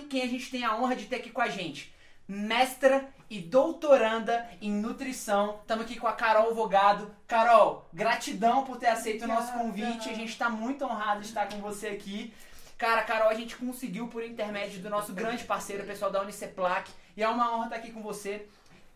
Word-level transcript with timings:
sabe 0.00 0.06
quem 0.06 0.22
a 0.22 0.26
gente 0.26 0.50
tem 0.50 0.64
a 0.64 0.76
honra 0.76 0.96
de 0.96 1.06
ter 1.06 1.16
aqui 1.16 1.30
com 1.30 1.40
a 1.40 1.48
gente. 1.48 1.92
Mestra 2.26 3.08
e 3.28 3.40
doutoranda 3.40 4.48
em 4.62 4.70
nutrição. 4.70 5.58
Estamos 5.60 5.84
aqui 5.84 5.98
com 5.98 6.06
a 6.06 6.12
Carol 6.12 6.54
Vogado. 6.54 7.14
Carol, 7.26 7.88
gratidão 7.92 8.64
por 8.64 8.78
ter 8.78 8.86
aceito 8.86 9.24
o 9.24 9.28
nosso 9.28 9.52
convite. 9.52 10.08
A 10.08 10.14
gente 10.14 10.30
está 10.30 10.48
muito 10.48 10.84
honrado 10.84 11.20
de 11.20 11.26
estar 11.26 11.48
com 11.48 11.58
você 11.58 11.88
aqui. 11.88 12.32
Cara, 12.78 13.02
Carol, 13.02 13.28
a 13.28 13.34
gente 13.34 13.56
conseguiu 13.56 14.08
por 14.08 14.24
intermédio 14.24 14.80
do 14.80 14.88
nosso 14.88 15.12
grande 15.12 15.44
parceiro, 15.44 15.82
o 15.82 15.86
pessoal 15.86 16.10
da 16.10 16.22
Uniceplac. 16.22 16.90
E 17.16 17.22
é 17.22 17.28
uma 17.28 17.54
honra 17.54 17.64
estar 17.64 17.76
aqui 17.76 17.92
com 17.92 18.00
você. 18.00 18.46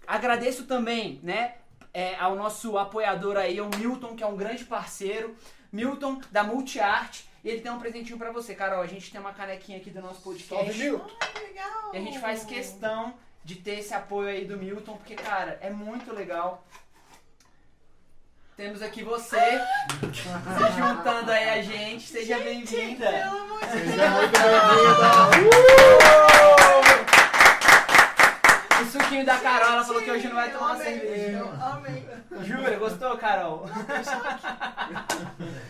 Agradeço 0.07 0.65
também, 0.65 1.19
né, 1.23 1.55
é, 1.93 2.15
ao 2.17 2.37
nosso 2.37 2.79
apoiador 2.79 3.37
aí, 3.37 3.61
o 3.61 3.69
Milton, 3.77 4.15
que 4.15 4.23
é 4.23 4.27
um 4.27 4.37
grande 4.37 4.65
parceiro. 4.65 5.37
Milton, 5.73 6.21
da 6.31 6.45
Multiarte. 6.45 7.29
E 7.45 7.51
ele 7.51 7.61
tem 7.61 7.71
um 7.71 7.79
presentinho 7.79 8.19
pra 8.19 8.33
você, 8.33 8.55
Carol. 8.55 8.81
A 8.81 8.87
gente 8.87 9.13
tem 9.13 9.21
uma 9.21 9.35
canequinha 9.35 9.77
aqui 9.77 9.91
do 9.91 10.01
nosso 10.01 10.23
podcast. 10.23 10.65
Salve, 10.65 10.83
Milton. 10.83 11.11
Ah, 11.21 11.27
que 11.27 11.41
legal! 11.41 11.91
E 11.93 11.97
a 11.99 12.01
gente 12.01 12.19
faz 12.19 12.43
questão 12.43 13.15
de 13.45 13.57
ter 13.57 13.81
esse 13.81 13.93
apoio 13.93 14.29
aí 14.29 14.47
do 14.47 14.57
Milton, 14.57 14.97
porque, 14.97 15.15
cara, 15.15 15.59
é 15.61 15.69
muito 15.69 16.11
legal. 16.15 16.67
Temos 18.57 18.81
aqui 18.81 19.03
você 19.03 19.61
se 20.15 20.73
juntando 20.79 21.31
aí 21.31 21.51
a 21.51 21.63
gente. 21.63 22.07
Seja 22.07 22.39
bem-vinda. 22.39 23.11
Pelo 23.11 23.37
amor 23.41 23.61
de 23.61 23.67
Deus! 23.67 23.91
Seja 23.91 24.11
muito 24.11 24.39
bem-vinda. 25.31 26.31
O 26.31 26.34
suquinho 29.03 29.25
da 29.27 29.39
Carol, 29.39 29.73
ela 29.75 29.85
falou 29.85 30.03
que 30.03 30.11
hoje 30.11 30.29
não 30.29 30.35
vai 30.35 30.51
tomar 30.51 30.67
uma 30.75 30.77
cerveja. 30.85 31.39
Eu 31.39 31.51
amei. 31.63 32.09
Jura, 32.43 32.77
gostou, 32.77 33.17
Carol? 33.19 33.69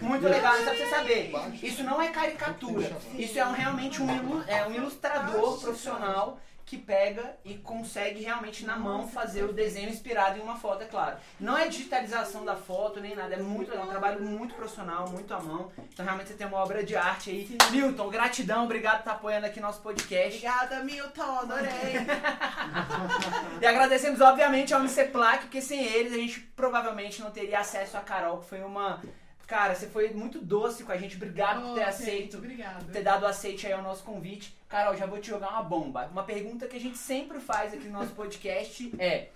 Muito 0.00 0.26
legal, 0.28 0.54
só 0.56 0.62
pra 0.64 0.74
você 0.74 0.86
saber. 0.88 1.32
Isso 1.62 1.82
não 1.82 2.00
é 2.00 2.08
caricatura. 2.08 2.90
Isso 3.14 3.38
é 3.38 3.44
um- 3.46 3.52
realmente 3.52 4.02
um, 4.02 4.14
ilu- 4.16 4.44
é 4.46 4.66
um 4.66 4.72
ilustrador 4.72 5.60
profissional 5.60 6.38
que 6.64 6.78
pega 6.78 7.36
e 7.44 7.54
consegue 7.54 8.22
realmente 8.22 8.64
na 8.64 8.76
mão 8.76 9.06
fazer 9.06 9.44
o 9.44 9.52
desenho 9.52 9.90
inspirado 9.90 10.38
em 10.38 10.42
uma 10.42 10.56
foto, 10.56 10.82
é 10.82 10.86
claro. 10.86 11.16
Não 11.38 11.56
é 11.56 11.68
digitalização 11.68 12.44
da 12.44 12.56
foto 12.56 13.00
nem 13.00 13.14
nada, 13.14 13.34
é 13.34 13.38
muito 13.38 13.70
legal, 13.70 13.86
um 13.86 13.90
trabalho 13.90 14.22
muito 14.22 14.54
profissional, 14.54 15.08
muito 15.10 15.32
à 15.34 15.40
mão. 15.40 15.70
Então 15.92 16.04
realmente 16.04 16.28
você 16.28 16.34
tem 16.34 16.46
uma 16.46 16.58
obra 16.58 16.82
de 16.82 16.96
arte 16.96 17.30
aí. 17.30 17.58
Milton, 17.70 18.08
gratidão, 18.08 18.64
obrigado 18.64 18.94
por 18.94 19.00
estar 19.00 19.12
apoiando 19.12 19.46
aqui 19.46 19.60
nosso 19.60 19.80
podcast. 19.82 20.36
Obrigada, 20.36 20.82
Milton. 20.82 21.38
Adorei. 21.38 21.94
E 23.60 23.66
agradecemos, 23.66 24.20
obviamente, 24.20 24.74
ao 24.74 24.80
Uniceplac, 24.80 25.44
porque 25.44 25.60
sem 25.60 25.82
eles 25.82 26.12
a 26.12 26.16
gente 26.16 26.40
provavelmente 26.40 27.20
não 27.22 27.30
teria 27.30 27.60
acesso 27.60 27.96
a 27.96 28.00
Carol, 28.00 28.38
que 28.38 28.46
foi 28.46 28.62
uma. 28.62 29.00
Cara, 29.46 29.74
você 29.74 29.86
foi 29.88 30.10
muito 30.10 30.40
doce 30.40 30.84
com 30.84 30.92
a 30.92 30.96
gente. 30.96 31.16
Obrigado 31.16 31.60
por 31.62 31.74
ter 31.74 31.84
Oh, 31.84 31.88
aceito, 31.88 32.38
por 32.38 32.92
ter 32.92 33.02
dado 33.02 33.26
aceite 33.26 33.66
aí 33.66 33.72
ao 33.72 33.82
nosso 33.82 34.02
convite. 34.02 34.56
Carol, 34.68 34.96
já 34.96 35.06
vou 35.06 35.20
te 35.20 35.28
jogar 35.28 35.50
uma 35.50 35.62
bomba. 35.62 36.06
Uma 36.06 36.24
pergunta 36.24 36.66
que 36.66 36.76
a 36.76 36.80
gente 36.80 36.96
sempre 36.96 37.38
faz 37.40 37.74
aqui 37.74 37.84
no 37.84 37.98
nosso 37.98 38.12
podcast 38.12 38.90
é: 38.98 39.30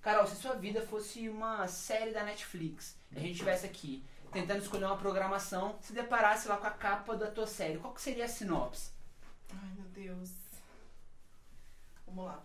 Carol, 0.00 0.26
se 0.26 0.36
sua 0.36 0.54
vida 0.54 0.80
fosse 0.80 1.28
uma 1.28 1.68
série 1.68 2.12
da 2.12 2.24
Netflix, 2.24 2.96
e 3.12 3.18
a 3.18 3.20
gente 3.20 3.32
estivesse 3.32 3.66
aqui 3.66 4.02
tentando 4.32 4.62
escolher 4.62 4.86
uma 4.86 4.96
programação, 4.96 5.76
se 5.80 5.92
deparasse 5.92 6.48
lá 6.48 6.56
com 6.56 6.66
a 6.66 6.70
capa 6.70 7.14
da 7.16 7.30
tua 7.30 7.46
série, 7.46 7.78
qual 7.78 7.94
que 7.94 8.02
seria 8.02 8.24
a 8.24 8.28
sinopse? 8.28 8.90
Ai, 9.52 9.70
meu 9.76 9.86
Deus. 9.90 10.30
Vamos 12.06 12.24
lá. 12.24 12.42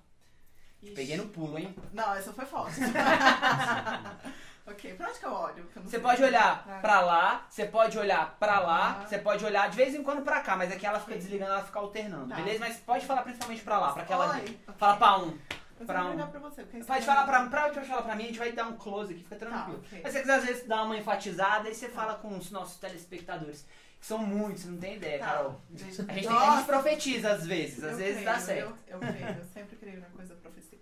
Ixi. 0.84 0.94
Peguei 0.94 1.18
no 1.18 1.28
pulo, 1.30 1.58
hein? 1.58 1.74
Não, 1.94 2.14
essa 2.14 2.32
foi 2.32 2.46
forte. 2.46 2.80
ok, 4.72 4.94
pra 4.96 5.10
onde 5.10 5.20
que 5.20 5.26
eu 5.26 5.32
olho? 5.34 5.64
Que 5.66 5.78
eu 5.78 5.84
não 5.84 5.90
Você 5.90 6.00
pode 6.00 6.24
olhar 6.24 6.66
Ah. 6.68 6.80
pra 6.80 7.02
lá, 7.02 7.46
você 7.50 7.66
pode 7.66 7.98
olhar 7.98 8.36
pra 8.40 8.60
lá, 8.60 9.02
Ah. 9.02 9.08
você 9.08 9.18
pode 9.18 9.44
olhar 9.46 9.70
de 9.70 9.76
vez 9.78 9.94
em 9.96 10.04
quando 10.04 10.22
pra 10.24 10.42
cá, 10.42 10.56
mas 10.56 10.72
aqui 10.72 10.86
ela 10.86 11.00
fica 11.00 11.16
desligando, 11.16 11.52
ela 11.52 11.64
fica 11.64 11.80
alternando, 11.80 12.28
Tá. 12.30 12.36
beleza? 12.36 12.60
Mas 12.60 12.78
pode 12.78 13.06
falar 13.06 13.22
principalmente 13.24 13.62
pra 13.64 13.80
lá, 13.80 13.92
pra 13.94 14.04
aquela 14.04 14.30
ali. 14.36 14.60
Oi. 14.68 14.74
Fala 14.78 14.98
pra 14.98 15.18
um. 15.20 15.38
Eu 15.80 15.86
pra 15.86 16.04
vou 16.04 16.12
um. 16.12 16.28
pra 16.28 16.40
você. 16.42 16.64
Pode 16.64 17.06
falar 17.06 17.24
pra, 17.26 17.46
pra, 17.48 17.84
falar 17.84 18.02
pra 18.02 18.16
mim, 18.16 18.24
a 18.24 18.28
gente 18.28 18.40
vai 18.40 18.52
dar 18.52 18.66
um 18.66 18.76
close 18.76 19.14
aqui, 19.14 19.24
fica 19.24 19.38
tranquilo. 19.38 19.78
Tá, 19.80 19.86
ok. 19.88 20.02
Mas 20.04 20.12
se 20.12 20.18
você 20.18 20.22
quiser 20.22 20.36
às 20.36 20.46
vezes 20.46 20.68
dar 20.68 20.84
uma 20.84 20.98
enfatizada, 20.98 21.70
aí 21.70 21.74
você 21.74 21.88
fala 21.88 22.16
com 22.16 22.38
os 22.38 22.52
nossos 22.52 22.78
telespectadores, 22.80 23.66
que 23.98 24.06
são 24.06 24.18
muitos, 24.18 24.64
você 24.64 24.70
não 24.70 24.78
tem 24.78 24.96
ideia, 24.98 25.20
Tá. 25.20 25.26
Carol. 25.26 25.62
Gente, 25.74 26.02
A 26.02 26.14
gente, 26.14 26.28
tem, 26.28 26.38
a 26.38 26.56
gente 26.58 26.66
profetiza 26.66 27.32
às 27.32 27.48
vezes, 27.48 27.82
às 27.84 27.92
eu 27.94 27.98
vezes 27.98 28.14
creio, 28.22 28.26
dá 28.30 28.40
certo. 28.40 28.78
Eu, 28.88 28.94
eu 28.96 29.00
creio, 29.00 29.28
eu 29.40 29.46
sempre 29.54 29.76
creio 29.78 30.00
na 30.02 30.08
coisa 30.08 30.36
da 30.36 30.42
profecia. 30.42 30.80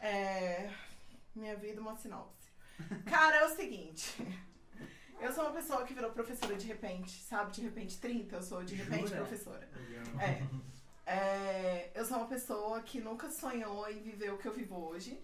É, 0.00 0.68
minha 1.34 1.56
vida, 1.56 1.80
uma 1.80 1.96
sinopse. 1.96 2.43
Cara, 3.06 3.36
é 3.36 3.44
o 3.46 3.56
seguinte. 3.56 4.16
Eu 5.20 5.32
sou 5.32 5.44
uma 5.44 5.52
pessoa 5.52 5.84
que 5.84 5.94
virou 5.94 6.10
professora 6.10 6.54
de 6.56 6.66
repente, 6.66 7.22
sabe? 7.22 7.52
De 7.52 7.62
repente 7.62 7.98
30, 7.98 8.36
eu 8.36 8.42
sou 8.42 8.64
de 8.64 8.74
repente 8.74 9.08
Jura? 9.08 9.16
professora. 9.16 9.68
É. 10.20 10.42
É, 11.06 11.90
eu 11.94 12.02
sou 12.06 12.16
uma 12.16 12.26
pessoa 12.26 12.80
que 12.80 12.98
nunca 12.98 13.30
sonhou 13.30 13.86
em 13.90 14.00
viver 14.00 14.32
o 14.32 14.38
que 14.38 14.48
eu 14.48 14.54
vivo 14.54 14.74
hoje, 14.88 15.22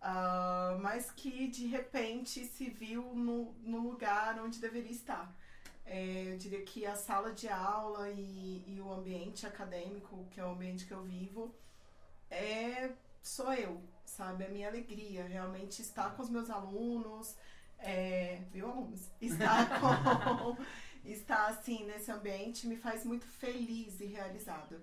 ah, 0.00 0.76
mas 0.80 1.12
que 1.12 1.46
de 1.46 1.66
repente 1.66 2.44
se 2.44 2.68
viu 2.68 3.02
no, 3.14 3.52
no 3.62 3.78
lugar 3.88 4.36
onde 4.40 4.58
deveria 4.58 4.90
estar. 4.90 5.32
É, 5.84 6.32
eu 6.32 6.36
diria 6.36 6.62
que 6.62 6.84
a 6.84 6.96
sala 6.96 7.32
de 7.32 7.48
aula 7.48 8.10
e, 8.10 8.64
e 8.66 8.80
o 8.80 8.92
ambiente 8.92 9.46
acadêmico, 9.46 10.26
que 10.32 10.40
é 10.40 10.44
o 10.44 10.50
ambiente 10.50 10.84
que 10.84 10.92
eu 10.92 11.04
vivo, 11.04 11.54
é 12.28 12.90
sou 13.22 13.52
eu, 13.54 13.80
sabe? 14.06 14.44
É 14.44 14.46
a 14.46 14.50
minha 14.50 14.68
alegria, 14.68 15.24
realmente 15.26 15.82
estar 15.82 16.14
com 16.16 16.22
os 16.22 16.30
meus 16.30 16.48
alunos, 16.48 17.36
é, 17.78 18.42
viu, 18.52 18.70
alunos? 18.70 19.10
Estar 19.20 19.80
com. 19.80 20.56
estar 21.04 21.46
assim 21.46 21.84
nesse 21.84 22.10
ambiente 22.10 22.66
me 22.66 22.76
faz 22.76 23.04
muito 23.04 23.26
feliz 23.26 24.00
e 24.00 24.06
realizada. 24.06 24.80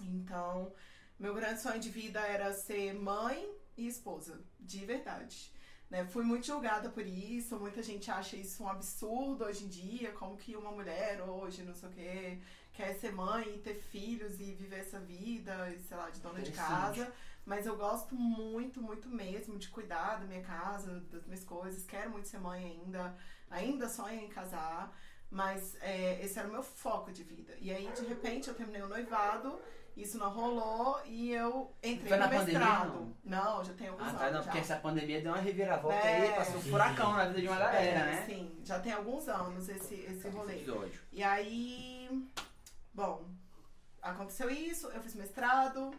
Então, 0.00 0.72
meu 1.18 1.34
grande 1.34 1.60
sonho 1.60 1.80
de 1.80 1.88
vida 1.88 2.20
era 2.20 2.52
ser 2.52 2.92
mãe 2.94 3.48
e 3.76 3.86
esposa, 3.86 4.40
de 4.60 4.84
verdade. 4.84 5.52
Né? 5.88 6.04
Fui 6.06 6.24
muito 6.24 6.46
julgada 6.46 6.88
por 6.88 7.06
isso, 7.06 7.58
muita 7.58 7.82
gente 7.82 8.10
acha 8.10 8.36
isso 8.36 8.62
um 8.62 8.68
absurdo 8.68 9.44
hoje 9.44 9.64
em 9.64 9.68
dia, 9.68 10.12
como 10.12 10.36
que 10.36 10.56
uma 10.56 10.72
mulher 10.72 11.22
hoje, 11.22 11.62
não 11.62 11.74
sei 11.74 11.88
o 11.88 11.92
quê, 11.92 12.38
quer 12.72 12.94
ser 12.94 13.12
mãe 13.12 13.46
e 13.54 13.58
ter 13.58 13.74
filhos 13.74 14.40
e 14.40 14.52
viver 14.54 14.80
essa 14.80 14.98
vida, 14.98 15.54
sei 15.86 15.96
lá, 15.96 16.08
de 16.08 16.20
dona 16.20 16.40
de 16.40 16.50
casa. 16.52 17.12
Mas 17.44 17.66
eu 17.66 17.76
gosto 17.76 18.14
muito, 18.14 18.80
muito 18.80 19.08
mesmo 19.08 19.58
de 19.58 19.68
cuidar 19.68 20.16
da 20.20 20.26
minha 20.26 20.42
casa, 20.42 21.00
das 21.10 21.24
minhas 21.26 21.44
coisas. 21.44 21.84
Quero 21.84 22.10
muito 22.10 22.28
ser 22.28 22.38
mãe 22.38 22.64
ainda. 22.64 23.16
Ainda 23.50 23.88
sonho 23.88 24.20
em 24.20 24.28
casar. 24.28 24.96
Mas 25.30 25.74
é, 25.80 26.22
esse 26.24 26.38
era 26.38 26.46
o 26.48 26.52
meu 26.52 26.62
foco 26.62 27.10
de 27.10 27.24
vida. 27.24 27.54
E 27.60 27.72
aí, 27.72 27.90
de 27.92 28.04
repente, 28.06 28.48
eu 28.48 28.54
terminei 28.54 28.82
o 28.82 28.88
noivado. 28.88 29.60
Isso 29.96 30.16
não 30.16 30.30
rolou 30.30 31.00
e 31.04 31.32
eu 31.32 31.74
entrei 31.82 32.08
Foi 32.08 32.16
no 32.16 32.22
na 32.24 32.28
pandemia, 32.30 32.58
mestrado. 32.58 33.16
não? 33.22 33.62
já 33.62 33.74
tem 33.74 33.88
alguns 33.88 34.06
Ah, 34.06 34.08
anos. 34.08 34.20
tá, 34.20 34.30
não, 34.30 34.38
já. 34.38 34.42
porque 34.44 34.58
essa 34.58 34.76
pandemia 34.76 35.20
deu 35.20 35.32
uma 35.32 35.40
reviravolta 35.40 35.96
É. 35.98 36.28
aí, 36.30 36.34
passou 36.36 36.56
um 36.56 36.62
furacão 36.62 37.12
na 37.12 37.26
vida 37.26 37.42
de 37.42 37.46
uma 37.48 37.58
galera, 37.58 37.82
É, 37.84 37.94
né? 38.06 38.24
Sim, 38.24 38.58
já 38.64 38.80
tem 38.80 38.90
alguns 38.92 39.28
anos 39.28 39.68
esse, 39.68 39.94
esse 39.96 40.28
rolê. 40.30 40.54
episódio. 40.56 40.98
E 41.12 41.22
aí, 41.22 42.26
bom, 42.94 43.28
aconteceu 44.00 44.48
isso, 44.50 44.86
eu 44.88 45.02
fiz 45.02 45.14
mestrado, 45.14 45.90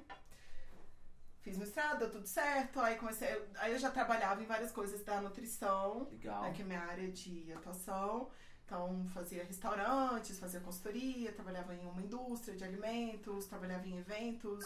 fiz 1.44 1.58
mestrado, 1.58 2.00
deu 2.00 2.10
tudo 2.12 2.26
certo, 2.26 2.80
aí 2.80 2.96
comecei, 2.96 3.28
aí 3.58 3.74
eu 3.74 3.80
já 3.80 3.92
trabalhava 3.92 4.42
em 4.42 4.46
várias 4.46 4.72
coisas 4.72 5.04
da 5.04 5.22
nutrição, 5.22 6.08
Legal. 6.12 6.42
né, 6.44 6.54
que 6.54 6.62
é 6.62 6.66
minha 6.66 6.82
área 6.82 7.12
de 7.12 7.52
atuação. 7.54 8.30
Então, 8.66 9.06
fazia 9.14 9.44
restaurantes, 9.44 10.40
fazia 10.40 10.62
consultoria, 10.62 11.32
trabalhava 11.34 11.76
em 11.76 11.86
uma 11.86 12.02
indústria 12.02 12.56
de 12.56 12.64
alimentos, 12.64 13.46
trabalhava 13.46 13.86
em 13.86 13.98
eventos, 13.98 14.64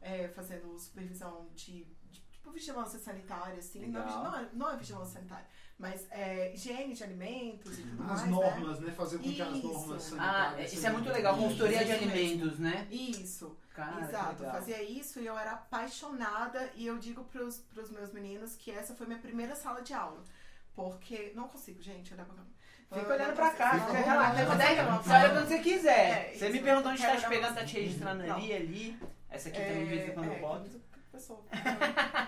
é, 0.00 0.28
fazendo 0.28 0.76
supervisão 0.78 1.46
de, 1.54 1.84
de 2.10 2.20
tipo 2.32 2.50
vigilância 2.50 2.98
sanitária, 2.98 3.58
assim. 3.60 3.86
Não, 3.86 4.02
é 4.02 4.04
não 4.04 4.36
é, 4.36 4.48
não 4.52 4.70
é 4.70 4.76
vigilância 4.76 5.14
sanitária, 5.14 5.46
mas 5.78 6.06
é, 6.10 6.52
higiene 6.54 6.92
de 6.92 7.04
alimentos 7.04 7.78
e 7.78 7.82
tudo 7.82 8.02
As 8.02 8.08
mais. 8.08 8.22
né? 8.22 8.28
normas, 8.30 8.80
né? 8.80 8.90
Fazer 8.92 9.18
com 9.18 9.22
que 9.22 9.40
as 9.40 9.62
normas 9.62 9.96
Ah, 10.04 10.10
sanitárias 10.10 10.72
isso 10.72 10.86
é 10.86 10.90
muito 10.90 11.08
legal, 11.08 11.36
consultoria 11.38 11.84
de 11.84 11.92
alimentos, 11.92 12.58
né? 12.58 12.88
Isso. 12.90 13.56
Cara, 13.76 14.00
Exato, 14.00 14.42
eu 14.42 14.50
fazia 14.50 14.82
isso 14.82 15.20
e 15.20 15.26
eu 15.26 15.38
era 15.38 15.52
apaixonada 15.52 16.70
e 16.74 16.86
eu 16.86 16.96
digo 16.96 17.22
pros, 17.24 17.58
pros 17.58 17.90
meus 17.90 18.10
meninos 18.10 18.56
que 18.56 18.70
essa 18.70 18.94
foi 18.94 19.06
minha 19.06 19.18
primeira 19.18 19.54
sala 19.54 19.82
de 19.82 19.92
aula. 19.92 20.24
Porque. 20.74 21.32
Não 21.34 21.46
consigo, 21.46 21.82
gente, 21.82 22.14
olhar 22.14 22.24
pra 22.24 22.36
câmera. 22.36 22.56
Fica 22.90 23.12
olhando 23.12 23.34
pra 23.34 23.50
cá, 23.50 23.72
fica 23.72 24.32
Leva 24.32 25.02
Você 25.02 25.12
olha 25.12 25.30
quando 25.30 25.48
você 25.48 25.58
quiser. 25.58 26.32
É, 26.32 26.34
você 26.34 26.48
me 26.48 26.60
perguntou 26.60 26.92
onde 26.92 27.02
tá 27.02 27.16
te 27.16 27.28
pegando, 27.28 27.54
tá 27.54 27.64
te 27.66 27.80
registrando 27.80 28.22
ali, 28.22 28.52
ali. 28.54 28.98
Essa 29.28 29.50
aqui 29.50 29.58
também 29.58 29.84
de 29.84 29.90
vez 29.90 30.08
em 30.08 30.12
quando 30.12 30.32
eu 30.32 30.40
boto. 30.40 30.70
É, 30.94 30.98
pessoa. 31.12 31.44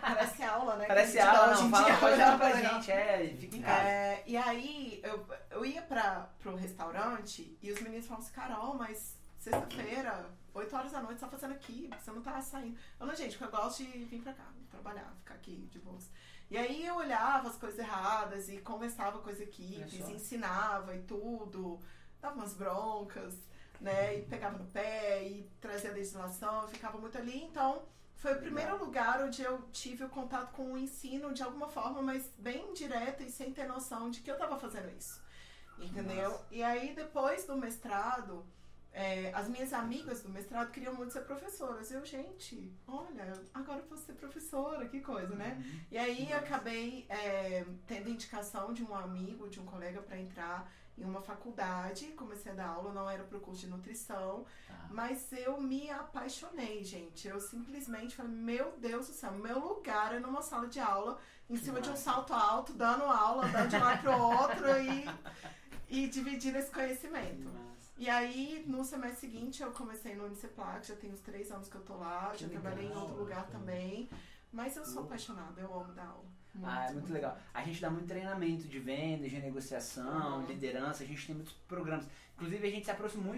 Parece 0.03 0.43
aula, 0.43 0.77
né? 0.77 0.85
Parece 0.87 1.19
aula, 1.19 1.55
não. 1.55 1.71
Fala, 1.71 1.95
falar 1.95 2.39
pra 2.39 2.61
gente, 2.61 2.91
é, 2.91 3.35
fica 3.39 3.57
em 3.57 3.63
casa. 3.63 3.89
É, 3.89 4.23
e 4.27 4.37
aí, 4.37 5.01
eu, 5.03 5.27
eu 5.51 5.65
ia 5.65 5.81
pra, 5.81 6.29
pro 6.41 6.57
restaurante 6.57 7.57
e 7.63 7.73
os 7.73 7.81
meninos 7.81 8.07
falavam 8.07 8.27
assim, 8.27 8.35
Carol, 8.35 8.75
mas 8.75 9.18
sexta-feira, 9.51 10.31
8 10.55 10.77
horas 10.77 10.93
da 10.93 11.01
noite, 11.01 11.19
você 11.21 11.27
tá 11.27 11.31
fazendo 11.31 11.53
aqui, 11.53 11.91
você 12.01 12.11
não 12.11 12.23
tá 12.23 12.41
saindo. 12.43 12.79
Eu 12.99 13.07
não, 13.07 13.15
gente, 13.15 13.37
porque 13.37 13.45
eu 13.55 13.61
gosto 13.61 13.83
de 13.85 14.05
vir 14.05 14.23
pra 14.23 14.33
cá, 14.33 14.47
trabalhar, 14.71 15.13
ficar 15.19 15.35
aqui 15.35 15.69
de 15.71 15.79
boas. 15.79 16.11
E 16.51 16.57
aí 16.57 16.87
eu 16.87 16.97
olhava 16.97 17.49
as 17.49 17.57
coisas 17.57 17.79
erradas 17.79 18.49
e 18.49 18.59
conversava 18.59 19.19
com 19.19 19.29
as 19.31 19.41
equipes, 19.41 20.09
ensinava 20.09 20.95
e 20.97 21.03
tudo, 21.03 21.81
dava 22.21 22.35
umas 22.37 22.55
broncas. 22.55 23.35
né? 23.81 24.19
E 24.19 24.23
pegava 24.23 24.59
no 24.59 24.65
pé 24.67 25.23
e 25.25 25.49
trazia 25.61 25.93
legislação, 25.93 26.63
eu 26.63 26.69
ficava 26.69 26.99
muito 26.99 27.17
ali. 27.17 27.43
Então, 27.45 27.83
foi 28.17 28.35
o 28.35 28.41
primeiro 28.41 28.77
lugar 28.79 29.23
onde 29.23 29.43
eu 29.43 29.63
tive 29.73 30.05
o 30.05 30.09
contato 30.09 30.53
com 30.53 30.73
o 30.73 30.79
ensino 30.79 31.33
de 31.33 31.43
alguma 31.43 31.69
forma, 31.69 32.03
mas 32.03 32.29
bem 32.39 32.73
direta 32.75 33.23
e 33.23 33.31
sem 33.31 33.53
ter 33.53 33.67
noção 33.67 34.11
de 34.11 34.21
que 34.21 34.31
eu 34.31 34.35
estava 34.35 34.59
fazendo 34.59 34.91
isso. 34.97 35.23
Entendeu? 35.79 36.31
Nossa. 36.31 36.47
E 36.51 36.63
aí, 36.63 36.93
depois 36.93 37.45
do 37.47 37.57
mestrado, 37.57 38.45
é, 38.99 39.31
as 39.33 39.49
minhas 39.49 39.73
amigas 39.73 40.23
do 40.23 40.29
mestrado 40.29 40.73
queriam 40.73 40.93
muito 40.93 41.13
ser 41.13 41.21
professoras. 41.21 41.93
Eu, 41.93 42.05
gente, 42.05 42.73
olha, 42.85 43.33
agora 43.55 43.79
eu 43.79 43.85
posso 43.85 44.03
ser 44.03 44.15
professora, 44.15 44.89
que 44.89 45.01
coisa, 45.01 45.37
né? 45.37 45.57
Uhum. 45.57 45.81
E 45.93 45.99
aí 45.99 46.33
acabei 46.33 47.07
é, 47.09 47.65
tendo 47.87 48.11
indicação 48.11 48.75
de 48.75 48.83
um 48.83 48.93
amigo, 48.93 49.49
de 49.49 49.61
um 49.61 49.65
colega 49.65 50.03
para 50.03 50.19
entrar 50.19 50.69
em 50.99 51.05
uma 51.05 51.23
faculdade, 51.23 52.07
comecei 52.17 52.51
a 52.51 52.55
dar 52.57 52.67
aula, 52.71 52.93
não 52.93 53.09
era 53.09 53.23
para 53.23 53.39
o 53.39 53.41
curso 53.41 53.61
de 53.61 53.69
nutrição, 53.69 54.45
ah. 54.69 54.89
mas 54.91 55.33
eu 55.33 55.61
me 55.61 55.89
apaixonei, 55.91 56.83
gente. 56.83 57.29
Eu 57.29 57.39
simplesmente 57.39 58.17
falei, 58.17 58.33
meu 58.33 58.75
Deus 58.79 59.07
do 59.07 59.13
céu, 59.13 59.31
meu 59.31 59.61
lugar 59.61 60.13
é 60.13 60.19
numa 60.19 60.43
sala 60.43 60.67
de 60.67 60.81
aula, 60.81 61.21
em 61.49 61.55
que 61.55 61.65
cima 61.65 61.81
de 61.81 61.89
um 61.89 61.95
salto 61.95 62.35
alto, 62.35 62.73
dando 62.73 63.05
aula, 63.05 63.47
dando 63.47 63.69
de 63.69 63.77
um 63.77 63.81
lado 63.81 64.03
pro 64.03 64.21
outro 64.21 64.67
e, 64.77 65.09
e 65.89 66.09
dividindo 66.09 66.59
esse 66.59 66.73
conhecimento. 66.73 67.68
E 67.99 68.09
aí, 68.09 68.65
no 68.67 68.85
semestre 68.85 69.29
seguinte, 69.29 69.61
eu 69.61 69.73
comecei 69.73 70.15
no 70.15 70.27
Uniceplac, 70.27 70.87
já 70.87 70.95
tem 70.95 71.11
uns 71.11 71.21
três 71.21 71.51
anos 71.51 71.69
que 71.69 71.75
eu 71.75 71.83
tô 71.83 71.97
lá, 71.97 72.31
que 72.31 72.43
já 72.43 72.47
legal, 72.47 72.63
trabalhei 72.63 72.89
em 72.89 72.97
outro 72.97 73.17
lugar 73.17 73.47
também. 73.49 74.09
Mas 74.53 74.77
eu 74.77 74.85
sou 74.85 75.03
apaixonada, 75.03 75.61
eu 75.61 75.75
amo 75.75 75.93
dar 75.93 76.07
aula. 76.07 76.25
Muito, 76.55 76.71
ah, 76.71 76.87
é 76.89 76.93
muito 76.93 77.13
legal. 77.13 77.37
A 77.53 77.63
gente 77.63 77.81
dá 77.81 77.91
muito 77.91 78.07
treinamento 78.07 78.69
de 78.69 78.79
venda, 78.79 79.29
de 79.29 79.39
negociação, 79.41 80.41
uhum. 80.41 80.47
liderança, 80.47 81.03
a 81.03 81.07
gente 81.07 81.27
tem 81.27 81.35
muitos 81.35 81.53
programas. 81.67 82.07
Inclusive, 82.37 82.69
a 82.69 82.71
gente 82.71 82.85
se 82.85 82.91
aproximou, 82.91 83.35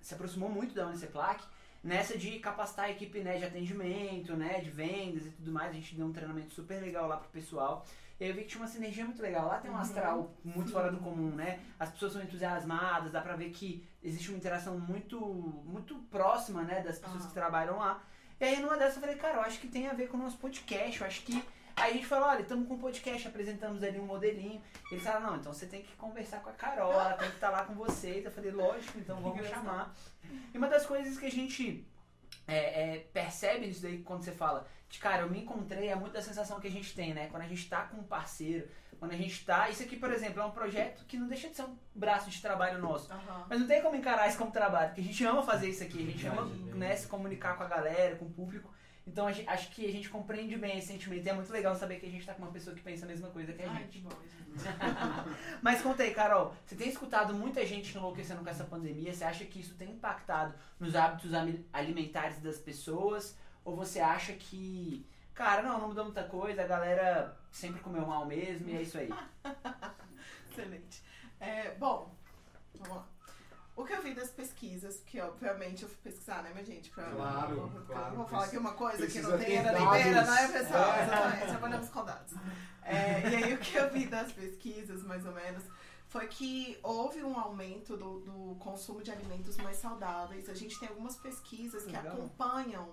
se 0.00 0.14
aproximou 0.14 0.50
muito 0.50 0.74
da 0.74 0.86
Uniceplac 0.86 1.42
nessa 1.82 2.16
de 2.18 2.38
capacitar 2.40 2.86
a 2.86 2.90
equipe 2.90 3.20
né, 3.20 3.38
de 3.38 3.44
atendimento, 3.44 4.36
né, 4.36 4.60
de 4.60 4.70
vendas 4.70 5.26
e 5.26 5.30
tudo 5.30 5.50
mais. 5.50 5.70
A 5.70 5.74
gente 5.74 5.94
deu 5.94 6.06
um 6.06 6.12
treinamento 6.12 6.52
super 6.52 6.80
legal 6.80 7.08
lá 7.08 7.16
pro 7.16 7.28
pessoal. 7.30 7.86
E 8.20 8.24
aí 8.24 8.30
eu 8.30 8.34
vi 8.34 8.42
que 8.42 8.48
tinha 8.48 8.60
uma 8.60 8.68
sinergia 8.68 9.04
muito 9.04 9.22
legal. 9.22 9.46
Lá 9.46 9.58
tem 9.58 9.70
um 9.70 9.74
uhum. 9.74 9.80
astral 9.80 10.34
muito 10.44 10.68
Sim. 10.68 10.72
fora 10.72 10.90
do 10.90 10.98
comum, 10.98 11.30
né? 11.30 11.60
As 11.78 11.90
pessoas 11.90 12.12
são 12.12 12.22
entusiasmadas, 12.22 13.12
dá 13.12 13.20
pra 13.20 13.36
ver 13.36 13.50
que 13.50 13.86
existe 14.02 14.30
uma 14.30 14.38
interação 14.38 14.78
muito, 14.78 15.20
muito 15.64 15.94
próxima, 16.10 16.62
né, 16.62 16.80
das 16.80 16.98
pessoas 16.98 17.22
uhum. 17.22 17.28
que 17.28 17.34
trabalham 17.34 17.78
lá. 17.78 18.02
E 18.40 18.44
aí 18.44 18.60
numa 18.60 18.76
dessas 18.76 18.96
eu 18.96 19.00
falei, 19.00 19.16
cara, 19.16 19.38
eu 19.38 19.42
acho 19.42 19.60
que 19.60 19.68
tem 19.68 19.86
a 19.88 19.92
ver 19.92 20.08
com 20.08 20.16
o 20.16 20.20
nosso 20.20 20.36
podcast. 20.38 21.00
Eu 21.00 21.06
acho 21.06 21.22
que. 21.22 21.42
Aí 21.76 21.92
a 21.92 21.94
gente 21.94 22.06
falou, 22.06 22.28
olha, 22.28 22.40
estamos 22.40 22.66
com 22.66 22.74
um 22.74 22.78
podcast, 22.78 23.28
apresentamos 23.28 23.84
ali 23.84 24.00
um 24.00 24.06
modelinho. 24.06 24.60
Eles 24.90 25.04
falaram, 25.04 25.28
não, 25.28 25.36
então 25.36 25.52
você 25.52 25.66
tem 25.66 25.82
que 25.82 25.94
conversar 25.94 26.40
com 26.40 26.50
a 26.50 26.52
Carol, 26.52 26.92
ela 26.92 27.12
tem 27.12 27.28
que 27.28 27.36
estar 27.36 27.52
tá 27.52 27.58
lá 27.58 27.64
com 27.64 27.74
vocês. 27.74 28.24
Eu 28.24 28.32
falei, 28.32 28.50
lógico, 28.50 28.98
então 28.98 29.20
vamos 29.20 29.46
chamar. 29.46 29.94
E 30.52 30.58
uma 30.58 30.66
das 30.66 30.84
coisas 30.84 31.16
que 31.16 31.26
a 31.26 31.30
gente 31.30 31.86
é, 32.48 32.56
é, 32.96 32.98
percebe 33.12 33.66
nisso 33.66 33.82
daí 33.82 33.98
quando 33.98 34.24
você 34.24 34.32
fala 34.32 34.66
de 34.88 34.98
cara, 34.98 35.22
eu 35.22 35.30
me 35.30 35.40
encontrei, 35.40 35.88
é 35.88 35.94
muito 35.94 36.14
da 36.14 36.22
sensação 36.22 36.58
que 36.58 36.66
a 36.66 36.70
gente 36.70 36.94
tem, 36.94 37.12
né? 37.12 37.28
Quando 37.30 37.42
a 37.42 37.48
gente 37.48 37.68
tá 37.68 37.82
com 37.82 37.98
um 37.98 38.04
parceiro, 38.04 38.68
quando 38.98 39.12
a 39.12 39.16
gente 39.16 39.44
tá. 39.44 39.68
Isso 39.68 39.82
aqui, 39.82 39.96
por 39.96 40.10
exemplo, 40.10 40.40
é 40.40 40.44
um 40.44 40.50
projeto 40.50 41.04
que 41.06 41.16
não 41.16 41.28
deixa 41.28 41.48
de 41.48 41.56
ser 41.56 41.62
um 41.62 41.76
braço 41.94 42.30
de 42.30 42.40
trabalho 42.40 42.78
nosso. 42.78 43.12
Uhum. 43.12 43.44
Mas 43.48 43.60
não 43.60 43.66
tem 43.66 43.82
como 43.82 43.96
encarar 43.96 44.28
isso 44.28 44.38
como 44.38 44.50
trabalho, 44.50 44.88
porque 44.88 45.02
a 45.02 45.04
gente 45.04 45.24
ama 45.24 45.42
fazer 45.42 45.68
isso 45.68 45.82
aqui, 45.82 46.02
a 46.02 46.10
gente 46.10 46.26
ama 46.26 46.46
né, 46.74 46.96
se 46.96 47.06
comunicar 47.06 47.56
com 47.56 47.64
a 47.64 47.68
galera, 47.68 48.16
com 48.16 48.24
o 48.24 48.30
público. 48.30 48.72
Então 49.06 49.32
gente, 49.32 49.48
acho 49.48 49.70
que 49.70 49.86
a 49.86 49.90
gente 49.90 50.10
compreende 50.10 50.56
bem 50.56 50.76
esse 50.76 50.88
sentimento 50.88 51.24
e 51.24 51.30
é 51.30 51.32
muito 51.32 51.50
legal 51.50 51.74
saber 51.74 51.98
que 51.98 52.04
a 52.04 52.10
gente 52.10 52.26
tá 52.26 52.34
com 52.34 52.42
uma 52.42 52.52
pessoa 52.52 52.76
que 52.76 52.82
pensa 52.82 53.06
a 53.06 53.08
mesma 53.08 53.30
coisa 53.30 53.54
que 53.54 53.62
a 53.62 53.70
Ai, 53.70 53.78
gente. 53.78 53.98
Que 53.98 54.00
bom, 54.00 54.10
Mas 55.62 55.80
conta 55.80 56.02
aí, 56.02 56.12
Carol, 56.12 56.54
você 56.66 56.76
tem 56.76 56.88
escutado 56.88 57.32
muita 57.32 57.64
gente 57.64 57.96
enlouquecendo 57.96 58.42
com 58.42 58.50
essa 58.50 58.64
pandemia? 58.64 59.14
Você 59.14 59.24
acha 59.24 59.44
que 59.46 59.60
isso 59.60 59.74
tem 59.76 59.92
impactado 59.92 60.54
nos 60.78 60.94
hábitos 60.94 61.30
alimentares 61.72 62.38
das 62.40 62.58
pessoas? 62.58 63.36
Ou 63.68 63.76
você 63.76 64.00
acha 64.00 64.32
que, 64.32 65.06
cara, 65.34 65.60
não, 65.60 65.78
não 65.78 65.88
mudou 65.88 66.04
muita 66.04 66.24
coisa, 66.24 66.62
a 66.62 66.66
galera 66.66 67.36
sempre 67.52 67.82
comeu 67.82 68.06
mal 68.06 68.24
mesmo 68.24 68.66
e 68.66 68.76
é 68.76 68.80
isso 68.80 68.96
aí? 68.96 69.10
Excelente. 70.50 71.02
É, 71.38 71.74
bom, 71.74 72.10
vamos 72.76 72.96
lá. 72.96 73.06
O 73.76 73.84
que 73.84 73.92
eu 73.92 74.02
vi 74.02 74.14
das 74.14 74.30
pesquisas, 74.30 75.02
que 75.04 75.20
obviamente 75.20 75.82
eu 75.82 75.88
fui 75.88 75.98
pesquisar, 76.02 76.42
né, 76.42 76.50
minha 76.52 76.64
gente? 76.64 76.88
Pra, 76.88 77.10
claro, 77.10 77.56
eu, 77.56 77.84
claro. 77.84 78.16
vou 78.16 78.26
falar 78.26 78.46
aqui 78.46 78.56
uma 78.56 78.72
coisa 78.72 79.06
que 79.06 79.20
não 79.20 79.38
tem 79.38 79.56
era 79.56 79.78
nem 79.78 79.90
beira, 79.90 80.24
não 80.24 80.34
é, 80.34 80.48
pessoal? 80.48 80.92
É. 80.94 81.02
Exatamente, 81.04 81.46
trabalhamos 81.48 81.88
com 81.90 82.04
dados. 82.06 82.34
É, 82.82 83.28
e 83.28 83.36
aí 83.36 83.52
o 83.52 83.58
que 83.58 83.76
eu 83.76 83.90
vi 83.90 84.06
das 84.06 84.32
pesquisas, 84.32 85.02
mais 85.02 85.26
ou 85.26 85.32
menos, 85.32 85.62
foi 86.06 86.26
que 86.26 86.78
houve 86.82 87.22
um 87.22 87.38
aumento 87.38 87.98
do, 87.98 88.20
do 88.20 88.56
consumo 88.58 89.02
de 89.02 89.10
alimentos 89.10 89.58
mais 89.58 89.76
saudáveis. 89.76 90.48
A 90.48 90.54
gente 90.54 90.80
tem 90.80 90.88
algumas 90.88 91.16
pesquisas 91.16 91.84
que 91.84 91.92
Legal. 91.92 92.14
acompanham 92.14 92.88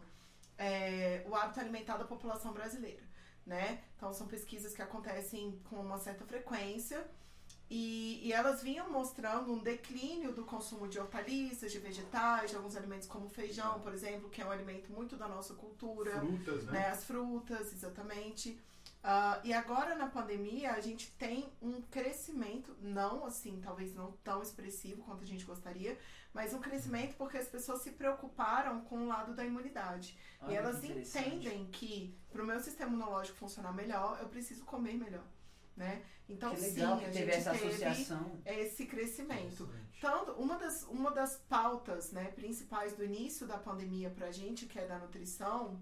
é, 0.57 1.23
o 1.27 1.35
hábito 1.35 1.59
alimentar 1.59 1.97
da 1.97 2.05
população 2.05 2.53
brasileira, 2.53 3.03
né? 3.45 3.83
Então 3.95 4.13
são 4.13 4.27
pesquisas 4.27 4.73
que 4.73 4.81
acontecem 4.81 5.59
com 5.69 5.77
uma 5.77 5.99
certa 5.99 6.25
frequência 6.25 7.05
e, 7.69 8.21
e, 8.23 8.31
elas 8.31 8.61
vinham 8.61 8.91
mostrando 8.91 9.51
um 9.51 9.57
declínio 9.57 10.31
do 10.31 10.43
consumo 10.43 10.87
de 10.87 10.99
hortaliças, 10.99 11.71
de 11.71 11.79
vegetais, 11.79 12.51
de 12.51 12.55
alguns 12.55 12.75
alimentos 12.75 13.07
como 13.07 13.27
feijão, 13.27 13.79
por 13.79 13.91
exemplo, 13.91 14.29
que 14.29 14.39
é 14.39 14.45
um 14.45 14.51
alimento 14.51 14.91
muito 14.91 15.15
da 15.15 15.27
nossa 15.27 15.55
cultura. 15.55 16.19
Frutas, 16.19 16.63
né? 16.65 16.71
né? 16.73 16.89
As 16.89 17.03
frutas, 17.03 17.73
exatamente. 17.73 18.59
Uh, 19.03 19.41
e 19.43 19.51
agora 19.53 19.95
na 19.95 20.07
pandemia 20.07 20.73
a 20.73 20.79
gente 20.79 21.11
tem 21.11 21.51
um 21.59 21.81
crescimento, 21.81 22.75
não 22.79 23.25
assim, 23.25 23.59
talvez 23.63 23.95
não 23.95 24.11
tão 24.23 24.43
expressivo 24.43 25.01
quanto 25.01 25.23
a 25.23 25.27
gente 25.27 25.43
gostaria, 25.43 25.97
mas 26.35 26.53
um 26.53 26.59
crescimento 26.59 27.15
porque 27.15 27.37
as 27.37 27.47
pessoas 27.47 27.81
se 27.81 27.91
preocuparam 27.91 28.81
com 28.81 29.05
o 29.05 29.07
lado 29.07 29.33
da 29.33 29.45
imunidade. 29.45 30.17
E 30.49 30.53
elas 30.53 30.83
entendem 30.83 31.65
que 31.67 32.13
para 32.29 32.43
o 32.43 32.45
meu 32.45 32.59
sistema 32.59 32.91
imunológico 32.91 33.37
funcionar 33.37 33.71
melhor, 33.71 34.19
eu 34.21 34.27
preciso 34.27 34.65
comer 34.65 34.95
melhor. 34.95 35.23
Né? 35.77 36.03
Então, 36.27 36.53
que 36.53 36.61
legal 36.61 36.97
sim, 36.97 37.03
que 37.03 37.09
a 37.09 37.13
teve 37.13 37.31
gente 37.31 37.39
essa 37.39 37.51
teve 37.51 37.67
associação. 37.67 38.41
esse 38.45 38.85
crescimento. 38.85 39.69
Tanto, 40.01 40.33
uma 40.33 40.57
das, 40.57 40.83
uma 40.83 41.09
das 41.09 41.37
pautas 41.37 42.11
né, 42.11 42.25
principais 42.31 42.93
do 42.93 43.03
início 43.05 43.47
da 43.47 43.57
pandemia 43.57 44.09
para 44.09 44.27
a 44.27 44.31
gente, 44.31 44.65
que 44.65 44.77
é 44.77 44.85
da 44.85 44.99
nutrição, 44.99 45.81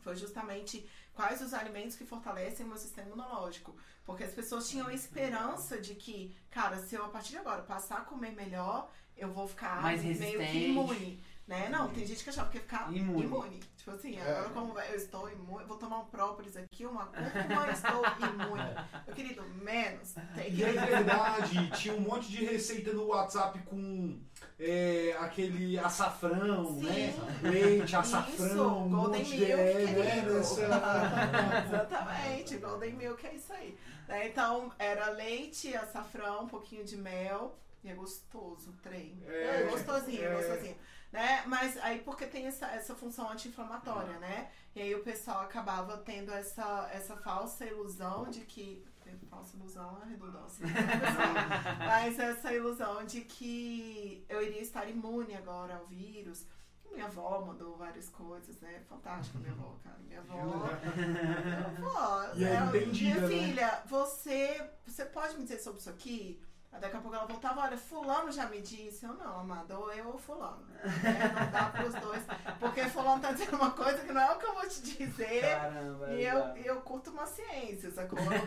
foi 0.00 0.16
justamente 0.16 0.88
quais 1.14 1.40
os 1.40 1.54
alimentos 1.54 1.96
que 1.96 2.04
fortalecem 2.04 2.66
o 2.66 2.68
meu 2.68 2.78
sistema 2.78 3.08
imunológico. 3.08 3.76
Porque 4.04 4.24
as 4.24 4.32
pessoas 4.32 4.68
tinham 4.68 4.88
a 4.88 4.94
esperança 4.94 5.80
de 5.80 5.94
que, 5.94 6.36
cara, 6.50 6.78
se 6.78 6.94
eu 6.96 7.04
a 7.04 7.08
partir 7.08 7.30
de 7.30 7.38
agora 7.38 7.62
passar 7.62 7.98
a 7.98 8.04
comer 8.04 8.32
melhor, 8.32 8.90
eu 9.18 9.32
vou 9.32 9.46
ficar 9.46 9.82
Mais 9.82 10.02
meio 10.02 10.38
que 10.38 10.66
imune. 10.66 11.20
Né? 11.48 11.70
Não, 11.70 11.88
tem 11.88 12.04
gente 12.04 12.22
que 12.22 12.28
achava 12.28 12.50
que 12.50 12.58
ia 12.58 12.62
ficar 12.62 12.92
imune. 12.92 13.24
imune. 13.24 13.60
Tipo 13.78 13.92
assim, 13.92 14.18
é. 14.18 14.20
agora 14.20 14.50
como 14.50 14.78
eu 14.78 14.94
estou 14.94 15.30
imune, 15.30 15.64
vou 15.64 15.78
tomar 15.78 16.00
um 16.00 16.04
própolis 16.04 16.54
aqui, 16.58 16.84
uma 16.84 17.06
cúrcuma, 17.06 17.70
estou 17.70 18.04
imune. 18.28 18.86
Meu 19.06 19.14
querido, 19.16 19.42
menos. 19.62 20.14
Tem 20.34 20.54
que... 20.54 20.60
E 20.60 20.62
é 20.62 20.72
verdade, 20.84 21.70
tinha 21.70 21.94
um 21.94 22.00
monte 22.00 22.28
de 22.28 22.44
receita 22.44 22.92
no 22.92 23.06
WhatsApp 23.06 23.58
com 23.60 24.20
é, 24.60 25.16
aquele 25.20 25.78
açafrão, 25.78 26.66
Sim. 26.66 26.84
né? 26.84 27.14
Leite, 27.42 27.96
açafrão, 27.96 28.34
isso, 28.34 28.68
um 28.68 28.90
Golden 28.90 29.24
Milk, 29.24 29.36
de, 29.36 29.46
né? 29.46 30.24
Exatamente, 31.66 32.56
Golden 32.58 32.92
Milk 32.92 33.26
é 33.26 33.34
isso 33.34 33.52
aí. 33.54 33.74
Né? 34.06 34.28
Então, 34.28 34.70
era 34.78 35.08
leite, 35.12 35.74
açafrão, 35.74 36.44
um 36.44 36.48
pouquinho 36.48 36.84
de 36.84 36.96
mel. 36.98 37.56
E 37.88 37.90
é 37.90 37.94
gostoso 37.94 38.70
o 38.70 38.72
trem. 38.74 39.18
É, 39.26 39.62
é 39.62 39.70
gostosinho, 39.70 40.22
é. 40.22 40.34
gostosinho. 40.34 40.76
Né? 41.10 41.42
Mas 41.46 41.78
aí 41.78 42.00
porque 42.00 42.26
tem 42.26 42.46
essa, 42.46 42.66
essa 42.66 42.94
função 42.94 43.30
anti-inflamatória, 43.30 44.12
uhum. 44.12 44.20
né? 44.20 44.50
E 44.76 44.82
aí 44.82 44.94
o 44.94 45.02
pessoal 45.02 45.40
acabava 45.40 45.96
tendo 45.96 46.30
essa, 46.30 46.90
essa 46.92 47.16
falsa 47.16 47.64
ilusão 47.64 48.28
de 48.30 48.40
que. 48.40 48.84
Falsa 49.30 49.56
ilusão 49.56 50.02
é 50.04 50.10
redundância. 50.10 50.66
Né, 50.66 50.74
Mas 51.80 52.18
essa 52.18 52.52
ilusão 52.52 53.06
de 53.06 53.22
que 53.22 54.22
eu 54.28 54.42
iria 54.42 54.60
estar 54.60 54.86
imune 54.86 55.34
agora 55.34 55.76
ao 55.76 55.86
vírus. 55.86 56.44
Minha 56.92 57.06
avó 57.06 57.42
mandou 57.46 57.74
várias 57.76 58.10
coisas, 58.10 58.58
né? 58.60 58.82
Fantástica 58.86 59.38
minha 59.38 59.52
avó, 59.52 59.76
cara. 59.82 59.98
Minha 60.06 60.20
avó. 60.20 60.34
minha 60.34 61.66
avó. 61.68 62.32
E 62.36 62.44
é 62.44 62.54
ela, 62.54 62.70
minha 62.70 63.20
né? 63.20 63.28
filha, 63.28 63.82
você, 63.86 64.70
você 64.86 65.06
pode 65.06 65.36
me 65.36 65.44
dizer 65.44 65.58
sobre 65.58 65.80
isso 65.80 65.90
aqui? 65.90 66.38
Daqui 66.70 66.96
a 66.96 67.00
pouco 67.00 67.16
ela 67.16 67.26
voltava, 67.26 67.62
olha, 67.62 67.76
fulano 67.76 68.30
já 68.30 68.46
me 68.46 68.60
disse. 68.60 69.04
Eu 69.04 69.14
não, 69.14 69.40
amada, 69.40 69.76
ou 69.76 69.92
eu 69.92 70.08
ou 70.08 70.18
fulano. 70.18 70.64
É, 70.84 71.28
não 71.28 71.50
dá 71.50 71.64
pros 71.70 71.94
dois. 71.94 72.22
Porque 72.60 72.84
fulano 72.84 73.20
tá 73.20 73.32
dizendo 73.32 73.56
uma 73.56 73.70
coisa 73.70 73.98
que 74.04 74.12
não 74.12 74.20
é 74.20 74.32
o 74.32 74.38
que 74.38 74.46
eu 74.46 74.54
vou 74.54 74.68
te 74.68 74.82
dizer. 74.82 75.56
Caramba, 75.56 76.12
e 76.12 76.24
eu, 76.24 76.38
eu 76.56 76.80
curto 76.82 77.10
uma 77.10 77.26
ciência, 77.26 77.90
sacou? 77.90 78.18
Eu 78.18 78.24
não 78.26 78.30
gosto 78.30 78.46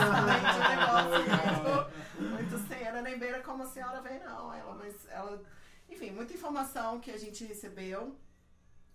de 0.00 0.58
um 0.58 0.68
negócio 0.68 1.90
muito, 2.18 2.30
muito 2.30 2.68
sem 2.68 2.82
era 2.82 3.02
nem 3.02 3.18
beira 3.18 3.42
como 3.42 3.62
a 3.62 3.66
senhora 3.66 4.00
vem, 4.00 4.18
não. 4.20 4.52
Ela, 4.52 4.74
mas 4.74 4.94
ela. 5.10 5.40
Enfim, 5.88 6.10
muita 6.10 6.32
informação 6.32 6.98
que 6.98 7.10
a 7.10 7.18
gente 7.18 7.44
recebeu, 7.44 8.16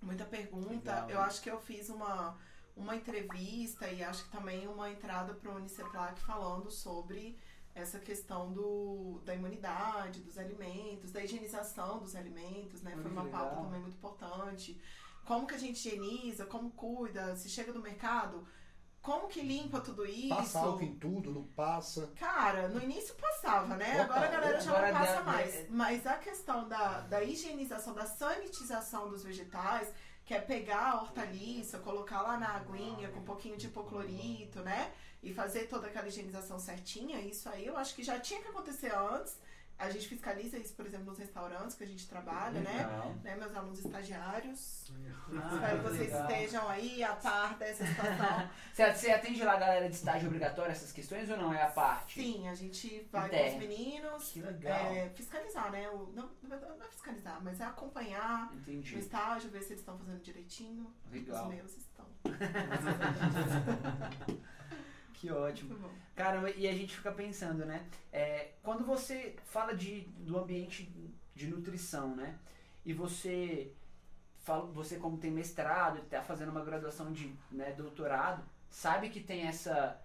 muita 0.02 0.26
pergunta. 0.26 0.92
Legal, 0.92 1.10
eu 1.10 1.22
acho 1.22 1.42
que 1.42 1.50
eu 1.50 1.60
fiz 1.60 1.90
uma, 1.90 2.38
uma 2.76 2.96
entrevista 2.96 3.88
e 3.88 4.04
acho 4.04 4.26
que 4.26 4.32
também 4.32 4.68
uma 4.68 4.90
entrada 4.90 5.34
pro 5.34 5.56
Uniceplac 5.56 6.20
falando 6.22 6.70
sobre 6.70 7.38
essa 7.76 8.00
questão 8.00 8.52
do, 8.52 9.22
da 9.26 9.34
imunidade, 9.34 10.22
dos 10.22 10.38
alimentos, 10.38 11.12
da 11.12 11.24
higienização 11.24 12.00
dos 12.00 12.16
alimentos, 12.16 12.82
né? 12.84 12.96
Foi 13.02 13.10
uma 13.12 13.26
pauta 13.26 13.56
também 13.62 13.80
muito 13.82 13.96
importante. 13.96 14.80
Como 15.26 15.48
que 15.48 15.56
a 15.56 15.58
gente 15.58 15.78
higieniza, 15.88 16.46
como 16.46 16.70
cuida, 16.72 17.36
se 17.36 17.50
chega 17.50 17.72
do 17.74 17.82
mercado, 17.82 18.46
como 19.02 19.28
que 19.28 19.42
limpa 19.42 19.80
tudo 19.82 20.06
isso. 20.06 20.30
Passa 20.30 20.60
álcool 20.60 20.84
em 20.84 20.96
tudo, 20.96 21.32
não 21.32 21.44
passa. 21.48 22.08
Cara, 22.16 22.68
no 22.70 22.82
início 22.82 23.16
passava, 23.16 23.76
né? 23.76 23.96
Opa, 23.96 24.04
Agora 24.04 24.28
a 24.28 24.32
galera 24.32 24.62
já 24.62 24.72
agora 24.72 24.92
não 24.94 25.00
passa 25.00 25.16
dá- 25.16 25.24
mais. 25.24 25.56
é- 25.56 25.68
Mas 25.70 26.08
a 26.08 26.18
questão 26.18 26.68
da, 26.70 27.00
da 27.02 27.24
higienização, 27.24 27.94
da 27.94 28.06
sanitização 28.06 29.10
dos 29.10 29.24
vegetais, 29.24 29.92
que 30.26 30.34
é 30.34 30.40
pegar 30.40 30.92
a 30.92 31.02
hortaliça, 31.02 31.80
colocar 31.80 32.22
lá 32.22 32.38
na 32.38 32.56
aguinha 32.56 33.10
com 33.10 33.20
um 33.20 33.24
pouquinho 33.26 33.58
de 33.58 33.68
hipoclorito, 33.68 34.60
né? 34.62 34.94
E 35.24 35.34
fazer 35.34 35.68
toda 35.68 35.88
aquela 35.88 36.08
higienização 36.08 36.60
certinha, 36.60 37.22
isso 37.22 37.48
aí 37.48 37.66
eu 37.66 37.78
acho 37.78 37.96
que 37.96 38.04
já 38.04 38.20
tinha 38.20 38.42
que 38.42 38.50
acontecer 38.50 38.94
antes. 38.94 39.38
A 39.80 39.90
gente 39.90 40.08
fiscaliza 40.08 40.58
isso, 40.58 40.74
por 40.76 40.86
exemplo, 40.86 41.08
nos 41.08 41.18
restaurantes 41.18 41.76
que 41.76 41.84
a 41.84 41.88
gente 41.88 42.08
trabalha, 42.08 42.62
né? 42.62 43.16
Né? 43.24 43.36
Meus 43.36 43.56
alunos 43.56 43.80
estagiários. 43.80 44.92
Ah, 45.34 45.52
Espero 45.56 45.78
que 45.78 45.84
vocês 45.90 46.12
legal. 46.12 46.30
estejam 46.30 46.70
aí 46.70 47.04
a 47.04 47.16
par 47.16 47.58
dessa 47.58 47.86
situação. 47.86 48.50
Você, 48.96 49.12
atende 49.12 49.44
lá 49.44 49.54
a 49.54 49.60
galera 49.60 49.90
de 49.90 49.96
estágio 49.96 50.28
obrigatório 50.28 50.72
essas 50.72 50.92
questões 50.92 51.30
ou 51.30 51.38
não? 51.38 51.54
É 51.54 51.64
a 51.64 51.72
parte? 51.72 52.22
Sim, 52.22 52.48
a 52.48 52.56
gente 52.56 53.08
vai 53.12 53.30
com 53.30 53.48
os 53.48 53.54
meninos. 53.56 54.32
Que 54.32 54.42
legal. 54.42 54.94
É, 54.94 55.10
fiscalizar, 55.10 55.72
né? 55.72 55.90
O, 55.90 56.12
não, 56.14 56.30
não 56.44 56.86
é 56.86 56.90
fiscalizar, 56.90 57.44
mas 57.44 57.60
é 57.60 57.66
acompanhar 57.66 58.54
Entendi. 58.54 59.00
estágio, 59.00 59.50
ver 59.50 59.62
se 59.62 59.70
eles 59.70 59.80
estão 59.80 59.98
fazendo 59.98 60.22
direitinho. 60.22 60.94
Legal. 61.12 61.44
Os 61.44 61.50
meus 61.54 61.78
estão. 61.78 62.06
Que 65.24 65.32
ótimo. 65.32 65.90
Caramba, 66.14 66.50
e 66.50 66.68
a 66.68 66.74
gente 66.74 66.98
fica 66.98 67.10
pensando, 67.10 67.66
né? 67.66 67.86
É, 68.12 68.50
quando 68.62 68.86
você 68.86 69.38
fala 69.46 69.74
de, 69.74 70.02
do 70.18 70.38
ambiente 70.38 70.94
de 71.34 71.48
nutrição, 71.48 72.14
né? 72.14 72.36
E 72.86 72.92
você 72.92 73.72
fala, 74.40 74.66
você 74.66 74.98
como 74.98 75.18
tem 75.18 75.32
mestrado, 75.32 76.00
está 76.00 76.22
fazendo 76.22 76.50
uma 76.50 76.66
graduação 76.66 77.14
de 77.14 77.34
né, 77.50 77.72
doutorado, 77.72 78.44
sabe 78.70 79.10
que 79.10 79.22
tem 79.22 79.48
essa 79.48 79.98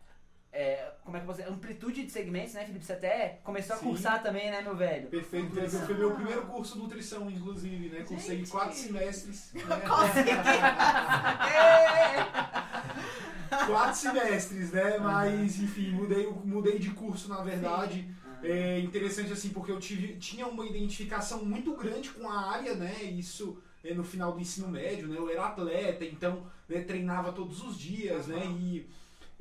é, 0.53 0.93
como 1.05 1.17
é 1.17 1.21
que 1.21 1.27
você 1.27 1.43
amplitude 1.43 2.07
de 2.07 2.13
segmentos, 2.13 2.55
né, 2.55 2.65
Felipe? 2.65 2.85
Você 2.85 2.93
até 2.93 3.41
começou 3.43 3.75
a 3.75 3.79
Sim. 3.81 3.87
cursar 3.87 4.23
também, 4.23 4.53
né, 4.53 4.63
meu 4.63 4.77
velho? 4.77 5.09
Perfeito, 5.09 5.53
né? 5.53 5.69
foi 5.69 5.97
meu 5.97 6.15
primeiro 6.15 6.47
curso 6.47 6.75
de 6.75 6.79
nutrição, 6.79 7.29
inclusive, 7.29 7.89
né? 7.89 8.05
Consegui 8.05 8.39
Gente. 8.39 8.51
quatro 8.53 8.77
semestres. 8.77 9.53
Né? 9.53 9.81
Consegui! 9.81 10.31
quatro 13.67 13.95
semestres, 13.99 14.73
né? 14.73 14.99
Mas, 14.99 15.59
enfim, 15.61 15.91
mudei, 15.91 16.27
mudei 16.45 16.79
de 16.79 16.91
curso, 16.91 17.29
na 17.29 17.43
verdade. 17.43 18.09
Ah, 18.25 18.29
É 18.43 18.79
interessante 18.81 19.33
assim, 19.33 19.51
porque 19.51 19.73
eu 19.73 19.81
tive, 19.81 20.15
tinha 20.17 20.47
uma 20.47 20.65
identificação 20.67 21.45
muito 21.45 21.75
grande 21.75 22.11
com 22.11 22.29
a 22.29 22.51
área, 22.53 22.75
né? 22.75 23.03
Isso 23.05 23.59
é, 23.85 23.93
no 23.95 24.05
final 24.05 24.33
do 24.33 24.41
ensino 24.41 24.69
médio, 24.69 25.09
né? 25.09 25.17
Eu 25.19 25.29
era 25.31 25.47
atleta, 25.47 26.05
então 26.05 26.47
né, 26.69 26.81
treinava 26.83 27.33
todos 27.33 27.63
os 27.63 27.79
dias, 27.79 28.27
né? 28.29 28.47
E, 28.61 28.87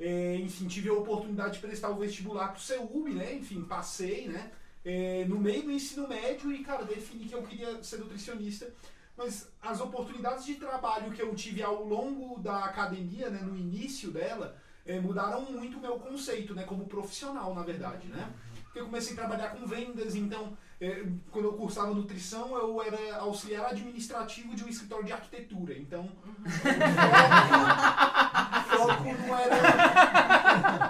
é, 0.00 0.36
enfim, 0.36 0.66
tive 0.66 0.88
a 0.88 0.94
oportunidade 0.94 1.54
de 1.54 1.60
prestar 1.60 1.90
o 1.90 1.98
vestibular 1.98 2.48
pro 2.48 2.60
CEUB, 2.60 3.10
né? 3.14 3.34
Enfim, 3.34 3.62
passei, 3.62 4.28
né? 4.28 4.50
É, 4.84 5.24
no 5.28 5.38
meio 5.38 5.62
do 5.64 5.72
ensino 5.72 6.08
médio 6.08 6.50
e, 6.52 6.64
cara, 6.64 6.84
defini 6.84 7.24
que 7.26 7.34
eu 7.34 7.42
queria 7.42 7.82
ser 7.82 7.98
nutricionista. 7.98 8.72
Mas 9.18 9.50
as 9.60 9.80
oportunidades 9.80 10.44
de 10.44 10.54
trabalho 10.54 11.10
que 11.10 11.20
eu 11.20 11.34
tive 11.34 11.60
ao 11.60 11.84
longo 11.84 12.38
da 12.40 12.66
academia, 12.66 13.28
né? 13.28 13.40
No 13.42 13.56
início 13.56 14.12
dela, 14.12 14.56
é, 14.86 15.00
mudaram 15.00 15.42
muito 15.42 15.76
o 15.76 15.80
meu 15.80 15.98
conceito, 15.98 16.54
né? 16.54 16.62
Como 16.62 16.86
profissional, 16.86 17.52
na 17.52 17.64
verdade, 17.64 18.06
né? 18.06 18.32
Porque 18.62 18.78
eu 18.78 18.84
comecei 18.84 19.14
a 19.14 19.16
trabalhar 19.16 19.48
com 19.48 19.66
vendas, 19.66 20.14
então, 20.14 20.56
é, 20.80 21.04
quando 21.32 21.46
eu 21.46 21.54
cursava 21.54 21.92
nutrição, 21.92 22.56
eu 22.56 22.80
era 22.80 23.16
auxiliar 23.16 23.66
administrativo 23.66 24.54
de 24.54 24.62
um 24.62 24.68
escritório 24.68 25.04
de 25.04 25.12
arquitetura. 25.12 25.76
Então, 25.76 26.08
o 28.54 28.76
foco 28.76 29.02
não 29.02 29.36
era, 29.36 29.56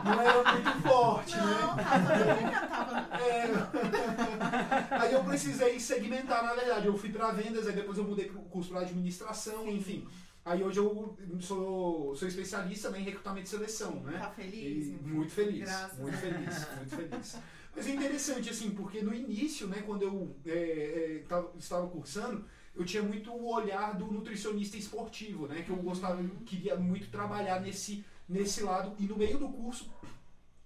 não 0.05 0.21
era 0.21 0.53
muito 0.53 0.83
forte, 0.83 1.37
Não, 1.37 1.77
né? 1.77 1.85
tava, 1.85 2.15
eu 2.17 2.31
ainda 2.33 2.67
tava. 2.67 3.09
É. 3.23 5.03
Aí 5.03 5.13
eu 5.13 5.25
precisei 5.25 5.79
segmentar, 5.81 6.43
na 6.45 6.55
verdade. 6.55 6.87
Eu 6.87 6.97
fui 6.97 7.11
pra 7.11 7.31
vendas, 7.33 7.67
aí 7.67 7.75
depois 7.75 7.99
eu 7.99 8.05
mudei 8.05 8.27
pro 8.27 8.41
curso 8.43 8.71
pra 8.71 8.81
administração, 8.81 9.69
enfim. 9.69 10.07
Aí 10.45 10.63
hoje 10.63 10.79
eu 10.79 11.17
sou, 11.41 12.17
sou 12.17 12.27
especialista 12.29 12.91
né, 12.91 13.01
em 13.01 13.05
recrutamento 13.05 13.47
e 13.47 13.51
seleção, 13.51 13.97
né? 14.01 14.19
Tá 14.19 14.31
feliz? 14.31 14.87
E 14.87 14.91
muito 15.03 15.31
feliz, 15.33 15.69
Graças 15.69 15.99
muito 15.99 16.17
feliz, 16.17 16.67
muito 16.77 16.97
feliz. 16.97 17.37
Mas 17.77 17.87
é 17.87 17.91
interessante, 17.91 18.49
assim, 18.51 18.71
porque 18.71 19.03
no 19.03 19.13
início, 19.15 19.67
né, 19.67 19.83
quando 19.85 20.03
eu 20.03 20.35
é, 20.47 20.53
é, 21.23 21.25
tava- 21.29 21.53
estava 21.59 21.87
cursando, 21.89 22.45
eu 22.75 22.85
tinha 22.85 23.03
muito 23.03 23.31
o 23.31 23.53
olhar 23.53 23.95
do 23.95 24.07
nutricionista 24.07 24.77
esportivo, 24.79 25.47
né, 25.47 25.63
que 25.63 25.71
eu 25.71 25.77
gostava, 25.77 26.23
queria 26.47 26.77
muito 26.77 27.11
trabalhar 27.11 27.61
nesse, 27.61 28.03
nesse 28.29 28.63
lado. 28.63 28.93
E 28.99 29.05
no 29.05 29.17
meio 29.17 29.39
do 29.39 29.49
curso, 29.49 29.91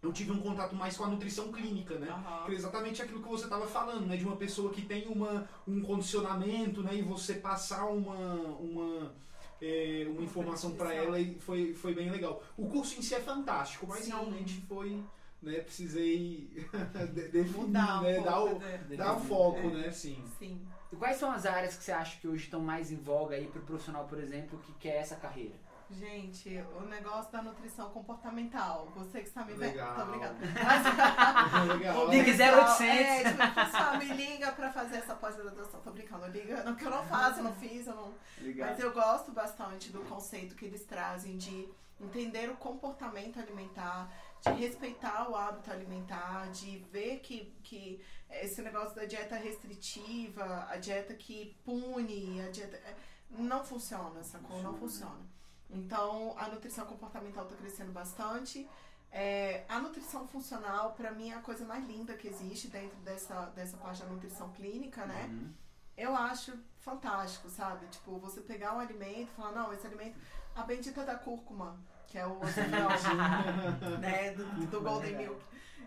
eu 0.02 0.12
tive 0.12 0.33
um 0.33 0.40
contato 0.40 0.75
mais 0.75 0.97
com 0.97 1.04
a 1.04 1.09
nutrição 1.09 1.52
clínica, 1.52 1.95
né? 1.97 2.09
Aham. 2.11 2.45
Que 2.47 2.52
é 2.52 2.54
exatamente 2.54 3.00
aquilo 3.02 3.23
que 3.23 3.28
você 3.28 3.45
estava 3.45 3.66
falando, 3.66 4.07
né? 4.07 4.16
De 4.16 4.25
uma 4.25 4.37
pessoa 4.37 4.73
que 4.73 4.83
tem 4.83 5.07
uma, 5.09 5.49
um 5.66 5.81
condicionamento, 5.81 6.83
né? 6.83 6.97
E 6.97 7.02
você 7.02 7.35
passar 7.35 7.87
uma, 7.87 8.35
uma, 8.59 9.12
é, 9.61 10.07
uma 10.09 10.23
informação 10.23 10.73
para 10.73 10.92
ela 10.92 11.21
e 11.21 11.35
foi, 11.38 11.73
foi 11.75 11.95
bem 11.95 12.11
legal. 12.11 12.42
O 12.57 12.69
curso 12.69 12.99
em 12.99 13.02
si 13.02 13.14
é 13.14 13.21
fantástico, 13.21 13.87
mas 13.88 14.00
Sim. 14.04 14.11
realmente 14.11 14.61
foi, 14.69 15.00
né? 15.40 15.61
Precisei 15.61 16.50
de- 17.14 17.28
definir, 17.28 17.57
Mudar 17.59 18.00
um 18.00 18.02
né? 18.02 18.14
pouco, 18.14 18.28
Dar 18.31 18.40
o, 18.45 18.59
né? 18.59 18.81
dar 18.97 19.16
o 19.16 19.21
foco, 19.21 19.59
É. 19.61 19.66
né? 19.71 19.90
Sim. 19.92 20.23
Sim. 20.38 20.61
E 20.92 20.97
quais 20.97 21.16
são 21.16 21.31
as 21.33 21.47
áreas 21.47 21.76
que 21.76 21.85
você 21.85 21.92
acha 21.92 22.21
que 22.21 22.28
hoje 22.28 22.45
estão 22.45 22.61
mais 22.61 22.90
em 22.90 22.97
voga 22.97 23.35
aí 23.37 23.47
pro 23.47 23.62
profissional, 23.62 24.04
por 24.07 24.19
exemplo, 24.19 24.59
que 24.66 24.73
quer 24.75 24.97
essa 24.97 25.16
carreira? 25.16 25.54
Gente, 25.99 26.49
o 26.79 26.83
negócio 26.87 27.31
da 27.31 27.43
nutrição 27.43 27.91
comportamental. 27.91 28.91
Você 28.97 29.21
que 29.21 29.29
está 29.29 29.45
me 29.45 29.53
vendo. 29.55 29.75
Tô 29.95 30.03
obrigada. 30.03 30.37
legal. 31.75 32.09
Ligue 32.09 32.37
Pessoal, 32.37 32.61
0800. 32.61 32.81
É, 32.83 33.25
tipo, 33.25 33.55
pessoal, 33.55 33.99
me 33.99 34.05
liga 34.15 34.53
pra 34.53 34.73
fazer 34.73 34.97
essa 34.97 35.15
pós-graduação. 35.15 35.81
Tô 35.81 35.91
brincando, 35.91 36.27
liga. 36.29 36.63
Não 36.65 36.75
que 36.75 36.85
eu 36.85 36.91
não 36.91 37.05
faço, 37.05 37.41
eu 37.41 37.45
não 37.45 37.55
fiz, 37.55 37.87
eu 37.87 37.95
não. 37.95 38.15
Mas 38.59 38.79
eu 38.81 38.93
gosto 38.93 39.33
bastante 39.33 39.91
do 39.91 40.01
conceito 40.05 40.55
que 40.57 40.65
eles 40.65 40.85
trazem 40.85 41.37
de 41.37 41.69
entender 42.01 42.51
o 42.51 42.57
comportamento 42.57 43.39
alimentar, 43.39 44.11
de 44.41 44.51
respeitar 44.53 45.31
o 45.31 45.37
hábito 45.37 45.71
alimentar, 45.71 46.51
de 46.51 46.79
ver 46.91 47.21
que, 47.21 47.55
que 47.63 48.03
esse 48.29 48.61
negócio 48.63 48.97
da 48.97 49.05
dieta 49.05 49.37
restritiva, 49.37 50.67
a 50.69 50.77
dieta 50.79 51.15
que 51.15 51.57
pune, 51.65 52.41
a 52.41 52.51
dieta. 52.51 52.77
é, 52.77 52.95
Não 53.31 53.65
funciona, 53.65 54.23
sacou? 54.25 54.61
Não 54.63 54.75
funciona. 54.75 55.32
Então, 55.73 56.35
a 56.38 56.49
nutrição 56.49 56.85
comportamental 56.87 57.45
está 57.45 57.57
crescendo 57.57 57.93
bastante. 57.93 58.69
É, 59.11 59.64
a 59.69 59.79
nutrição 59.79 60.26
funcional, 60.29 60.93
para 60.93 61.11
mim, 61.11 61.31
é 61.31 61.35
a 61.35 61.41
coisa 61.41 61.64
mais 61.64 61.87
linda 61.87 62.14
que 62.14 62.29
existe 62.29 62.69
dentro 62.69 62.97
dessa, 62.99 63.47
dessa 63.55 63.76
parte 63.76 64.02
da 64.02 64.09
nutrição 64.09 64.50
clínica, 64.52 65.05
né? 65.07 65.29
Uhum. 65.31 65.52
Eu 65.97 66.17
acho 66.17 66.52
fantástico, 66.81 67.49
sabe? 67.50 67.87
Tipo, 67.87 68.19
você 68.19 68.41
pegar 68.41 68.75
um 68.75 68.81
alimento 68.81 69.31
e 69.31 69.37
falar, 69.37 69.52
não, 69.52 69.73
esse 69.73 69.87
alimento, 69.87 70.19
a 70.55 70.62
bendita 70.62 71.05
da 71.05 71.14
cúrcuma, 71.14 71.76
que 72.07 72.19
é 72.19 72.26
o 72.26 72.38
né, 74.00 74.33
do, 74.37 74.67
do 74.67 74.81
Golden. 74.81 75.17
Milk, 75.17 75.43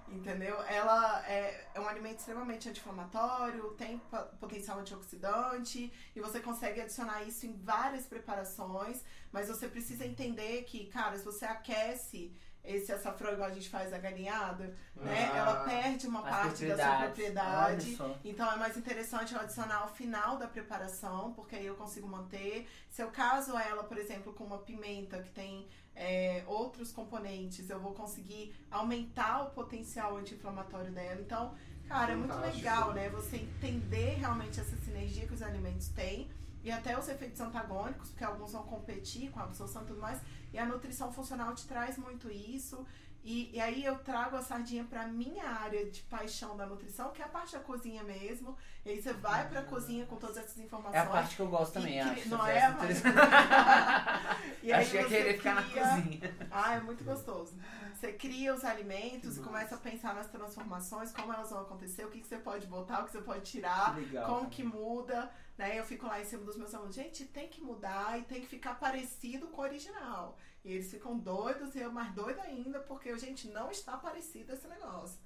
entendeu? 0.08 0.62
Ela 0.64 1.26
é, 1.28 1.68
é 1.74 1.80
um 1.80 1.88
alimento 1.88 2.20
extremamente 2.20 2.70
anti-inflamatório, 2.70 3.72
tem 3.72 4.00
potencial 4.40 4.80
antioxidante, 4.80 5.92
e 6.16 6.20
você 6.20 6.40
consegue 6.40 6.82
adicionar 6.82 7.24
isso 7.24 7.46
em 7.46 7.54
várias 7.58 8.06
preparações, 8.06 9.04
mas 9.32 9.48
você 9.48 9.68
precisa 9.68 10.06
entender 10.06 10.64
que, 10.64 10.86
cara, 10.88 11.18
se 11.18 11.26
você 11.26 11.46
aquece 11.46 12.32
esse 12.64 12.92
açafrão 12.92 13.32
igual 13.34 13.48
a 13.48 13.54
gente 13.54 13.70
faz 13.70 13.94
a 13.94 13.98
galinhada, 14.00 14.76
né, 14.96 15.30
Ah. 15.32 15.38
ela 15.38 15.64
perde 15.66 16.08
uma 16.08 16.24
parte 16.24 16.66
da 16.66 16.76
sua 16.76 16.98
propriedade. 17.06 17.96
Então 18.24 18.52
é 18.52 18.56
mais 18.56 18.76
interessante 18.76 19.36
eu 19.36 19.40
adicionar 19.40 19.82
ao 19.84 19.90
final 19.94 20.38
da 20.38 20.48
preparação, 20.48 21.32
porque 21.34 21.56
aí 21.56 21.66
eu 21.68 21.76
consigo 21.76 22.08
manter. 22.08 22.68
Se 22.90 23.04
eu 23.04 23.12
caso 23.12 23.56
ela, 23.56 23.84
por 23.84 24.00
exemplo, 24.00 24.34
com 24.34 24.46
uma 24.46 24.58
pimenta 24.58 25.22
que 25.22 25.30
tem 25.30 25.68
é, 25.96 26.44
outros 26.48 26.92
componentes, 26.92 27.70
eu 27.70 27.80
vou 27.80 27.94
conseguir 27.94 28.54
aumentar 28.70 29.44
o 29.44 29.50
potencial 29.52 30.18
anti-inflamatório 30.18 30.92
dela. 30.92 31.22
Então, 31.22 31.54
cara, 31.88 32.12
é 32.12 32.16
muito 32.16 32.36
legal, 32.36 32.94
né? 32.94 33.10
Você 33.10 33.38
entender 33.38 34.16
realmente 34.16 34.60
essa 34.60 34.76
sinergia 34.78 35.26
que 35.26 35.34
os 35.34 35.42
alimentos 35.42 35.88
têm. 35.90 36.30
E 36.64 36.72
até 36.72 36.98
os 36.98 37.08
efeitos 37.08 37.40
antagônicos, 37.40 38.10
porque 38.10 38.24
alguns 38.24 38.54
vão 38.54 38.64
competir 38.64 39.30
com 39.30 39.40
a 39.40 39.44
absorção 39.44 39.84
e 39.84 39.86
tudo 39.86 40.02
mais. 40.02 40.20
E 40.52 40.58
a 40.58 40.66
nutrição 40.66 41.14
funcional 41.14 41.54
te 41.54 41.68
traz 41.68 41.96
muito 41.96 42.32
isso. 42.32 42.84
E, 43.28 43.50
e 43.56 43.60
aí 43.60 43.84
eu 43.84 43.98
trago 43.98 44.36
a 44.38 44.42
sardinha 44.44 44.84
pra 44.84 45.08
minha 45.08 45.46
área 45.50 45.90
de 45.90 46.02
paixão 46.04 46.56
da 46.56 46.64
nutrição, 46.68 47.10
que 47.12 47.24
é 47.24 47.26
a 47.26 47.28
parte 47.28 47.54
da 47.54 47.60
cozinha 47.60 48.04
mesmo. 48.04 48.56
E 48.86 48.90
aí 48.92 49.02
você 49.02 49.14
vai 49.14 49.50
pra 49.50 49.64
cozinha 49.64 50.06
com 50.06 50.16
todas 50.16 50.38
essas 50.38 50.60
informações. 50.60 50.94
É 50.96 51.00
a 51.00 51.06
parte 51.08 51.36
que 51.36 51.42
eu 51.42 51.48
gosto 51.48 51.74
também, 51.74 51.96
E 51.96 52.00
acho. 52.02 52.22
Se 52.22 52.30
não 52.30 52.46
é 52.46 52.64
a 52.64 52.70
interessado- 52.70 53.16
E 54.62 54.72
aí 54.72 54.82
Acho 54.84 54.92
que 54.92 55.04
querer 55.06 55.38
ficar 55.38 55.56
na 55.56 55.64
cria- 55.64 55.88
cozinha. 55.90 56.36
Ah, 56.52 56.76
é 56.76 56.80
muito 56.82 57.04
gostoso. 57.04 57.56
Você 57.96 58.14
cria 58.14 58.54
os 58.54 58.64
alimentos, 58.64 59.40
começa 59.40 59.74
a 59.74 59.78
pensar 59.80 60.14
nas 60.14 60.28
transformações, 60.28 61.12
como 61.12 61.34
elas 61.34 61.50
vão 61.50 61.62
acontecer, 61.62 62.06
o 62.06 62.10
que, 62.12 62.20
que 62.20 62.28
você 62.28 62.38
pode 62.38 62.68
botar, 62.68 63.02
o 63.02 63.06
que 63.06 63.12
você 63.12 63.22
pode 63.22 63.42
tirar, 63.42 63.96
Que 63.96 64.02
legal. 64.02 64.28
como 64.36 64.50
que 64.52 64.64
muda, 64.64 65.32
né? 65.58 65.80
Eu 65.80 65.84
fico 65.84 66.06
lá 66.06 66.22
em 66.22 66.26
cima 66.26 66.44
dos 66.44 66.58
meus 66.58 66.74
alunos, 66.74 66.96
gente, 66.96 67.26
tem 67.26 67.48
que 67.48 67.62
mudar 67.62 68.20
e 68.20 68.24
tem 68.24 68.42
que 68.42 68.48
ficar 68.48 68.76
parecido 68.76 69.48
com 69.48 69.62
o 69.62 69.64
original. 69.64 70.38
E 70.64 70.72
eles 70.72 70.90
ficam 70.90 71.18
doidos 71.18 71.76
e 71.76 71.80
eu 71.80 71.92
mais 71.92 72.14
doida 72.14 72.42
ainda, 72.42 72.80
porque, 72.80 73.18
gente, 73.18 73.48
não 73.50 73.70
está 73.70 73.98
parecido 73.98 74.54
esse 74.54 74.68
negócio. 74.68 75.20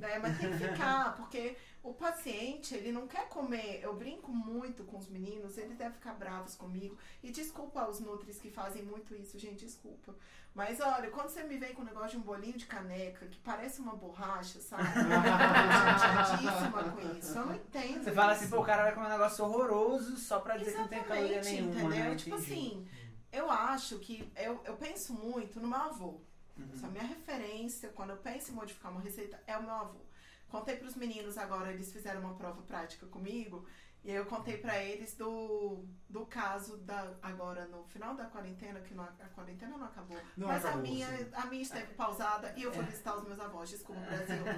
Né? 0.00 0.18
Mas 0.18 0.38
tem 0.38 0.50
que 0.50 0.58
ficar, 0.58 1.14
porque 1.16 1.56
o 1.82 1.94
paciente, 1.94 2.74
ele 2.74 2.90
não 2.90 3.06
quer 3.06 3.28
comer. 3.28 3.80
Eu 3.82 3.94
brinco 3.94 4.32
muito 4.32 4.82
com 4.84 4.98
os 4.98 5.08
meninos, 5.08 5.56
eles 5.56 5.76
devem 5.76 5.92
ficar 5.92 6.14
bravos 6.14 6.54
comigo. 6.56 6.96
E 7.22 7.30
desculpa 7.30 7.82
aos 7.82 8.00
nutris 8.00 8.38
que 8.40 8.50
fazem 8.50 8.82
muito 8.82 9.14
isso, 9.14 9.38
gente, 9.38 9.64
desculpa. 9.64 10.14
Mas 10.52 10.80
olha, 10.80 11.10
quando 11.10 11.28
você 11.28 11.44
me 11.44 11.56
vem 11.56 11.72
com 11.72 11.82
um 11.82 11.84
negócio 11.84 12.10
de 12.10 12.16
um 12.18 12.22
bolinho 12.22 12.58
de 12.58 12.66
caneca 12.66 13.24
que 13.26 13.38
parece 13.38 13.80
uma 13.80 13.94
borracha, 13.94 14.60
sabe? 14.60 14.82
Eu 14.98 15.92
tô 15.92 15.98
chateadíssima 16.00 16.82
com 16.90 17.18
isso. 17.18 17.38
Eu 17.38 17.46
não 17.46 17.54
entendo. 17.54 18.04
Você 18.04 18.12
fala 18.12 18.32
isso. 18.32 18.42
assim, 18.42 18.50
pô, 18.50 18.60
o 18.60 18.64
cara 18.64 18.82
vai 18.82 18.94
comer 18.94 19.06
um 19.06 19.10
negócio 19.10 19.44
horroroso 19.44 20.16
só 20.16 20.40
pra 20.40 20.56
dizer 20.56 20.72
que 20.72 20.78
não 20.78 20.88
tem 20.88 21.04
caloria 21.04 21.38
Exatamente, 21.38 21.62
nenhuma, 21.62 21.80
entendeu? 21.94 22.10
né? 22.10 22.16
Tipo 22.16 22.36
Entendi. 22.36 22.52
assim, 22.52 22.88
eu 23.32 23.50
acho 23.50 23.98
que 24.00 24.30
eu, 24.36 24.60
eu 24.64 24.76
penso 24.76 25.14
muito 25.14 25.60
no 25.60 25.68
meu 25.68 25.78
avô. 25.78 26.20
Uhum. 26.62 26.70
Essa 26.74 26.88
minha 26.88 27.04
referência, 27.04 27.88
quando 27.90 28.10
eu 28.10 28.16
penso 28.18 28.50
em 28.52 28.54
modificar 28.54 28.90
uma 28.92 29.00
receita, 29.00 29.40
é 29.46 29.56
o 29.56 29.62
meu 29.62 29.74
avô. 29.74 30.00
Contei 30.48 30.76
pros 30.76 30.94
meninos 30.96 31.38
agora, 31.38 31.72
eles 31.72 31.92
fizeram 31.92 32.20
uma 32.20 32.34
prova 32.34 32.60
prática 32.62 33.06
comigo, 33.06 33.64
e 34.02 34.10
aí 34.10 34.16
eu 34.16 34.26
contei 34.26 34.56
pra 34.56 34.82
eles 34.82 35.14
do, 35.14 35.84
do 36.08 36.24
caso 36.26 36.78
da 36.78 37.12
agora 37.22 37.66
no 37.66 37.84
final 37.84 38.14
da 38.16 38.24
quarentena, 38.24 38.80
que 38.80 38.94
não, 38.94 39.04
a 39.04 39.28
quarentena 39.34 39.76
não 39.76 39.86
acabou. 39.86 40.18
Não 40.36 40.48
mas 40.48 40.64
acabou, 40.64 40.80
a 40.80 40.82
minha, 40.82 41.06
sim. 41.18 41.28
a 41.34 41.46
minha 41.46 41.62
esteve 41.62 41.94
pausada 41.94 42.52
e 42.56 42.62
eu 42.64 42.70
É. 42.70 42.74
fui 42.74 42.84
visitar 42.84 43.14
os 43.16 43.24
meus 43.24 43.38
avós, 43.38 43.68
desculpa 43.70 44.00
Brasil. 44.00 44.36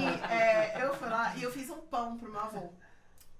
e 0.00 0.32
aí 0.32 0.40
é, 0.40 0.84
eu 0.84 0.94
fui 0.94 1.08
lá 1.08 1.36
e 1.36 1.42
eu 1.42 1.50
fiz 1.52 1.68
um 1.70 1.80
pão 1.82 2.16
pro 2.16 2.30
meu 2.30 2.40
avô. 2.40 2.72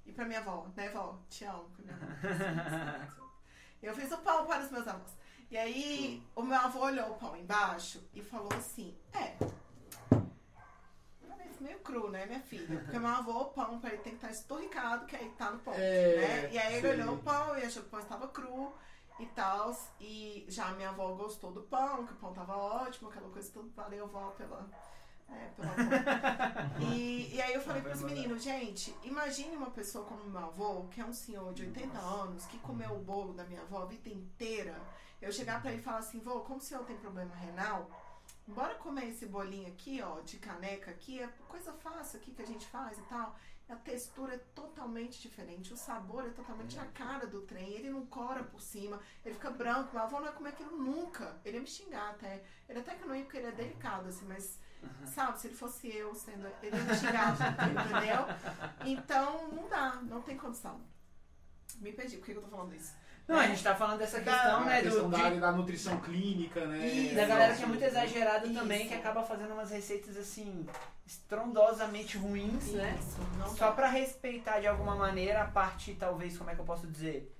E 0.04 0.12
pra 0.12 0.26
minha 0.26 0.40
avó, 0.40 0.66
né, 0.76 0.90
vó? 0.90 1.18
Te 1.30 1.44
amo. 1.46 1.70
que 1.74 1.82
minha 1.82 1.94
avó- 1.96 3.14
Eu 3.82 3.94
fiz 3.94 4.10
o 4.12 4.18
pão 4.18 4.46
para 4.46 4.62
os 4.64 4.70
meus 4.70 4.86
avós. 4.88 5.12
E 5.50 5.56
aí, 5.56 6.22
o 6.34 6.42
meu 6.42 6.58
avô 6.58 6.80
olhou 6.80 7.10
o 7.10 7.14
pão 7.14 7.36
embaixo 7.36 8.02
e 8.14 8.22
falou 8.22 8.52
assim: 8.54 8.96
É. 9.12 9.34
Parece 11.28 11.62
meio 11.62 11.78
cru, 11.80 12.10
né, 12.10 12.26
minha 12.26 12.40
filha? 12.40 12.80
Porque 12.80 12.98
meu 12.98 13.08
avô, 13.08 13.42
o 13.42 13.44
pão 13.46 13.78
pra 13.78 13.90
ele 13.90 14.02
tem 14.02 14.16
que 14.16 14.24
estar 14.24 14.30
esturricado, 14.30 15.06
que 15.06 15.16
aí 15.16 15.30
tá 15.38 15.50
no 15.50 15.58
pão. 15.58 15.74
É, 15.74 16.16
né? 16.16 16.52
E 16.52 16.58
aí 16.58 16.74
ele 16.74 16.88
sei. 16.88 17.00
olhou 17.00 17.14
o 17.14 17.22
pão 17.22 17.56
e 17.58 17.64
achou 17.64 17.82
que 17.82 17.88
o 17.88 17.90
pão 17.90 18.00
estava 18.00 18.28
cru 18.28 18.72
e 19.18 19.26
tal. 19.26 19.76
E 20.00 20.44
já 20.48 20.72
minha 20.72 20.90
avó 20.90 21.12
gostou 21.14 21.52
do 21.52 21.62
pão, 21.62 22.06
que 22.06 22.12
o 22.12 22.16
pão 22.16 22.32
tava 22.32 22.56
ótimo, 22.56 23.08
aquela 23.08 23.28
coisa 23.28 23.50
tudo. 23.52 23.70
Valeu, 23.74 24.08
vó, 24.08 24.30
pela. 24.30 24.68
É, 25.28 25.48
pela 25.56 25.70
avó. 25.70 26.80
e, 26.90 27.34
e 27.34 27.42
aí 27.42 27.54
eu 27.54 27.60
falei 27.60 27.82
pros 27.82 28.02
meninos, 28.02 28.42
gente, 28.42 28.94
imagine 29.02 29.56
uma 29.56 29.70
pessoa 29.70 30.04
como 30.04 30.24
meu 30.24 30.44
avô, 30.44 30.84
que 30.88 31.00
é 31.00 31.04
um 31.04 31.12
senhor 31.12 31.52
de 31.54 31.62
80 31.62 31.98
anos, 31.98 32.44
que 32.46 32.58
comeu 32.58 32.92
o 32.92 32.98
bolo 32.98 33.32
da 33.32 33.44
minha 33.44 33.62
avó 33.62 33.82
a 33.82 33.86
vida 33.86 34.08
inteira. 34.08 34.74
Eu 35.24 35.32
chegar 35.32 35.62
pra 35.62 35.72
ele 35.72 35.80
e 35.80 35.82
falar 35.82 35.98
assim, 35.98 36.20
vô, 36.20 36.40
como 36.40 36.58
o 36.58 36.62
senhor 36.62 36.84
tem 36.84 36.98
problema 36.98 37.34
renal, 37.34 37.90
bora 38.46 38.74
comer 38.74 39.08
esse 39.08 39.24
bolinho 39.24 39.68
aqui, 39.68 40.02
ó, 40.02 40.20
de 40.20 40.36
caneca 40.36 40.90
aqui, 40.90 41.18
é 41.18 41.26
coisa 41.48 41.72
fácil 41.72 42.20
aqui 42.20 42.30
que 42.30 42.42
a 42.42 42.46
gente 42.46 42.66
faz 42.66 42.98
e 42.98 43.02
tal. 43.02 43.34
A 43.66 43.74
textura 43.74 44.34
é 44.34 44.38
totalmente 44.54 45.22
diferente, 45.22 45.72
o 45.72 45.76
sabor 45.78 46.26
é 46.26 46.28
totalmente 46.28 46.78
a 46.78 46.84
cara 46.84 47.26
do 47.26 47.40
trem, 47.40 47.70
ele 47.72 47.88
não 47.88 48.04
cora 48.04 48.44
por 48.44 48.60
cima, 48.60 49.00
ele 49.24 49.34
fica 49.34 49.50
branco, 49.50 49.94
meu 49.94 50.02
avô 50.02 50.20
não 50.20 50.26
ia 50.26 50.32
comer 50.32 50.50
aquilo 50.50 50.76
nunca. 50.76 51.40
Ele 51.42 51.56
ia 51.56 51.62
me 51.62 51.66
xingar 51.66 52.10
até. 52.10 52.44
Ele 52.68 52.80
até 52.80 52.94
que 52.94 53.06
não 53.06 53.16
ia 53.16 53.22
porque 53.22 53.38
ele 53.38 53.46
é 53.46 53.52
delicado, 53.52 54.10
assim, 54.10 54.26
mas 54.26 54.58
sabe, 55.06 55.40
se 55.40 55.46
ele 55.46 55.56
fosse 55.56 55.88
eu 55.88 56.14
sendo. 56.14 56.46
Ele 56.62 56.76
ia 56.76 56.82
me 56.82 56.94
xingar, 56.94 57.34
entendeu? 57.70 58.92
Então 58.92 59.48
não 59.48 59.66
dá, 59.70 59.94
não 60.02 60.20
tem 60.20 60.36
condição. 60.36 60.78
Me 61.76 61.90
perdi, 61.92 62.18
por 62.18 62.26
que 62.26 62.32
eu 62.32 62.42
tô 62.42 62.48
falando 62.48 62.74
isso? 62.74 62.92
Não, 63.26 63.36
a 63.38 63.46
gente 63.46 63.62
tá 63.62 63.74
falando 63.74 63.98
dessa 63.98 64.20
Da- 64.20 64.32
questão, 64.32 64.60
a 64.60 64.64
né, 64.64 64.82
questão 64.82 65.08
do, 65.10 65.16
da 65.16 65.30
de- 65.30 65.40
da 65.40 65.52
nutrição 65.52 65.98
clínica, 66.00 66.66
né? 66.66 66.86
Isso. 66.86 67.14
da 67.14 67.24
galera 67.26 67.54
que 67.56 67.62
é 67.62 67.66
muito 67.66 67.82
exagerada 67.82 68.46
Isso. 68.46 68.54
também, 68.54 68.86
que 68.86 68.94
acaba 68.94 69.22
fazendo 69.22 69.52
umas 69.54 69.70
receitas 69.70 70.16
assim, 70.16 70.66
estrondosamente 71.06 72.16
ruins, 72.18 72.72
né? 72.72 72.96
Isso, 72.98 73.16
não 73.38 73.56
Só 73.56 73.72
pra 73.72 73.88
respeitar 73.88 74.60
de 74.60 74.66
alguma 74.66 74.94
maneira 74.94 75.42
a 75.42 75.46
parte, 75.46 75.94
talvez, 75.94 76.36
como 76.36 76.50
é 76.50 76.54
que 76.54 76.60
eu 76.60 76.64
posso 76.66 76.86
dizer? 76.86 77.34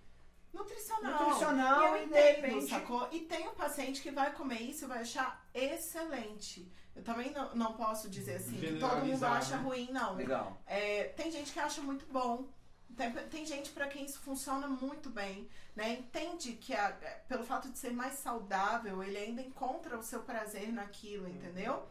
Nutricional. 0.53 1.21
Nutricional 1.23 1.83
e 1.83 1.85
eu 1.87 1.97
e 1.97 1.99
de 1.99 2.05
entendo, 2.07 2.25
repente- 2.43 2.71
sacou? 2.71 3.09
E 3.13 3.21
tem 3.21 3.49
um 3.49 3.55
paciente 3.55 4.01
que 4.01 4.11
vai 4.11 4.33
comer 4.33 4.63
isso 4.63 4.85
e 4.85 4.89
vai 4.89 5.01
achar 5.01 5.45
excelente. 5.53 6.71
Eu 6.95 7.03
também 7.03 7.33
não, 7.33 7.55
não 7.57 7.73
posso 7.75 8.09
dizer 8.09 8.37
assim 8.37 8.57
que 8.57 8.79
todo 8.79 9.05
mundo 9.05 9.25
acha 9.25 9.57
né? 9.57 9.63
ruim, 9.65 9.89
não. 9.91 10.15
Legal. 10.15 10.57
É, 10.67 11.05
tem 11.17 11.31
gente 11.31 11.53
que 11.53 11.59
acha 11.59 11.83
muito 11.83 12.07
bom. 12.07 12.47
Tem, 12.97 13.13
tem 13.29 13.47
gente 13.47 13.71
pra 13.71 13.87
quem 13.87 14.05
isso 14.05 14.19
funciona 14.21 14.67
muito 14.69 15.11
bem, 15.11 15.49
né? 15.75 15.95
Entende 15.95 16.53
que 16.53 16.75
a- 16.75 16.93
pelo 17.29 17.45
fato 17.45 17.69
de 17.71 17.79
ser 17.79 17.93
mais 17.93 18.15
saudável, 18.15 19.03
ele 19.03 19.17
ainda 19.19 19.43
encontra 19.43 19.99
o 19.99 20.03
seu 20.03 20.21
prazer 20.23 20.73
naquilo, 20.73 21.29
entendeu? 21.29 21.87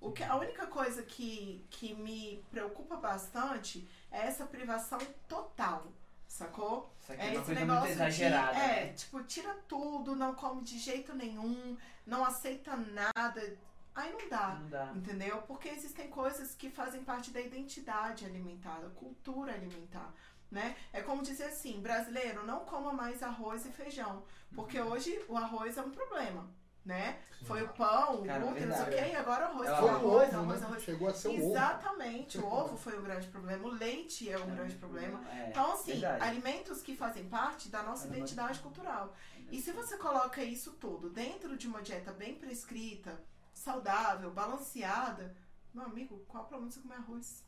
O 0.00 0.12
que, 0.12 0.22
a 0.22 0.36
única 0.36 0.66
coisa 0.66 1.02
que, 1.02 1.64
que 1.70 1.94
me 1.94 2.44
preocupa 2.50 2.96
bastante 2.96 3.88
é 4.10 4.26
essa 4.26 4.46
privação 4.46 4.98
total, 5.28 5.86
sacou? 6.26 6.92
Isso 7.00 7.12
aqui 7.12 7.20
é, 7.22 7.24
É 7.26 7.34
esse 7.34 7.52
negócio 7.52 7.96
de, 8.10 8.24
é, 8.24 8.30
né? 8.30 8.92
tipo, 8.92 9.22
tira 9.24 9.54
tudo, 9.66 10.14
não 10.14 10.34
come 10.34 10.62
de 10.62 10.78
jeito 10.78 11.14
nenhum, 11.14 11.76
não 12.06 12.24
aceita 12.24 12.76
nada. 12.76 13.58
Aí 13.94 14.12
não 14.12 14.28
dá. 14.28 14.54
Não 14.54 14.68
dá. 14.68 14.92
Entendeu? 14.94 15.42
Porque 15.42 15.68
existem 15.68 16.08
coisas 16.08 16.54
que 16.54 16.70
fazem 16.70 17.02
parte 17.02 17.32
da 17.32 17.40
identidade 17.40 18.24
alimentar, 18.24 18.78
da 18.80 18.88
cultura 18.90 19.52
alimentar. 19.52 20.14
Né? 20.50 20.76
É 20.92 21.02
como 21.02 21.22
dizer 21.22 21.44
assim, 21.44 21.80
brasileiro, 21.80 22.46
não 22.46 22.60
coma 22.64 22.92
mais 22.92 23.22
arroz 23.22 23.66
e 23.66 23.70
feijão. 23.70 24.24
Porque 24.54 24.80
Uhum. 24.80 24.92
hoje 24.92 25.22
o 25.28 25.36
arroz 25.36 25.76
é 25.76 25.82
um 25.82 25.90
problema. 25.90 26.48
Né? 26.84 27.20
Foi 27.44 27.62
o 27.62 27.68
pão, 27.68 28.14
o 28.14 28.16
glúten, 28.22 28.38
não 28.40 28.54
sei 28.54 28.62
o 28.62 28.66
verdade. 28.86 28.96
quê, 28.96 29.12
e 29.12 29.16
agora 29.16 29.44
o 29.44 29.48
arroz. 29.50 29.68
É 29.68 29.72
o 29.72 29.76
Foi 29.76 29.84
o 29.84 29.90
arroz, 29.90 30.28
ovo, 30.28 30.38
arroz, 30.38 30.60
né? 30.60 30.66
arroz. 30.66 30.82
Chegou 30.82 31.08
a 31.08 31.12
ser 31.14 31.28
o 31.28 31.32
ovo. 31.32 31.50
Exatamente, 31.50 32.38
o 32.38 32.46
ovo 32.46 32.76
foi 32.78 32.98
o 32.98 33.02
grande 33.02 33.26
problema, 33.28 33.68
o 33.68 33.70
leite 33.70 34.30
é 34.30 34.38
um 34.38 34.46
grande 34.54 34.74
problema. 34.76 35.20
É, 35.28 35.50
Então, 35.50 35.72
assim, 35.74 35.92
verdade. 35.92 36.24
alimentos 36.24 36.80
que 36.80 36.96
fazem 36.96 37.28
parte 37.28 37.68
da 37.68 37.82
nossa 37.82 38.04
Caramba. 38.04 38.16
identidade 38.16 38.58
cultural. 38.60 39.14
E 39.52 39.60
se 39.60 39.70
você 39.72 39.98
coloca 39.98 40.42
isso 40.42 40.72
tudo 40.74 41.10
dentro 41.10 41.58
de 41.58 41.66
uma 41.68 41.82
dieta 41.82 42.10
bem 42.10 42.36
prescrita, 42.36 43.22
saudável, 43.52 44.30
balanceada, 44.30 45.36
meu 45.74 45.84
amigo, 45.84 46.24
qual 46.26 46.44
é 46.44 46.46
o 46.46 46.48
problema 46.48 46.68
de 46.70 46.74
você 46.76 46.80
comer 46.80 46.94
arroz? 46.96 47.44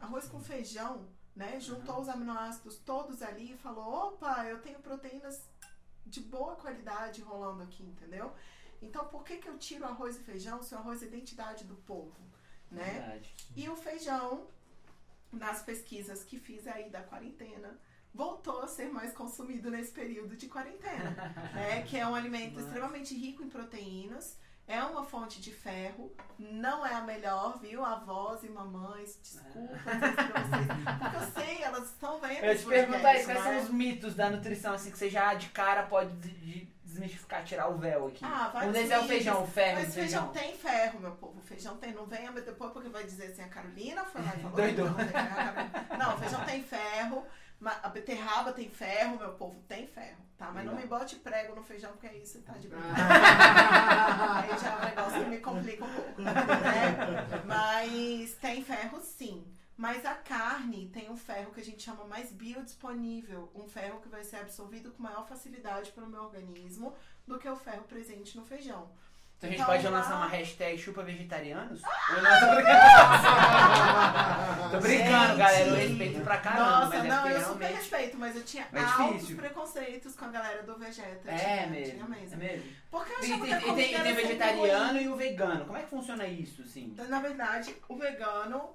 Arroz 0.00 0.26
com 0.28 0.40
feijão, 0.40 1.06
né? 1.38 1.60
Juntou 1.60 2.00
os 2.00 2.08
aminoácidos 2.08 2.78
todos 2.78 3.22
ali 3.22 3.52
e 3.52 3.56
falou: 3.56 4.08
opa, 4.08 4.44
eu 4.44 4.60
tenho 4.60 4.80
proteínas 4.80 5.48
de 6.04 6.20
boa 6.20 6.56
qualidade 6.56 7.22
rolando 7.22 7.62
aqui, 7.62 7.84
entendeu? 7.84 8.34
Então, 8.82 9.06
por 9.06 9.22
que, 9.22 9.36
que 9.36 9.48
eu 9.48 9.56
tiro 9.56 9.84
arroz 9.84 10.16
e 10.16 10.24
feijão 10.24 10.62
se 10.62 10.74
o 10.74 10.78
arroz 10.78 11.02
é 11.02 11.06
identidade 11.06 11.64
do 11.64 11.76
povo, 11.76 12.16
né? 12.70 12.84
Verdade. 12.84 13.34
E 13.56 13.68
o 13.68 13.76
feijão, 13.76 14.48
nas 15.32 15.62
pesquisas 15.62 16.24
que 16.24 16.40
fiz 16.40 16.66
aí 16.66 16.90
da 16.90 17.02
quarentena, 17.02 17.78
voltou 18.12 18.60
a 18.60 18.66
ser 18.66 18.88
mais 18.90 19.12
consumido 19.12 19.70
nesse 19.70 19.92
período 19.92 20.36
de 20.36 20.48
quarentena, 20.48 21.10
né? 21.54 21.82
Que 21.82 21.98
é 21.98 22.06
um 22.06 22.16
alimento 22.16 22.54
Nossa. 22.54 22.66
extremamente 22.66 23.14
rico 23.14 23.44
em 23.44 23.48
proteínas, 23.48 24.36
é 24.68 24.82
uma 24.84 25.02
fonte 25.02 25.40
de 25.40 25.50
ferro, 25.52 26.12
não 26.38 26.86
é 26.86 26.94
a 26.94 27.00
melhor, 27.00 27.58
viu? 27.58 27.84
Avós 27.84 28.44
e 28.44 28.48
mamães, 28.48 29.18
desculpa 29.22 29.74
pra 29.82 29.94
vocês, 29.94 30.66
porque 31.00 31.16
eu 31.16 31.42
sei, 31.44 31.62
elas 31.62 31.84
estão 31.86 32.20
vendo 32.20 32.44
Eu 32.44 32.56
te 32.58 32.64
perguntar 32.66 33.14
isso, 33.16 33.24
quais 33.24 33.44
né? 33.44 33.50
são 33.54 33.62
os 33.64 33.70
mitos 33.70 34.14
da 34.14 34.30
nutrição, 34.30 34.74
assim, 34.74 34.90
que 34.90 34.98
você 34.98 35.08
já 35.10 35.34
de 35.34 35.48
cara 35.48 35.84
pode 35.84 36.12
de- 36.16 36.28
de- 36.30 36.78
desmistificar, 36.84 37.44
tirar 37.44 37.68
o 37.68 37.76
véu 37.78 38.08
aqui. 38.08 38.24
Ah, 38.24 38.50
um 38.64 38.72
deles 38.72 38.90
é 38.90 38.98
o 38.98 39.04
feijão, 39.04 39.42
o 39.42 39.46
ferro 39.46 39.80
Mas 39.80 39.94
feijão 39.94 40.32
feijão. 40.32 40.48
tem 40.50 40.56
ferro, 40.58 41.00
meu 41.00 41.12
povo. 41.12 41.40
Feijão 41.42 41.76
tem. 41.76 41.92
Não 41.92 42.06
venha 42.06 42.32
depois 42.32 42.72
porque 42.72 42.88
vai 42.88 43.04
dizer 43.04 43.26
assim, 43.26 43.42
a 43.42 43.48
Carolina 43.48 44.04
foi 44.06 44.22
lá 44.22 44.32
e 44.34 44.40
falou. 44.40 44.56
Doido. 44.56 44.84
Não, 44.84 44.94
né, 44.94 45.04
Carolina- 45.12 45.86
não, 45.98 46.18
feijão 46.18 46.44
tem 46.44 46.62
ferro. 46.62 47.24
A 47.64 47.88
beterraba 47.88 48.52
tem 48.52 48.70
ferro, 48.70 49.18
meu 49.18 49.32
povo 49.32 49.60
tem 49.66 49.86
ferro, 49.86 50.24
tá? 50.36 50.52
Mas 50.52 50.64
não 50.64 50.76
me 50.76 50.86
bote 50.86 51.16
prego 51.16 51.56
no 51.56 51.62
feijão 51.62 51.90
porque 51.92 52.06
aí 52.06 52.24
você 52.24 52.38
tá 52.38 52.52
de 52.52 52.68
brincadeira. 52.68 52.98
Aí 54.42 54.58
já 54.58 54.70
é 54.70 54.76
um 54.76 54.84
negócio 54.84 55.24
que 55.24 55.30
me 55.30 55.38
complica 55.40 55.84
um 55.84 55.92
pouco, 55.92 56.22
né? 56.22 56.32
Mas 57.44 58.34
tem 58.36 58.62
ferro 58.62 59.00
sim. 59.00 59.44
Mas 59.76 60.04
a 60.04 60.14
carne 60.14 60.88
tem 60.88 61.08
um 61.08 61.16
ferro 61.16 61.52
que 61.52 61.60
a 61.60 61.64
gente 61.64 61.82
chama 61.82 62.04
mais 62.04 62.32
biodisponível, 62.32 63.48
um 63.54 63.68
ferro 63.68 64.00
que 64.00 64.08
vai 64.08 64.24
ser 64.24 64.38
absorvido 64.38 64.90
com 64.90 65.02
maior 65.02 65.24
facilidade 65.26 65.92
pelo 65.92 66.08
meu 66.08 66.22
organismo 66.22 66.94
do 67.26 67.38
que 67.38 67.48
o 67.48 67.54
ferro 67.54 67.84
presente 67.84 68.36
no 68.36 68.44
feijão. 68.44 68.90
Então 69.38 69.48
a 69.48 69.52
gente 69.52 69.62
Então, 69.62 69.72
pode 69.72 69.84
lá- 69.88 69.90
lançar 70.00 70.16
uma 70.16 70.26
hashtag 70.26 70.76
chupa 70.78 71.02
vegetarianos? 71.04 71.80
Ah! 71.84 72.14
Ou 72.16 72.22
não, 72.22 72.40
tô 72.40 72.46
brincando. 72.56 72.78
Tô 74.70 74.78
brincando, 74.80 75.26
Gente. 75.28 75.38
galera. 75.38 75.68
Eu 75.68 75.74
respeito 75.76 76.20
pra 76.22 76.36
caramba, 76.38 76.70
Nossa, 76.70 76.88
mas 76.96 77.04
é 77.04 77.08
não, 77.08 77.22
porque 77.22 77.34
eu 77.36 77.40
super 77.40 77.58
realmente... 77.60 77.78
respeito, 77.78 78.18
mas 78.18 78.36
eu 78.36 78.42
tinha 78.44 78.66
Mas 78.72 78.82
é 78.82 78.86
altos 78.86 79.14
difícil. 79.14 79.36
preconceitos 79.36 80.16
com 80.16 80.24
a 80.24 80.28
galera 80.28 80.62
do 80.64 80.76
Vegeta. 80.78 81.30
É 81.30 81.36
tinha, 81.36 81.66
mesmo, 81.68 81.92
Tinha 81.94 82.04
mesmo. 82.08 82.34
é 82.34 82.36
mesmo. 82.36 82.72
Porque 82.90 83.12
eu 83.12 83.18
E 83.20 83.24
achava 83.32 83.46
que 83.46 83.52
a 83.52 83.58
e 83.58 83.60
tem, 83.60 83.90
e 83.90 83.94
era 83.94 84.02
tem 84.04 84.14
sempre 84.14 84.22
vegetariano 84.26 84.92
ruim. 84.92 85.02
e 85.04 85.08
o 85.08 85.16
vegano. 85.16 85.64
Como 85.66 85.78
é 85.78 85.82
que 85.82 85.90
funciona 85.90 86.26
isso, 86.26 86.62
assim? 86.62 86.84
Então, 86.86 87.08
Na 87.08 87.20
verdade, 87.20 87.74
o 87.88 87.96
vegano 87.96 88.70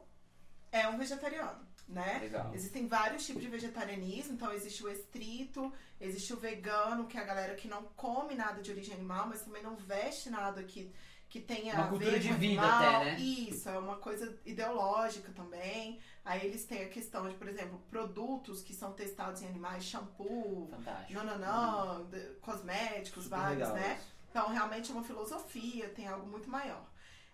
é 0.72 0.88
um 0.88 0.98
vegetariano, 0.98 1.60
né? 1.88 2.20
Legal. 2.22 2.54
Existem 2.54 2.88
vários 2.88 3.26
tipos 3.26 3.42
de 3.42 3.50
vegetarianismo, 3.50 4.34
então 4.34 4.52
existe 4.54 4.84
o 4.84 4.90
estrito, 4.90 5.72
existe 6.00 6.34
o 6.34 6.38
vegano, 6.38 7.08
que 7.08 7.18
é 7.18 7.22
a 7.22 7.26
galera 7.26 7.56
que 7.56 7.68
não 7.68 7.84
come 7.96 8.36
nada 8.36 8.62
de 8.62 8.72
origem 8.72 8.96
animal, 8.96 9.28
mas 9.28 9.42
também 9.42 9.62
não 9.62 9.76
veste 9.76 10.30
nada 10.30 10.64
que, 10.64 10.92
que 11.30 11.40
tenha 11.40 11.74
Uma 11.76 11.86
a 11.86 11.88
cultura 11.90 12.12
ver 12.12 12.20
de 12.20 12.34
vida 12.34 12.62
animal. 12.62 12.96
até, 13.02 13.06
né? 13.06 13.20
Isso, 13.20 13.70
é 13.70 13.78
uma 13.78 13.98
coisa 13.98 14.40
ideológica 14.46 15.32
também. 15.34 16.00
Aí 16.26 16.46
eles 16.48 16.64
têm 16.66 16.84
a 16.84 16.90
questão 16.90 17.28
de, 17.28 17.36
por 17.36 17.48
exemplo, 17.50 17.80
produtos 17.90 18.62
que 18.62 18.74
são 18.74 18.94
testados 18.94 19.42
em 19.42 19.48
animais, 19.48 19.84
shampoo, 19.84 20.68
Fantástico. 20.72 21.14
não, 21.14 21.26
não, 21.26 21.38
não, 21.38 22.06
de- 22.06 22.34
cosméticos, 22.42 23.26
Super 23.26 23.38
vários, 23.38 23.70
né? 23.74 23.98
isso. 24.00 24.14
Então, 24.32 24.50
realmente 24.50 24.90
é 24.90 24.94
uma 24.96 25.04
filosofia, 25.04 25.90
tem 25.90 26.08
algo 26.08 26.26
muito 26.26 26.50
maior. 26.50 26.84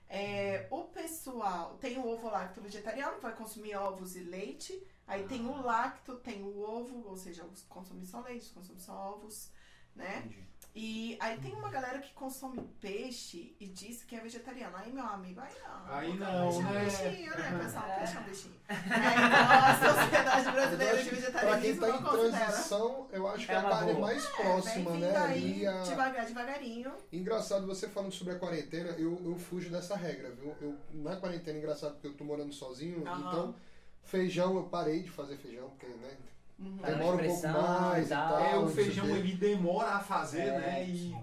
É, 0.10 0.68
o 0.72 0.86
pessoal 0.86 1.78
tem 1.78 2.00
o 2.00 2.08
ovo 2.08 2.30
lacto 2.30 2.60
vegetariano, 2.60 3.18
que 3.18 3.22
vai 3.22 3.36
consumir 3.36 3.76
ovos 3.76 4.16
e 4.16 4.22
leite. 4.22 4.84
Aí 5.06 5.28
tem 5.28 5.46
o 5.46 5.62
lacto, 5.62 6.16
tem 6.18 6.44
o 6.44 6.60
ovo, 6.60 7.08
ou 7.08 7.16
seja, 7.16 7.48
consome 7.68 8.06
só 8.06 8.20
leite, 8.22 8.52
consome 8.52 8.80
só 8.80 8.94
ovos, 9.14 9.52
né? 9.96 10.18
Entendi. 10.18 10.48
E 10.76 11.18
aí 11.20 11.38
tem 11.40 11.52
uma 11.54 11.70
galera 11.70 12.00
que 12.00 12.14
consome 12.14 12.60
peixe 12.80 13.56
e 13.60 13.68
diz 13.68 14.04
que 14.04 14.16
é 14.16 14.20
vegetariano. 14.20 14.78
Aí, 14.78 14.92
meu 14.94 15.04
amigo, 15.06 15.42
aí 15.42 15.54
não. 15.66 15.94
Aí 15.94 16.14
não, 16.18 16.48
peixe 16.48 16.60
é 16.60 16.62
um 16.62 16.72
né? 16.72 16.80
peixinho, 16.82 17.38
né, 17.38 17.60
pessoal? 17.64 17.86
É. 17.90 17.96
Peixe 17.98 18.16
é 18.16 18.20
um 18.20 18.24
peixinho. 18.24 18.56
É, 18.70 18.74
então, 18.76 19.90
a 19.90 19.94
Sociedade 20.04 20.46
Eu 20.46 20.52
Brasileira 20.54 20.98
de 20.98 21.04
que 21.04 21.10
pra 21.10 21.10
quem 21.10 21.20
Vegetarianismo 21.22 21.82
tá 21.82 21.90
em 21.90 22.04
considera. 22.04 22.46
transição, 22.46 23.08
eu 23.12 23.28
acho 23.28 23.46
que 23.46 23.52
É 23.52 23.56
a 23.58 23.62
carne 23.64 23.90
é 23.90 23.94
boa. 23.96 24.06
mais 24.08 24.26
É, 24.26 24.30
próxima, 24.30 24.92
né? 24.92 25.08
vindo 25.08 25.18
aí, 25.18 25.68
Ali 25.68 25.68
a... 25.68 25.82
devagar, 25.82 26.26
devagarinho. 26.28 26.94
Engraçado 27.12 27.66
você 27.66 27.90
falando 27.90 28.12
sobre 28.14 28.34
a 28.36 28.40
quarentena, 28.40 28.90
eu, 28.92 29.20
eu 29.26 29.36
fujo 29.38 29.70
dessa 29.72 29.96
regra, 29.96 30.30
viu? 30.32 30.56
Eu, 30.62 30.78
na 30.94 31.16
quarentena, 31.16 31.58
engraçado 31.58 31.94
porque 31.94 32.08
eu 32.08 32.14
tô 32.14 32.24
morando 32.24 32.54
sozinho, 32.54 33.06
Aham. 33.08 33.20
então 33.28 33.56
feijão, 34.04 34.56
eu 34.56 34.64
parei 34.64 35.02
de 35.04 35.10
fazer 35.10 35.36
feijão, 35.38 35.70
porque, 35.72 35.88
né? 35.88 36.16
Uhum. 36.60 36.76
Na 36.82 36.88
Demora 36.90 37.16
um 37.24 37.28
pouco 37.28 37.48
mais 37.48 38.06
e 38.08 38.10
tal. 38.10 38.40
É, 38.40 38.58
o 38.58 38.68
feijão 38.68 39.06
ele 39.16 39.34
demora 39.36 39.90
a 39.92 40.00
fazer, 40.00 40.42
É, 40.42 40.60
né? 40.60 40.86
E. 40.88 41.16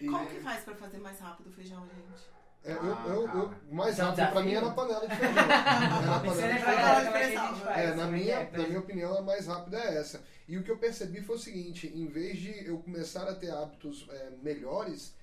E- 0.00 0.06
Como 0.06 0.26
que 0.26 0.40
faz 0.40 0.62
pra 0.64 0.74
fazer 0.74 0.98
mais 0.98 1.18
rápido 1.18 1.48
o 1.48 1.52
feijão, 1.52 1.80
gente? 1.86 2.28
É, 2.64 2.72
eu, 2.72 2.92
Ah, 2.94 3.04
eu, 3.08 3.28
eu, 3.28 3.54
mais 3.70 3.98
é 3.98 4.04
um 4.04 4.06
rápido 4.08 4.30
pra 4.32 4.42
mim 4.42 4.52
é 4.54 4.60
na 4.60 4.70
panela 4.70 5.06
de 5.08 5.16
feijão. 5.16 5.34
É 5.44 6.06
na 6.06 6.20
panela 6.20 7.04
de 7.04 7.10
feijão. 7.18 7.68
é 7.70 7.80
É. 7.80 7.84
É, 7.86 7.94
na 7.94 8.06
minha, 8.06 8.34
é? 8.34 8.50
na 8.56 8.66
minha 8.66 8.78
opinião, 8.80 9.16
a 9.18 9.22
mais 9.22 9.46
rápida 9.46 9.78
é 9.78 9.96
essa. 9.98 10.22
E 10.48 10.56
o 10.56 10.62
que 10.62 10.70
eu 10.70 10.78
percebi 10.78 11.20
foi 11.20 11.36
o 11.36 11.38
seguinte: 11.38 11.92
em 11.94 12.06
vez 12.06 12.38
de 12.38 12.66
eu 12.66 12.78
começar 12.78 13.28
a 13.28 13.34
ter 13.34 13.50
hábitos 13.50 14.06
é, 14.10 14.30
melhores, 14.42 15.14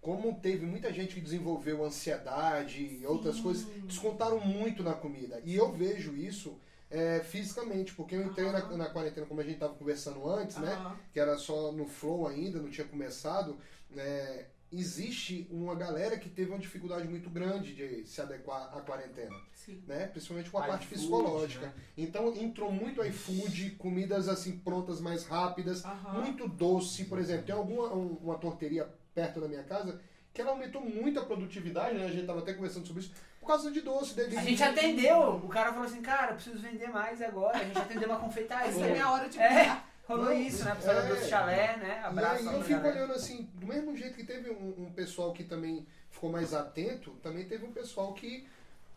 como 0.00 0.34
teve 0.40 0.66
muita 0.66 0.92
gente 0.92 1.14
que 1.14 1.20
desenvolveu 1.20 1.84
ansiedade 1.84 2.82
e 3.00 3.06
outras 3.06 3.40
coisas, 3.40 3.66
descontaram 3.84 4.40
muito 4.40 4.82
na 4.82 4.92
comida. 4.94 5.40
E 5.44 5.54
eu 5.54 5.72
vejo 5.72 6.14
isso 6.16 6.58
é, 6.94 7.20
fisicamente, 7.24 7.92
porque 7.94 8.14
eu 8.14 8.22
entrei 8.24 8.50
na, 8.52 8.58
Aham. 8.58 8.76
na 8.76 8.88
quarentena, 8.88 9.26
como 9.26 9.40
a 9.40 9.44
gente 9.44 9.54
estava 9.54 9.74
conversando 9.74 10.28
antes, 10.30 10.56
né? 10.58 10.72
Aham. 10.74 10.96
Que 11.12 11.18
era 11.20 11.36
só 11.36 11.72
no 11.72 11.86
flow 11.86 12.26
ainda, 12.28 12.60
não 12.60 12.70
tinha 12.70 12.86
começado. 12.86 13.56
é, 13.96 14.46
existe 14.72 15.46
uma 15.52 15.72
galera 15.76 16.18
que 16.18 16.28
teve 16.28 16.50
uma 16.50 16.58
dificuldade 16.58 17.06
muito 17.06 17.30
grande 17.30 17.72
de 17.74 18.04
se 18.06 18.20
adequar 18.20 18.76
à 18.76 18.80
quarentena 18.80 19.36
Sim. 19.54 19.80
né? 19.86 20.06
Principalmente 20.08 20.50
com 20.50 20.58
a 20.58 20.64
parte 20.66 20.88
psicológica. 20.88 21.66
né? 21.66 21.72
Então 21.96 22.34
entrou 22.36 22.72
muito 22.72 23.00
iFood, 23.04 23.70
comidas 23.78 24.28
assim 24.28 24.58
prontas 24.58 25.00
mais 25.00 25.26
rápidas, 25.26 25.84
Aham. 25.84 26.22
muito 26.22 26.48
doce, 26.48 27.04
por 27.04 27.18
exemplo. 27.20 27.46
Tem 27.46 27.54
alguma 27.54 27.94
um- 27.94 28.16
uma 28.20 28.36
torteria 28.36 28.88
perto 29.14 29.40
da 29.40 29.46
minha 29.46 29.62
casa 29.62 30.00
que 30.32 30.40
ela 30.40 30.50
aumentou 30.50 30.80
muito 30.80 31.20
a 31.20 31.24
produtividade, 31.24 31.96
né? 31.96 32.06
A 32.06 32.10
gente 32.10 32.26
tava 32.26 32.40
até 32.40 32.52
conversando 32.52 32.84
sobre 32.84 33.02
isso 33.02 33.12
por 33.44 33.48
causa 33.48 33.70
de 33.70 33.82
doce, 33.82 34.14
dele. 34.14 34.38
A 34.38 34.42
gente 34.42 34.62
atendeu. 34.62 35.34
O 35.36 35.48
cara 35.48 35.70
falou 35.70 35.84
assim, 35.84 36.00
cara, 36.00 36.32
eu 36.32 36.36
preciso 36.36 36.58
vender 36.58 36.88
mais 36.88 37.20
agora. 37.20 37.58
A 37.58 37.64
gente 37.64 37.78
atendeu 37.78 38.08
uma 38.08 38.18
confeitaria. 38.18 38.70
Essa 38.70 38.80
é 38.80 38.88
a 38.88 38.92
minha 38.92 39.10
hora 39.10 39.28
de 39.28 39.38
É. 39.38 39.82
Rolou 40.08 40.26
Não, 40.26 40.32
isso, 40.32 40.64
né? 40.64 40.74
Pessoal 40.74 40.96
é. 40.96 41.08
do 41.08 41.16
chalé, 41.16 41.76
né? 41.78 42.00
E 42.02 42.06
Abraço 42.06 42.36
aí 42.36 42.44
lá 42.44 42.52
eu 42.54 42.62
fico 42.62 42.80
galera. 42.80 42.96
olhando 42.96 43.12
assim, 43.14 43.48
do 43.54 43.66
mesmo 43.66 43.96
jeito 43.96 44.14
que 44.16 44.24
teve 44.24 44.50
um, 44.50 44.84
um 44.86 44.92
pessoal 44.92 45.32
que 45.32 45.44
também 45.44 45.86
ficou 46.10 46.30
mais 46.30 46.52
atento, 46.52 47.10
também 47.22 47.46
teve 47.46 47.64
um 47.64 47.72
pessoal 47.72 48.12
que 48.12 48.46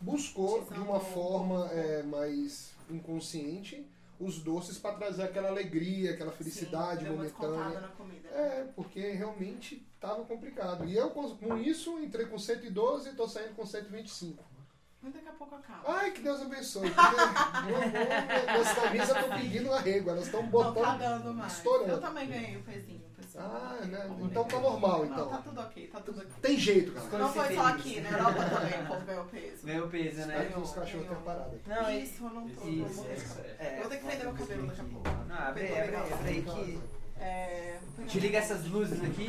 buscou 0.00 0.64
de 0.70 0.78
uma 0.78 1.00
forma 1.00 1.66
é, 1.72 2.02
mais 2.02 2.72
inconsciente 2.90 3.86
os 4.20 4.38
doces 4.42 4.76
para 4.78 4.96
trazer 4.96 5.22
aquela 5.22 5.48
alegria, 5.48 6.12
aquela 6.12 6.32
felicidade 6.32 7.04
Sim, 7.04 7.10
momentânea. 7.10 7.80
na 7.80 7.88
comida. 7.88 8.28
É, 8.28 8.66
porque 8.74 9.00
realmente 9.12 9.86
estava 9.98 10.24
complicado. 10.24 10.84
E 10.84 10.96
eu, 10.96 11.10
com 11.10 11.56
isso, 11.58 11.98
entrei 11.98 12.26
com 12.26 12.38
112 12.38 13.10
e 13.10 13.12
tô 13.14 13.26
saindo 13.28 13.54
com 13.54 13.66
125. 13.66 14.42
Mas 15.00 15.12
daqui 15.12 15.28
a 15.28 15.32
pouco 15.32 15.54
acaba. 15.54 15.82
Ai, 15.86 16.10
que 16.10 16.20
Deus 16.22 16.40
abençoe. 16.42 16.90
Porque, 16.90 17.66
meu 17.66 17.76
amor, 17.76 17.90
minhas 18.52 18.72
camisas 18.72 19.08
estão 19.16 19.38
pedindo 19.38 19.72
arrego, 19.72 20.10
elas 20.10 20.24
estão 20.26 20.42
Não 20.42 20.48
botando. 20.50 20.84
tá 20.84 20.96
dando 20.96 21.34
mais. 21.34 21.52
estourando. 21.52 21.90
Eu 21.90 22.00
também 22.00 22.28
ganhei 22.28 22.56
o 22.56 22.62
pezinho, 22.64 23.00
pessoal. 23.16 23.44
Ah, 23.46 23.84
né? 23.86 24.10
Então 24.22 24.44
tá 24.44 24.58
normal, 24.58 25.06
Não, 25.06 25.08
tá 25.16 25.22
então. 25.22 25.42
tudo 25.42 25.60
ok, 25.60 25.86
tá 25.86 26.00
tudo 26.00 26.18
ok. 26.20 26.32
Tem 26.42 26.58
jeito, 26.58 26.92
cara. 26.92 27.18
Não 27.18 27.32
foi 27.32 27.44
só 27.44 27.50
isso? 27.52 27.60
aqui, 27.62 28.00
na 28.00 28.10
Europa 28.10 28.44
também 28.44 28.82
o 28.82 28.86
povo 28.88 29.06
ganhou 29.06 29.24
peso. 29.26 29.66
Ganhou 29.66 29.88
peso, 29.88 30.26
né? 30.26 30.52
os 30.56 30.72
cachorros 30.72 31.06
tenham 31.06 31.22
parado 31.22 31.54
aqui. 31.54 31.68
Não, 31.68 31.76
é 31.86 31.98
Isso, 31.98 32.24
eu 32.24 32.30
não 32.30 32.48
tô. 32.48 32.68
Isso, 32.68 32.94
vou 32.94 33.04
deixar. 33.04 33.40
É, 33.60 33.74
Eu 33.76 33.80
vou 33.82 33.90
ter 33.90 33.96
que 33.98 34.04
prender 34.04 34.24
meu 34.26 34.34
cabelo 34.34 34.66
daqui 34.66 34.80
a 34.80 34.84
pouco. 34.84 35.10
Não, 35.28 35.36
abre, 35.36 35.78
abre, 35.80 35.96
abre 35.96 36.28
aí 36.28 36.42
que. 36.42 36.97
É, 37.20 37.76
Te 38.06 38.20
liga 38.20 38.38
essas 38.38 38.66
luzes 38.66 39.02
aqui. 39.04 39.28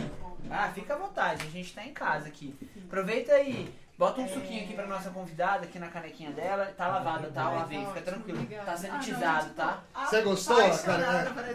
Ah, 0.50 0.72
fica 0.74 0.94
à 0.94 0.98
vontade, 0.98 1.46
a 1.46 1.50
gente 1.50 1.74
tá 1.74 1.84
em 1.86 1.94
casa 1.94 2.28
aqui. 2.28 2.56
Aproveita 2.86 3.34
aí. 3.34 3.74
Bota 3.98 4.22
um 4.22 4.26
É. 4.26 4.28
suquinho 4.30 4.64
aqui 4.64 4.74
pra 4.74 4.88
nossa 4.88 5.10
convidada, 5.10 5.66
aqui 5.66 5.78
na 5.78 5.90
canequinha 5.90 6.32
dela. 6.32 6.68
Tá 6.78 6.88
lavada, 6.88 7.30
tá? 7.32 7.50
Lavei, 7.50 7.86
fica 7.88 8.02
tranquilo. 8.02 8.48
Tá 8.66 8.78
sanitizado, 8.78 9.50
tá? 9.54 9.84
Você 10.06 10.22
gostou, 10.22 10.56
por 10.56 10.64
essa 10.64 10.78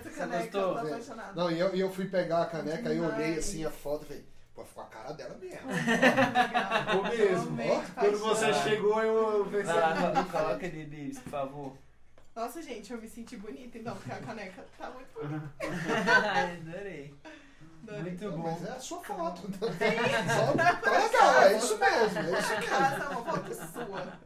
Você 0.02 0.10
caneca, 0.10 0.58
gostou? 0.60 1.14
Não, 1.34 1.50
e 1.50 1.58
eu, 1.58 1.74
e 1.74 1.80
eu 1.80 1.90
fui 1.90 2.04
pegar 2.06 2.42
a 2.42 2.46
caneca 2.46 2.92
e 2.92 2.98
eu 2.98 3.04
olhei 3.06 3.38
assim 3.38 3.64
a 3.64 3.70
foto 3.70 4.02
e 4.04 4.06
falei, 4.08 4.24
pô, 4.54 4.62
ficou 4.64 4.84
a 4.84 4.86
cara 4.86 5.14
dela 5.14 5.36
mesmo. 5.40 5.56
Ficou 6.84 7.04
mesmo. 7.04 7.56
Quando 7.94 8.18
você 8.18 8.44
Ah. 8.46 8.52
chegou, 8.52 9.02
eu 9.02 9.46
pensei. 9.46 9.74
lá, 9.74 9.94
co- 9.94 10.30
coloca 10.30 10.66
ali, 10.66 10.84
Bibs, 10.84 11.18
por 11.20 11.30
favor. 11.30 11.72
Nossa, 12.34 12.60
gente, 12.62 12.92
eu 12.92 13.00
me 13.00 13.08
senti 13.08 13.36
bonita, 13.36 13.78
então, 13.78 13.94
porque 13.96 14.12
a 14.12 14.16
caneca 14.20 14.64
tá 14.76 14.90
muito 14.90 15.08
bonita. 15.14 15.50
Adorei. 15.60 17.14
Adorei. 17.82 18.02
Muito 18.02 18.30
bom. 18.32 18.42
Mas 18.60 18.64
é 18.66 18.70
a 18.72 18.80
sua 18.80 19.02
foto. 19.04 19.42
Só, 19.42 20.52
tá 20.56 20.90
legal, 20.90 21.42
é 21.42 21.56
isso 21.56 21.78
mesmo, 21.78 21.98
é 21.98 22.06
isso 22.06 22.14
mesmo. 22.20 22.36
Essa 22.36 23.04
é 23.04 23.08
uma 23.08 23.24
foto 23.24 23.54
sua. 23.54 24.18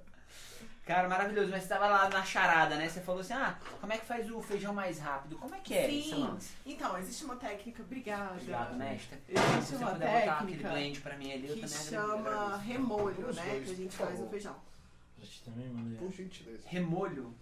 Cara, 0.86 1.06
maravilhoso. 1.06 1.50
Mas 1.50 1.64
você 1.64 1.68
tava 1.68 1.86
lá 1.86 2.08
na 2.08 2.24
charada, 2.24 2.76
né? 2.76 2.88
Você 2.88 3.02
falou 3.02 3.20
assim, 3.20 3.34
ah, 3.34 3.58
como 3.78 3.92
é 3.92 3.98
que 3.98 4.06
faz 4.06 4.30
o 4.30 4.40
feijão 4.40 4.72
mais 4.72 4.98
rápido? 4.98 5.36
Como 5.36 5.54
é 5.54 5.58
que 5.60 5.74
é 5.74 5.86
Sim. 5.86 5.98
esse 6.00 6.14
lance? 6.14 6.50
Então, 6.64 6.96
existe 6.96 7.24
uma 7.26 7.36
técnica, 7.36 7.82
obrigada. 7.82 8.32
Obrigado, 8.32 8.74
mestre. 8.74 9.18
Se 9.26 9.32
Existe 9.34 9.72
você 9.72 9.76
uma 9.84 9.90
puder 9.90 10.20
botar 10.20 10.32
aquele 10.38 10.52
técnica 10.52 10.68
blend 10.70 11.00
pra 11.02 11.16
mim 11.18 11.32
ali, 11.32 11.48
eu 11.48 11.54
que 11.56 11.60
também 11.60 11.84
chama 11.84 12.30
agradeço. 12.30 12.58
remolho, 12.62 13.34
né? 13.34 13.62
Que 13.66 13.70
a 13.70 13.74
gente 13.76 13.94
faz 13.98 14.18
no 14.18 14.28
feijão. 14.30 14.56
A 15.18 15.20
gente 15.20 15.42
também 15.42 15.68
manda. 15.68 15.98
Por 15.98 16.10
gentileza. 16.10 16.62
Remolho. 16.64 17.34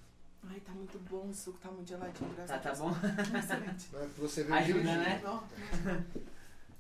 Ai, 0.49 0.61
tá 0.61 0.73
muito 0.73 0.99
bom, 1.11 1.29
o 1.29 1.35
suco 1.35 1.59
tá 1.59 1.71
muito 1.71 1.89
geladinho, 1.89 2.31
graças 2.35 2.51
Tá, 2.51 2.57
a 2.57 2.59
tá 2.59 2.71
Deus. 2.71 2.79
bom? 2.81 2.93
Excelente. 3.39 3.89
Você 4.19 4.45
veio 4.45 4.55
Ajuda, 4.59 4.97
né? 4.97 5.23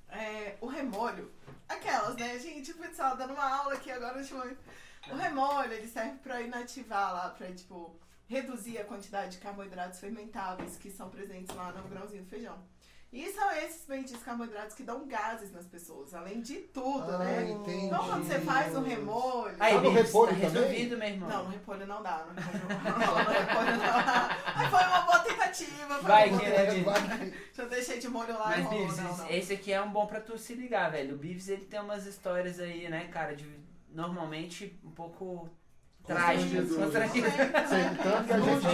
É, 0.09 0.57
o 0.61 0.67
remolho, 0.67 1.31
aquelas, 1.69 2.17
né? 2.17 2.39
Gente, 2.39 2.71
o 2.73 2.77
pessoal 2.79 3.17
dando 3.17 3.35
uma 3.35 3.45
aula 3.59 3.75
aqui 3.75 3.91
agora. 3.91 4.23
Tipo, 4.23 4.39
o 5.11 5.17
remolho, 5.17 5.73
ele 5.73 5.89
serve 5.89 6.17
pra 6.19 6.41
inativar 6.41 7.13
lá, 7.13 7.29
pra, 7.31 7.53
tipo, 7.53 7.99
reduzir 8.29 8.79
a 8.79 8.85
quantidade 8.85 9.33
de 9.33 9.39
carboidratos 9.39 9.99
fermentáveis 10.01 10.77
que 10.77 10.91
são 10.91 11.11
presentes 11.11 11.55
lá 11.55 11.73
no 11.73 11.89
grãozinho 11.89 12.23
do 12.23 12.29
feijão. 12.31 12.57
E 13.13 13.31
são 13.31 13.51
esses 13.53 13.87
benditos 13.87 14.23
carboidratos 14.23 14.75
que 14.75 14.83
dão 14.83 15.07
gases 15.07 15.51
nas 15.53 15.65
pessoas, 15.67 16.13
além 16.13 16.41
de 16.43 16.57
tudo, 16.57 17.11
Ah, 17.15 17.19
né? 17.19 17.51
entendi. 17.51 17.87
Então, 17.87 18.05
quando 18.05 18.25
você 18.27 18.41
faz 18.41 18.77
o 18.77 18.81
remolho. 18.83 19.57
Aí, 19.59 19.75
Tá 19.75 19.81
no 19.81 19.91
Bibs, 19.91 20.07
repolho 20.07 20.27
tá 20.33 20.41
também? 20.41 20.53
resolvido, 20.63 20.99
meu 20.99 21.09
irmão? 21.09 21.29
Não, 21.29 21.45
no 21.45 21.51
repolho 21.51 21.87
não 21.87 22.03
dá. 22.03 22.27
No 22.27 22.35
repolho 22.35 22.65
não, 22.69 23.25
no 23.25 23.31
repolho 23.31 23.71
não 23.71 23.79
dá. 23.79 24.39
Mas 24.57 24.71
foi 24.71 24.85
uma 24.85 25.01
boa 25.03 25.19
tentativa. 25.21 25.99
Vai 26.03 26.29
boa 26.31 26.41
tentativa. 26.43 26.93
Bibs? 26.93 27.09
Vai. 27.19 27.35
Já 27.55 27.65
deixei 27.65 27.99
de 28.01 28.09
molho 28.09 28.35
lá 28.39 28.59
e 28.59 28.63
Mas, 28.65 28.71
Não, 28.73 28.87
esse- 28.89 29.01
não. 29.23 29.31
esse 29.31 29.53
aqui 29.55 29.73
é 29.73 29.81
um 29.81 29.91
bom 29.91 30.07
pra 30.07 30.21
tu 30.21 30.37
se 30.37 30.55
ligar, 30.55 30.91
velho. 30.91 31.15
O 31.15 31.19
Bibs, 31.19 31.49
ele 31.49 31.65
tem 31.65 31.81
umas 31.81 32.05
histórias 32.07 32.59
aí, 32.61 32.89
né, 32.91 33.07
cara, 33.07 33.35
de 33.35 33.49
normalmente 33.89 34.79
um 34.85 34.91
pouco 34.91 35.49
Trágicas, 36.07 36.69
Constrangedoras. 36.73 37.69
Sim, 37.69 37.97
tanto 38.03 38.27
que 38.27 38.33
a 38.33 38.41
gente. 38.41 38.67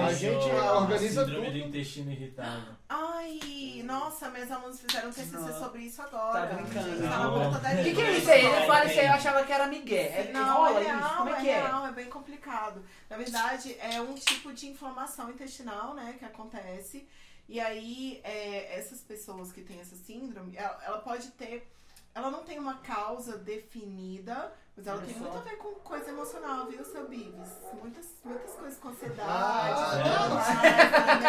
A 0.00 0.12
gente 0.12 0.50
organiza 0.50 1.24
síndrome 1.24 1.46
tudo. 1.46 1.52
do 1.52 1.68
intestino 1.68 2.10
irritável. 2.10 2.72
Ai, 2.88 3.82
nossa, 3.84 4.30
meus 4.30 4.50
alunos 4.50 4.80
fizeram 4.80 5.08
um 5.08 5.12
TCC 5.12 5.52
sobre 5.58 5.82
isso 5.82 6.00
agora. 6.02 6.46
Tá 6.46 6.54
brincando. 6.54 7.02
Tá 7.02 7.70
O 7.72 7.84
que, 7.84 7.94
que 7.94 8.00
é 8.02 8.18
isso 8.18 8.30
aí? 8.30 8.46
Ele 8.46 8.66
fala 8.66 8.84
isso 8.86 9.00
aí, 9.00 9.06
eu 9.06 9.12
achava 9.12 9.44
que 9.44 9.52
era 9.52 9.66
migué. 9.66 10.28
É, 10.28 10.30
Não, 10.32 10.66
é 10.66 10.80
isso? 10.80 10.90
real, 10.90 11.16
Como 11.16 11.28
é 11.28 11.32
é 11.32 11.40
que 11.40 11.48
é? 11.48 11.60
real, 11.62 11.86
é 11.86 11.92
bem 11.92 12.06
complicado. 12.06 12.84
Na 13.10 13.16
verdade, 13.16 13.76
é 13.80 14.00
um 14.00 14.14
tipo 14.14 14.52
de 14.52 14.68
inflamação 14.68 15.30
intestinal, 15.30 15.94
né, 15.94 16.14
que 16.18 16.24
acontece. 16.24 17.06
E 17.48 17.60
aí, 17.60 18.20
é, 18.24 18.78
essas 18.78 19.00
pessoas 19.00 19.52
que 19.52 19.60
têm 19.62 19.80
essa 19.80 19.94
síndrome, 19.96 20.56
ela, 20.56 20.78
ela 20.84 20.98
pode 20.98 21.28
ter. 21.32 21.68
Ela 22.16 22.30
não 22.30 22.42
tem 22.44 22.58
uma 22.58 22.76
causa 22.78 23.36
definida, 23.36 24.50
mas 24.74 24.86
ela 24.86 24.96
Olha 24.96 25.06
tem 25.06 25.14
só. 25.16 25.20
muito 25.20 25.36
a 25.36 25.40
ver 25.42 25.56
com 25.58 25.74
coisa 25.80 26.08
emocional, 26.08 26.66
viu, 26.66 26.82
seu 26.82 27.06
Bibis? 27.06 27.50
Muitas, 27.78 28.06
muitas 28.24 28.52
coisas 28.54 28.78
com 28.78 28.88
ansiedade. 28.88 29.20
Ah, 29.28 31.20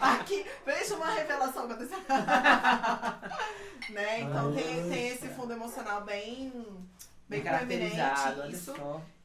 Ah, 0.00 0.12
Aqui, 0.20 0.46
veja 0.64 0.94
uma 0.94 1.10
revelação 1.10 1.64
acontecendo. 1.64 2.04
né? 3.90 4.20
Então 4.20 4.54
tem, 4.54 4.88
tem 4.88 5.08
esse 5.08 5.28
fundo 5.30 5.52
emocional 5.54 6.02
bem, 6.04 6.52
bem 7.28 7.42
caracterizado, 7.42 8.48
Isso. 8.48 8.72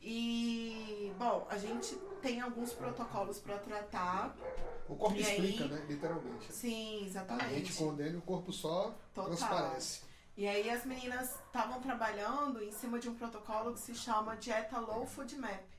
E, 0.01 1.13
bom, 1.19 1.45
a 1.47 1.59
gente 1.59 1.93
tem 2.23 2.41
alguns 2.41 2.73
protocolos 2.73 3.37
para 3.37 3.59
tratar. 3.59 4.35
O 4.89 4.95
corpo 4.95 5.15
E 5.15 5.23
aí? 5.23 5.51
explica, 5.51 5.65
né? 5.75 5.85
Literalmente. 5.87 6.51
Sim, 6.51 6.95
A 6.95 6.99
gente 7.01 7.05
exatamente. 7.09 7.73
condena 7.73 8.09
e 8.15 8.17
o 8.17 8.21
corpo 8.21 8.51
só 8.51 8.95
Total. 9.13 9.25
transparece. 9.25 10.06
E 10.37 10.47
aí 10.47 10.69
as 10.69 10.85
meninas 10.85 11.33
estavam 11.47 11.81
trabalhando 11.81 12.63
em 12.63 12.71
cima 12.71 12.99
de 12.99 13.09
um 13.09 13.15
protocolo 13.15 13.73
que 13.73 13.79
se 13.79 13.95
chama 13.95 14.37
Dieta 14.37 14.79
Low 14.79 15.03
Food 15.07 15.35
Map. 15.35 15.76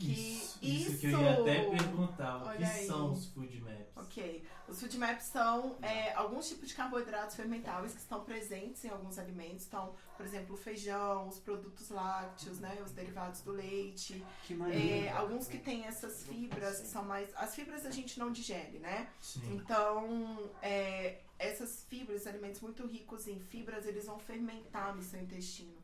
Que 0.00 0.12
Isso, 0.12 0.58
isso 0.62 0.98
que 0.98 1.06
eu 1.10 1.20
ia 1.20 1.32
até 1.40 1.68
perguntar. 1.70 2.38
O 2.38 2.56
que 2.56 2.64
aí. 2.64 2.86
são 2.86 3.12
os 3.12 3.26
food 3.26 3.60
maps? 3.60 3.86
Ok. 3.96 4.44
Os 4.66 4.80
food 4.80 4.96
maps 4.98 5.24
são 5.24 5.76
é, 5.82 6.14
alguns 6.14 6.48
tipos 6.48 6.68
de 6.68 6.74
carboidratos 6.74 7.36
fermentáveis 7.36 7.92
que 7.92 8.00
estão 8.00 8.24
presentes 8.24 8.82
em 8.84 8.88
alguns 8.88 9.18
alimentos. 9.18 9.66
Então, 9.66 9.94
por 10.16 10.24
exemplo, 10.24 10.54
o 10.54 10.56
feijão, 10.56 11.28
os 11.28 11.38
produtos 11.38 11.90
lácteos, 11.90 12.60
né? 12.60 12.80
Os 12.82 12.92
derivados 12.92 13.42
do 13.42 13.52
leite. 13.52 14.24
Que 14.46 14.54
É, 14.54 14.56
maneiro. 14.56 15.16
alguns 15.18 15.46
que 15.48 15.58
têm 15.58 15.84
essas 15.84 16.22
fibras 16.24 16.80
que 16.80 16.86
são 16.86 17.04
mais. 17.04 17.28
As 17.36 17.54
fibras 17.54 17.84
a 17.84 17.90
gente 17.90 18.18
não 18.18 18.30
digere, 18.32 18.78
né? 18.78 19.08
Sim. 19.20 19.56
Então, 19.56 20.50
é, 20.62 21.18
essas 21.38 21.84
fibras, 21.90 22.26
alimentos 22.26 22.60
muito 22.60 22.86
ricos 22.86 23.26
em 23.26 23.38
fibras, 23.38 23.84
eles 23.86 24.06
vão 24.06 24.18
fermentar 24.18 24.94
no 24.96 25.02
seu 25.02 25.20
intestino. 25.20 25.79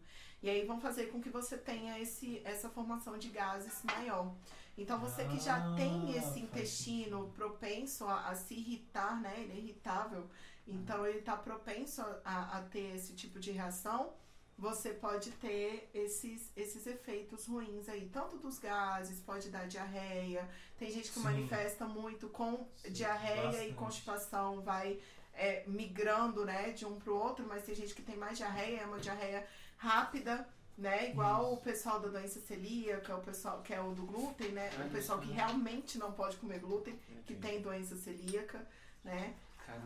E 0.46 0.50
aí 0.50 0.64
vão 0.64 0.78
fazer 0.80 1.06
com 1.10 1.20
que 1.20 1.28
você 1.28 1.58
tenha 1.58 1.98
esse, 1.98 2.40
essa 2.44 2.70
formação 2.70 3.18
de 3.18 3.28
gases 3.30 3.82
maior. 3.82 4.32
Então, 4.78 4.96
você 5.00 5.24
que 5.24 5.40
já 5.40 5.56
Ah, 5.56 5.74
tem 5.74 6.16
esse 6.16 6.38
intestino 6.38 7.32
propenso 7.34 8.04
a, 8.06 8.28
a 8.28 8.34
se 8.36 8.54
irritar, 8.54 9.20
né? 9.20 9.34
Ele 9.40 9.52
é 9.52 9.56
irritável. 9.56 10.30
Então, 10.64 11.04
ele 11.04 11.18
está 11.18 11.36
propenso 11.36 12.00
a, 12.24 12.58
a 12.58 12.62
ter 12.62 12.94
esse 12.94 13.12
tipo 13.14 13.40
de 13.40 13.50
reação. 13.50 14.12
Você 14.56 14.90
pode 14.92 15.32
ter 15.32 15.90
esses, 15.92 16.52
esses 16.56 16.86
efeitos 16.86 17.46
ruins 17.46 17.88
aí. 17.88 18.08
Tanto 18.08 18.38
dos 18.38 18.58
gases, 18.60 19.20
pode 19.20 19.50
dar 19.50 19.66
diarreia. 19.66 20.48
Tem 20.78 20.90
gente 20.92 21.10
que 21.12 21.18
Sim. 21.18 21.20
manifesta 21.20 21.86
muito 21.86 22.28
com 22.28 22.68
Sim, 22.76 22.92
diarreia 22.92 23.64
e 23.66 23.72
bastante. 23.72 23.74
constipação, 23.74 24.62
vai 24.62 25.00
é, 25.34 25.64
migrando, 25.66 26.44
né, 26.44 26.70
de 26.72 26.86
um 26.86 26.98
pro 26.98 27.16
outro, 27.16 27.46
mas 27.46 27.64
tem 27.64 27.74
gente 27.74 27.94
que 27.94 28.02
tem 28.02 28.16
mais 28.16 28.38
diarreia, 28.38 28.80
é 28.80 28.86
uma 28.86 28.98
diarreia 29.00 29.46
rápida, 29.76 30.48
né, 30.76 31.10
igual 31.10 31.54
o 31.54 31.56
pessoal 31.56 32.00
da 32.00 32.08
doença 32.08 32.38
celíaca, 32.40 33.16
o 33.16 33.22
pessoal 33.22 33.62
que 33.62 33.72
é 33.72 33.80
o 33.80 33.94
do 33.94 34.04
glúten, 34.04 34.50
né, 34.50 34.70
o 34.86 34.90
pessoal 34.90 35.18
que 35.18 35.30
realmente 35.32 35.98
não 35.98 36.12
pode 36.12 36.36
comer 36.36 36.60
glúten, 36.60 36.98
que 37.24 37.34
tem 37.34 37.62
doença 37.62 37.96
celíaca, 37.96 38.66
né, 39.02 39.34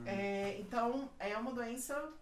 é, 0.05 0.59
então 0.59 1.09
é 1.19 1.37
uma 1.37 1.53
doença 1.53 2.13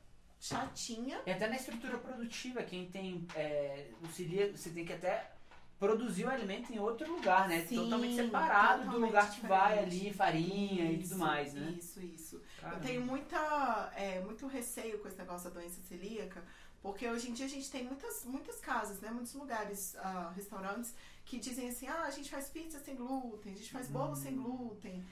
chatinha, 0.41 1.21
E 1.27 1.31
até 1.33 1.49
na 1.49 1.57
estrutura 1.57 1.99
produtiva, 1.99 2.63
quem 2.63 2.89
tem 2.89 3.27
é, 3.35 3.91
o 4.03 4.07
celíaco, 4.09 4.57
você 4.57 4.71
tem 4.71 4.85
que 4.85 4.93
até 4.93 5.33
produzir 5.79 6.25
o 6.25 6.31
alimento 6.31 6.73
em 6.73 6.79
outro 6.79 7.11
lugar, 7.11 7.49
né? 7.49 7.65
Sim, 7.67 7.77
totalmente 7.77 8.17
separado 8.17 8.79
do 8.79 8.85
totalmente 8.87 9.07
lugar 9.07 9.31
que 9.31 9.47
vai 9.47 9.79
ali, 9.79 10.13
farinha 10.13 10.85
e 10.85 11.01
Isso, 11.01 11.11
tudo 11.11 11.21
mais, 11.21 11.55
né? 11.55 11.75
Isso, 11.79 12.01
isso. 12.01 12.37
Eu 12.37 12.43
Caramba. 12.61 12.81
tenho 12.81 13.03
muita, 13.03 13.93
é, 13.97 14.21
muito 14.21 14.47
receio 14.47 14.99
com 14.99 15.09
esse 15.09 15.19
negócio 15.19 15.51
da 15.51 15.61
doença 15.61 15.81
celíaca, 15.83 16.43
porque 16.83 17.09
hoje 17.09 17.31
em 17.31 17.33
dia 17.33 17.47
a 17.47 17.49
gente 17.49 17.71
tem 17.71 17.85
muitas, 17.85 18.25
muitas 18.25 18.61
casas, 18.61 19.01
né, 19.01 19.11
muitos 19.11 19.35
lugares, 19.35 19.97
ah, 19.97 20.33
restaurantes, 20.35 20.95
que 21.25 21.38
dizem 21.38 21.69
assim, 21.69 21.88
ah, 21.88 22.03
a 22.03 22.11
gente 22.11 22.31
faz 22.31 22.49
pizza 22.49 22.79
sem 22.79 22.95
glúten, 22.95 23.53
a 23.53 23.57
gente 23.57 23.71
faz 23.71 23.88
bolo 23.88 24.14
sem 24.14 24.37
glúten. 24.37 25.05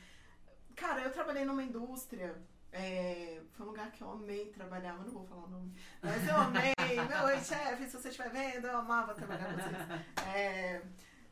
Cara, 0.74 1.02
eu 1.02 1.12
trabalhei 1.12 1.44
numa 1.44 1.62
indústria, 1.62 2.40
é, 2.72 3.40
foi 3.52 3.66
um 3.66 3.70
lugar 3.70 3.90
que 3.90 4.02
eu 4.02 4.10
amei 4.10 4.46
trabalhar, 4.50 4.94
mas 4.96 5.06
não 5.06 5.14
vou 5.14 5.24
falar 5.24 5.44
o 5.44 5.48
nome, 5.48 5.74
mas 6.02 6.28
eu 6.28 6.36
amei, 6.36 6.74
meu 7.08 7.24
oi 7.24 7.40
chefe, 7.40 7.86
se 7.86 7.98
você 7.98 8.08
estiver 8.08 8.30
vendo, 8.30 8.66
eu 8.66 8.76
amava 8.76 9.14
trabalhar 9.14 9.46
com 9.46 9.54
vocês. 9.54 10.26
É, 10.34 10.82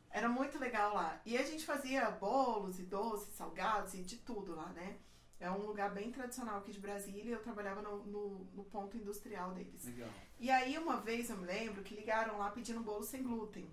era 0.09 0.29
muito 0.29 0.57
legal 0.57 0.93
lá. 0.93 1.19
E 1.25 1.37
a 1.37 1.43
gente 1.43 1.65
fazia 1.65 2.09
bolos 2.09 2.79
e 2.79 2.83
doces, 2.83 3.35
salgados 3.35 3.93
e 3.93 4.01
de 4.01 4.17
tudo 4.17 4.55
lá, 4.55 4.69
né? 4.69 4.97
É 5.39 5.51
um 5.51 5.65
lugar 5.65 5.93
bem 5.93 6.11
tradicional 6.11 6.59
aqui 6.59 6.71
de 6.71 6.79
Brasília. 6.79 7.33
Eu 7.35 7.41
trabalhava 7.41 7.81
no, 7.81 8.05
no, 8.05 8.47
no 8.53 8.63
ponto 8.65 8.95
industrial 8.95 9.51
deles. 9.53 9.83
Legal. 9.83 10.09
E 10.39 10.49
aí, 10.49 10.77
uma 10.77 10.97
vez 10.97 11.29
eu 11.29 11.37
me 11.37 11.45
lembro 11.45 11.83
que 11.83 11.95
ligaram 11.95 12.37
lá 12.37 12.49
pedindo 12.51 12.79
bolo 12.81 13.03
sem 13.03 13.21
glúten. 13.21 13.69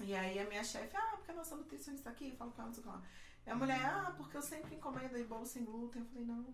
E 0.00 0.14
aí, 0.14 0.38
a 0.38 0.44
minha 0.48 0.64
chefe, 0.64 0.96
ah, 0.96 1.14
porque 1.16 1.32
a 1.32 1.34
nossa 1.34 1.56
nutricionista 1.56 2.10
aqui, 2.10 2.32
fala 2.36 2.50
com 2.52 2.62
ela, 2.62 2.68
não 2.68 2.74
sei 2.74 2.82
o 2.82 2.84
que 2.84 2.92
lá. 2.92 3.02
E 3.46 3.50
a 3.50 3.56
mulher, 3.56 3.84
ah, 3.84 4.14
porque 4.16 4.36
eu 4.36 4.42
sempre 4.42 4.74
encomendo 4.76 5.16
aí 5.16 5.24
bolo 5.24 5.44
sem 5.44 5.64
glúten. 5.64 6.02
Eu 6.02 6.08
falei, 6.08 6.24
não, 6.26 6.44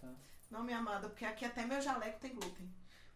só. 0.00 0.06
não, 0.50 0.62
minha 0.62 0.78
amada, 0.78 1.08
porque 1.08 1.24
aqui 1.24 1.44
até 1.44 1.64
meu 1.64 1.80
jaleco 1.80 2.20
tem 2.20 2.34
glúten. 2.34 2.70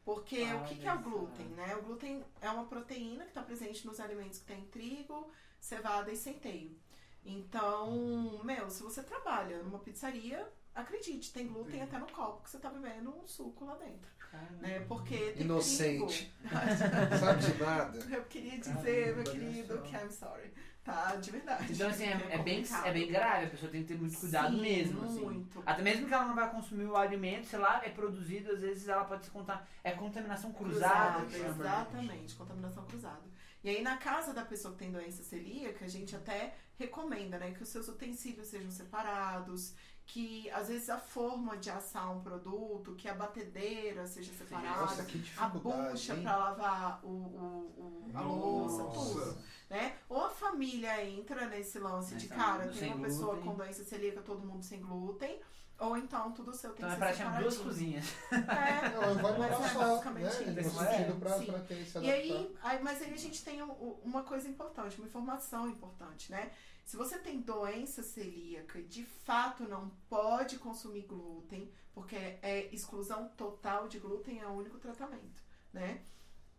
Porque 0.05 0.44
o 0.55 0.62
que, 0.64 0.77
que 0.77 0.87
é 0.87 0.94
o 0.94 1.03
glúten, 1.03 1.46
né? 1.49 1.75
O 1.75 1.83
glúten 1.83 2.25
é 2.40 2.49
uma 2.49 2.66
proteína 2.66 3.25
que 3.25 3.31
está 3.31 3.42
presente 3.42 3.85
nos 3.85 3.99
alimentos 3.99 4.38
que 4.38 4.46
tem 4.46 4.64
trigo, 4.66 5.31
cevada 5.59 6.12
e 6.12 6.16
centeio. 6.16 6.79
Então, 7.27 8.41
meu, 8.45 8.71
se 8.71 8.83
você 8.83 9.03
trabalha 9.03 9.61
numa 9.62 9.81
pizzaria, 9.81 10.49
acredite, 10.75 11.33
tem 11.33 11.49
glúten 11.49 11.83
até 11.83 11.99
no 11.99 12.07
copo 12.07 12.45
que 12.45 12.51
você 12.51 12.59
tá 12.59 12.71
bebendo 12.71 13.11
um 13.11 13.27
suco 13.27 13.65
lá 13.65 13.75
dentro, 13.75 14.09
Caramba. 14.31 14.62
né? 14.62 14.81
Porque 14.87 15.33
tem 15.33 15.43
Inocente. 15.43 16.33
Sabe 17.19 17.43
de 17.43 17.62
nada. 17.62 17.99
Eu 18.15 18.25
queria 18.25 18.59
dizer, 18.59 19.15
Caramba, 19.15 19.23
meu 19.23 19.25
querido, 19.25 19.83
que 19.83 19.97
I'm 19.97 20.11
sorry. 20.11 20.53
Tá? 20.85 21.17
De 21.17 21.33
verdade. 21.33 21.73
Então, 21.73 21.89
assim, 21.89 22.05
é, 22.05 22.11
é 22.31 22.39
bem, 22.39 22.62
complicado. 22.62 22.87
é 22.87 22.93
bem 22.93 23.09
grave, 23.09 23.47
a 23.47 23.51
pessoa 23.51 23.73
tem 23.73 23.83
que 23.83 23.89
ter 23.89 23.99
muito 23.99 24.17
cuidado 24.17 24.55
Sim, 24.55 24.62
mesmo, 24.62 25.05
assim. 25.05 25.25
muito. 25.25 25.62
Até 25.67 25.83
mesmo 25.83 26.07
que 26.07 26.15
ela 26.15 26.27
não 26.27 26.35
vai 26.37 26.49
consumir 26.49 26.85
o 26.85 26.97
alimento, 26.97 27.49
sei 27.49 27.59
lá, 27.59 27.85
é 27.85 27.91
produzido, 27.91 28.53
às 28.53 28.61
vezes 28.61 28.87
ela 28.87 29.05
pode 29.05 29.25
se 29.25 29.33
contar. 29.33 29.69
É 29.83 29.91
contaminação 29.91 30.53
cruzada. 30.53 31.25
né? 31.25 31.49
exatamente, 31.49 32.37
contaminação 32.37 32.85
cruzada. 32.85 33.36
E 33.66 33.68
aí, 33.70 33.83
na 33.83 33.96
casa 33.96 34.33
da 34.33 34.44
pessoa 34.44 34.72
que 34.74 34.79
tem 34.79 34.92
doença 34.92 35.24
celíaca, 35.24 35.85
a 35.85 35.88
gente 35.88 36.14
até 36.14 36.55
recomenda, 36.79 37.37
né, 37.37 37.50
que 37.50 37.64
os 37.64 37.68
seus 37.68 37.88
utensílios 37.88 38.46
sejam 38.46 38.70
separados, 38.70 39.74
que 40.07 40.48
às 40.50 40.68
vezes 40.68 40.88
a 40.88 40.98
forma 40.98 41.57
de 41.57 41.68
assar 41.68 42.16
um 42.16 42.20
produto, 42.20 42.94
que 42.94 43.09
a 43.09 43.14
batedeira 43.14 44.07
seja 44.07 44.33
separada, 44.35 44.83
Nossa, 44.83 45.05
a 45.37 45.48
bucha 45.48 46.14
para 46.14 46.37
lavar 46.37 47.00
o, 47.05 47.09
o, 47.09 48.05
o- 48.07 48.11
a 48.14 48.20
louça, 48.20 48.85
tudo. 48.85 49.37
Né? 49.68 49.96
Ou 50.09 50.26
a 50.26 50.31
família 50.31 51.05
entra 51.05 51.48
nesse 51.48 51.81
lance 51.81 52.14
de 52.14 52.29
Nessa 52.29 52.40
cara, 52.40 52.68
tem 52.68 52.94
uma 52.94 53.05
pessoa 53.05 53.33
glúten. 53.35 53.50
com 53.50 53.57
doença 53.57 53.83
celíaca, 53.83 54.22
todo 54.22 54.46
mundo 54.46 54.62
sem 54.62 54.81
glúten, 54.81 55.40
ou 55.79 55.97
então 55.97 56.33
tudo 56.33 56.55
seu 56.55 56.71
tem 56.73 56.85
Então 56.85 56.91
é 56.91 56.93
que 56.95 56.99
pra 56.99 57.09
ser 57.12 57.19
chamar 57.19 57.43
duas 57.43 57.59
cozinhas. 57.59 58.05
É, 58.33 58.89
Não, 58.97 59.15
vai 59.23 59.37
morar 59.39 59.61
é 59.61 59.69
só, 59.69 59.79
basicamente 59.79 60.45
né? 60.45 60.61
isso. 60.62 60.83
É, 60.83 61.12
pra, 61.12 61.39
sim. 61.39 61.47
pra 61.47 61.59
ter 61.61 61.85
se 61.85 61.99
E 61.99 62.11
aí, 62.11 62.57
aí, 62.62 62.83
mas 62.83 63.03
aí 63.03 63.12
a 63.12 63.17
gente 63.17 63.45
tem 63.45 63.62
um- 63.62 63.71
um- 63.73 64.01
uma 64.05 64.23
coisa 64.23 64.49
importante, 64.49 64.99
uma 64.99 65.07
informação 65.07 65.69
importante, 65.69 66.31
né? 66.31 66.51
Se 66.85 66.97
você 66.97 67.19
tem 67.19 67.41
doença 67.41 68.03
celíaca 68.03 68.79
e 68.79 68.85
de 68.85 69.05
fato 69.05 69.65
não 69.65 69.91
pode 70.09 70.57
consumir 70.59 71.03
glúten, 71.03 71.71
porque 71.93 72.15
é 72.15 72.69
exclusão 72.73 73.29
total 73.37 73.89
de 73.89 73.99
glúten 73.99 74.41
é 74.41 74.47
o 74.47 74.53
único 74.53 74.79
tratamento, 74.79 75.43
né? 75.73 76.01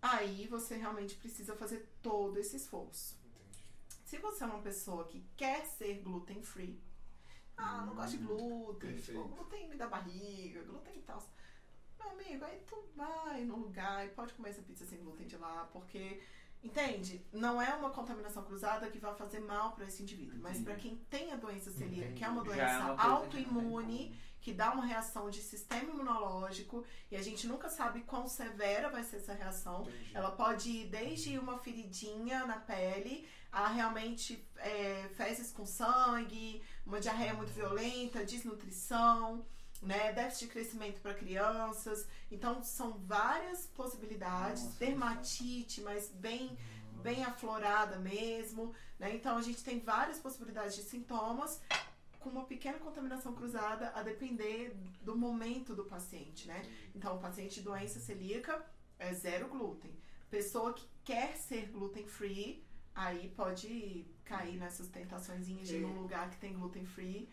Aí 0.02 0.46
você 0.48 0.76
realmente 0.76 1.16
precisa 1.16 1.56
fazer 1.56 1.90
todo 2.04 2.38
esse 2.38 2.56
esforço. 2.58 3.18
Se 4.06 4.18
você 4.20 4.44
é 4.44 4.48
uma 4.48 4.60
pessoa 4.62 5.06
que 5.06 5.26
quer 5.36 5.66
ser 5.66 5.96
gluten 6.02 6.42
free, 6.44 6.80
ah, 7.58 7.84
não 7.86 7.96
gosto 7.96 8.18
de 8.18 8.24
glúten, 8.24 8.92
perfeito. 8.92 9.22
tipo, 9.22 9.36
glúten 9.36 9.68
me 9.68 9.76
dá 9.76 9.88
barriga, 9.88 10.62
glúten 10.62 10.96
e 10.96 11.02
tal. 11.02 11.24
Meu 12.00 12.12
amigo, 12.12 12.46
aí 12.46 12.62
tu 12.68 12.78
vai 12.96 13.44
no 13.44 13.58
lugar 13.58 14.06
e 14.06 14.10
pode 14.10 14.34
comer 14.34 14.50
essa 14.50 14.62
pizza 14.62 14.86
sem 14.86 15.00
glúten 15.00 15.26
de 15.26 15.38
lá, 15.38 15.68
porque, 15.74 16.22
entende? 16.64 17.26
Não 17.34 17.60
é 17.60 17.74
uma 17.74 17.90
contaminação 17.90 18.44
cruzada 18.44 18.90
que 18.92 19.00
vai 19.00 19.16
fazer 19.16 19.40
mal 19.40 19.72
para 19.72 19.86
esse 19.86 20.04
indivíduo, 20.04 20.40
mas 20.40 20.62
para 20.62 20.76
quem 20.76 20.98
tem 21.10 21.32
a 21.32 21.36
doença 21.36 21.72
celíaca, 21.72 22.14
que 22.14 22.24
é 22.24 22.30
uma 22.30 22.42
é 22.42 22.46
doença 22.46 22.86
coisa 22.86 23.02
autoimune, 23.02 24.16
que 24.48 24.54
dá 24.54 24.72
uma 24.72 24.86
reação 24.86 25.30
de 25.30 25.42
sistema 25.42 25.92
imunológico 25.92 26.86
e 27.12 27.18
a 27.18 27.22
gente 27.22 27.46
nunca 27.46 27.68
sabe 27.68 28.00
quão 28.04 28.30
severa 28.30 28.90
vai 28.90 29.04
ser 29.04 29.18
essa 29.18 29.34
reação. 29.34 29.82
Entendi. 29.82 30.12
Ela 30.14 30.32
pode 30.32 30.70
ir 30.70 30.88
desde 30.88 31.38
uma 31.38 31.58
feridinha 31.58 32.46
na 32.46 32.56
pele 32.56 33.28
a 33.52 33.68
realmente 33.68 34.42
é, 34.56 35.10
fezes 35.18 35.52
com 35.52 35.66
sangue, 35.66 36.64
uma 36.86 36.98
diarreia 36.98 37.34
muito 37.34 37.52
violenta, 37.52 38.24
desnutrição, 38.24 39.46
né, 39.82 40.14
déficit 40.14 40.46
de 40.46 40.52
crescimento 40.54 41.02
para 41.02 41.14
crianças. 41.14 42.08
Então 42.32 42.64
são 42.64 42.94
várias 43.00 43.66
possibilidades, 43.66 44.64
Nossa, 44.64 44.80
dermatite, 44.80 45.82
mas 45.82 46.08
bem 46.08 46.58
bem 47.04 47.24
aflorada 47.24 47.98
mesmo, 48.00 48.74
né? 48.98 49.14
Então 49.14 49.38
a 49.38 49.42
gente 49.42 49.62
tem 49.62 49.80
várias 49.80 50.20
possibilidades 50.20 50.76
de 50.76 50.84
sintomas 50.84 51.62
com 52.28 52.38
uma 52.38 52.46
pequena 52.46 52.78
contaminação 52.78 53.34
cruzada 53.34 53.92
a 53.96 54.04
depender 54.04 54.76
do 55.02 55.18
momento 55.18 55.74
do 55.74 55.86
paciente, 55.86 56.48
né? 56.48 56.62
Então 56.94 57.16
o 57.16 57.20
paciente 57.20 57.56
de 57.56 57.62
doença 57.62 58.00
celíaca 58.00 58.66
é 59.00 59.14
zero 59.14 59.48
glúten. 59.48 59.92
Pessoa 60.30 60.74
que 60.74 60.86
quer 61.06 61.38
ser 61.38 61.68
gluten 61.68 62.06
free, 62.06 62.64
aí 62.94 63.30
pode 63.30 64.06
cair 64.26 64.58
nessas 64.58 64.90
tentações 64.90 65.48
de 65.48 65.54
ir 65.54 65.82
num 65.82 66.02
lugar 66.02 66.30
que 66.30 66.38
tem 66.38 66.54
gluten 66.54 66.86
free 66.86 67.30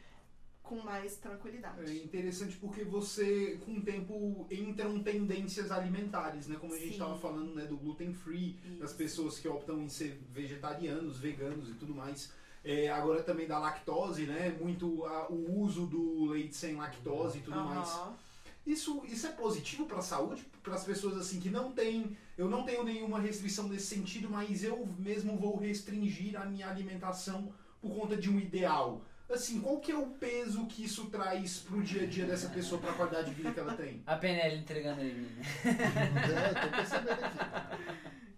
com 0.62 0.80
mais 0.80 1.16
tranquilidade. 1.16 1.90
É 1.90 2.04
interessante 2.04 2.56
porque 2.56 2.84
você, 2.84 3.58
com 3.64 3.74
o 3.74 3.82
tempo, 3.82 4.46
entram 4.50 5.02
tendências 5.02 5.72
alimentares, 5.72 6.46
né? 6.46 6.56
Como 6.58 6.72
a 6.72 6.78
gente 6.78 6.92
estava 6.92 7.18
falando, 7.18 7.52
né? 7.54 7.66
Do 7.66 7.76
gluten 7.76 8.14
free, 8.14 8.52
das 8.78 8.90
Isso. 8.90 8.96
pessoas 8.96 9.38
que 9.40 9.48
optam 9.48 9.82
em 9.82 9.88
ser 9.88 10.18
vegetarianos, 10.30 11.18
veganos 11.18 11.68
e 11.68 11.74
tudo 11.74 11.94
mais. 11.94 12.32
É, 12.64 12.88
agora 12.88 13.22
também 13.22 13.46
da 13.46 13.58
lactose, 13.58 14.24
né? 14.24 14.56
Muito 14.60 15.04
a- 15.04 15.28
o 15.28 15.60
uso 15.60 15.86
do 15.86 16.26
leite 16.26 16.56
sem 16.56 16.74
lactose 16.76 17.38
e 17.38 17.42
tudo 17.42 17.60
mais. 17.60 17.88
Aham. 17.88 18.14
Isso, 18.66 19.02
isso 19.06 19.26
é 19.26 19.30
positivo 19.32 19.84
para 19.84 19.98
a 19.98 20.02
saúde, 20.02 20.42
para 20.62 20.74
as 20.74 20.84
pessoas 20.84 21.18
assim 21.18 21.38
que 21.38 21.50
não 21.50 21.72
têm, 21.72 22.16
eu 22.38 22.48
não 22.48 22.62
tenho 22.64 22.82
nenhuma 22.82 23.20
restrição 23.20 23.68
nesse 23.68 23.86
sentido, 23.94 24.30
mas 24.30 24.64
eu 24.64 24.88
mesmo 24.98 25.36
vou 25.36 25.58
restringir 25.58 26.40
a 26.40 26.46
minha 26.46 26.66
alimentação 26.70 27.52
por 27.82 27.94
conta 27.94 28.16
de 28.16 28.30
um 28.30 28.40
ideal. 28.40 29.02
Assim, 29.28 29.60
qual 29.60 29.80
que 29.80 29.92
é 29.92 29.96
o 29.96 30.06
peso 30.06 30.64
que 30.66 30.84
isso 30.84 31.06
traz 31.10 31.58
pro 31.58 31.82
dia 31.82 32.04
a 32.04 32.06
dia 32.06 32.24
dessa 32.24 32.48
pessoa 32.48 32.80
para 32.80 32.90
a 32.92 32.94
qualidade 32.94 33.28
de 33.30 33.34
vida 33.34 33.52
que 33.52 33.60
ela 33.60 33.74
tem? 33.74 34.02
A 34.06 34.16
PNL 34.16 34.56
entregando 34.56 35.00
ele. 35.02 35.20
né? 35.36 35.42
É, 36.50 36.54
tô 36.54 36.68
percebendo 36.74 37.24
aqui. 37.24 37.38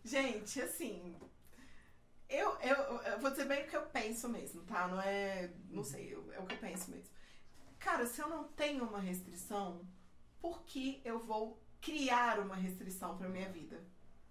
Gente, 0.05 0.61
assim. 0.61 1.15
Eu, 2.29 2.59
eu, 2.61 2.77
eu 3.03 3.21
vou 3.21 3.31
dizer 3.31 3.47
bem 3.47 3.65
o 3.65 3.69
que 3.69 3.77
eu 3.77 3.87
penso 3.87 4.29
mesmo, 4.29 4.63
tá? 4.63 4.89
Não 4.89 5.01
é. 5.01 5.53
Não 5.71 5.85
sei, 5.85 6.13
eu- 6.13 6.33
é 6.33 6.41
o 6.41 6.47
que 6.47 6.55
eu 6.55 6.59
penso 6.59 6.91
mesmo. 6.91 7.11
Cara, 7.79 8.07
se 8.07 8.21
eu 8.21 8.29
não 8.29 8.45
tenho 8.49 8.85
uma 8.85 8.99
restrição, 8.99 9.87
por 10.41 10.63
que 10.65 11.01
eu 11.05 11.19
vou 11.21 11.63
criar 11.81 12.41
uma 12.41 12.57
restrição 12.57 13.17
pra 13.17 13.29
minha 13.29 13.49
vida? 13.51 13.85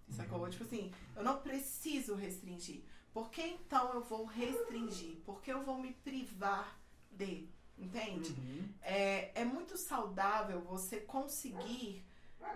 Sacou? 0.09 0.47
Tipo 0.49 0.63
assim, 0.65 0.91
eu 1.15 1.23
não 1.23 1.41
preciso 1.41 2.15
restringir. 2.15 2.83
Por 3.13 3.29
que 3.31 3.41
então 3.41 3.93
eu 3.93 4.03
vou 4.03 4.25
restringir? 4.25 5.15
Por 5.25 5.41
que 5.41 5.51
eu 5.51 5.63
vou 5.63 5.79
me 5.79 5.93
privar 5.93 6.79
de? 7.09 7.49
Entende? 7.77 8.31
Uhum. 8.31 8.69
É, 8.81 9.41
é 9.41 9.45
muito 9.45 9.77
saudável 9.77 10.61
você 10.61 10.99
conseguir 11.01 12.05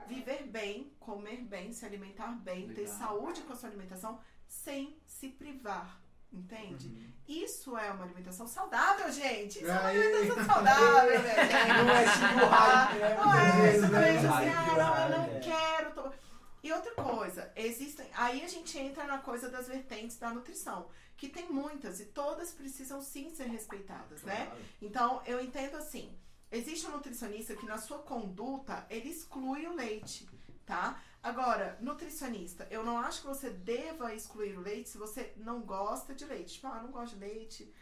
viver 0.08 0.44
bem, 0.48 0.94
comer 1.00 1.42
bem, 1.44 1.72
se 1.74 1.86
alimentar 1.86 2.32
bem, 2.40 2.68
ter 2.68 2.82
Legal. 2.82 2.98
saúde 2.98 3.42
com 3.42 3.54
a 3.54 3.56
sua 3.56 3.70
alimentação 3.70 4.20
sem 4.50 4.98
se 5.06 5.30
privar. 5.30 6.02
Entende? 6.32 6.88
Uhum. 6.88 7.12
Isso 7.28 7.76
é 7.76 7.92
uma 7.92 8.04
alimentação 8.04 8.48
saudável, 8.48 9.12
gente. 9.12 9.60
Isso 9.60 9.68
é 9.68 9.72
uma 9.72 9.88
Aí. 9.88 9.98
alimentação 10.00 10.46
saudável, 10.46 11.22
né, 11.24 11.36
gente? 11.36 11.84
Não 11.84 11.90
é 11.90 12.04
tipo 12.04 12.46
hype, 12.46 13.00
né? 13.00 13.16
Não 13.16 13.34
é 13.34 13.52
Beleza, 13.52 13.78
exatamente 13.78 14.24
né? 14.24 14.30
assim, 14.30 14.50
Hype, 14.50 14.70
ah, 14.70 14.78
não, 14.78 15.04
eu 15.04 15.18
não 15.18 15.36
é. 15.36 15.40
quero. 15.40 15.92
tomar. 15.96 16.14
E 16.62 16.72
outra 16.72 16.94
coisa, 16.94 17.52
existem. 17.56 18.08
Aí 18.14 18.44
a 18.44 18.48
gente 18.48 18.78
entra 18.78 19.06
na 19.06 19.18
coisa 19.18 19.50
das 19.50 19.68
vertentes 19.68 20.18
da 20.18 20.32
nutrição, 20.32 20.90
que 21.18 21.30
tem 21.30 21.50
muitas 21.50 22.00
e 22.00 22.06
todas 22.06 22.52
precisam 22.52 23.02
sim 23.02 23.30
ser 23.32 23.48
respeitadas, 23.48 24.22
né? 24.24 24.46
Claro. 24.46 24.62
Então, 24.82 25.22
eu 25.26 25.42
entendo 25.42 25.78
assim: 25.78 26.16
existe 26.52 26.86
um 26.86 26.92
nutricionista 26.92 27.56
que 27.56 27.66
na 27.66 27.80
sua 27.80 28.00
conduta 28.00 28.86
ele 28.90 29.10
exclui 29.10 29.66
o 29.66 29.74
leite, 29.74 30.30
tá? 30.66 31.02
Agora, 31.22 31.78
nutricionista, 31.82 32.66
eu 32.72 32.84
não 32.84 32.98
acho 32.98 33.22
que 33.22 33.28
você 33.28 33.50
deva 33.50 34.14
excluir 34.14 34.58
o 34.58 34.62
leite 34.62 34.90
se 34.90 34.98
você 34.98 35.34
não 35.38 35.62
gosta 35.62 36.14
de 36.16 36.26
leite. 36.26 36.54
Tipo, 36.54 36.68
ah, 36.68 36.82
não 36.82 36.92
gosto 36.92 37.16
de 37.16 37.20
leite, 37.20 37.74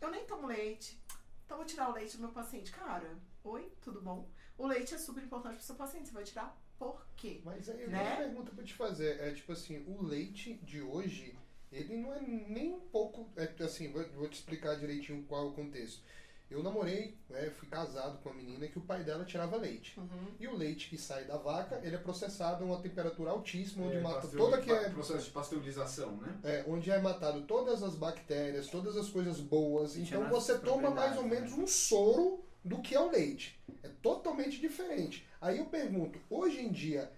eu 0.00 0.10
nem 0.10 0.24
tomo 0.24 0.46
leite, 0.46 0.98
então 1.44 1.58
vou 1.58 1.66
tirar 1.66 1.90
o 1.90 1.92
leite 1.92 2.16
do 2.16 2.22
meu 2.22 2.32
paciente. 2.32 2.72
Cara, 2.72 3.18
oi, 3.44 3.70
tudo 3.82 4.00
bom? 4.00 4.28
O 4.56 4.66
leite 4.66 4.94
é 4.94 4.98
super 4.98 5.22
importante 5.22 5.56
pro 5.56 5.64
seu 5.64 5.74
paciente, 5.74 6.08
você 6.08 6.14
vai 6.14 6.24
tirar 6.24 6.58
por 6.78 7.06
quê? 7.16 7.40
Mas 7.44 7.68
aí 7.68 7.82
eu 7.82 7.90
Né? 7.90 8.02
uma 8.02 8.16
pergunta 8.16 8.52
pra 8.52 8.64
te 8.64 8.74
fazer. 8.74 9.20
É 9.20 9.32
tipo 9.32 9.52
assim, 9.52 9.84
o 9.86 10.02
leite 10.02 10.54
de 10.54 10.80
hoje, 10.80 11.38
ele 11.70 11.96
não 11.96 12.14
é 12.14 12.20
nem 12.20 12.72
um 12.72 12.80
pouco. 12.80 13.28
É, 13.36 13.62
assim, 13.62 13.92
vou, 13.92 14.06
vou 14.12 14.28
te 14.28 14.34
explicar 14.34 14.76
direitinho 14.76 15.22
qual 15.24 15.46
é 15.46 15.50
o 15.50 15.52
contexto. 15.52 16.02
Eu 16.48 16.62
namorei, 16.62 17.16
né, 17.28 17.50
fui 17.50 17.68
casado 17.68 18.18
com 18.22 18.28
uma 18.28 18.36
menina 18.36 18.68
que 18.68 18.78
o 18.78 18.82
pai 18.82 19.02
dela 19.02 19.24
tirava 19.24 19.56
leite. 19.56 19.98
Uhum. 19.98 20.28
E 20.38 20.46
o 20.46 20.54
leite 20.56 20.88
que 20.88 20.96
sai 20.96 21.24
da 21.24 21.36
vaca, 21.36 21.80
ele 21.82 21.96
é 21.96 21.98
processado 21.98 22.62
a 22.62 22.66
uma 22.66 22.80
temperatura 22.80 23.30
altíssima, 23.32 23.84
onde 23.86 23.96
É, 23.96 24.00
mata 24.00 24.20
pasteur- 24.20 24.38
toda 24.44 24.60
que 24.62 24.70
é, 24.70 24.88
processo 24.90 25.24
de 25.24 25.30
pasteurização, 25.32 26.16
né? 26.18 26.38
é, 26.44 26.64
onde 26.68 26.88
é 26.90 27.00
matado 27.00 27.42
todas 27.42 27.82
as 27.82 27.96
bactérias, 27.96 28.68
todas 28.68 28.96
as 28.96 29.08
coisas 29.08 29.40
boas. 29.40 29.96
E 29.96 30.02
Então 30.02 30.28
você 30.28 30.56
toma 30.58 30.90
mais 30.90 31.16
ou 31.16 31.24
propriedades, 31.24 31.52
menos 31.56 31.58
um 31.58 31.66
soro 31.66 32.44
do 32.64 32.78
que 32.80 32.94
é 32.94 33.00
o 33.00 33.10
leite. 33.10 33.58
É 33.82 33.88
totalmente 34.00 34.60
diferente. 34.60 35.26
Aí 35.40 35.58
eu 35.58 35.66
pergunto, 35.66 36.20
hoje 36.30 36.60
em 36.60 36.70
dia, 36.70 37.10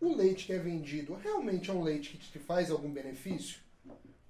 o 0.00 0.14
leite 0.14 0.44
que 0.44 0.52
é 0.52 0.58
vendido 0.58 1.14
realmente 1.14 1.70
é 1.70 1.72
um 1.72 1.82
leite 1.82 2.18
que 2.18 2.30
te 2.30 2.38
faz 2.38 2.70
algum 2.70 2.90
benefício? 2.92 3.60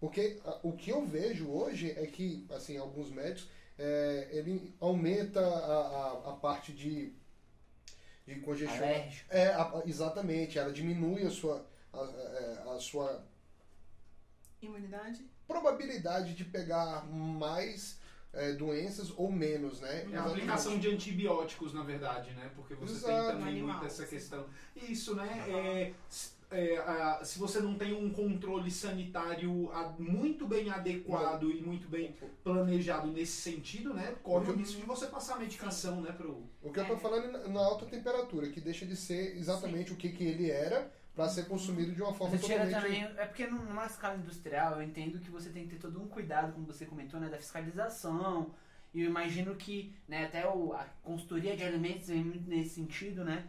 Porque 0.00 0.38
ah, 0.44 0.60
o 0.62 0.72
que 0.72 0.90
eu 0.90 1.04
vejo 1.04 1.48
hoje 1.50 1.90
é 1.96 2.06
que, 2.06 2.46
assim, 2.50 2.76
alguns 2.76 3.10
médicos, 3.10 3.48
é, 3.78 4.28
ele 4.32 4.74
aumenta 4.80 5.40
a, 5.40 5.46
a, 6.26 6.30
a 6.30 6.32
parte 6.36 6.72
de, 6.72 7.12
de 8.26 8.36
congestão. 8.40 8.76
Alérgico. 8.78 9.28
É, 9.32 9.46
a- 9.48 9.82
exatamente, 9.86 10.58
ela 10.58 10.72
diminui 10.72 11.24
a 11.26 11.30
sua, 11.30 11.66
a, 11.92 11.98
a- 11.98 12.74
a 12.76 12.80
sua 12.80 13.24
Imunidade? 14.62 15.26
probabilidade 15.46 16.34
de 16.34 16.44
pegar 16.44 17.04
mais 17.06 17.98
é, 18.32 18.52
doenças 18.52 19.12
ou 19.16 19.30
menos, 19.30 19.80
né? 19.80 20.08
É 20.10 20.16
a 20.16 20.24
aplicação 20.24 20.78
de 20.78 20.88
antibióticos, 20.88 21.72
na 21.74 21.82
verdade, 21.82 22.30
né? 22.32 22.50
Porque 22.56 22.74
você 22.74 22.94
Exato. 22.94 23.30
tem 23.32 23.38
também 23.40 23.62
muito 23.62 23.84
essa 23.84 24.06
questão. 24.06 24.46
Isso, 24.74 25.14
né? 25.14 25.44
É, 25.48 25.92
é, 26.54 26.76
a- 26.78 27.20
se 27.24 27.38
você 27.38 27.58
não 27.60 27.74
tem 27.76 27.92
um 27.92 28.10
controle 28.10 28.70
sanitário 28.70 29.70
a- 29.72 29.94
muito 29.98 30.46
bem 30.46 30.70
adequado 30.70 31.50
e 31.50 31.60
muito 31.60 31.88
bem 31.88 32.14
planejado 32.42 33.08
nesse 33.08 33.32
sentido, 33.42 33.92
né? 33.92 34.14
Corre 34.22 34.46
o 34.46 34.50
Uhum. 34.52 34.56
risco 34.58 34.80
de 34.80 34.86
você 34.86 35.06
passar 35.06 35.38
medicação, 35.38 36.00
né? 36.00 36.12
Pro... 36.12 36.42
O 36.62 36.70
que 36.72 36.80
eu 36.80 36.86
tô 36.86 36.94
É. 36.94 36.98
falando 36.98 37.24
é 37.24 37.30
na- 37.32 37.48
na 37.48 37.60
alta 37.60 37.86
temperatura, 37.86 38.48
que 38.48 38.60
deixa 38.60 38.86
de 38.86 38.96
ser 38.96 39.36
exatamente 39.36 39.92
o 39.92 39.96
que, 39.96 40.08
que 40.10 40.24
ele 40.24 40.50
era 40.50 40.90
para 41.14 41.28
ser 41.28 41.46
consumido 41.46 41.92
de 41.92 42.02
uma 42.02 42.12
forma 42.12 42.36
Você 42.36 42.52
totalmente. 42.54 42.74
também. 42.74 43.02
É 43.04 43.26
porque 43.26 43.46
numa 43.46 43.86
escala 43.86 44.16
industrial 44.16 44.76
eu 44.76 44.82
entendo 44.82 45.18
que 45.18 45.30
você 45.30 45.50
tem 45.50 45.64
que 45.64 45.70
ter 45.76 45.80
todo 45.80 46.00
um 46.02 46.08
cuidado, 46.08 46.52
como 46.52 46.66
você 46.66 46.84
comentou, 46.86 47.20
né, 47.20 47.28
da 47.28 47.36
fiscalização. 47.38 48.50
E 48.92 49.00
eu 49.00 49.06
imagino 49.10 49.54
que 49.56 49.92
né, 50.08 50.26
até 50.26 50.48
o, 50.48 50.72
a 50.72 50.84
consultoria 51.02 51.56
de 51.56 51.64
alimentos 51.64 52.08
vem 52.08 52.22
muito 52.24 52.48
nesse 52.48 52.70
sentido, 52.76 53.24
né? 53.24 53.44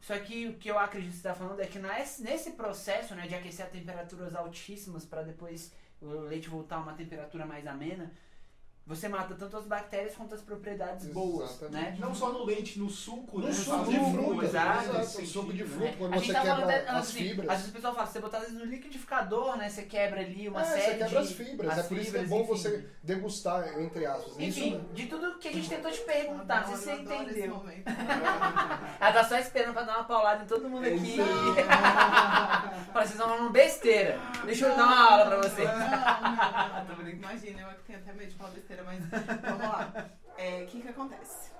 Só 0.00 0.18
que 0.18 0.48
o 0.48 0.54
que 0.54 0.70
eu 0.70 0.78
acredito 0.78 1.10
que 1.10 1.16
você 1.16 1.28
está 1.28 1.34
falando 1.34 1.60
é 1.60 1.66
que 1.66 1.78
nesse 1.78 2.52
processo 2.52 3.14
né, 3.14 3.26
de 3.26 3.34
aquecer 3.34 3.66
a 3.66 3.68
temperaturas 3.68 4.34
altíssimas 4.34 5.04
para 5.04 5.22
depois 5.22 5.72
o 6.00 6.08
leite 6.20 6.48
voltar 6.48 6.76
a 6.76 6.80
uma 6.80 6.94
temperatura 6.94 7.44
mais 7.44 7.66
amena, 7.66 8.10
você 8.86 9.08
mata 9.08 9.34
tanto 9.36 9.56
as 9.56 9.66
bactérias 9.66 10.14
quanto 10.16 10.34
as 10.34 10.40
propriedades 10.42 11.06
boas, 11.06 11.50
Exatamente. 11.50 11.92
né? 11.92 11.96
Não 12.00 12.12
só 12.14 12.32
no 12.32 12.44
leite, 12.44 12.78
no 12.78 12.90
suco, 12.90 13.38
No 13.38 13.46
né? 13.46 13.52
suco 13.52 13.84
de 13.90 13.98
fruta, 13.98 14.42
né, 14.42 14.44
exato. 14.48 15.26
suco 15.26 15.52
de 15.52 15.64
fruta. 15.64 15.84
né? 15.84 15.94
quando 15.96 16.14
você 16.14 16.32
tá 16.32 16.40
quebra 16.40 16.64
até, 16.64 16.88
as 16.88 16.96
assim, 16.96 17.18
fibras. 17.18 17.48
Às 17.50 17.56
vezes 17.58 17.70
o 17.70 17.72
pessoal 17.74 17.94
fala, 17.94 18.06
você 18.08 18.18
botar 18.20 18.40
no 18.48 18.64
liquidificador, 18.64 19.56
né? 19.56 19.68
Você 19.68 19.82
quebra 19.84 20.20
ali 20.20 20.48
uma 20.48 20.62
é, 20.62 20.64
série 20.64 20.80
você 20.80 20.90
quebra 20.90 21.08
de... 21.08 21.16
as 21.18 21.32
fibras. 21.32 21.70
as 21.70 21.78
é 21.78 21.82
por 21.88 21.98
isso 21.98 22.10
que 22.10 22.18
é 22.18 22.22
bom 22.24 22.40
enfim. 22.40 22.48
você 22.48 22.86
degustar, 23.02 23.80
entre 23.80 24.06
aspas. 24.06 24.34
Enfim, 24.40 24.74
Isso, 24.76 24.80
de 24.94 25.06
tudo 25.06 25.38
que 25.38 25.48
a 25.48 25.52
gente 25.52 25.68
tentou 25.68 25.90
te 25.92 26.00
perguntar, 26.00 26.66
não 26.68 26.76
sei 26.76 26.76
se 26.76 26.82
você 26.84 26.90
Eu 26.90 26.94
adoro 27.02 27.22
esse 27.22 27.38
entendeu. 27.38 27.56
momento. 27.56 27.84
Ela 29.00 29.12
tá 29.12 29.24
só 29.24 29.38
esperando 29.38 29.72
pra 29.72 29.82
dar 29.82 29.98
uma 29.98 30.04
paulada 30.04 30.42
em 30.42 30.46
todo 30.46 30.68
mundo 30.68 30.86
aqui. 30.86 31.16
Fala, 32.92 33.06
vocês 33.06 33.10
estão 33.12 33.28
falando 33.28 33.50
besteira. 33.50 34.18
Deixa 34.44 34.66
eu 34.66 34.76
dar 34.76 34.84
uma 34.84 35.10
aula 35.12 35.26
pra 35.26 35.36
você. 35.48 35.64
Não, 35.64 35.78
não, 35.78 37.02
não. 37.04 37.10
Imagina, 37.10 37.60
eu 37.60 37.68
que 37.76 37.82
tenho 37.84 37.98
até 37.98 38.12
medo 38.12 38.30
de 38.30 38.36
falar 38.36 38.50
besteira, 38.50 38.69
mas 38.84 39.04
vamos 39.42 39.66
lá. 39.66 40.10
É, 40.36 40.62
O 40.62 40.66
que 40.66 40.80
que 40.80 40.88
acontece? 40.88 41.50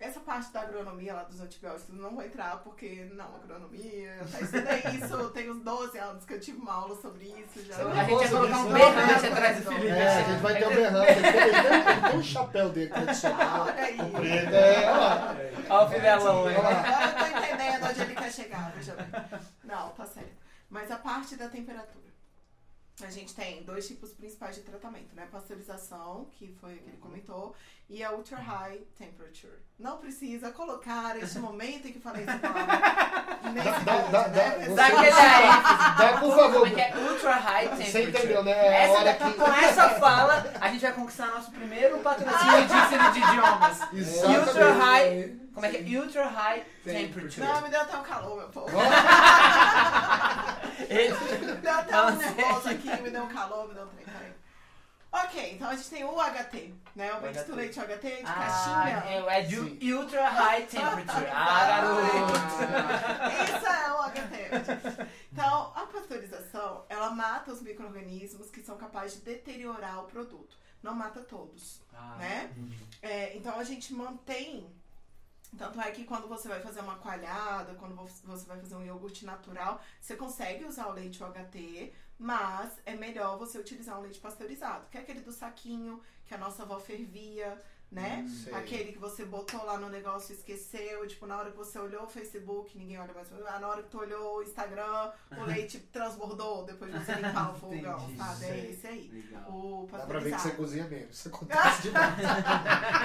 essa 0.00 0.20
parte 0.20 0.52
da 0.52 0.60
agronomia 0.60 1.12
lá 1.12 1.24
dos 1.24 1.40
antibióticos 1.40 1.88
eu 1.88 2.00
não 2.00 2.14
vou 2.14 2.22
entrar 2.22 2.58
porque 2.58 3.10
não, 3.14 3.34
agronomia, 3.34 4.14
eu 4.14 4.24
até 4.24 4.42
estudei 4.42 4.96
isso, 4.96 5.30
tem 5.30 5.50
uns 5.50 5.60
12 5.60 5.98
anos 5.98 6.24
que 6.24 6.34
eu 6.34 6.40
tive 6.40 6.58
uma 6.58 6.72
aula 6.72 6.94
sobre 6.94 7.24
isso 7.24 7.64
já. 7.64 7.76
A 7.76 8.04
gente 8.04 8.10
ia 8.10 8.16
Nossa, 8.16 8.28
colocar 8.28 8.58
um 8.58 8.72
berrante 8.72 9.26
não, 9.26 9.32
atrás 9.32 9.56
do. 9.56 9.72
Felipe. 9.72 9.88
É, 9.88 10.08
a 10.08 10.22
gente 10.22 10.40
vai 10.40 10.54
ter 10.54 10.66
o 10.66 10.70
berrante. 10.70 11.12
Ele 11.12 12.10
tem, 12.10 12.18
um 12.18 12.22
chapéu 12.22 12.68
dele 12.70 12.90
tradicional. 12.90 13.62
Olha 13.62 13.74
aí. 13.82 13.96
comprido. 13.96 14.54
É, 14.54 14.90
olha 14.90 15.00
lá. 15.68 15.84
O 15.84 15.88
Fidelão 15.90 16.46
aí. 16.46 16.56
Agora 16.56 17.02
eu 17.02 17.18
tô 17.18 17.38
entendendo 17.38 17.86
onde 17.88 18.00
ele 18.00 18.14
quer 18.14 18.32
chegar, 18.32 18.72
veja 18.76 18.94
bem. 18.94 19.06
Não, 19.64 19.90
tá 19.90 20.06
certo. 20.06 20.36
Mas 20.70 20.90
a 20.92 20.96
parte 20.96 21.34
da 21.34 21.48
temperatura. 21.48 22.07
A 23.00 23.10
gente 23.10 23.32
tem 23.34 23.62
dois 23.62 23.86
tipos 23.86 24.10
principais 24.12 24.56
de 24.56 24.62
tratamento, 24.62 25.14
né? 25.14 25.28
Pasteurização, 25.30 26.26
que 26.32 26.52
foi 26.60 26.74
o 26.74 26.78
que 26.78 26.88
ele 26.90 26.96
comentou, 26.96 27.54
e 27.88 28.02
a 28.02 28.10
ultra 28.12 28.36
high 28.36 28.80
temperature. 28.98 29.52
Não 29.78 29.98
precisa 29.98 30.50
colocar 30.50 31.16
este 31.16 31.38
momento 31.38 31.86
em 31.86 31.92
que 31.92 32.00
falei 32.00 32.24
essa 32.24 32.38
palavra 32.38 32.76
nesse 33.52 33.84
Dá- 33.84 33.98
dá- 34.10 34.28
né? 34.28 34.66
dá-? 34.68 34.74
Dá 34.74 34.86
aquele 34.86 35.10
aí. 35.10 35.96
Dá, 35.96 36.18
por 36.20 36.34
favor. 36.34 36.52
Como 36.60 36.66
é 36.66 36.70
que 36.70 36.80
é? 36.80 36.96
Ultra 36.96 37.34
high 37.36 37.68
Você 37.68 37.84
temperature. 37.84 38.08
entendeu, 38.18 38.42
né? 38.42 38.50
É 38.52 38.82
Essa 38.82 38.98
hora 38.98 39.14
que- 39.14 39.32
Com 39.34 39.52
essa 39.52 39.88
fala, 39.90 40.52
a 40.60 40.68
gente 40.68 40.80
vai 40.82 40.92
conquistar 40.92 41.26
nosso 41.28 41.50
primeiro 41.52 41.98
patrocínio 42.00 42.66
de 42.66 42.74
ensino 42.74 43.12
de 43.12 43.18
idiomas. 43.20 43.80
Exatamente. 43.94 44.38
Ultra 44.48 44.72
high. 44.72 45.38
Como 45.54 45.66
é 45.66 45.70
que 45.70 45.76
é? 45.96 46.00
Ultra 46.00 46.26
high 46.28 46.64
temperature. 46.84 47.40
Não, 47.46 47.60
me 47.62 47.68
deu 47.68 47.80
até 47.80 47.96
um 47.96 48.02
calor, 48.02 48.36
meu 48.38 48.48
povo. 48.48 48.68
Deu 51.62 51.74
até 51.74 52.02
um 52.02 52.16
nervoso 52.16 52.68
aqui, 52.70 53.02
me 53.02 53.10
deu 53.10 53.22
um 53.24 53.28
calor, 53.28 53.68
me 53.68 53.74
deu 53.74 53.84
um 53.84 53.88
trem, 53.88 54.04
peraí. 54.06 54.32
Ok, 55.10 55.54
então 55.54 55.68
a 55.70 55.74
gente 55.74 55.88
tem 55.88 56.04
o 56.04 56.14
UHT, 56.14 56.74
né? 56.94 57.14
O 57.14 57.20
Bendito 57.20 57.52
HT. 57.54 58.16
De 58.16 58.22
Ah, 58.26 58.34
caixinha. 58.34 59.04
é, 59.06 59.38
é 59.38 59.42
de 59.42 59.94
ultra 59.94 60.28
high 60.28 60.66
temperature. 60.66 61.26
Ah, 61.32 61.66
garoto. 61.66 62.02
Isso 63.56 63.66
é 63.66 63.92
o 63.92 64.02
HT. 64.10 65.08
Então, 65.32 65.72
a 65.74 65.86
pasteurização, 65.86 66.84
ela 66.90 67.10
mata 67.10 67.52
os 67.52 67.62
micro-organismos 67.62 68.50
que 68.50 68.62
são 68.62 68.76
capazes 68.76 69.16
de 69.18 69.22
deteriorar 69.24 70.00
o 70.00 70.04
produto. 70.08 70.56
Não 70.82 70.94
mata 70.94 71.20
todos, 71.20 71.80
Ah, 71.94 72.16
né? 72.18 72.50
É, 73.02 73.34
então, 73.36 73.58
a 73.58 73.64
gente 73.64 73.94
mantém... 73.94 74.70
Tanto 75.56 75.80
é 75.80 75.90
que 75.90 76.04
quando 76.04 76.28
você 76.28 76.46
vai 76.48 76.60
fazer 76.60 76.80
uma 76.80 76.96
coalhada, 76.98 77.74
quando 77.74 77.94
vo- 77.94 78.06
você 78.24 78.46
vai 78.46 78.58
fazer 78.60 78.76
um 78.76 78.84
iogurte 78.84 79.24
natural, 79.24 79.80
você 80.00 80.14
consegue 80.16 80.64
usar 80.64 80.86
o 80.88 80.92
leite 80.92 81.22
UHT, 81.22 81.92
mas 82.18 82.78
é 82.84 82.94
melhor 82.94 83.38
você 83.38 83.58
utilizar 83.58 83.98
um 83.98 84.02
leite 84.02 84.20
pasteurizado, 84.20 84.86
que 84.90 84.98
é 84.98 85.00
aquele 85.00 85.20
do 85.20 85.32
saquinho, 85.32 86.00
que 86.26 86.34
a 86.34 86.38
nossa 86.38 86.62
avó 86.64 86.78
fervia, 86.78 87.60
né? 87.90 88.26
Sei. 88.44 88.52
Aquele 88.54 88.92
que 88.92 88.98
você 88.98 89.24
botou 89.24 89.64
lá 89.64 89.78
no 89.78 89.88
negócio 89.88 90.32
e 90.32 90.36
esqueceu, 90.36 91.06
tipo, 91.06 91.26
na 91.26 91.38
hora 91.38 91.50
que 91.50 91.56
você 91.56 91.78
olhou 91.78 92.04
o 92.04 92.06
Facebook, 92.08 92.76
ninguém 92.76 92.98
olha 93.00 93.14
mais. 93.14 93.28
Ah, 93.46 93.58
Na 93.58 93.68
hora 93.68 93.82
que 93.82 93.88
tu 93.88 93.98
olhou 93.98 94.36
o 94.38 94.42
Instagram, 94.42 95.10
o 95.36 95.44
leite 95.48 95.78
transbordou 95.92 96.64
depois 96.64 96.92
de 96.92 96.98
você 97.04 97.12
limpar 97.14 97.52
o 97.52 97.54
fogão, 97.58 97.98
Entendi, 98.04 98.16
sabe? 98.18 98.44
É 98.44 98.70
esse 98.70 98.86
aí. 98.86 99.08
Legal. 99.10 99.50
O 99.50 99.88
Dá 99.90 99.98
pra 100.06 100.18
ver 100.20 100.34
que 100.34 100.40
você 100.40 100.50
cozinha 100.50 100.84
mesmo. 100.86 101.10
Isso 101.10 101.28
acontece 101.34 101.82
demais. 101.82 102.16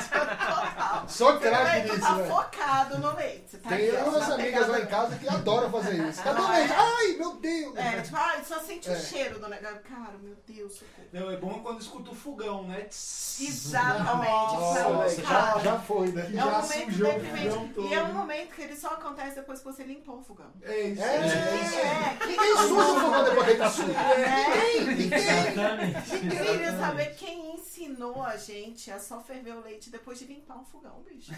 Total. 0.10 1.08
Só 1.10 1.34
Você 1.34 1.40
craque 1.50 1.88
nisso, 1.90 2.02
tá 2.02 2.14
velho. 2.16 2.30
focado 2.30 2.98
no 3.00 3.16
leite. 3.16 3.58
Tá 3.58 3.70
Tem 3.70 3.90
aqui, 3.90 4.10
umas 4.10 4.30
amigas 4.32 4.68
lá 4.68 4.80
em 4.82 4.86
casa 4.88 5.18
que 5.18 5.28
adoram 5.30 5.72
fazer 5.72 6.10
isso. 6.10 6.22
Cadê 6.24 6.42
o 6.42 6.48
leite? 6.52 6.74
Ai, 6.74 7.08
meu 7.18 7.36
Deus! 7.38 7.76
É, 7.78 8.02
tipo, 8.02 8.16
ah, 8.18 8.42
só 8.46 8.60
sente 8.60 8.90
o 8.90 8.94
É. 8.94 9.00
cheiro 9.00 9.40
do 9.40 9.48
negócio. 9.48 9.80
Cara, 9.82 10.18
meu 10.22 10.36
Deus, 10.46 10.74
socorro. 10.74 11.08
Não, 11.14 11.32
é 11.32 11.38
bom 11.38 11.62
quando 11.64 11.80
escuta 11.82 12.12
o 12.12 12.16
fogão, 12.16 12.64
né? 12.68 12.88
Exatamente. 12.90 14.73
Nossa, 14.74 15.22
já, 15.22 15.60
já 15.60 15.80
foi, 15.80 16.08
né? 16.12 16.22
É 16.26 16.28
um 16.30 16.32
Já 16.34 16.46
momento 16.46 16.86
sujou 16.92 17.10
o 17.10 17.14
deprimente. 17.14 17.50
fogão 17.50 17.68
todo. 17.70 17.88
E 17.88 17.94
é 17.94 18.04
um 18.04 18.14
momento 18.14 18.56
que 18.56 18.62
ele 18.62 18.76
só 18.76 18.88
acontece 18.90 19.36
depois 19.36 19.60
que 19.60 19.66
você 19.66 19.84
limpou 19.84 20.20
o 20.20 20.24
fogão. 20.24 20.52
É 20.62 20.82
isso. 20.82 21.02
É, 21.02 21.16
é. 21.16 21.26
isso. 21.64 21.80
É, 21.80 22.28
Ninguém 22.28 22.58
suja 22.58 22.74
o 22.74 23.00
fogão 23.02 23.24
depois 23.24 23.46
que 23.46 23.52
ele 23.52 23.60
tá 23.60 23.70
sujo. 23.70 23.92
É. 23.92 24.80
Ninguém, 24.80 24.96
ninguém. 24.96 25.20
Exatamente. 25.20 26.36
Eu 26.36 26.46
queria 26.46 26.78
saber 26.78 27.06
quem 27.16 27.56
ensinou 27.56 28.24
a 28.24 28.38
gente 28.38 28.92
a 28.92 29.00
só 29.00 29.20
ferver 29.22 29.54
o 29.56 29.62
leite 29.62 29.90
depois 29.90 30.20
de 30.20 30.26
limpar 30.26 30.58
um 30.58 30.66
fogão, 30.66 31.04
bicho. 31.10 31.32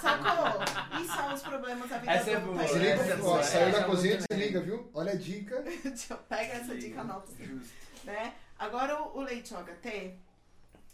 Sacou? 0.00 1.00
Isso 1.00 1.14
são 1.14 1.34
os 1.34 1.42
problemas 1.42 1.88
da 1.88 1.98
vida 1.98 2.12
Essa 2.12 2.30
é 2.30 2.40
boa. 2.40 2.58
Desliga, 2.62 2.88
essa 2.90 3.12
é 3.12 3.20
ó, 3.22 3.42
saiu 3.42 3.72
da 3.72 3.78
é 3.80 3.84
cozinha, 3.84 4.18
desliga, 4.28 4.60
viu? 4.60 4.90
Olha 4.94 5.12
a 5.12 5.16
dica. 5.16 5.62
Pegar 6.28 6.54
essa 6.54 6.74
dica 6.76 7.04
nota. 7.04 7.32
Justo. 7.38 7.68
né? 8.04 8.32
Agora 8.58 9.02
o, 9.02 9.18
o 9.18 9.20
leite 9.22 9.52
OHT, 9.54 10.14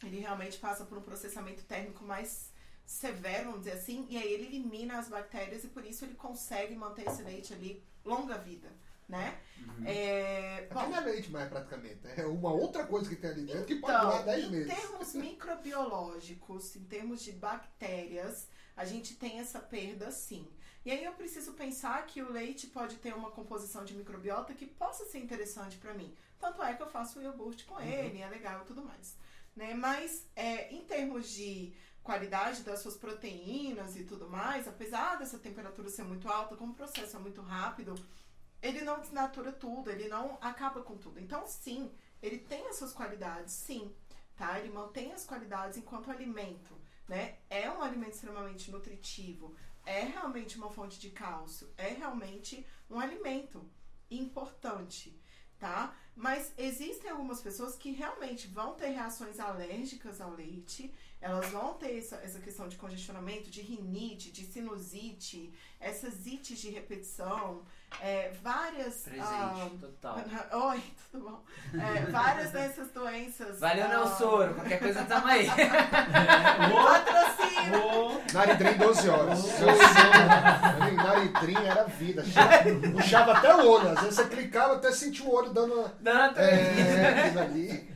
ele 0.07 0.21
realmente 0.21 0.59
passa 0.59 0.85
por 0.85 0.99
um 0.99 1.03
processamento 1.03 1.63
térmico 1.65 2.05
mais 2.05 2.51
severo, 2.87 3.47
vamos 3.51 3.61
dizer 3.61 3.73
assim, 3.79 4.07
e 4.11 4.17
aí 4.17 4.33
ele 4.33 4.47
elimina 4.47 4.99
as 4.99 5.09
bactérias 5.09 5.63
e 5.65 5.69
por 5.69 5.85
isso 5.85 6.05
ele 6.05 6.15
consegue 6.15 6.75
manter 6.75 7.07
esse 7.07 7.23
leite 7.23 7.53
ali 7.55 7.83
longa 8.05 8.37
vida, 8.39 8.69
né? 9.09 9.39
É, 9.85 10.69
Aqui 10.71 10.75
bom, 10.75 10.89
não 10.89 10.97
é 10.97 11.01
leite 11.01 11.31
mais 11.31 11.49
praticamente. 11.49 12.01
É 12.17 12.27
uma 12.27 12.53
outra 12.53 12.87
coisa 12.87 13.09
que 13.09 13.17
tem 13.17 13.31
ali 13.31 13.45
dentro 13.45 13.65
que 13.65 13.77
pode 13.77 13.93
Então, 13.97 14.11
durar 14.11 14.25
10 14.25 14.45
em 14.45 14.51
meses. 14.51 14.75
termos 14.75 15.15
microbiológicos, 15.15 16.77
em 16.77 16.85
termos 16.85 17.23
de 17.23 17.33
bactérias, 17.33 18.49
a 18.77 18.85
gente 18.85 19.15
tem 19.15 19.39
essa 19.39 19.61
perda 19.61 20.11
sim. 20.11 20.47
E 20.85 20.91
aí 20.91 21.05
eu 21.05 21.13
preciso 21.13 21.53
pensar 21.53 22.07
que 22.07 22.23
o 22.23 22.33
leite 22.33 22.67
pode 22.67 22.97
ter 22.97 23.15
uma 23.15 23.31
composição 23.31 23.85
de 23.85 23.95
microbiota 23.95 24.55
que 24.55 24.67
possa 24.67 25.05
ser 25.05 25.19
interessante 25.19 25.77
para 25.77 25.93
mim. 25.95 26.15
Tanto 26.39 26.63
é 26.63 26.75
que 26.75 26.83
eu 26.83 26.89
faço 26.89 27.19
o 27.19 27.23
iogurte 27.23 27.65
com 27.65 27.79
ele, 27.81 28.21
é 28.23 28.29
legal 28.29 28.63
e 28.63 28.65
tudo 28.65 28.83
mais. 28.83 29.15
Né? 29.61 29.75
Mas 29.75 30.27
é, 30.35 30.73
em 30.75 30.83
termos 30.87 31.29
de 31.29 31.75
qualidade 32.03 32.63
das 32.63 32.81
suas 32.81 32.97
proteínas 32.97 33.95
e 33.95 34.05
tudo 34.05 34.27
mais, 34.27 34.67
apesar 34.67 35.17
dessa 35.17 35.39
temperatura 35.39 35.91
ser 35.91 36.03
muito 36.03 36.31
alta, 36.31 36.57
como 36.57 36.73
o 36.73 36.75
processo 36.75 37.15
é 37.15 37.21
muito 37.21 37.43
rápido, 37.43 37.95
ele 38.63 38.81
não 38.81 39.01
desnatura 39.01 39.53
tudo, 39.53 39.91
ele 39.91 40.09
não 40.09 40.39
acaba 40.41 40.83
com 40.83 40.97
tudo. 40.97 41.21
Então, 41.21 41.47
sim, 41.47 41.93
ele 42.23 42.39
tem 42.39 42.67
as 42.69 42.77
suas 42.77 42.95
qualidades, 42.95 43.53
sim, 43.53 43.95
tá? 44.35 44.59
Ele 44.59 44.71
mantém 44.71 45.13
as 45.13 45.27
qualidades 45.27 45.77
enquanto 45.77 46.11
alimento, 46.11 46.75
né? 47.07 47.37
É 47.51 47.71
um 47.71 47.83
alimento 47.83 48.15
extremamente 48.15 48.71
nutritivo, 48.71 49.55
é 49.85 50.05
realmente 50.05 50.57
uma 50.57 50.71
fonte 50.71 50.99
de 50.99 51.11
cálcio, 51.11 51.71
é 51.77 51.89
realmente 51.89 52.67
um 52.89 52.99
alimento 52.99 53.71
importante, 54.11 55.20
tá? 55.61 55.95
Mas 56.17 56.53
existem 56.59 57.11
algumas 57.11 57.41
pessoas 57.41 57.77
que 57.77 57.93
realmente 57.93 58.49
vão 58.49 58.75
ter 58.75 58.89
reações 58.89 59.39
alérgicas 59.39 60.21
ao 60.21 60.35
leite, 60.35 60.93
elas 61.21 61.51
vão 61.51 61.75
ter 61.75 61.99
essa, 61.99 62.17
essa 62.17 62.41
questão 62.41 62.67
de 62.67 62.77
congestionamento, 62.77 63.51
de 63.51 63.61
rinite, 63.61 64.33
de 64.33 64.45
sinusite, 64.45 65.53
essas 65.79 66.27
ites 66.27 66.59
de 66.59 66.71
repetição, 66.71 67.63
é, 68.03 68.31
várias. 68.43 69.07
ah, 69.21 69.51
Presente, 69.55 69.79
total. 69.79 70.19
Oi, 70.71 70.83
tudo 71.11 71.25
bom? 71.31 71.43
É, 71.79 72.01
várias 72.11 72.51
dessas 72.51 72.89
doenças. 72.91 73.59
Valeu, 73.61 73.85
ah, 73.85 73.89
Nelsoro. 73.89 74.55
Qualquer 74.55 74.79
coisa 74.79 75.05
tamo 75.05 75.27
aí. 75.27 75.47
Patrocina! 76.71 77.79
Ô, 77.85 78.21
Naridrim 78.33 78.75
12 78.79 79.09
horas. 79.09 79.45
Naridrim 80.97 81.65
era 81.67 81.85
vida. 81.85 82.25
Puxava- 82.93 83.33
até 83.39 83.55
o 83.55 83.69
olho. 83.69 83.89
Às 83.91 84.01
vezes 84.01 84.15
você 84.17 84.25
clicava 84.27 84.75
até 84.77 84.91
sentir 84.93 85.23
o 85.23 85.31
olho 85.33 85.51
dando. 85.51 85.91
Dando 86.01 86.39
É, 86.39 87.25
aquilo 87.27 87.41
ali. 87.41 87.91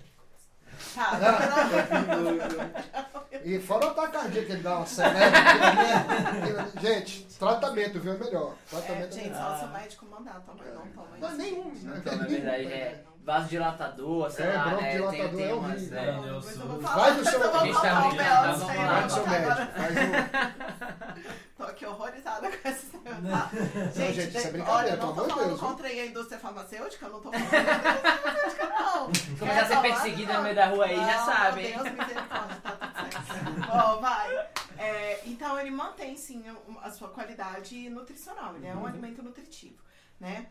Tá, 0.95 1.19
E 3.45 3.59
fora 3.59 3.87
o 3.87 3.91
ataque 3.91 4.13
cardíaco 4.13 4.47
que 4.47 4.53
ele 4.53 4.63
dá 4.63 4.77
uma 4.77 4.87
ali 4.87 6.79
é- 6.79 6.81
Gente, 6.81 7.27
tratamento, 7.39 8.01
viu? 8.01 8.13
É 8.15 8.17
melhor. 8.17 8.55
é, 8.55 8.71
Tratamento 8.71 9.09
é 9.09 9.13
gente, 9.13 9.29
melhor. 9.31 9.51
só 9.51 9.57
se 9.59 9.65
o 9.65 9.69
médico 9.73 10.07
mandar, 10.07 10.41
toma, 10.47 10.65
não 10.65 10.87
toma 10.89 11.07
Não 11.19 11.29
é 11.29 11.33
isso. 11.33 11.37
nenhum. 11.37 11.73
Então, 11.97 12.17
né? 12.17 12.23
na 12.23 12.27
verdade, 12.27 12.73
é 12.73 13.05
vasodilatador, 13.25 14.31
sei 14.31 14.47
É, 14.47 14.53
lá, 14.57 14.67
né? 14.67 14.99
Tem, 14.99 15.31
tem 15.31 15.49
é 15.51 15.55
umas, 15.55 15.73
horrível. 15.73 15.99
é. 15.99 16.13
Não, 16.13 16.27
eu 16.27 16.43
sou- 16.43 16.79
Vai 16.81 17.11
no 17.15 17.25
seu- 17.25 17.41
vou 17.41 17.55
A 17.61 17.65
gente 17.65 17.81
tá 17.81 18.01
brincando, 18.01 18.15
meu, 18.15 18.25
tá. 18.25 18.53
Vai 18.53 19.03
no 19.05 19.11
seu 19.11 19.27
médico. 19.27 19.73
Faz 19.73 19.97
o. 19.97 21.35
Tô 21.57 21.63
aqui 21.65 21.87
horrorizada 21.87 22.51
com 22.51 22.69
esse 22.69 22.95
Não, 23.05 23.91
gente, 23.93 24.29
isso 24.29 24.39
é 24.39 24.51
brincadeira, 24.51 24.71
olha, 24.73 24.89
eu 24.91 24.97
não 24.97 25.15
tô 25.15 25.25
falando 25.29 25.47
Deus, 25.49 25.61
contra 25.61 25.87
a 25.89 26.07
indústria 26.07 26.39
farmacêutica, 26.39 27.07
eu 27.07 27.13
não 27.13 27.21
tô 27.21 27.31
falando 27.33 27.45
contra 27.45 27.61
a 27.61 27.75
indústria 27.75 28.03
farmacêutica, 28.23 28.69
não. 28.69 29.39
Começar 29.39 29.61
a 29.63 29.67
ser 29.67 29.81
perseguida 29.81 30.33
no 30.35 30.43
meio 30.43 30.55
da 30.57 30.67
rua 30.67 30.85
aí, 30.87 30.97
já 30.97 31.19
sabe, 31.25 31.67
hein? 31.67 31.73
Deus 31.77 31.93
misericórdia, 31.93 32.57
tá 32.63 32.71
tudo 32.73 33.27
certo. 33.27 33.61
Bom, 33.71 34.01
vai. 34.01 34.49
É, 34.79 35.21
então 35.27 35.59
ele 35.61 35.71
mantém 35.71 36.17
sim 36.17 36.45
a 36.83 36.91
sua 36.91 37.09
qualidade 37.09 37.89
nutricional, 37.89 38.57
ele 38.57 38.67
é 38.67 38.75
um 38.75 38.87
alimento 38.87 39.23
nutritivo, 39.23 39.83
né? 40.21 40.47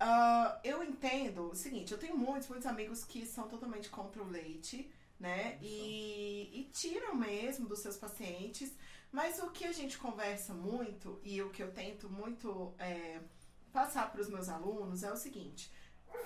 Ah, 0.00 0.60
eu 0.62 0.82
entendo 0.82 1.50
o 1.50 1.54
seguinte, 1.54 1.92
eu 1.92 1.98
tenho 1.98 2.16
muitos, 2.16 2.48
muitos 2.48 2.66
amigos 2.66 3.04
que 3.04 3.26
são 3.26 3.48
totalmente 3.48 3.88
contra 3.88 4.22
o 4.22 4.28
leite, 4.28 4.90
né? 5.18 5.58
E, 5.60 6.60
e 6.60 6.70
tiram 6.72 7.14
mesmo 7.14 7.66
dos 7.66 7.80
seus 7.80 7.96
pacientes, 7.96 8.72
mas 9.10 9.40
o 9.40 9.50
que 9.50 9.64
a 9.64 9.72
gente 9.72 9.98
conversa 9.98 10.54
muito 10.54 11.20
e 11.24 11.42
o 11.42 11.50
que 11.50 11.62
eu 11.62 11.72
tento 11.72 12.08
muito 12.08 12.72
é, 12.78 13.20
passar 13.72 14.10
para 14.12 14.20
os 14.20 14.28
meus 14.28 14.48
alunos 14.48 15.02
é 15.02 15.12
o 15.12 15.16
seguinte: 15.16 15.72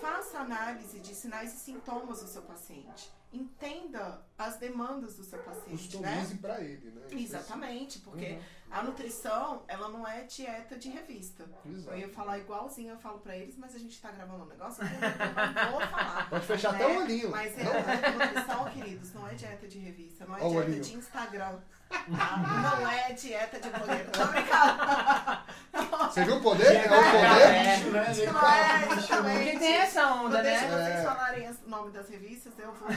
faça 0.01 0.39
análise 0.39 1.01
de 1.01 1.14
sinais 1.14 1.55
e 1.55 1.59
sintomas 1.59 2.20
do 2.20 2.29
seu 2.29 2.43
paciente. 2.43 3.11
Entenda 3.33 4.22
as 4.37 4.57
demandas 4.59 5.16
do 5.16 5.24
seu 5.24 5.39
paciente, 5.39 5.97
né? 5.99 6.39
Pra 6.41 6.61
ele, 6.61 6.91
né? 6.91 7.03
Exatamente, 7.11 7.99
porque 8.01 8.33
Uhum. 8.33 8.41
a 8.70 8.83
nutrição, 8.83 9.62
ela 9.68 9.89
não 9.89 10.07
é 10.07 10.22
dieta 10.24 10.76
de 10.76 10.89
revista. 10.91 11.45
Exato. 11.64 11.95
Eu 11.97 11.99
ia 12.01 12.09
falar 12.09 12.39
igualzinho, 12.39 12.91
eu 12.91 12.99
falo 12.99 13.18
pra 13.20 13.37
eles, 13.37 13.57
mas 13.57 13.74
a 13.74 13.78
gente 13.78 14.01
tá 14.01 14.11
gravando 14.11 14.45
um 14.45 14.49
negócio 14.49 14.85
que 14.87 14.95
eu 14.95 15.64
não 15.64 15.72
vou 15.72 15.80
falar. 15.89 16.28
Pode 16.30 16.47
fechar 16.47 16.72
né? 16.72 16.85
até 16.85 16.87
o 16.99 17.03
olhinho. 17.03 17.30
Mas 17.30 17.57
é, 17.59 17.62
é, 17.62 18.11
nutrição, 18.11 18.64
queridos, 18.70 19.12
não 19.14 19.28
é 19.28 19.35
dieta 19.35 19.66
de 19.68 19.78
revista, 19.78 20.26
não 20.26 20.37
é 20.37 20.43
Ó 20.43 20.49
dieta 20.51 20.80
de 20.80 20.95
Instagram. 20.97 21.59
tá? 21.89 22.37
Não 22.78 22.91
é 22.91 23.12
dieta 23.12 23.61
de 23.61 23.70
blogueiro. 23.70 24.11
Tô 24.11 24.26
brincando. 24.26 25.43
Você 25.99 26.24
viu 26.24 26.36
o 26.36 26.40
poder? 26.40 26.74
É 26.74 26.86
o 26.86 26.88
poder? 26.88 27.76
bicho, 27.76 27.90
né? 27.90 28.07
Não 28.32 28.49
é, 28.49 28.93
exatamente. 28.93 29.43
Porque 29.45 29.59
tem 29.59 29.74
essa 29.74 30.07
onda, 30.14 30.36
Não 30.38 30.43
deixa 30.43 30.66
né? 30.68 30.70
vocês 30.84 30.99
É. 30.99 31.03
falarem 31.05 31.51
o 31.51 31.68
nome 31.68 31.90
das 31.93 32.09
revistas, 32.09 32.53
eu 32.59 32.72
vou. 32.72 32.88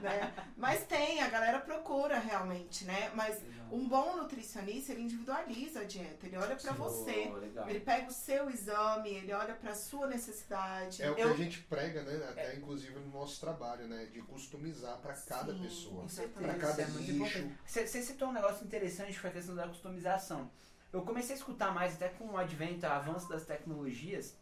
Né? 0.00 0.32
Mas 0.56 0.84
tem, 0.84 1.22
a 1.22 1.28
galera 1.28 1.58
procura 1.60 2.18
realmente, 2.18 2.84
né? 2.84 3.10
Mas 3.14 3.40
um 3.70 3.86
bom 3.88 4.16
nutricionista, 4.16 4.92
ele 4.92 5.02
individualiza 5.02 5.80
a 5.80 5.84
dieta, 5.84 6.26
ele 6.26 6.36
olha 6.36 6.56
pra 6.56 6.72
você. 6.72 7.32
Oh. 7.32 7.68
Ele 7.68 7.80
pega 7.80 8.08
o 8.08 8.12
seu 8.12 8.50
exame, 8.50 9.10
ele 9.10 9.32
olha 9.32 9.54
pra 9.54 9.74
sua 9.74 10.06
necessidade. 10.06 11.02
É 11.02 11.10
o 11.10 11.14
que 11.14 11.20
Eu- 11.22 11.30
a 11.32 11.36
gente 11.36 11.58
prega, 11.60 12.02
né? 12.02 12.26
Até 12.28 12.54
inclusive 12.56 12.98
no 12.98 13.10
nosso 13.18 13.40
trabalho, 13.40 13.86
né? 13.86 14.06
De 14.06 14.20
customizar 14.22 14.98
pra 14.98 15.14
cada 15.14 15.52
Sim, 15.52 15.62
pessoa. 15.62 16.02
com 16.02 16.08
certeza. 16.08 16.40
Pra 16.40 16.54
cada 16.54 16.82
é 16.82 16.86
nicho. 16.86 17.12
importante. 17.12 17.58
Você 17.66 17.86
você 17.86 18.02
citou 18.02 18.28
um 18.28 18.32
negócio 18.32 18.64
interessante 18.64 19.12
que 19.12 19.18
foi 19.18 19.30
a 19.30 19.32
questão 19.32 19.54
da 19.54 19.66
customização. 19.68 20.50
Eu 20.92 21.02
comecei 21.02 21.34
a 21.34 21.38
escutar 21.38 21.72
mais, 21.72 21.94
até 21.94 22.08
com 22.08 22.26
o 22.26 22.36
advento, 22.36 22.86
o 22.86 22.88
avanço 22.88 23.28
das 23.28 23.44
tecnologias, 23.44 24.36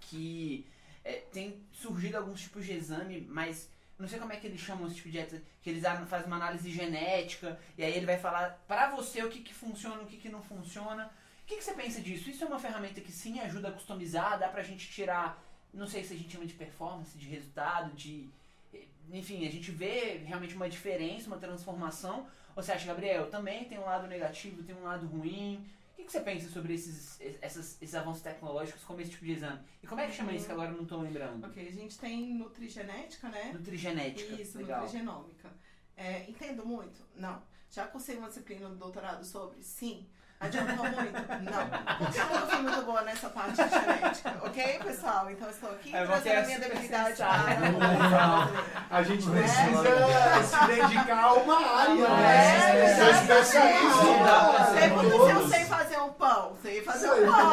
que 0.00 0.66
é, 1.04 1.14
tem 1.32 1.60
surgido 1.72 2.16
alguns 2.16 2.40
tipos 2.40 2.64
de 2.64 2.72
exame, 2.72 3.20
mas 3.28 3.68
não 3.98 4.08
sei 4.08 4.18
como 4.18 4.32
é 4.32 4.36
que 4.36 4.46
eles 4.46 4.60
chamam 4.60 4.86
esse 4.86 4.96
tipo 4.96 5.08
de 5.08 5.12
dieta, 5.12 5.42
que 5.60 5.68
eles 5.68 5.82
fazem 6.08 6.26
uma 6.26 6.36
análise 6.36 6.70
genética, 6.70 7.58
e 7.76 7.82
aí 7.82 7.92
ele 7.92 8.06
vai 8.06 8.18
falar 8.18 8.62
pra 8.68 8.90
você 8.90 9.22
o 9.24 9.28
que, 9.28 9.40
que 9.40 9.52
funciona, 9.52 10.02
o 10.02 10.06
que, 10.06 10.16
que 10.16 10.28
não 10.28 10.42
funciona. 10.42 11.10
O 11.42 11.46
que, 11.46 11.56
que 11.56 11.64
você 11.64 11.72
pensa 11.72 12.00
disso? 12.00 12.30
Isso 12.30 12.44
é 12.44 12.46
uma 12.46 12.58
ferramenta 12.58 13.00
que 13.00 13.10
sim 13.10 13.40
ajuda 13.40 13.68
a 13.68 13.72
customizar, 13.72 14.38
dá 14.38 14.48
pra 14.48 14.62
gente 14.62 14.88
tirar, 14.88 15.42
não 15.74 15.86
sei 15.86 16.04
se 16.04 16.14
a 16.14 16.16
gente 16.16 16.32
chama 16.32 16.46
de 16.46 16.54
performance, 16.54 17.18
de 17.18 17.26
resultado, 17.26 17.92
de. 17.94 18.28
Enfim, 19.10 19.46
a 19.46 19.50
gente 19.50 19.70
vê 19.70 20.18
realmente 20.26 20.54
uma 20.54 20.68
diferença, 20.68 21.26
uma 21.26 21.38
transformação. 21.38 22.26
Você 22.58 22.72
acha, 22.72 22.86
Gabriel, 22.86 23.30
também 23.30 23.64
tem 23.66 23.78
um 23.78 23.84
lado 23.84 24.08
negativo, 24.08 24.64
tem 24.64 24.74
um 24.74 24.82
lado 24.82 25.06
ruim? 25.06 25.64
O 25.92 25.96
que, 25.96 26.02
que 26.04 26.10
você 26.10 26.20
pensa 26.20 26.48
sobre 26.48 26.74
esses, 26.74 27.20
essas- 27.40 27.80
esses 27.80 27.94
avanços 27.94 28.20
tecnológicos 28.20 28.82
como 28.82 29.00
esse 29.00 29.12
tipo 29.12 29.24
de 29.24 29.32
exame? 29.32 29.60
E 29.80 29.86
como 29.86 30.00
é 30.00 30.06
que 30.08 30.12
chama 30.12 30.32
isso 30.32 30.46
que 30.46 30.52
agora 30.52 30.70
eu 30.72 30.76
não 30.76 30.84
tô 30.84 31.00
lembrando? 31.00 31.46
Ok, 31.46 31.68
a 31.68 31.72
gente 31.72 31.96
tem 31.98 32.34
nutrigenética, 32.34 33.28
né? 33.28 33.52
Nutrigenética. 33.52 34.34
Isso, 34.42 34.58
legal. 34.58 34.80
nutrigenômica. 34.82 35.50
É, 35.96 36.28
entendo 36.28 36.66
muito? 36.66 37.00
Não. 37.14 37.40
Já 37.70 37.86
cursei 37.86 38.16
uma 38.16 38.26
disciplina 38.28 38.68
no 38.68 38.74
doutorado 38.76 39.24
sobre? 39.24 39.62
Sim. 39.62 40.04
Adiantou 40.40 40.84
muito? 40.84 41.12
Não. 41.50 41.96
Porque 41.98 42.18
eu 42.20 42.26
nunca 42.26 42.46
fui 42.46 42.62
muito 42.62 42.82
boa 42.82 43.02
nessa 43.02 43.28
parte 43.28 43.56
de 43.56 43.68
genética, 43.70 44.36
ok, 44.44 44.78
pessoal? 44.84 45.28
Então 45.30 45.48
eu 45.48 45.52
estou 45.52 45.70
aqui 45.72 45.96
É, 45.96 46.06
trazendo 46.06 46.28
é 46.28 46.38
a 46.38 46.44
minha 46.46 46.56
super 46.58 46.70
debilidade 46.70 47.16
para 47.16 48.96
a 48.96 49.02
gente 49.02 49.26
É. 49.28 49.30
precisa 49.32 50.44
se 50.44 50.66
dedicar 50.68 51.24
a 51.24 51.32
uma 51.34 51.56
área, 51.56 52.06
É, 52.06 52.08
né? 52.08 52.94
Você 52.94 53.02
é 53.02 53.10
especialista. 53.10 54.04
Não 54.04 54.74
Pergunta 54.74 55.24
se 55.26 55.30
eu 55.32 55.48
sei 55.48 55.64
fazer 55.64 56.00
um 56.00 56.12
pão. 56.12 56.56
Sei 56.62 56.82
fazer 56.82 57.08
Sei. 57.08 57.28
um 57.28 57.32
pão. 57.32 57.52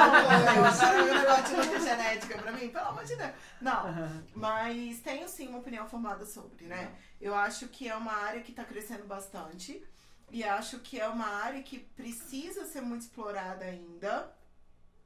Eu 0.55 0.65
achava 0.65 1.01
um 1.01 1.05
negócio 1.05 1.43
de 1.43 1.55
nutrigenética 1.55 2.37
pra 2.37 2.51
mim, 2.51 2.69
pelo 2.69 2.87
amor 2.87 3.03
de 3.03 3.15
Deus. 3.15 3.31
Não, 3.61 4.21
mas 4.35 4.99
tenho 4.99 5.27
sim 5.27 5.47
uma 5.47 5.57
opinião 5.57 5.87
formada 5.87 6.23
sobre, 6.23 6.65
né? 6.65 6.89
Eu 7.19 7.33
acho 7.33 7.67
que 7.67 7.89
é 7.89 7.95
uma 7.95 8.13
área 8.13 8.41
que 8.41 8.51
está 8.51 8.63
crescendo 8.63 9.05
bastante. 9.05 9.83
E 10.31 10.43
acho 10.43 10.79
que 10.79 10.99
é 10.99 11.07
uma 11.07 11.27
área 11.27 11.61
que 11.63 11.79
precisa 11.79 12.65
ser 12.65 12.81
muito 12.81 13.03
explorada 13.03 13.65
ainda. 13.65 14.35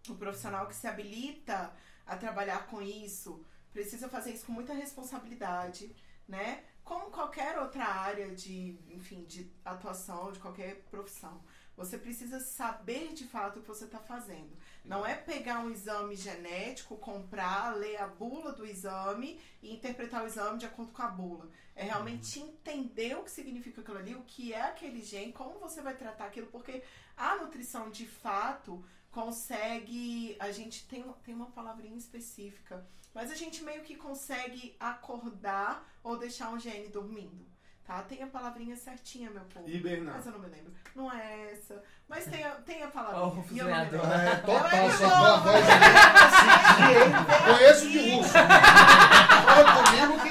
O 0.07 0.15
profissional 0.15 0.67
que 0.67 0.75
se 0.75 0.87
habilita 0.87 1.73
a 2.05 2.15
trabalhar 2.15 2.67
com 2.67 2.81
isso 2.81 3.45
precisa 3.71 4.09
fazer 4.09 4.33
isso 4.33 4.45
com 4.45 4.51
muita 4.51 4.73
responsabilidade, 4.73 5.95
né? 6.27 6.63
Como 6.83 7.11
qualquer 7.11 7.59
outra 7.59 7.85
área 7.85 8.33
de, 8.33 8.79
enfim, 8.89 9.23
de 9.25 9.51
atuação, 9.63 10.31
de 10.31 10.39
qualquer 10.39 10.83
profissão. 10.89 11.43
Você 11.79 11.97
precisa 11.97 12.41
saber 12.41 13.13
de 13.13 13.23
fato 13.23 13.57
o 13.57 13.61
que 13.61 13.67
você 13.69 13.85
está 13.85 13.99
fazendo. 13.99 14.51
Não 14.83 15.05
é 15.05 15.15
pegar 15.15 15.61
um 15.61 15.71
exame 15.71 16.13
genético, 16.13 16.97
comprar, 16.97 17.73
ler 17.73 17.95
a 18.01 18.05
bula 18.05 18.51
do 18.51 18.65
exame 18.65 19.39
e 19.63 19.73
interpretar 19.73 20.21
o 20.21 20.27
exame 20.27 20.59
de 20.59 20.65
acordo 20.65 20.91
com 20.91 21.01
a 21.01 21.07
bula. 21.07 21.49
É 21.73 21.85
realmente 21.85 22.37
entender 22.37 23.15
o 23.17 23.23
que 23.23 23.31
significa 23.31 23.79
aquilo 23.79 23.97
ali, 23.97 24.13
o 24.13 24.23
que 24.23 24.53
é 24.53 24.61
aquele 24.61 25.01
gene, 25.01 25.31
como 25.31 25.57
você 25.57 25.81
vai 25.81 25.95
tratar 25.95 26.25
aquilo, 26.25 26.47
porque 26.47 26.83
a 27.15 27.37
nutrição 27.37 27.89
de 27.89 28.05
fato 28.05 28.83
consegue. 29.09 30.35
A 30.37 30.51
gente 30.51 30.85
tem, 30.85 31.01
tem 31.23 31.33
uma 31.33 31.49
palavrinha 31.51 31.97
específica, 31.97 32.85
mas 33.13 33.31
a 33.31 33.35
gente 33.35 33.63
meio 33.63 33.83
que 33.83 33.95
consegue 33.95 34.75
acordar 34.81 35.89
ou 36.03 36.17
deixar 36.17 36.49
um 36.49 36.59
gene 36.59 36.89
dormindo. 36.89 37.47
Tá? 37.89 38.03
Tem 38.03 38.21
a 38.21 38.27
palavrinha 38.27 38.75
certinha, 38.75 39.31
meu 39.31 39.41
povo. 39.51 39.67
Hibernar. 39.67 40.13
Mas 40.17 40.25
eu 40.27 40.31
não 40.33 40.39
me 40.39 40.45
lembro. 40.47 40.71
Não 40.95 41.11
é 41.11 41.51
essa. 41.53 41.81
Mas 42.07 42.23
tem 42.25 42.43
a, 42.43 42.51
tem 42.51 42.83
a 42.83 42.87
palavrinha. 42.87 43.25
Rufus 43.25 43.51
e 43.51 43.57
eu 43.57 43.65
não 43.67 43.75
me 43.75 43.81
lembro. 43.81 43.97
É, 44.13 44.35
total, 44.35 44.91
sua 44.91 45.07
é 45.07 45.09
boa. 45.09 45.37
voz 45.37 45.65
é 45.69 47.51
Conheço 47.51 47.89
de 47.89 48.11
russo. 48.11 48.29
Fala 48.33 49.73
comigo 49.73 50.19
que. 50.21 50.29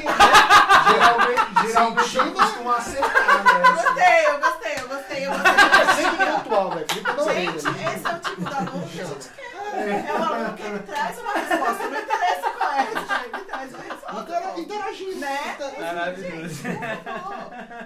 Geralmente, 0.88 1.66
geralmente 1.66 2.16
eu 2.16 2.32
costumo 2.32 2.70
acertar, 2.70 3.26
Eu 3.26 3.58
né? 3.58 3.70
gostei, 3.82 4.26
eu 4.26 4.38
gostei, 4.38 4.74
eu 4.78 4.88
gostei, 4.88 5.26
eu 5.26 5.32
É 5.32 5.38
gostei. 5.38 6.04
sempre 6.04 6.26
pontual, 6.26 6.70
velho. 6.70 6.86
Orelha. 7.24 7.52
Gente, 7.58 7.66
esse 7.66 8.06
é 8.06 8.14
o 8.14 8.20
tipo 8.20 8.40
de 8.44 8.54
aluno 8.54 8.88
que 8.88 9.00
a 9.00 9.04
gente 9.04 9.28
quer. 9.30 10.06
É 10.08 10.12
o 10.12 10.22
aluno 10.22 10.54
que 10.56 10.62
ele 10.62 10.78
traz 10.78 11.18
uma 11.18 11.32
resposta. 11.32 11.88
Não 11.88 12.00
interessa 12.00 12.50
qual 12.56 12.70
é 12.72 12.78
a 12.78 12.82
resposta, 12.82 13.24
ele 13.32 13.44
traz 13.44 13.74
uma 13.74 13.82
resposta. 13.82 14.20
Intera- 14.20 14.47
Interagindo. 14.60 15.20
Né? 15.20 15.54
Intera- 15.54 15.94
Maravilhoso. 15.94 16.62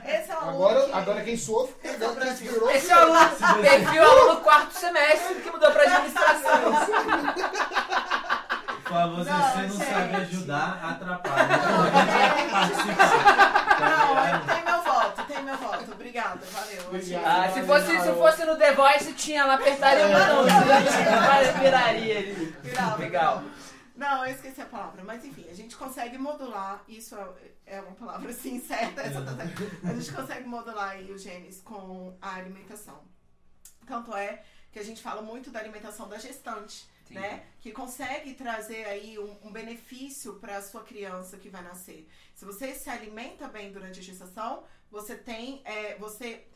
Esse 0.05 0.31
é 0.31 0.35
o 0.35 0.39
aluno 0.39 0.55
Agora, 0.67 0.87
que... 0.87 0.93
agora 0.93 1.21
quem 1.23 1.37
sofre, 1.37 1.75
Esse 1.83 1.89
é 1.89 2.07
o 2.07 2.11
pegando 2.15 2.21
quem 2.39 2.49
virou. 2.49 2.71
Esse 2.71 2.91
é 2.91 2.97
o 2.97 2.99
aluno, 3.01 3.63
perfil 3.63 4.03
aluno 4.03 4.41
quarto 4.41 4.73
semestre 4.79 5.35
que 5.37 5.51
mudou 5.51 5.71
pra 5.71 5.83
administração. 5.83 6.63
Fala, 8.85 9.17
você, 9.17 9.31
Não, 9.31 9.43
você 9.43 9.63
não 9.63 9.87
sabe 9.87 10.17
ajudar, 10.17 10.81
atrapalha. 10.85 11.49
Não, 11.49 12.51
participar. 12.51 13.77
tá 13.79 13.89
Não, 13.89 14.55
tem 14.55 14.65
meu 14.65 14.83
voto, 14.83 15.23
tem 15.25 15.43
meu 15.45 15.57
voto. 15.57 15.93
Obrigada, 15.93 16.41
valeu. 16.53 16.83
Obrigado. 16.89 17.23
Ah, 17.25 17.49
se 17.55 17.63
fosse, 17.63 18.01
se 18.01 18.13
fosse 18.13 18.45
no 18.45 18.57
The 18.57 18.73
Voice, 18.75 19.13
tinha 19.15 19.47
lá, 19.47 19.55
apertaria 19.55 20.07
o 20.07 20.11
botãozinho, 20.11 21.63
viraria 21.63 22.19
ali. 22.19 22.57
Legal. 22.99 23.43
Não, 23.95 24.25
eu 24.25 24.33
esqueci 24.33 24.61
a 24.61 24.67
palavra, 24.67 25.05
mas 25.05 25.25
enfim, 25.25 25.47
a 25.51 25.55
gente 25.55 25.77
consegue 25.77 26.17
modular, 26.17 26.83
isso 26.89 27.15
é, 27.15 27.77
é 27.77 27.81
uma 27.81 27.93
palavra 27.93 28.31
assim 28.33 28.61
certa, 28.61 29.03
essa 29.03 29.23
tá 29.23 29.37
certa. 29.37 29.89
A 29.89 29.95
gente 29.95 30.13
consegue 30.13 30.49
modular 30.49 30.91
aí 30.91 31.11
os 31.13 31.23
genes 31.23 31.61
com 31.61 32.17
a 32.21 32.37
alimentação. 32.37 33.03
Tanto 33.87 34.15
é 34.15 34.43
que 34.71 34.79
a 34.79 34.85
gente 34.85 35.03
fala 35.03 35.21
muito 35.21 35.51
da 35.51 35.61
alimentação 35.61 36.09
da 36.09 36.19
gestante, 36.19 36.87
Sim. 37.07 37.15
né? 37.15 37.45
Que 37.61 37.73
consegue 37.73 38.33
trazer 38.35 38.85
aí 38.87 39.19
um, 39.19 39.37
um 39.43 39.53
benefício 39.53 40.37
para 40.37 40.57
a 40.57 40.63
sua 40.63 40.83
criança 40.83 41.37
que 41.37 41.51
vai 41.51 41.63
nascer. 41.63 42.09
Se 42.35 42.45
você 42.45 42.75
se 42.75 42.89
alimenta 42.89 43.49
bem 43.49 43.71
durante 43.71 44.01
a 44.01 44.03
gestação, 44.03 44.65
você 44.91 45.15
tem, 45.15 45.61
é, 45.65 45.97
você 45.99 46.47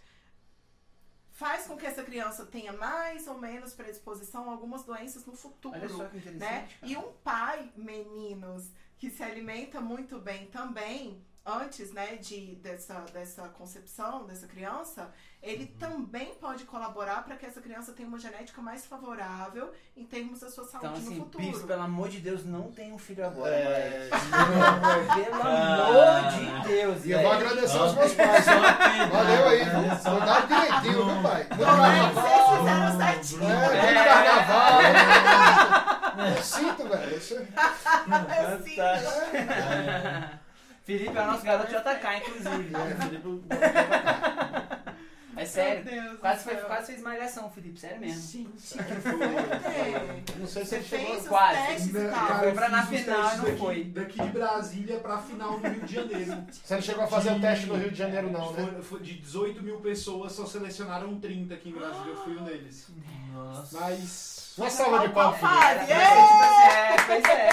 faz 1.37 1.67
com 1.67 1.77
que 1.77 1.85
essa 1.85 2.03
criança 2.03 2.47
tenha 2.47 2.73
mais 2.73 3.27
ou 3.29 3.39
menos 3.39 3.75
predisposição 3.75 4.49
a 4.49 4.53
algumas 4.53 4.85
doenças 4.85 5.27
no 5.27 5.37
futuro 5.37 5.77
Olha 5.77 5.89
só 5.89 6.07
que 6.07 6.17
interessante. 6.17 6.41
né? 6.41 6.69
E 6.83 6.97
um 6.97 7.13
pai, 7.23 7.71
meninos, 7.77 8.71
que 8.99 9.11
se 9.11 9.23
alimenta 9.23 9.79
muito 9.79 10.19
bem 10.19 10.47
também, 10.47 11.23
antes, 11.47 11.93
né, 11.93 12.17
de, 12.17 12.57
dessa, 12.57 12.95
dessa 13.13 13.49
concepção 13.51 14.27
dessa 14.27 14.47
criança, 14.49 15.11
ele 15.41 15.67
também 15.79 16.35
pode 16.41 16.65
colaborar 16.65 17.23
para 17.23 17.37
que 17.37 17.47
essa 17.47 17.61
criança 17.61 17.93
tenha 17.93 18.09
uma 18.09 18.19
genética 18.19 18.61
mais 18.61 18.85
favorável 18.85 19.73
em 19.97 20.05
termos 20.05 20.41
da 20.41 20.51
sua 20.51 20.65
saúde 20.65 20.87
Então, 20.89 20.91
no 20.91 21.07
assim, 21.07 21.17
futuro. 21.21 21.45
Pires, 21.45 21.63
pelo 21.63 21.83
amor 21.83 22.09
de 22.09 22.19
Deus, 22.21 22.45
não 22.45 22.73
tenha 22.73 22.93
um 22.93 22.99
filho 22.99 23.25
agora. 23.25 23.55
É. 23.55 24.09
Pelo 25.15 25.43
amor 25.43 26.31
de 26.33 26.69
Deus, 26.69 27.05
E 27.05 27.11
eu 27.13 27.21
vou 27.23 27.33
agradecer 27.33 27.79
aos 27.79 27.95
meus 27.95 28.13
pais. 28.15 28.45
pedra, 28.45 29.07
Valeu 29.13 29.49
aí, 29.49 29.65
viu? 29.65 30.13
Mandaram 30.13 30.47
direitinho, 30.49 31.05
viu, 31.15 31.23
pai? 31.23 31.47
Não 31.59 31.87
é? 31.87 32.13
Vocês 32.13 32.59
fizeram 32.59 32.99
certinho. 32.99 33.45
É, 33.45 33.93
né? 33.95 34.05
carnaval. 34.05 34.83
né? 36.17 36.35
Eu 36.37 36.43
sinto, 36.43 36.89
velho. 36.89 37.17
Isso- 37.17 37.37
É 38.29 38.59
sim. 38.65 38.81
É. 38.81 40.46
Felipe 40.87 41.17
é 41.19 41.21
o 41.21 41.27
nosso 41.27 41.45
garoto 41.45 41.67
de 41.69 41.75
JK, 41.75 42.17
inclusive. 42.19 42.75
É. 42.75 42.95
Felipe- 43.07 44.77
É 45.39 45.45
sério. 45.45 45.85
Meu 45.85 46.03
Deus 46.03 46.19
Quase, 46.21 46.45
foi, 46.45 46.57
quase 46.57 46.87
fez 46.87 47.03
malhação, 47.03 47.51
Felipe, 47.51 47.79
sério 47.79 48.01
mesmo. 48.01 48.23
Gente, 48.23 48.49
Foi- 49.03 50.39
Não 50.39 50.47
sei 50.47 50.65
se 50.65 50.71
Você 50.71 50.75
ele 50.77 50.85
chegou. 50.85 51.17
os 51.19 51.29
Quase. 51.29 51.59
testes 51.67 51.93
Né, 51.93 52.07
e 52.07 52.09
tal. 52.11 52.27
cara, 52.27 52.39
Foi 52.39 52.53
pra 52.53 52.69
na 52.71 52.87
final 52.87 53.35
e 53.35 53.37
não 53.37 53.45
daqui, 53.45 53.59
foi. 53.59 53.85
Daqui 53.85 54.23
de 54.23 54.29
Brasília 54.29 54.97
pra 55.01 55.19
final 55.19 55.59
do 55.59 55.69
Rio 55.69 55.81
de 55.85 55.95
Janeiro. 55.95 56.45
Você 56.51 56.75
não 56.75 56.83
chegou 56.83 57.05
a 57.05 57.07
fazer 57.07 57.33
o 57.33 57.41
teste 57.41 57.67
no 57.67 57.75
Rio 57.75 57.91
de 57.91 57.99
Janeiro, 57.99 58.31
não, 58.31 58.53
né? 58.53 58.67
Foi, 58.73 58.83
foi 58.83 59.01
de 59.01 59.15
18 59.19 59.63
mil 59.63 59.79
pessoas, 59.81 60.33
só 60.33 60.47
selecionaram 60.47 61.21
30 61.21 61.53
aqui 61.53 61.69
em 61.69 61.73
Brasília. 61.73 62.13
Eu 62.13 62.17
fui 62.25 62.37
um 62.39 62.45
deles. 62.45 62.87
Nossa. 63.35 63.79
Mas. 63.81 64.36
Uma 64.57 64.71
salva 64.71 65.01
de 65.01 65.09
palmas. 65.11 65.41
fase? 65.41 65.81
Mas, 65.81 65.91
é, 65.91 66.97
pois 67.07 67.25
é. 67.25 67.49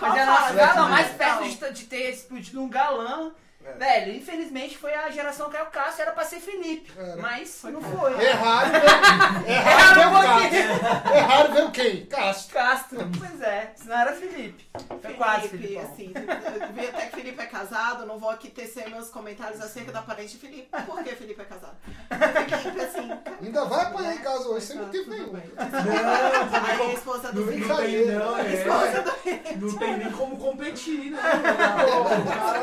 Mas 0.00 0.16
é 0.16 0.26
fase? 0.26 0.56
galão, 0.56 0.88
mais 0.90 1.08
Não. 1.10 1.16
perto 1.16 1.42
de, 1.44 1.72
de 1.72 1.84
ter 1.84 2.10
explodido 2.10 2.60
um 2.60 2.68
galã. 2.68 3.32
É. 3.66 3.72
Velho, 3.72 4.14
infelizmente 4.16 4.76
foi 4.76 4.92
a 4.94 5.10
geração 5.10 5.48
Caio 5.48 5.66
Castro, 5.70 6.02
era 6.02 6.12
pra 6.12 6.24
ser 6.24 6.38
Felipe. 6.40 6.92
Era. 6.98 7.16
Mas 7.16 7.62
não 7.64 7.80
foi. 7.80 8.12
Errado, 8.22 8.70
veio- 8.72 9.56
errado 9.56 9.94
veio 9.94 10.08
Errado 10.08 10.10
um 10.10 10.50
Castro. 10.50 11.14
Errado 11.16 11.52
veio 11.54 11.70
quem? 11.70 12.06
Castro. 12.06 12.52
Castro. 12.54 13.10
Pois 13.18 13.40
é, 13.40 13.72
senão 13.76 13.98
era 13.98 14.12
Felipe. 14.12 14.66
Foi 15.00 15.14
quase, 15.14 15.48
Felipe, 15.48 15.74
Felipe. 15.74 15.78
assim, 15.80 16.12
eu 16.14 16.72
vi 16.74 16.86
até 16.88 17.06
que 17.06 17.16
Felipe 17.16 17.42
é 17.42 17.46
casado, 17.46 18.04
não 18.06 18.18
vou 18.18 18.30
aqui 18.30 18.50
tecer 18.50 18.88
meus 18.90 19.08
comentários 19.08 19.60
acerca 19.60 19.90
da 19.92 20.00
aparência 20.00 20.38
de 20.38 20.46
Felipe. 20.46 20.68
Por 20.84 21.02
que 21.02 21.14
Felipe 21.16 21.40
é 21.40 21.44
casado? 21.44 21.76
Felipe, 22.10 22.80
assim. 22.80 23.10
Ainda 23.42 23.64
vai 23.64 23.82
apanhar 23.86 24.14
em 24.14 24.18
casa 24.18 24.48
hoje, 24.48 24.66
sem 24.66 24.76
motivo 24.78 25.10
nenhum. 25.10 25.32
Não, 25.32 25.40
Aí 25.40 26.90
a 26.90 26.92
esposa 26.92 27.32
do 27.32 27.44
Felipe. 27.46 27.66
não 27.66 27.76
tem, 27.76 28.06
não, 28.06 28.38
Esposa 28.40 29.04
é. 29.26 29.56
Não 29.56 29.78
tem 29.78 29.96
nem 29.96 30.12
como 30.12 30.36
competir, 30.36 31.10
né? 31.12 31.18
O 31.18 32.28
cara 32.28 32.58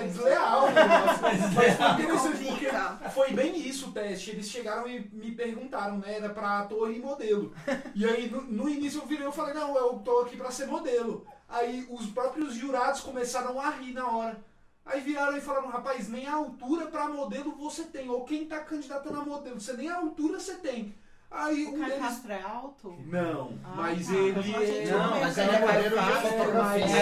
é 0.00 0.04
desleal. 0.20 0.68
Mas 1.20 1.54
foi 1.54 1.68
interessante 1.94 2.44
porque 2.44 3.10
foi 3.10 3.32
bem 3.32 3.56
isso 3.56 3.88
o 3.88 3.92
teste. 3.92 4.30
Eles 4.30 4.48
chegaram 4.48 4.88
e 4.88 5.00
me 5.12 5.32
perguntaram, 5.32 5.98
né? 5.98 6.16
Era 6.16 6.28
pra 6.30 6.60
ator 6.60 6.90
e 6.90 6.98
modelo. 6.98 7.52
E 7.94 8.04
aí 8.04 8.30
no, 8.30 8.42
no 8.42 8.68
início 8.68 9.00
eu 9.00 9.06
virei 9.06 9.28
e 9.28 9.32
falei, 9.32 9.54
não, 9.54 9.76
eu 9.76 9.98
tô 9.98 10.20
aqui 10.20 10.36
pra 10.36 10.50
ser 10.50 10.66
modelo. 10.66 11.26
Aí 11.48 11.86
os 11.90 12.06
próprios 12.06 12.54
jurados 12.54 13.00
começaram 13.00 13.60
a 13.60 13.70
rir 13.70 13.92
na 13.92 14.08
hora. 14.08 14.44
Aí 14.84 15.00
viraram 15.00 15.36
e 15.36 15.40
falaram, 15.40 15.68
rapaz, 15.68 16.08
nem 16.08 16.26
a 16.26 16.34
altura 16.34 16.86
pra 16.86 17.08
modelo 17.08 17.54
você 17.56 17.84
tem. 17.84 18.08
Ou 18.08 18.24
quem 18.24 18.46
tá 18.46 18.60
candidatando 18.60 19.20
a 19.20 19.24
modelo, 19.24 19.60
você 19.60 19.72
nem 19.74 19.88
a 19.88 19.96
altura 19.96 20.40
você 20.40 20.54
tem. 20.54 20.94
Aí 21.32 21.64
O 21.64 21.68
um 21.68 21.72
Caio 21.78 21.84
deles. 21.92 22.04
Castro 22.04 22.32
é 22.32 22.42
alto? 22.42 22.92
Não, 23.06 23.52
Ah, 23.64 23.72
mas 23.76 24.04
tá. 24.06 24.12
ele. 24.14 24.42
Gente, 24.42 24.90
Não, 24.90 25.20
mas 25.20 25.38
ele 25.38 25.56
é 25.56 25.60
modelo 25.60 26.00
de 26.00 26.12
fotografia. 26.28 26.84
Ele 26.84 26.92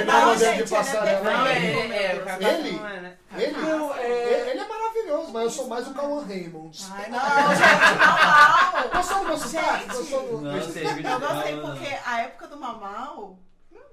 é 0.00 0.04
modelo 0.04 0.36
de 0.38 0.44
é 0.62 0.66
passarela. 0.76 1.50
É, 1.50 1.52
é, 1.52 1.56
é, 2.40 2.54
Ele? 2.54 2.80
é? 2.80 2.82
Ele, 3.36 3.56
Não, 3.60 3.94
é- 3.94 4.40
ele, 4.40 4.50
ele 4.50 4.60
é 4.60 4.68
maravilhoso, 4.68 5.32
mas 5.32 5.42
eu 5.44 5.50
sou 5.50 5.66
mais 5.68 5.86
o 5.88 5.94
Cauan 5.94 6.24
Raymond. 6.24 6.86
Ai, 6.92 7.10
não, 7.10 7.20
gente, 7.54 8.84
não. 8.84 8.90
Gostou 8.96 9.18
do 9.18 9.24
meu 9.24 9.36
sotaque? 9.38 9.86
Gostou 9.88 10.22
do... 10.22 10.40
Não, 10.40 10.54
Gostei, 10.58 10.84
porque 11.60 11.96
a 12.06 12.20
época 12.22 12.46
do 12.48 12.56
Mamal, 12.60 13.36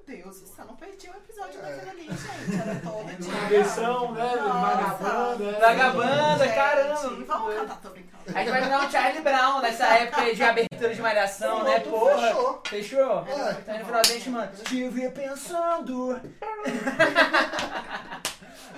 Deus 0.07 0.41
do 0.41 0.47
céu, 0.47 0.65
não 0.65 0.75
perdi 0.75 1.09
um 1.09 1.13
episódio 1.13 1.61
daquele 1.61 1.89
ali, 1.89 2.03
gente. 2.07 2.61
Era 2.61 2.75
todo 2.81 3.05
dia. 3.17 3.33
Diversão, 3.41 4.11
né? 4.13 4.35
Vagabanda. 4.37 5.51
né? 5.51 5.59
Vagabanda, 5.59 6.45
Gente, 6.45 6.55
caramba. 6.55 7.25
Vamos 7.25 7.53
cantar, 7.55 7.81
tô 7.81 7.89
brincando. 7.89 8.23
A 8.27 8.39
gente 8.39 8.49
vai 8.51 8.69
dar 8.69 8.85
um 8.85 8.91
Charlie 8.91 9.21
Brown 9.21 9.61
nessa 9.61 9.85
época 9.97 10.35
de 10.35 10.43
abertura 10.43 10.93
de 10.95 11.01
malhação, 11.01 11.63
né? 11.63 11.79
Porra. 11.79 12.21
fechou. 12.21 12.61
Fechou? 12.67 13.25
É. 13.27 13.53
No 13.79 13.85
final 13.85 14.01
da 14.01 14.03
gente, 14.03 14.29
mano. 14.29 14.51
Estive 14.53 15.09
pensando. 15.11 16.21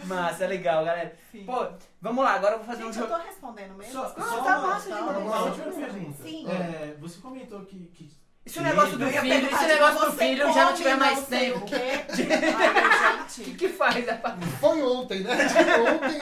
Massa, 0.05 0.45
legal, 0.47 0.83
galera. 0.83 1.15
Sim. 1.31 1.45
Pô, 1.45 1.65
vamos 2.01 2.25
lá, 2.25 2.33
agora 2.33 2.55
eu 2.55 2.57
vou 2.59 2.67
fazer 2.67 2.83
um 2.83 2.91
Gente, 2.91 3.01
eu 3.01 3.07
jogo. 3.07 3.19
tô 3.21 3.25
respondendo 3.25 3.73
mesmo? 3.75 3.93
Só, 3.93 4.03
as 4.05 4.13
só 4.13 4.21
coisas? 4.21 4.43
tá 4.43 4.59
uma, 4.59 4.67
massa 4.67 4.89
só 4.89 4.95
demais. 4.97 5.17
uma 5.25 5.41
última 5.43 5.71
pergunta. 5.71 6.23
Sim. 6.23 6.47
É, 6.49 6.95
você 6.99 7.21
comentou 7.21 7.61
que, 7.61 7.77
que 7.87 8.11
E 8.45 8.49
se 8.49 8.59
o 8.59 8.61
negócio 8.61 8.97
do 8.97 9.05
filho, 9.07 9.57
se 9.57 9.63
o 9.63 9.67
negócio 9.67 10.11
do 10.11 10.17
filho 10.17 10.53
já 10.53 10.65
não 10.65 10.73
tiver 10.75 10.97
mais 10.97 11.19
não 11.19 11.25
tempo? 11.25 11.57
o 11.59 11.65
quê. 11.65 11.75
Ai, 12.57 13.21
O 13.21 13.25
que, 13.35 13.53
que 13.55 13.69
faz? 13.69 14.05
Foi 14.59 14.81
ontem, 14.83 15.21
né? 15.21 15.31
Ontem. 15.95 16.19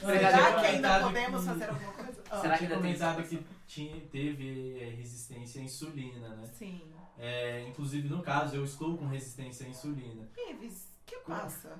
Será 0.00 0.52
que 0.52 0.60
que 0.60 0.66
ainda 0.66 1.00
podemos 1.00 1.40
que- 1.42 1.48
fazer 1.48 1.68
alguma 1.70 1.92
coisa? 1.92 2.22
Ah, 2.30 2.40
Será 2.40 2.58
que 2.58 2.66
tinha 2.66 2.76
ainda 2.78 2.82
tem 3.14 3.22
que 3.24 3.46
tinha, 3.66 4.00
teve 4.12 4.78
é, 4.80 4.90
resistência 4.90 5.60
à 5.60 5.64
insulina, 5.64 6.28
né? 6.28 6.46
Sim. 6.58 6.82
É, 7.18 7.64
inclusive, 7.66 8.08
no 8.08 8.22
caso, 8.22 8.54
eu 8.56 8.64
estou 8.64 8.96
com 8.98 9.06
resistência 9.06 9.66
à 9.66 9.70
insulina. 9.70 10.28
Ives, 10.50 10.88
que 11.06 11.16
passa? 11.26 11.78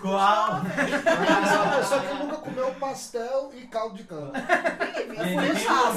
Qual? 0.00 0.52
Uma 0.62 1.76
pessoa 1.76 2.00
que 2.00 2.14
nunca 2.14 2.36
comeu 2.36 2.70
pastel 2.80 3.50
e 3.54 3.66
caldo 3.66 3.94
de 3.96 4.04
cana. 4.04 4.32
Foi 4.32 5.26
nem 5.36 5.54
chato. 5.56 5.96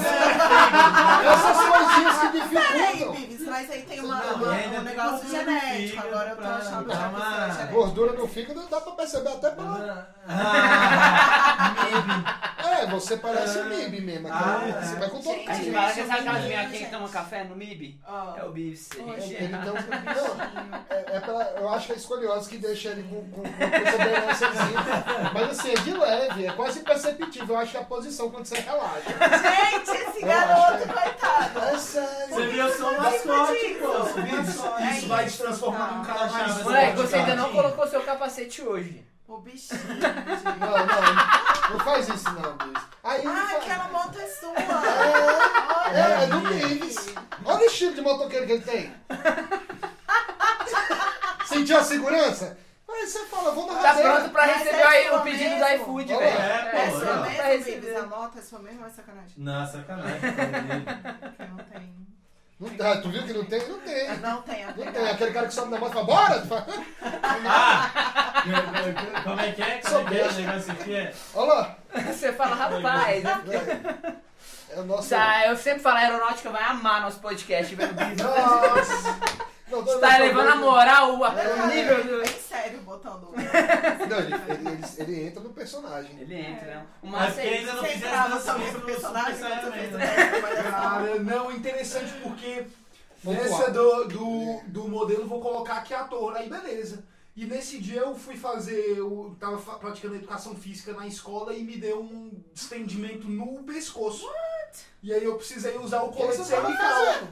Essas 1.24 1.56
coisinhas 1.66 2.18
que 2.18 2.28
Peraí, 2.54 2.92
dificultam. 2.92 3.22
Ives, 3.22 3.46
mas 3.48 3.70
aí 3.70 3.82
tem 3.82 4.00
uma, 4.00 4.20
uma- 4.22 4.52
um 4.52 4.82
negócio 4.82 5.28
genético. 5.30 6.06
Agora 6.06 6.28
eu 6.30 6.36
tô 6.36 6.42
pra 6.42 6.56
achando 6.56 6.84
uma- 6.92 6.98
isso 6.98 7.24
é 7.24 7.52
genético. 7.52 7.72
Gordura 7.72 8.12
no 8.12 8.28
fígado 8.28 8.68
dá 8.68 8.80
pra 8.82 8.92
perceber 8.92 9.28
até 9.30 9.50
pela... 9.50 10.08
Ah, 10.28 11.74
maybe. 11.80 12.59
É, 12.80 12.86
você 12.86 13.16
parece 13.16 13.62
MIB 13.62 14.00
mesmo. 14.00 14.28
Ah, 14.28 14.38
aquela- 14.38 14.68
é. 14.78 14.82
Você 14.82 14.94
vai 14.96 15.08
com 15.10 15.18
todo 15.20 15.30
A 15.30 15.34
gente 15.34 15.46
carinho. 15.46 15.72
fala 15.74 15.92
que 15.92 16.00
sabe 16.06 16.12
aquela 16.20 16.40
Gente. 16.40 16.48
menina 16.56 16.68
que 16.70 16.86
toma 16.86 17.08
café 17.08 17.44
no 17.44 17.56
MIB? 17.56 18.00
Ah. 18.06 18.34
É 18.38 18.44
o. 18.44 18.50
Oxe. 18.50 18.88
Ele 19.34 19.48
tem 19.48 19.70
um- 19.70 19.74
não, 20.10 20.86
é, 20.90 21.16
é 21.16 21.20
pela, 21.20 21.44
eu 21.58 21.68
acho 21.70 21.86
que 21.86 21.92
é 21.92 21.96
escoliose 21.96 22.48
que 22.48 22.58
deixa 22.58 22.88
ele 22.90 23.02
com, 23.04 23.22
com, 23.30 23.42
com 23.42 23.70
perseverançazinha. 23.70 24.80
Mas 25.34 25.50
assim, 25.50 25.70
é 25.72 25.74
de 25.74 25.92
leve, 25.92 26.46
é 26.46 26.52
quase 26.52 26.78
imperceptível. 26.80 27.54
Eu 27.54 27.60
acho 27.60 27.70
que 27.72 27.76
é 27.76 27.80
a 27.80 27.84
posição 27.84 28.30
quando 28.30 28.46
você 28.46 28.60
relaxa. 28.60 29.10
Gente, 29.10 29.90
esse 29.90 30.22
Eu 30.22 30.28
garoto, 30.28 30.78
que 30.78 30.92
coitado. 30.92 31.58
É 31.60 31.78
sério. 31.78 32.34
Você 32.34 32.46
viu, 32.46 32.66
eu 32.66 32.76
sou 32.76 32.90
um 32.90 32.96
mascote, 32.98 33.78
pô. 33.80 34.90
Isso, 34.90 35.08
vai 35.08 35.26
te 35.26 35.38
transformar 35.38 35.92
num 35.98 36.04
cara 36.04 36.26
mais 36.26 36.62
Moleque, 36.62 36.96
você 36.96 37.16
ainda 37.16 37.34
não 37.36 37.48
ficar. 37.48 37.62
colocou 37.62 37.86
seu 37.88 38.02
capacete 38.02 38.62
hoje. 38.62 39.04
O 39.30 39.38
bichinho. 39.38 39.80
Não, 40.58 40.68
não, 40.86 41.70
não 41.70 41.84
faz 41.84 42.08
isso 42.08 42.30
não, 42.32 42.66
Luiz. 42.66 42.82
Aí 43.04 43.24
Ah, 43.26 43.46
faz- 43.48 43.62
aquela 43.64 43.84
moto 43.88 44.18
é 44.18 44.26
sua. 44.26 44.54
É, 45.94 46.24
é 46.24 46.26
do 46.26 46.40
Bives. 46.40 47.14
Olha 47.44 47.60
o 47.60 47.64
estilo 47.64 47.94
de 47.94 48.00
motoqueiro 48.00 48.46
que 48.46 48.52
ele 48.52 48.62
tem. 48.64 48.92
Sentiu 51.46 51.78
a 51.78 51.84
segurança? 51.84 52.58
Aí 52.92 53.06
você 53.06 53.24
fala, 53.26 53.52
vou 53.52 53.72
na 53.72 53.78
Tá 53.80 53.94
pronto 53.94 54.30
pra 54.30 54.46
Mas 54.48 54.56
receber 54.58 54.76
é 54.78 54.86
aí 54.86 55.08
sua 55.08 55.18
o 55.18 55.22
pedido 55.22 55.50
do 55.54 55.60
mesmo? 55.60 55.82
iFood, 55.84 56.12
Ó, 56.12 56.18
velho. 56.18 56.38
é, 56.38 56.70
É 56.74 56.86
pô, 56.90 56.90
sua 56.90 57.00
pronto 57.06 57.20
pra 57.20 57.28
mesmo, 57.30 57.42
receber. 57.64 57.80
Vives? 57.80 57.96
A 57.96 58.06
moto 58.06 58.38
é 58.38 58.42
sua 58.42 58.58
mesmo 58.58 58.80
ou 58.80 58.86
é 58.86 58.90
sacanagem? 58.90 59.32
Não, 59.36 59.66
sacanagem. 59.66 60.20
Porque 61.20 61.44
não 61.46 61.56
tem. 61.64 62.09
Não 62.60 62.68
tem, 62.68 63.00
tu 63.00 63.08
viu 63.10 63.22
que 63.22 63.32
não 63.32 63.44
tem? 63.46 63.68
Não 63.68 63.78
tem. 63.78 64.08
Não 64.08 64.18
tem 64.18 64.18
Não 64.26 64.42
tem. 64.42 64.64
aplicativo. 64.66 65.06
Aquele 65.10 65.32
cara 65.32 65.46
que 65.46 65.54
sobe 65.54 65.70
na 65.70 65.78
moto 65.78 65.90
e 65.90 65.94
fala, 65.94 66.04
bora! 66.04 66.44
Ah! 67.48 68.42
Como 69.24 69.40
é 69.40 69.52
que 69.52 69.62
é? 69.62 69.78
Como 69.78 70.00
é 70.00 70.10
que 70.10 70.18
é 70.18 70.28
o 70.28 70.32
negócio 70.32 70.72
aqui? 70.72 70.94
É? 70.94 71.14
Olha 71.34 71.52
lá. 71.54 71.76
Você 72.06 72.32
fala, 72.34 72.54
rapaz. 72.54 73.24
É 74.72 74.78
o 74.78 74.84
nosso... 74.84 75.08
Tá, 75.08 75.46
eu 75.46 75.56
sempre 75.56 75.80
falo, 75.80 75.96
a 75.96 76.00
aeronáutica 76.00 76.50
vai 76.50 76.62
amar 76.62 77.00
nosso 77.00 77.18
podcast, 77.20 77.74
velho. 77.74 77.92
Nossa. 77.94 79.16
Não, 79.70 79.84
Você 79.84 79.98
tá 79.98 80.18
levando 80.18 80.48
a 80.48 80.56
moral, 80.56 81.14
o, 81.14 81.20
Cara, 81.20 81.64
o 81.64 81.66
nível 81.68 82.04
do. 82.04 82.22
Bem 82.22 82.40
sério 82.40 82.80
botando. 82.80 83.28
Não, 83.30 84.18
ele, 84.18 84.34
ele, 84.34 84.68
ele, 84.68 84.84
ele 84.98 85.26
entra 85.28 85.42
no 85.42 85.50
personagem. 85.50 86.18
Ele 86.18 86.34
entra, 86.34 86.66
né? 86.66 86.86
O 87.02 87.06
Mas 87.06 87.38
é 87.38 87.42
ainda 87.42 87.74
não 87.74 87.82
dancinha 87.82 88.40
também 88.40 88.70
pro 88.72 88.80
pro 88.80 88.86
personagem 88.86 89.40
né? 89.40 90.62
Cara, 90.70 91.18
não, 91.20 91.52
interessante 91.52 92.12
porque 92.22 92.66
nessa 93.22 93.70
do, 93.70 94.04
do, 94.08 94.60
do 94.66 94.88
modelo 94.88 95.26
vou 95.26 95.40
colocar 95.40 95.76
aqui 95.76 95.94
ator, 95.94 96.36
aí 96.36 96.48
beleza. 96.48 97.04
E 97.36 97.46
nesse 97.46 97.78
dia 97.78 98.00
eu 98.00 98.14
fui 98.14 98.36
fazer, 98.36 98.98
eu 98.98 99.36
tava 99.38 99.56
praticando 99.76 100.16
educação 100.16 100.54
física 100.54 100.92
na 100.92 101.06
escola 101.06 101.54
e 101.54 101.62
me 101.62 101.76
deu 101.76 102.02
um 102.02 102.42
estendimento 102.52 103.28
no 103.28 103.62
pescoço. 103.62 104.28
E 105.02 105.12
aí 105.14 105.24
eu 105.24 105.36
precisei 105.36 105.78
usar 105.78 106.02
o 106.02 106.10
colete 106.10 106.44
cervical. 106.44 107.28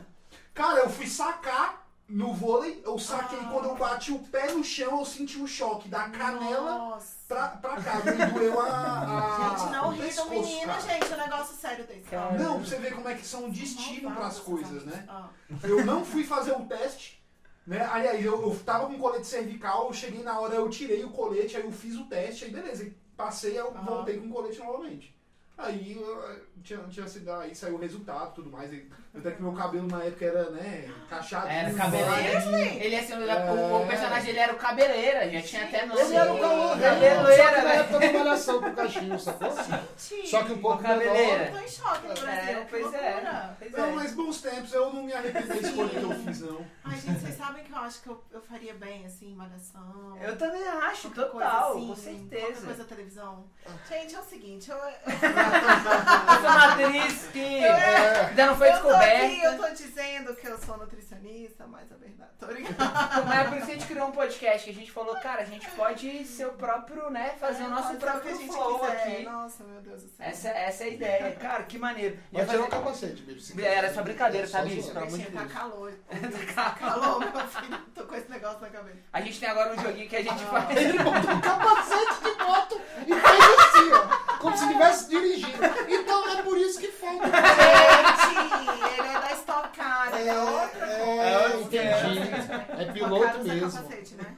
Cara, 0.54 0.80
eu 0.80 0.90
fui 0.90 1.06
sacar 1.06 1.87
no 2.08 2.32
vôlei, 2.32 2.80
eu 2.84 2.98
saquei 2.98 3.38
Ah. 3.38 3.50
quando 3.52 3.66
eu 3.68 3.76
bati 3.76 4.12
o 4.12 4.18
pé 4.20 4.50
no 4.52 4.64
chão, 4.64 4.98
eu 5.00 5.04
senti 5.04 5.36
o 5.38 5.46
choque 5.46 5.88
da 5.88 6.08
canela 6.08 6.78
Nossa. 6.78 7.16
pra, 7.28 7.48
pra 7.48 7.76
cá. 7.82 7.96
Me 8.04 8.26
doeu 8.32 8.58
a. 8.60 8.66
a 8.66 9.56
Gente, 9.58 9.72
não 9.72 9.88
o 9.88 9.92
ri 9.92 10.10
do 10.10 10.30
menino, 10.30 10.66
cara. 10.66 10.80
gente. 10.80 11.12
Um 11.12 11.16
negócio 11.18 11.54
sério 11.56 11.86
desse. 11.86 12.08
Cara. 12.08 12.38
Não, 12.38 12.58
pra 12.60 12.66
você 12.68 12.78
ver 12.78 12.94
como 12.94 13.08
é 13.08 13.14
que 13.14 13.26
são 13.26 13.50
destino 13.50 14.10
pras 14.12 14.38
coisas, 14.38 14.84
né? 14.84 15.04
Ah. 15.08 15.28
Eu 15.62 15.84
não 15.84 16.04
fui 16.04 16.24
fazer 16.24 16.52
o 16.52 16.64
teste, 16.64 17.22
né? 17.66 17.86
Aliás, 17.92 18.24
eu, 18.24 18.40
eu 18.42 18.58
tava 18.64 18.86
com 18.86 18.98
colete 18.98 19.26
cervical, 19.26 19.88
eu 19.88 19.92
cheguei 19.92 20.22
na 20.22 20.40
hora, 20.40 20.54
eu 20.54 20.68
tirei 20.70 21.04
o 21.04 21.10
colete, 21.10 21.56
aí 21.56 21.64
eu 21.64 21.70
fiz 21.72 21.94
o 21.96 22.04
teste, 22.06 22.46
aí 22.46 22.50
beleza, 22.50 22.90
passei, 23.16 23.50
aí 23.52 23.56
eu 23.58 23.72
voltei 23.84 24.18
com 24.18 24.26
o 24.28 24.30
colete 24.32 24.58
novamente. 24.60 25.14
Aí 25.58 25.96
eu, 26.00 26.40
tinha, 26.62 26.78
tinha 26.84 27.08
sido, 27.08 27.30
aí 27.32 27.52
saiu 27.54 27.74
o 27.74 27.78
resultado 27.80 28.30
e 28.30 28.34
tudo 28.36 28.48
mais. 28.50 28.72
e 28.72 28.88
Até 29.18 29.30
que 29.32 29.42
meu 29.42 29.52
cabelo 29.52 29.88
na 29.88 30.04
época 30.04 30.24
era, 30.24 30.50
né, 30.50 30.88
cachadinho. 31.10 31.52
Era 31.52 31.74
cabeleira. 31.74 32.40
boladinho. 32.40 32.82
Ele 32.82 32.96
assim, 32.96 33.12
o, 33.14 33.82
o 33.82 33.86
personagem 33.86 34.24
dele 34.26 34.38
era 34.38 34.52
o 34.52 34.56
cabeleira, 34.56 35.30
já 35.30 35.42
tinha 35.42 35.64
até 35.64 35.86
nome. 35.86 36.00
Ele 36.00 36.16
era 36.16 36.32
o? 36.32 36.38
Cabeleira, 36.38 37.24
Só 37.36 37.48
que 37.54 37.60
na 37.62 37.72
época 37.74 37.98
da 37.98 38.12
malhação 38.18 38.60
com 38.60 38.68
o 38.68 38.74
cachinho, 38.74 39.18
sacou? 39.18 39.54
Gente, 39.98 40.28
Só 40.28 40.42
que 40.44 40.52
um 40.52 40.58
pouco 40.58 40.82
cabeleira. 40.82 41.44
Eu 41.46 41.52
tô 41.52 41.58
em 41.58 41.68
choque 41.68 42.06
no 42.08 42.14
Brasil. 42.14 42.58
É, 42.58 42.66
pois 42.70 42.94
é. 42.94 43.50
Pois 43.58 43.72
Não, 43.72 43.84
é. 43.84 43.92
mas 43.92 44.12
bons 44.14 44.40
tempos, 44.40 44.72
eu 44.72 44.92
não 44.92 45.02
me 45.02 45.12
arrependo 45.12 45.48
da 45.48 45.56
escolha 45.56 45.88
que 45.88 45.96
eu 45.96 46.10
fiz, 46.12 46.40
não. 46.40 46.66
Ai, 46.84 46.98
gente, 47.00 47.20
vocês 47.20 47.36
sabem 47.36 47.64
que 47.64 47.72
eu 47.72 47.78
acho 47.78 48.02
que 48.02 48.08
eu, 48.08 48.24
eu 48.32 48.40
faria 48.42 48.74
bem, 48.74 49.04
assim, 49.06 49.34
malhação. 49.34 50.16
Eu 50.20 50.36
também 50.36 50.62
acho, 50.66 51.10
qualquer 51.10 51.30
coisa 51.32 51.46
total, 51.50 51.72
assim, 51.72 51.80
com 51.80 51.94
Qualquer 51.94 52.40
certeza. 52.40 52.66
coisa 52.66 52.84
televisão. 52.84 53.44
Gente, 53.88 54.14
é 54.14 54.18
o 54.20 54.22
seguinte, 54.24 54.70
eu, 54.70 54.76
eu, 54.76 54.82
sou 56.40 56.50
uma 56.50 56.72
atriz 56.72 57.28
que 57.32 57.64
É. 57.64 58.26
ainda 58.28 58.46
não 58.46 58.56
foi 58.56 58.68
eu 58.68 58.72
aqui, 59.08 59.40
eu 59.42 59.56
tô 59.58 59.68
dizendo 59.74 60.34
que 60.36 60.46
eu 60.46 60.58
sou 60.58 60.76
nutricionista, 60.78 61.66
mas 61.66 61.90
a 61.92 61.96
verdade, 61.96 62.30
tô 62.38 62.46
brincando. 62.46 62.76
Mas 63.26 63.38
é 63.40 63.44
por 63.44 63.56
isso 63.58 63.66
que 63.66 63.72
a 63.72 63.74
gente 63.74 63.86
criou 63.86 64.08
um 64.08 64.12
podcast, 64.12 64.64
que 64.64 64.70
a 64.70 64.74
gente 64.74 64.92
falou, 64.92 65.14
cara, 65.20 65.42
a 65.42 65.44
gente 65.44 65.68
pode 65.70 66.24
ser 66.24 66.46
o 66.46 66.52
próprio, 66.52 67.10
né, 67.10 67.34
fazer 67.40 67.64
o 67.64 67.68
nosso 67.70 67.94
próprio 67.96 68.22
que 68.22 68.28
a 68.28 68.34
gente 68.34 68.52
flow 68.52 68.78
quiser. 68.80 68.92
aqui. 68.92 69.22
Nossa, 69.24 69.64
meu 69.64 69.80
Deus 69.80 70.02
do 70.02 70.08
céu. 70.10 70.26
Essa, 70.26 70.48
essa 70.50 70.84
é 70.84 70.86
a 70.86 70.90
ideia. 70.90 71.32
Cara, 71.36 71.62
que 71.64 71.78
maneiro. 71.78 72.18
Mas 72.32 72.46
fazer- 72.46 72.68
capacete, 72.68 73.22
Bibi. 73.22 73.40
se 73.40 73.62
Era 73.64 73.92
só 73.92 74.02
brincadeira, 74.02 74.46
tá, 74.48 74.58
zoando. 74.62 74.68
Bibi? 74.74 74.82
Pelo 74.82 74.98
amor 74.98 75.08
de 75.10 75.16
Bichinha, 75.16 75.30
tá 75.32 75.40
Deus. 75.40 75.52
calor. 75.52 75.92
Tá 76.54 76.70
calor, 76.78 77.18
meu 77.20 77.48
filho. 77.48 77.78
Tô 77.94 78.04
com 78.04 78.14
esse 78.14 78.30
negócio 78.30 78.60
na 78.60 78.68
cabeça. 78.68 78.96
A 79.12 79.20
gente 79.20 79.40
tem 79.40 79.48
agora 79.48 79.74
um 79.74 79.82
joguinho 79.82 80.08
que 80.08 80.16
a 80.16 80.22
gente 80.22 80.42
Ah. 80.44 80.46
faz. 80.62 80.76
Ele 80.78 80.98
botou 80.98 81.30
um 81.34 81.40
capacete 81.40 82.22
de 82.22 82.44
moto 82.44 82.80
e 83.06 83.14
fez 83.14 83.58
assim, 83.58 83.92
ó. 83.92 84.27
Como 84.40 84.56
se 84.56 84.64
estivesse 84.64 85.08
dirigindo. 85.08 85.58
Então 85.88 86.28
é 86.30 86.42
por 86.42 86.56
isso 86.58 86.78
que 86.80 86.88
falta. 86.88 87.26
Gente, 87.26 88.98
ele 88.98 89.08
é 89.08 89.20
da 89.20 89.32
Stock 89.32 89.76
Car, 89.76 90.14
ele 90.14 90.28
é 90.28 90.38
outra 90.38 90.86
É, 90.86 91.48
outra 91.48 91.60
entendi. 91.60 92.28
coisa. 92.30 92.52
É 92.54 92.82
Stock 92.82 92.92
piloto 92.92 93.44
mesmo. 93.44 93.72
capacete, 93.72 94.14
né? 94.14 94.34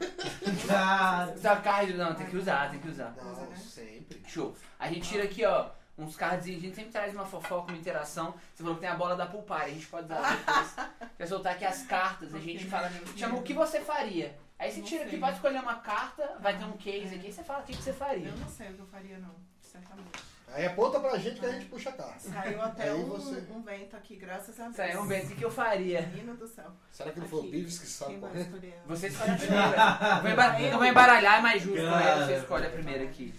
Cara, 0.67 1.37
Só 1.39 1.57
carro, 1.57 1.89
não, 1.95 2.15
tem 2.15 2.27
que 2.27 2.37
usar, 2.37 2.71
tem 2.71 2.81
que 2.81 2.89
usar. 2.89 3.15
Não, 3.17 3.57
sempre. 3.57 4.23
Show. 4.27 4.55
A 4.79 4.89
gente 4.89 5.09
tira 5.09 5.25
aqui, 5.25 5.45
ó, 5.45 5.67
uns 5.99 6.17
cardzinhos, 6.17 6.63
a 6.63 6.67
gente 6.67 6.77
sempre 6.77 6.93
traz 6.93 7.13
uma 7.15 7.27
fofoca, 7.27 7.73
uma 7.73 7.79
interação. 7.79 8.35
Você 8.55 8.63
falou 8.63 8.75
que 8.77 8.81
tem 8.83 8.91
a 8.91 8.95
bola 8.95 9.17
da 9.17 9.27
Pulpar, 9.27 9.63
a 9.63 9.69
gente 9.69 9.87
pode 9.87 10.07
usar 10.07 10.37
depois. 10.37 10.75
Quer 11.19 11.27
soltar 11.27 11.53
aqui 11.55 11.65
as 11.65 11.83
cartas, 11.83 12.35
a 12.35 12.39
gente 12.39 12.65
fala, 12.67 12.91
chama 13.17 13.37
o 13.39 13.43
que 13.43 13.53
você 13.53 13.81
faria. 13.81 14.37
Aí 14.59 14.71
você 14.71 14.83
tira 14.83 15.05
aqui, 15.05 15.17
pode 15.17 15.37
escolher 15.37 15.61
uma 15.61 15.77
carta, 15.77 16.37
vai 16.41 16.57
ter 16.57 16.65
um 16.65 16.73
case 16.77 17.15
aqui, 17.15 17.33
você 17.33 17.43
fala 17.43 17.61
o 17.61 17.63
que 17.65 17.75
você 17.75 17.93
faria. 17.93 18.29
Eu 18.29 18.37
não 18.37 18.49
sei 18.49 18.69
o 18.71 18.75
que 18.75 18.81
eu 18.81 18.87
faria, 18.87 19.19
não. 19.19 19.35
Certamente. 19.71 20.31
Aí 20.53 20.67
aponta 20.67 20.99
pra 20.99 21.17
gente 21.17 21.39
que 21.39 21.47
a 21.47 21.53
gente 21.53 21.67
puxa 21.67 21.91
a 21.91 21.93
carta. 21.93 22.19
Saiu 22.19 22.61
até 22.61 22.93
um, 22.93 23.05
você- 23.07 23.47
um 23.53 23.63
vento 23.63 23.97
aqui, 23.97 24.17
graças 24.17 24.59
a 24.59 24.65
Deus. 24.65 24.79
É 24.81 24.99
um 24.99 25.07
bem, 25.07 25.25
o 25.25 25.29
que 25.37 25.45
eu 25.45 25.51
faria. 25.51 26.03
Menino 26.09 26.37
do 26.37 26.49
céu. 26.49 26.73
Será 26.91 27.13
que 27.13 27.21
ele 27.21 27.29
falou 27.29 27.45
Aqui. 27.45 27.53
Bives 27.53 27.79
que 27.79 28.19
correr? 28.19 28.41
escolher? 28.41 28.83
Você 28.87 29.07
escolhe 29.07 29.31
a 29.31 29.37
primeira. 29.39 29.77
Eu 30.17 30.23
vou 30.23 30.31
embar- 30.33 30.61
Eu 30.63 30.79
vou 30.79 30.85
embaralhar, 30.87 31.39
é 31.39 31.43
mais 31.43 31.63
justo, 31.63 31.81
né? 31.83 32.27
Você 32.27 32.37
escolhe 32.39 32.67
a 32.67 32.71
primeira 32.71 33.05
aqui. 33.05 33.33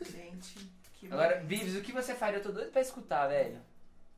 Gente, 0.00 0.70
que 0.94 1.06
Agora, 1.12 1.36
bom. 1.40 1.46
Vives, 1.46 1.76
o 1.76 1.82
que 1.82 1.92
você 1.92 2.14
faria? 2.14 2.38
Eu 2.38 2.42
tô 2.42 2.52
doido 2.52 2.70
pra 2.72 2.80
escutar, 2.80 3.26
velho. 3.28 3.60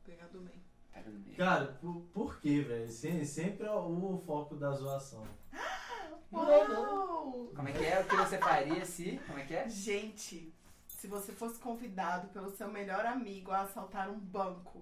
Pegar 0.05 0.27
do 0.27 0.39
meio. 0.39 0.61
Pega 0.93 1.09
no 1.09 1.19
meio. 1.19 1.35
cara, 1.35 1.65
por, 1.81 2.01
por 2.13 2.39
quê, 2.39 2.61
velho? 2.61 2.87
Se- 2.89 3.25
Sempre 3.25 3.65
é 3.67 3.71
o, 3.71 4.15
o 4.15 4.23
foco 4.25 4.55
da 4.55 4.71
zoação. 4.71 5.25
Uau! 6.31 7.51
Como 7.55 7.67
é 7.67 7.71
que 7.71 7.85
é? 7.85 7.99
O 7.99 8.05
que 8.05 8.15
você 8.15 8.37
faria 8.37 8.85
se... 8.85 9.19
Como 9.27 9.39
é 9.39 9.43
que 9.43 9.55
é? 9.55 9.67
Gente, 9.69 10.53
se 10.97 11.05
você 11.07 11.31
fosse 11.31 11.59
convidado 11.59 12.27
pelo 12.29 12.49
seu 12.49 12.67
melhor 12.67 13.05
amigo 13.05 13.51
a 13.51 13.61
assaltar 13.61 14.09
um 14.09 14.17
banco, 14.19 14.81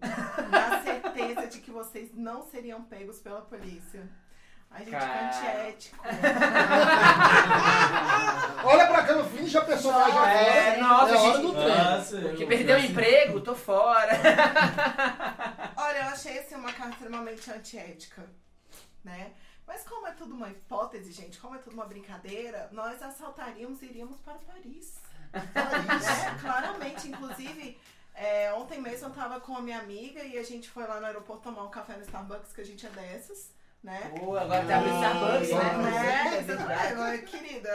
na 0.50 0.82
certeza 0.82 1.46
de 1.48 1.60
que 1.60 1.70
vocês 1.70 2.10
não 2.14 2.42
seriam 2.42 2.82
pegos 2.84 3.20
pela 3.20 3.42
polícia. 3.42 4.10
A 4.72 4.80
gente 4.80 4.92
Cara. 4.92 5.14
é 5.14 5.28
antiético. 5.28 6.04
Olha 8.64 8.88
pra 8.88 9.04
cá, 9.04 9.14
no 9.16 9.26
fim, 9.30 9.46
já 9.46 9.62
personagem 9.62 10.12
agora. 10.18 10.32
É, 10.32 10.78
nossa, 10.78 11.14
é 11.14 11.18
hora 11.18 11.34
gente. 11.34 11.42
do 11.42 11.52
treino. 11.54 11.84
Nossa, 11.84 12.22
Porque 12.22 12.44
eu- 12.44 12.48
perdeu 12.48 12.78
o 12.78 12.80
emprego, 12.80 13.42
tô 13.42 13.56
fora. 13.56 14.14
Olha, 15.78 15.98
eu 15.98 16.04
achei 16.06 16.40
assim 16.40 16.56
uma 16.56 16.72
carta 16.74 16.94
extremamente 16.94 17.52
antiética, 17.52 18.26
né? 19.04 19.32
Mas 19.68 19.84
como 19.84 20.08
é 20.08 20.12
tudo 20.12 20.34
uma 20.36 20.50
hipótese, 20.50 21.12
gente, 21.12 21.40
como 21.40 21.56
é 21.56 21.58
tudo 21.58 21.74
uma 21.74 21.86
brincadeira, 21.86 22.70
nós 22.72 23.02
assaltaríamos 23.02 23.82
e 23.82 23.86
iríamos 23.86 24.18
para 24.20 24.36
Paris. 24.36 24.96
Né? 25.36 26.38
Claramente, 26.42 27.08
inclusive, 27.08 27.78
é, 28.14 28.54
ontem 28.54 28.80
mesmo 28.80 29.08
eu 29.08 29.12
tava 29.14 29.40
com 29.40 29.56
a 29.58 29.62
minha 29.62 29.80
amiga 29.80 30.24
e 30.24 30.38
a 30.38 30.44
gente 30.44 30.70
foi 30.70 30.86
lá 30.88 31.00
no 31.00 31.06
aeroporto 31.06 31.44
tomar 31.44 31.64
um 31.64 31.70
café 31.70 31.96
no 31.96 32.02
Starbucks, 32.04 32.54
que 32.54 32.62
a 32.62 32.66
gente 32.66 32.86
é 32.86 32.90
dessas, 32.90 33.52
né? 33.84 34.00
Pô, 34.18 34.38
agora 34.38 34.66
tá 34.66 34.78
abrindo 34.78 34.96
Starbucks, 34.96 35.50
Boa, 35.50 35.64
né? 35.64 35.74
boa. 35.74 35.92
né? 35.92 37.12
É. 37.12 37.16
É, 37.16 37.18
querida, 37.20 37.70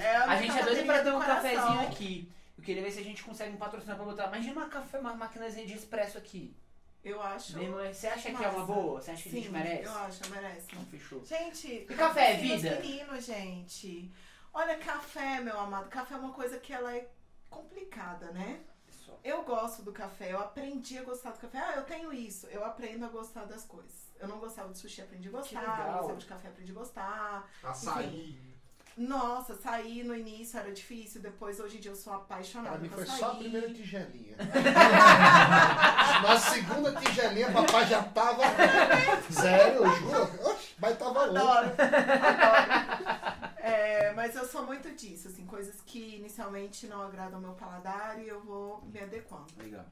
é 0.00 0.16
a, 0.16 0.24
A 0.30 0.36
gente 0.36 0.58
é 0.58 0.62
doido 0.62 0.86
pra 0.86 1.02
ter 1.02 1.12
um 1.12 1.20
cafezinho 1.20 1.80
aqui. 1.82 2.32
Eu 2.56 2.64
queria 2.64 2.82
ver 2.82 2.90
se 2.90 3.00
a 3.00 3.04
gente 3.04 3.22
consegue 3.22 3.52
um 3.54 3.56
patrocínio 3.56 3.96
pra 3.96 4.04
botar. 4.04 4.26
Imagina 4.28 4.52
uma 4.60 4.68
café, 4.68 4.98
uma 4.98 5.14
maquinazinha 5.14 5.66
de 5.66 5.74
expresso 5.74 6.18
aqui. 6.18 6.54
Eu 7.02 7.20
acho. 7.22 7.58
Irmão, 7.58 7.80
Você 7.90 8.06
acha 8.06 8.30
que 8.30 8.44
é 8.44 8.48
uma 8.48 8.66
boa? 8.66 9.00
Você 9.00 9.10
acha 9.12 9.22
que 9.22 9.28
a 9.30 9.32
Sim, 9.32 9.38
gente 9.40 9.50
merece? 9.52 9.84
eu 9.84 9.98
acho, 9.98 10.30
merece. 10.30 10.66
Então 10.70 10.84
fechou. 10.90 11.24
Gente, 11.24 11.86
E 11.88 11.94
café 11.94 12.32
é 12.32 12.36
vida? 12.36 12.54
os 12.78 12.84
meninos, 12.86 13.24
gente. 13.24 14.12
Olha, 14.52 14.76
café, 14.78 15.40
meu 15.40 15.58
amado. 15.58 15.88
Café 15.88 16.14
é 16.14 16.18
uma 16.18 16.32
coisa 16.32 16.58
que 16.58 16.72
ela 16.72 16.94
é 16.94 17.08
complicada, 17.48 18.30
né? 18.32 18.60
Pessoal. 18.86 19.20
Eu 19.22 19.42
gosto 19.44 19.82
do 19.82 19.92
café, 19.92 20.32
eu 20.32 20.38
aprendi 20.38 20.98
a 20.98 21.04
gostar 21.04 21.30
do 21.30 21.38
café. 21.38 21.58
Ah, 21.58 21.74
eu 21.76 21.84
tenho 21.84 22.12
isso. 22.12 22.46
Eu 22.48 22.64
aprendo 22.64 23.04
a 23.04 23.08
gostar 23.08 23.44
das 23.44 23.64
coisas. 23.64 24.10
Eu 24.18 24.28
não 24.28 24.38
gostava 24.38 24.72
de 24.72 24.78
sushi, 24.78 25.02
aprendi 25.02 25.28
a 25.28 25.32
gostar. 25.32 25.86
Eu 25.86 25.98
gostava 25.98 26.18
de 26.18 26.26
café, 26.26 26.48
aprendi 26.48 26.72
a 26.72 26.74
gostar. 26.74 27.48
Açaí. 27.62 28.50
Nossa, 28.96 29.54
sair 29.54 30.02
no 30.04 30.14
início 30.14 30.58
era 30.58 30.70
difícil, 30.72 31.22
depois 31.22 31.58
hoje 31.60 31.78
em 31.78 31.80
dia 31.80 31.92
eu 31.92 31.96
sou 31.96 32.12
apaixonada 32.12 32.70
Pra 32.70 32.78
mim 32.78 32.88
foi 32.88 33.06
só 33.06 33.30
a 33.30 33.34
primeira 33.36 33.72
tigelinha. 33.72 34.36
Na 36.22 36.38
segunda 36.38 36.92
tigelinha, 36.96 37.50
papai 37.50 37.86
já 37.86 38.02
tava. 38.02 38.42
Sério, 39.30 39.84
eu 39.84 39.96
juro. 39.96 40.50
Oxe, 40.50 40.74
mas 40.78 40.98
tava 40.98 41.24
louco. 41.24 41.38
Adoro, 41.48 41.74
adoro. 41.78 43.19
É, 43.62 44.12
mas 44.14 44.34
eu 44.34 44.46
sou 44.46 44.64
muito 44.64 44.90
disso, 44.94 45.28
assim, 45.28 45.46
coisas 45.46 45.80
que 45.82 46.16
inicialmente 46.16 46.86
não 46.86 47.02
agradam 47.02 47.36
ao 47.36 47.40
meu 47.40 47.52
paladar 47.54 48.18
e 48.18 48.28
eu 48.28 48.40
vou 48.40 48.82
me 48.82 49.00
adequando. 49.00 49.52
Legal. 49.56 49.84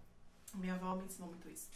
Minha 0.55 0.75
avó 0.75 0.97
me 0.97 1.05
ensinou 1.05 1.29
muito 1.29 1.49
isso. 1.49 1.69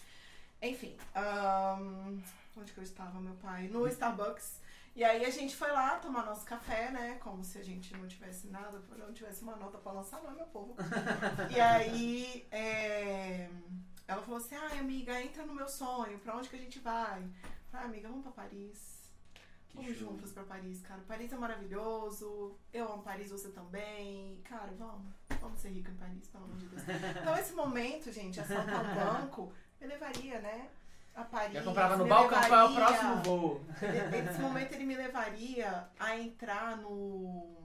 Enfim, 0.60 0.96
ahn, 1.14 2.20
onde 2.56 2.72
que 2.72 2.78
eu 2.78 2.84
estava, 2.84 3.20
meu 3.20 3.34
pai? 3.34 3.68
No 3.68 3.86
Starbucks. 3.88 4.60
E 4.94 5.02
aí 5.02 5.24
a 5.24 5.30
gente 5.30 5.56
foi 5.56 5.70
lá 5.70 5.98
tomar 5.98 6.24
nosso 6.24 6.44
café, 6.44 6.90
né? 6.90 7.18
Como 7.22 7.42
se 7.42 7.58
a 7.58 7.64
gente 7.64 7.94
não 7.96 8.06
tivesse 8.06 8.46
nada, 8.48 8.82
não 8.98 9.12
tivesse 9.12 9.42
uma 9.42 9.56
nota 9.56 9.78
pra 9.78 9.92
lançar, 9.92 10.22
não, 10.22 10.34
meu 10.34 10.46
povo. 10.46 10.76
e 11.50 11.60
aí 11.60 12.46
é, 12.50 13.48
ela 14.06 14.22
falou 14.22 14.36
assim, 14.36 14.54
ai 14.54 14.78
amiga, 14.78 15.20
entra 15.22 15.44
no 15.44 15.54
meu 15.54 15.68
sonho, 15.68 16.18
pra 16.18 16.36
onde 16.36 16.48
que 16.48 16.56
a 16.56 16.58
gente 16.58 16.78
vai? 16.78 17.26
Ah, 17.72 17.84
amiga, 17.84 18.08
vamos 18.08 18.22
pra 18.22 18.32
Paris. 18.32 18.91
Que 19.72 19.78
Vamos 19.78 19.98
show. 19.98 20.08
juntas 20.10 20.32
pra 20.32 20.42
Paris, 20.44 20.80
cara. 20.82 21.00
Paris 21.08 21.32
é 21.32 21.36
maravilhoso. 21.36 22.54
Eu 22.72 22.92
amo 22.92 23.02
Paris, 23.02 23.30
você 23.30 23.48
também. 23.48 24.38
Cara, 24.44 24.70
vamos. 24.78 25.12
Vamos 25.40 25.60
ser 25.60 25.70
rica 25.70 25.90
em 25.90 25.94
Paris, 25.96 26.28
pelo 26.28 26.44
amor 26.44 26.56
de 26.56 26.66
Deus. 26.66 26.82
Então, 27.20 27.36
esse 27.38 27.52
momento, 27.54 28.12
gente, 28.12 28.38
assaltar 28.40 28.84
um 28.84 28.94
banco, 28.94 29.52
me 29.80 29.86
levaria, 29.86 30.40
né? 30.40 30.68
A 31.14 31.24
Paris. 31.24 31.54
Já 31.54 31.62
comprava 31.62 31.96
no 31.96 32.04
me 32.04 32.10
balcão 32.10 32.38
qual 32.42 32.60
é 32.60 32.64
o 32.64 32.68
levaria- 32.68 32.86
próximo 32.98 33.22
voo. 33.22 33.60
Nesse 34.26 34.40
momento, 34.40 34.72
ele 34.74 34.84
me 34.84 34.94
levaria 34.96 35.88
a 35.98 36.18
entrar 36.18 36.76
no. 36.76 37.58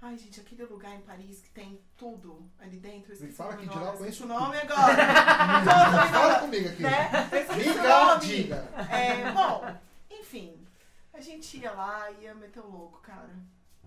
Ai, 0.00 0.18
gente, 0.18 0.40
aquele 0.40 0.64
lugar 0.64 0.92
em 0.96 1.00
Paris 1.02 1.40
que 1.40 1.50
tem 1.50 1.80
tudo 1.96 2.50
ali 2.58 2.76
dentro. 2.78 3.12
Eu 3.12 3.14
esqueci 3.14 3.32
fala 3.32 3.54
o 3.54 3.58
que 3.58 3.68
de 3.68 3.76
lá 3.78 3.82
eu 3.86 3.92
eu 3.92 3.98
conheço 3.98 4.24
o 4.24 4.26
nome 4.26 4.56
agora. 4.58 4.96
Fala 6.10 6.40
comigo 6.40 6.68
aqui. 6.68 6.82
né? 6.82 7.08
Eu 7.30 7.42
o 8.16 8.18
Diga, 8.18 8.18
diga. 8.18 8.68
É, 8.92 9.30
bom, 9.30 9.76
enfim, 10.10 10.56
a 11.12 11.20
gente 11.20 11.58
ia 11.58 11.72
lá 11.72 12.10
e 12.10 12.22
ia 12.24 12.34
meter 12.34 12.60
o 12.60 12.68
louco, 12.70 13.00
cara. 13.00 13.30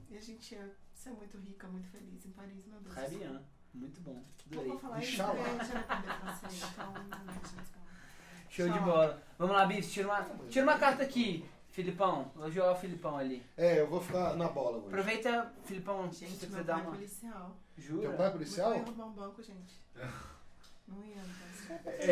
E 0.09 0.17
a 0.17 0.21
gente 0.21 0.53
ia 0.55 0.75
ser 0.93 1.11
muito 1.11 1.37
rica, 1.37 1.67
muito 1.67 1.87
feliz 1.89 2.25
em 2.25 2.31
Paris, 2.31 2.65
meu 2.65 2.79
Deus. 2.79 2.95
Rabian. 2.95 3.41
Muito 3.73 3.99
bom. 4.01 4.23
Adorei. 4.51 4.69
vou 4.69 4.79
falar 4.79 5.03
isso 5.03 5.21
porque 5.23 5.41
a 5.41 5.51
gente 5.63 5.71
vai 5.73 5.81
aprender 5.81 6.13
francês, 6.19 6.63
então 6.71 6.93
não 6.93 7.33
é 7.33 7.33
gente. 7.33 7.75
Show 8.49 8.67
de 8.69 8.73
Tchau. 8.73 8.83
bola. 8.85 9.23
Vamos 9.37 9.55
lá, 9.55 9.65
Bis, 9.65 9.91
tira 9.91 10.07
uma, 10.07 10.23
tira 10.49 10.65
uma 10.65 10.77
carta 10.79 11.03
aqui. 11.03 11.45
Filipão, 11.71 12.31
vou 12.35 12.49
jogar 12.49 12.71
o 12.71 12.75
Filipão 12.77 13.17
ali. 13.17 13.45
É, 13.57 13.81
eu 13.81 13.87
vou 13.89 13.99
ficar 13.99 14.33
na 14.37 14.47
bola 14.47 14.77
hoje. 14.77 14.87
Aproveita, 14.87 15.53
Filipão, 15.65 16.09
se 16.09 16.19
você 16.19 16.25
Gente, 16.27 16.39
quiser 16.45 16.55
meu 16.55 16.63
dar 16.63 16.73
pai 16.75 16.81
é 16.83 16.87
uma. 16.87 16.95
policial. 16.95 17.57
Jura? 17.77 18.01
Teu 18.01 18.11
pai 18.13 18.19
é 18.19 18.29
Meu 18.29 18.31
policial? 18.31 18.69
pai 18.69 18.79
ia 18.79 18.85
roubar 18.85 19.05
um 19.07 19.11
banco, 19.11 19.43
gente. 19.43 19.83
Não 20.87 21.03
ia, 21.03 21.15
não 21.17 21.91
É, 21.93 22.11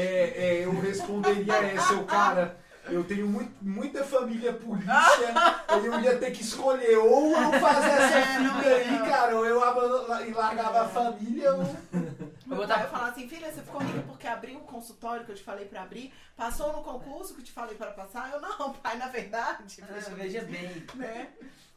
é, 0.60 0.66
eu 0.66 0.72
responderia 0.82 1.54
essa, 1.54 1.94
eu, 1.94 2.06
cara. 2.06 2.60
Eu 2.86 3.04
tenho 3.06 3.26
muito, 3.28 3.54
muita 3.62 4.04
família 4.04 4.52
polícia, 4.54 4.92
eu 5.70 6.00
ia 6.02 6.18
ter 6.18 6.32
que 6.32 6.42
escolher 6.42 6.98
ou 6.98 7.32
eu 7.32 7.54
fazer 7.54 7.90
essa 7.90 8.20
É, 8.36 8.40
não 8.40 8.56
fita 8.58 8.70
aí, 8.76 9.10
cara, 9.10 9.36
ou 9.38 9.46
eu 9.46 9.64
abandono- 9.64 10.26
e 10.26 10.34
largava 10.34 10.82
a 10.82 10.88
família, 10.90 11.54
ou. 11.56 11.64
Vou 12.46 12.58
Meu 12.58 12.68
pai 12.68 12.86
falar 12.88 13.08
assim, 13.08 13.28
filha, 13.28 13.50
você 13.52 13.62
ficou 13.62 13.82
rica 13.82 14.02
porque 14.06 14.28
abriu 14.28 14.58
o 14.58 14.62
consultório 14.64 15.26
que 15.26 15.32
eu 15.32 15.36
te 15.36 15.44
falei 15.44 15.66
pra 15.66 15.82
abrir, 15.84 16.14
passou 16.36 16.74
no 16.74 16.84
concurso 16.84 17.34
que 17.34 17.40
eu 17.42 17.46
te 17.46 17.52
falei 17.54 17.74
pra 17.76 17.88
passar? 17.92 18.30
Eu, 18.32 18.42
não, 18.42 18.74
pai, 18.74 18.98
na 18.98 19.08
verdade. 19.08 19.82
Ah, 19.82 19.86
veja 19.94 20.10
veja 20.12 20.42
bem. 20.42 20.86
Né? 20.96 21.30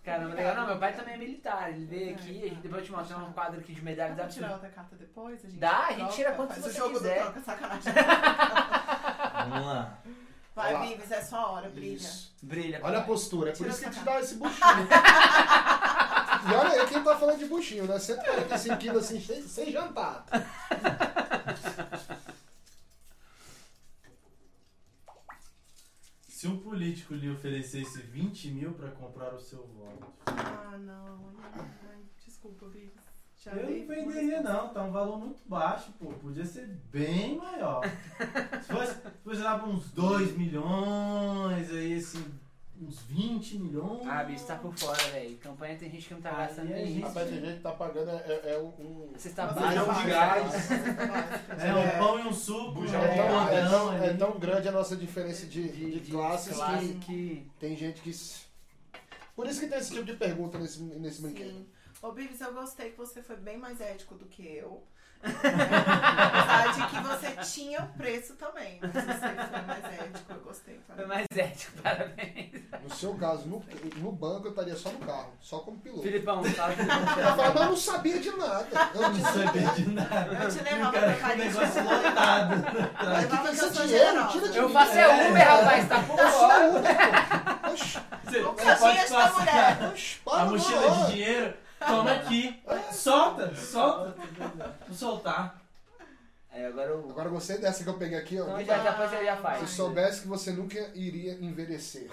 Caramba, 0.05 0.35
legal. 0.35 0.55
Não, 0.57 0.67
meu 0.67 0.79
pai 0.79 0.93
também 0.93 1.15
é 1.15 1.17
militar. 1.17 1.71
Ele 1.71 1.87
veio 1.87 2.15
aqui, 2.15 2.45
a 2.45 2.49
gente- 2.49 2.61
depois 2.61 2.81
eu 2.83 2.87
te 2.87 2.93
mostrar 2.93 3.17
um 3.19 3.33
quadro 3.33 3.61
aqui 3.61 3.73
de 3.73 3.83
medalha 3.83 4.11
Dá 4.11 4.17
da 4.17 4.23
pra 4.25 4.33
tirar 4.33 4.53
outra 4.53 4.69
carta 4.69 4.97
depois? 4.97 5.45
A 5.45 5.49
gente 5.49 5.59
Dá, 5.61 5.71
a 5.71 5.77
troca, 5.87 5.95
gente 6.01 6.15
tira 6.15 6.33
quantas 6.33 6.59
faz 6.59 6.67
você 6.75 6.81
o 6.81 6.85
jogo 6.85 6.95
quiser. 6.99 7.19
do 7.19 7.23
troca, 7.23 7.41
sacanagem. 7.41 7.93
Vamos 9.49 9.67
lá. 9.67 9.99
Vai, 10.57 10.75
Olha 10.75 10.79
lá. 10.79 10.87
Vives, 10.87 11.11
é 11.13 11.21
sua 11.23 11.51
hora, 11.51 11.69
brilha. 11.69 11.97
Isso. 11.97 12.35
Brilha. 12.43 12.81
Olha 12.83 12.99
a 12.99 13.03
postura, 13.03 13.51
é 13.51 13.53
por 13.53 13.59
Tira 13.59 13.69
isso 13.69 13.85
que 13.85 13.91
te 13.91 14.01
dá 14.03 14.19
esse 14.21 14.35
buchinho. 14.41 14.89
e 16.51 16.55
olha 16.55 16.81
aí 16.83 16.87
quem 16.89 17.05
tá 17.05 17.15
falando 17.19 17.39
de 17.39 17.45
buchinho, 17.45 17.87
né? 17.87 17.99
145 17.99 18.77
quilos 18.79 19.05
assim, 19.05 19.21
sem, 19.21 19.47
sem 19.47 19.71
jantar. 19.71 20.25
Se 26.29 26.47
um 26.49 26.59
político 26.59 27.15
lhe 27.15 27.31
oferecesse 27.31 28.03
20 28.03 28.51
mil 28.51 28.73
pra 28.75 28.91
comprar 28.91 29.35
o 29.35 29.41
seu 29.41 29.67
voto, 29.67 30.13
Ah, 30.27 30.77
não. 30.79 31.35
Desculpa, 32.25 32.69
Vives. 32.69 33.06
Já 33.47 33.53
eu 33.53 33.71
não 33.71 33.87
venderia 33.87 34.41
não, 34.43 34.69
tá 34.71 34.83
um 34.83 34.91
valor 34.91 35.19
muito 35.21 35.41
baixo, 35.47 35.93
pô. 36.01 36.07
Podia 36.07 36.45
ser 36.45 36.67
bem 36.93 37.37
maior. 37.37 37.81
Se 38.63 38.73
fosse, 38.73 38.93
se 38.95 39.01
fosse 39.23 39.41
lá 39.41 39.57
pra 39.59 39.69
uns 39.69 39.91
2 39.93 40.37
milhões, 40.37 41.71
aí 41.71 41.95
assim, 41.95 42.25
uns 42.81 43.03
20 43.03 43.59
milhões. 43.59 44.07
Ah, 44.09 44.25
bicho, 44.25 44.45
tá 44.47 44.57
por 44.57 44.75
fora, 44.77 45.01
velho. 45.13 45.37
Campanha 45.39 45.77
tem 45.77 45.89
gente 45.91 46.09
que 46.09 46.15
não 46.15 46.21
tá 46.21 46.31
Aí 46.31 46.37
gastando 46.49 46.73
a 46.73 46.77
nem 46.77 46.97
isso. 46.97 47.07
Rapaz, 47.07 47.29
tem 47.31 47.41
gente 47.41 47.57
que 47.59 47.63
tá 47.63 47.71
pagando 47.73 48.11
é, 48.11 48.41
é 48.55 48.59
um. 48.59 49.09
Você 49.17 49.29
está 49.29 49.47
Você 49.47 49.61
já 49.75 49.85
baixo. 49.85 50.01
de 50.07 50.11
faz, 50.11 50.69
gás. 50.69 50.71
É 51.63 51.71
um 51.75 51.99
pão 52.05 52.19
e 52.19 52.23
um 52.27 52.33
suco, 52.33 52.81
um 52.81 52.85
É 52.85 52.89
é 52.89 53.09
podrão 53.47 53.71
tão- 53.89 54.03
é 54.05 54.13
tão 54.15 54.39
grande 54.41 54.69
a 54.69 54.73
nossa 54.73 54.97
diferença 54.97 55.47
de, 55.47 55.69
de, 55.71 56.01
de 56.01 56.11
classes 56.11 56.53
classe 56.57 56.87
que 56.95 56.95
que. 57.01 57.51
tem 57.61 57.77
gente 57.77 58.01
que. 58.01 58.11
Por 59.37 59.47
isso 59.47 59.61
que 59.61 59.67
tem 59.69 59.79
esse 59.79 59.93
tipo 59.93 60.05
de 60.05 60.15
pergunta 60.15 60.59
nesse, 60.59 60.83
nesse 60.83 61.23
brinquedo. 61.23 61.65
Ô, 62.03 62.13
Bivis, 62.13 62.41
eu 62.41 62.53
gostei 62.53 62.91
que 62.91 62.99
você 62.99 63.23
foi 63.23 63.37
bem 63.37 63.57
mais 63.59 63.81
ético 63.81 64.15
do 64.15 64.27
que 64.27 64.43
eu. 64.47 64.83
Apesar 65.23 66.73
de 66.75 66.87
que 66.89 67.01
você 67.03 67.31
tinha 67.53 67.81
o 67.83 67.89
preço 67.97 68.35
também, 68.35 68.79
mas 68.83 68.93
você 68.93 69.03
foi 69.19 69.63
mais 69.63 69.85
ético, 69.85 70.33
eu 70.33 70.41
gostei. 70.41 70.81
Foi 70.87 70.97
Tá? 70.97 71.07
mais 71.07 71.27
ético, 71.35 71.73
parabéns. 71.83 72.53
No 72.83 72.95
seu 72.95 73.15
caso, 73.15 73.47
no, 73.49 73.65
no 73.97 74.13
banco 74.13 74.47
eu 74.47 74.51
estaria 74.51 74.77
só 74.77 74.91
no 74.91 74.99
carro, 75.01 75.33
só 75.41 75.61
como 75.61 75.79
piloto. 75.79 76.03
Filipão, 76.03 76.45
fala 76.45 76.75
que 76.75 76.81
Eu 76.83 76.87
mas 76.87 77.57
eu 77.57 77.65
não 77.67 77.77
sabia 77.77 78.19
de 78.21 78.31
nada. 78.37 78.91
Eu 78.95 79.01
não 79.01 79.11
não 79.11 79.25
sabia 79.33 79.69
de 79.71 79.89
nada. 79.91 80.45
Eu 80.45 80.51
te 80.51 80.63
levava 80.63 80.93
pra 80.93 81.15
Paris. 81.15 81.45
negócio 81.45 81.83
lotado. 81.85 82.65
Mas 83.05 83.27
que 83.51 83.57
sou 83.57 83.71
dinheiro, 83.87 84.29
tira 84.29 84.49
de 84.51 84.59
Eu 84.59 84.69
faço 84.69 84.93
é 84.99 85.29
Uber, 85.31 85.49
rapaz, 85.49 85.89
tá 85.89 86.03
por 86.03 86.19
Eu 86.21 86.31
sou 86.31 86.41
fora. 86.41 86.69
Uber, 86.69 86.83
pô. 87.63 87.71
Oxi, 87.73 87.99
Você, 88.25 88.43
você 88.43 88.77
pode 88.77 89.11
passar 89.11 89.93
a 90.33 90.45
mochila 90.45 90.91
de 90.91 91.13
dinheiro, 91.13 91.55
toma 91.87 92.13
aqui. 92.13 92.63
Solta, 92.93 93.55
solta. 93.55 94.15
Vou 94.87 94.97
soltar. 94.97 95.63
É, 96.51 96.67
agora 96.67 96.91
eu. 96.91 97.11
Agora 97.11 97.29
gostei 97.29 97.59
dessa 97.59 97.83
que 97.85 97.91
eu 97.91 97.99
peguei 97.99 98.19
aqui, 98.19 98.41
ó. 98.41 98.47
Não, 98.47 98.65
já, 98.65 98.79
depois 98.79 99.11
você 99.11 99.25
já 99.25 99.37
Se 99.37 99.43
faz. 99.43 99.71
soubesse 99.71 100.21
que 100.23 100.29
você 100.29 100.53
nunca 100.53 100.79
iria 100.95 101.35
envelhecer. 101.35 102.09
E 102.09 102.13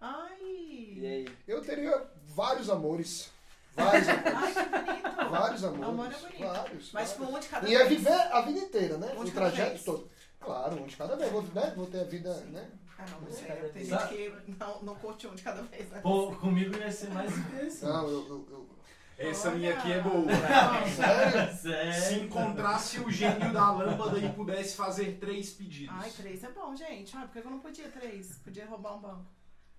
Ai, 0.00 1.06
aí? 1.06 1.28
Eu 1.46 1.62
teria 1.62 2.02
vários 2.26 2.68
amores. 2.68 3.30
Vários 3.74 4.06
amores. 4.08 4.26
ai, 4.34 4.52
que 4.52 4.68
bonito. 4.68 5.30
Vários 5.30 5.64
amores. 5.64 5.88
Amor 5.88 6.06
é 6.12 6.18
bonito. 6.18 6.38
Vários. 6.40 6.92
Mas 6.92 7.12
vários. 7.12 7.34
um 7.34 7.40
de 7.40 7.48
cada 7.48 7.68
E 7.68 7.74
é 7.74 7.78
vez. 7.78 7.88
viver 7.88 8.12
a 8.32 8.40
vida 8.42 8.58
inteira, 8.58 8.98
né? 8.98 9.12
Um 9.16 9.20
o 9.22 9.30
trajeto 9.30 9.70
vez. 9.70 9.84
todo. 9.84 10.10
Claro, 10.40 10.82
um 10.82 10.86
de 10.86 10.96
cada 10.96 11.16
vez. 11.16 11.32
Vou, 11.32 11.42
né? 11.42 11.72
Vou 11.74 11.86
ter 11.86 12.00
a 12.00 12.04
vida, 12.04 12.34
né? 12.46 12.68
Ah, 12.98 13.04
não. 13.10 13.46
Cada 13.46 13.68
Tem 13.70 13.84
gente 13.84 14.08
que 14.08 14.54
não, 14.58 14.82
não 14.82 14.94
curte 14.96 15.26
um 15.28 15.34
de 15.34 15.42
cada 15.42 15.62
vez, 15.62 15.88
né? 15.88 16.00
Pô, 16.00 16.32
comigo 16.36 16.76
ia 16.76 16.90
ser 16.92 17.08
mais 17.10 17.30
interessante. 17.38 17.90
Não, 17.92 18.02
eu. 18.08 18.26
eu, 18.28 18.46
eu... 18.50 18.77
Essa 19.18 19.48
Olha. 19.48 19.56
minha 19.58 19.74
aqui 19.76 19.90
é 19.92 20.00
boa. 20.00 20.24
Sério? 20.94 21.56
Se 21.56 21.62
Sério. 21.62 22.24
encontrasse 22.24 23.00
o 23.00 23.10
gênio 23.10 23.52
da 23.52 23.72
lâmpada 23.72 24.16
e 24.18 24.32
pudesse 24.32 24.76
fazer 24.76 25.18
três 25.18 25.50
pedidos. 25.50 25.92
Ai, 25.98 26.08
três 26.10 26.44
é 26.44 26.50
bom, 26.52 26.74
gente. 26.76 27.16
Ah, 27.16 27.22
por 27.22 27.42
que 27.42 27.46
eu 27.46 27.50
não 27.50 27.58
podia 27.58 27.88
três? 27.88 28.38
Podia 28.44 28.64
roubar 28.66 28.96
um 28.96 29.00
banco. 29.00 29.26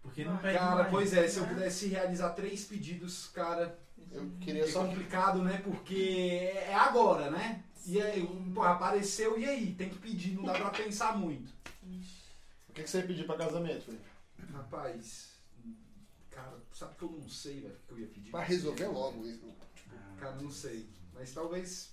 Porque 0.01 0.25
não 0.25 0.35
pede 0.37 0.57
Cara, 0.57 0.75
mais. 0.75 0.89
pois 0.89 1.13
é, 1.13 1.27
se 1.27 1.39
eu 1.39 1.47
pudesse 1.47 1.87
realizar 1.87 2.29
três 2.31 2.65
pedidos, 2.65 3.27
cara, 3.27 3.77
Eu 4.11 4.29
queria 4.41 4.63
é 4.63 4.67
só. 4.67 4.85
complicado, 4.85 5.41
né? 5.41 5.61
Porque 5.63 6.51
é 6.55 6.73
agora, 6.75 7.29
né? 7.31 7.63
E 7.85 8.01
aí, 8.01 8.25
pô, 8.53 8.63
apareceu, 8.63 9.39
e 9.39 9.45
aí? 9.45 9.73
Tem 9.73 9.89
que 9.89 9.97
pedir, 9.97 10.33
não 10.35 10.43
dá 10.43 10.53
pra 10.53 10.69
pensar 10.69 11.17
muito. 11.17 11.51
O 12.67 12.73
que 12.73 12.83
que 12.83 12.89
você 12.89 12.99
ia 12.99 13.07
pedir 13.07 13.25
pra 13.25 13.35
casamento, 13.37 13.85
Felipe? 13.85 14.03
Rapaz, 14.53 15.28
sabe 16.79 16.95
que 16.95 17.03
eu 17.03 17.11
não 17.11 17.29
sei, 17.29 17.59
velho, 17.59 17.75
o 17.75 17.87
que 17.87 17.93
eu 17.93 17.99
ia 17.99 18.07
pedir? 18.07 18.31
Pra 18.31 18.41
resolver 18.41 18.87
logo 18.87 19.25
isso. 19.25 19.41
Cara, 20.17 20.35
não 20.35 20.49
sei. 20.49 20.87
Mas 21.13 21.33
talvez. 21.33 21.89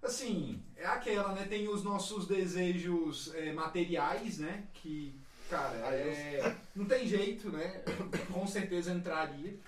Assim, 0.00 0.62
é 0.76 0.86
aquela, 0.86 1.34
né? 1.34 1.46
Tem 1.46 1.66
os 1.68 1.82
nossos 1.82 2.26
desejos 2.26 3.34
é, 3.34 3.52
materiais, 3.52 4.38
né? 4.38 4.68
Que, 4.74 5.18
cara, 5.50 5.88
Ah, 5.88 5.94
é, 5.94 6.56
não 6.74 6.84
tem 6.84 7.06
jeito, 7.06 7.50
né? 7.50 7.82
Com 8.32 8.46
certeza 8.46 8.92
entraria. 8.92 9.58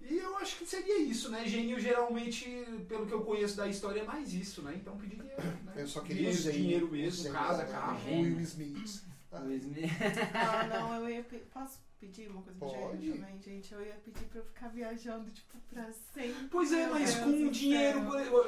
E 0.00 0.18
eu 0.18 0.36
acho 0.38 0.58
que 0.58 0.66
seria 0.66 0.98
isso, 0.98 1.30
né? 1.30 1.46
Gênio 1.46 1.78
geralmente, 1.78 2.46
pelo 2.88 3.06
que 3.06 3.12
eu 3.12 3.22
conheço 3.22 3.56
da 3.56 3.68
história, 3.68 4.00
é 4.00 4.04
mais 4.04 4.34
isso, 4.34 4.60
né? 4.62 4.74
Então 4.74 4.98
pediria. 4.98 5.24
Né? 5.64 5.74
Eu 5.76 5.86
só 5.86 6.00
queria 6.00 6.32
dinheiro, 6.32 6.58
dinheiro 6.58 6.90
mesmo, 6.90 7.32
casa, 7.32 7.64
né? 7.64 7.70
carro. 7.70 8.10
O 8.10 8.20
Will 8.22 8.40
Smith. 8.40 9.09
Me- 9.32 9.90
Ah, 10.34 10.66
não, 10.66 10.94
eu 11.00 11.08
ia 11.08 11.22
pedir. 11.22 11.44
Posso 11.54 11.78
pedir 12.00 12.28
uma 12.30 12.42
coisa 12.42 12.58
Pode. 12.58 13.12
Também, 13.12 13.38
gente? 13.40 13.72
Eu 13.72 13.80
ia 13.82 13.94
pedir 14.04 14.24
pra 14.24 14.40
eu 14.40 14.44
ficar 14.44 14.68
viajando, 14.68 15.30
tipo, 15.30 15.56
pra 15.72 15.84
sempre. 16.14 16.48
Pois 16.50 16.72
é, 16.72 16.86
mas 16.88 17.14
Deus 17.14 17.24
com 17.24 17.46
o 17.46 17.50
dinheiro 17.50 18.00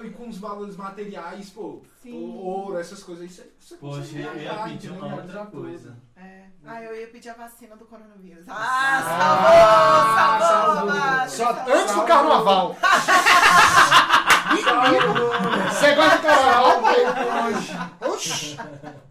e 0.05 0.11
com 0.11 0.29
os 0.29 0.39
valores 0.39 0.75
materiais, 0.77 1.51
pô, 1.51 1.83
Sim. 2.03 2.35
ouro, 2.37 2.79
essas 2.79 3.03
coisas 3.03 3.23
aí, 3.25 3.29
você, 3.31 3.53
você 3.61 3.77
Poxa, 3.77 3.99
consegue 4.01 4.23
eu 4.23 4.35
ia 4.35 4.41
viajar, 4.41 4.65
pedir 4.65 4.89
entendeu? 4.89 5.07
uma 5.07 5.17
outra 5.23 5.47
coisa. 5.47 5.97
É. 6.17 6.47
Ah, 6.65 6.83
eu 6.83 6.95
ia 7.01 7.07
pedir 7.09 7.29
a 7.29 7.35
vacina 7.35 7.77
do 7.77 7.85
coronavírus. 7.85 8.49
Ah, 8.49 8.55
Ah, 8.57 10.39
salvou! 10.41 10.49
salvou. 10.49 10.87
Salvou! 10.87 10.95
Márcio, 10.97 11.37
Só 11.45 11.55
salvou. 11.55 11.75
antes 11.75 11.95
do 11.95 12.03
carnaval. 12.05 12.77
Menino, 14.53 15.15
você 15.71 15.95
gosta 15.95 16.17
do 16.19 16.23
carnaval, 16.23 16.83
pai? 18.01 18.09
Oxi, 18.09 18.57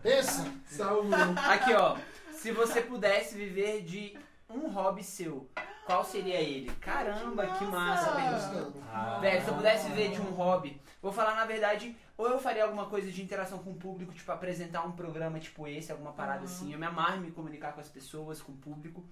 pensa. 0.04 0.46
Salvou. 0.84 1.14
Aqui, 1.50 1.74
ó. 1.74 1.98
Se 2.32 2.52
você 2.52 2.82
pudesse 2.82 3.36
viver 3.36 3.82
de 3.84 4.18
um 4.50 4.68
hobby 4.70 5.04
seu, 5.04 5.50
qual 5.86 6.04
seria 6.04 6.36
ele? 6.42 6.72
Caramba, 6.82 7.46
que 7.48 7.64
massa. 7.66 8.12
Ah. 8.92 9.20
Velho, 9.22 9.42
se 9.44 9.48
eu 9.48 9.54
pudesse 9.56 9.88
viver 9.90 10.12
de 10.12 10.22
um 10.22 10.32
hobby, 10.32 10.82
vou 11.02 11.12
falar 11.12 11.36
na 11.36 11.46
verdade, 11.46 11.96
ou 12.18 12.28
eu 12.28 12.40
faria 12.40 12.64
alguma 12.64 12.86
coisa 12.88 13.12
de 13.12 13.22
interação 13.22 13.60
com 13.60 13.72
o 13.72 13.76
público, 13.76 14.12
tipo 14.14 14.32
apresentar 14.32 14.84
um 14.86 14.92
programa 14.92 15.40
tipo 15.40 15.68
esse, 15.68 15.92
alguma 15.92 16.12
parada 16.14 16.40
Uhum. 16.40 16.46
assim. 16.46 16.74
Eu 16.74 16.80
me 16.80 16.86
amarro 16.86 17.18
em 17.18 17.22
me 17.22 17.32
comunicar 17.32 17.74
com 17.74 17.82
as 17.82 17.90
pessoas, 17.90 18.42
com 18.42 18.52
o 18.52 18.58
público. 18.58 19.04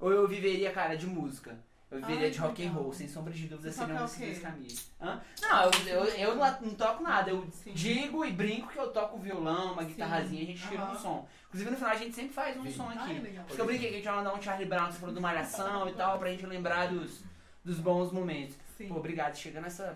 Ou 0.00 0.10
eu 0.12 0.26
viveria, 0.26 0.72
cara, 0.72 0.96
de 0.96 1.06
música. 1.06 1.58
Eu 1.90 1.98
viveria 2.00 2.24
Ai, 2.26 2.30
de 2.30 2.38
rock 2.38 2.66
and 2.66 2.70
roll, 2.72 2.92
sem 2.92 3.06
sombra 3.06 3.32
de 3.32 3.46
dúvida, 3.46 3.70
Você 3.70 3.78
seriam 3.78 4.04
esses 4.04 4.16
o 4.16 4.20
dois 4.20 4.38
caminhos. 4.40 4.90
Hã? 5.00 5.20
Não, 5.40 5.64
eu, 5.86 6.04
eu, 6.04 6.04
eu 6.04 6.34
não, 6.34 6.74
toco 6.74 7.02
nada. 7.02 7.30
Eu 7.30 7.46
Sim. 7.52 7.72
digo 7.72 8.24
e 8.24 8.32
brinco 8.32 8.68
que 8.68 8.78
eu 8.78 8.90
toco 8.90 9.18
violão, 9.18 9.74
uma 9.74 9.82
Sim. 9.82 9.88
guitarrazinha, 9.88 10.42
a 10.42 10.46
gente 10.46 10.68
tira 10.68 10.84
um 10.84 10.98
som. 10.98 11.28
Inclusive 11.48 11.70
no 11.70 11.76
final 11.76 11.90
a 11.92 11.96
gente 11.96 12.14
sempre 12.14 12.32
faz 12.32 12.56
um 12.56 12.68
som 12.70 12.88
Ai, 12.88 12.98
aqui. 12.98 13.20
legal. 13.20 13.44
Porque 13.46 13.60
eu 13.60 13.66
brinquei 13.66 13.88
que 13.88 13.94
a 13.94 13.98
gente 13.98 14.06
vai 14.06 14.16
mandar 14.16 14.34
um 14.34 14.42
Charlie 14.42 14.66
Brown, 14.66 14.90
você 14.90 14.98
falou 14.98 15.14
do 15.14 15.20
Malhação 15.20 15.88
e 15.88 15.92
tal, 15.92 16.18
pra 16.18 16.30
gente 16.30 16.44
lembrar 16.46 16.88
dos, 16.88 17.22
dos 17.64 17.78
bons 17.78 18.10
momentos. 18.10 18.56
Sim. 18.76 18.88
Pô, 18.88 18.96
obrigado. 18.96 19.36
Chegando 19.36 19.66
essa. 19.66 19.94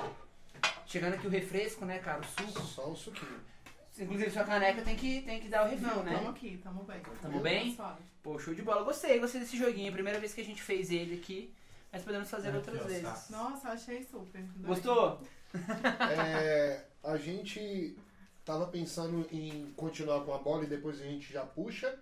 Chegando 0.86 1.14
aqui 1.14 1.26
o 1.26 1.30
refresco, 1.30 1.84
né, 1.84 1.98
cara? 1.98 2.20
O 2.20 2.24
suco. 2.24 2.62
Só 2.62 2.90
um 2.90 2.96
suquinho. 2.96 3.40
Inclusive 3.98 4.30
sua 4.30 4.44
caneca 4.44 4.82
tem 4.82 4.94
que, 4.94 5.22
tem 5.22 5.40
que 5.40 5.48
dar 5.48 5.66
o 5.66 5.68
refil, 5.68 5.88
Não, 5.88 6.02
né? 6.04 6.14
tamo 6.14 6.28
aqui, 6.28 6.60
tamo 6.62 6.84
bem. 6.84 7.00
Tamo 7.20 7.40
bem? 7.40 7.74
Suave. 7.74 8.02
Pô, 8.22 8.38
show 8.38 8.54
de 8.54 8.62
bola. 8.62 8.84
Gostei, 8.84 9.18
gostei 9.18 9.40
desse 9.40 9.56
joguinho. 9.56 9.92
Primeira 9.92 10.20
vez 10.20 10.32
que 10.32 10.40
a 10.40 10.44
gente 10.44 10.62
fez 10.62 10.92
ele 10.92 11.16
aqui. 11.16 11.52
Mas 11.92 12.02
podemos 12.02 12.28
fazer 12.30 12.48
Aqui, 12.48 12.56
outras 12.58 12.84
vezes. 12.86 13.02
tá. 13.02 13.24
Nossa, 13.30 13.68
achei 13.70 14.02
super. 14.04 14.42
Gostou? 14.58 15.20
É, 16.14 16.84
a 17.02 17.16
gente 17.16 17.96
tava 18.44 18.66
pensando 18.66 19.26
em 19.32 19.72
continuar 19.76 20.20
com 20.22 20.34
a 20.34 20.38
bola 20.38 20.64
e 20.64 20.66
depois 20.66 21.00
a 21.00 21.04
gente 21.04 21.32
já 21.32 21.42
puxa 21.42 21.94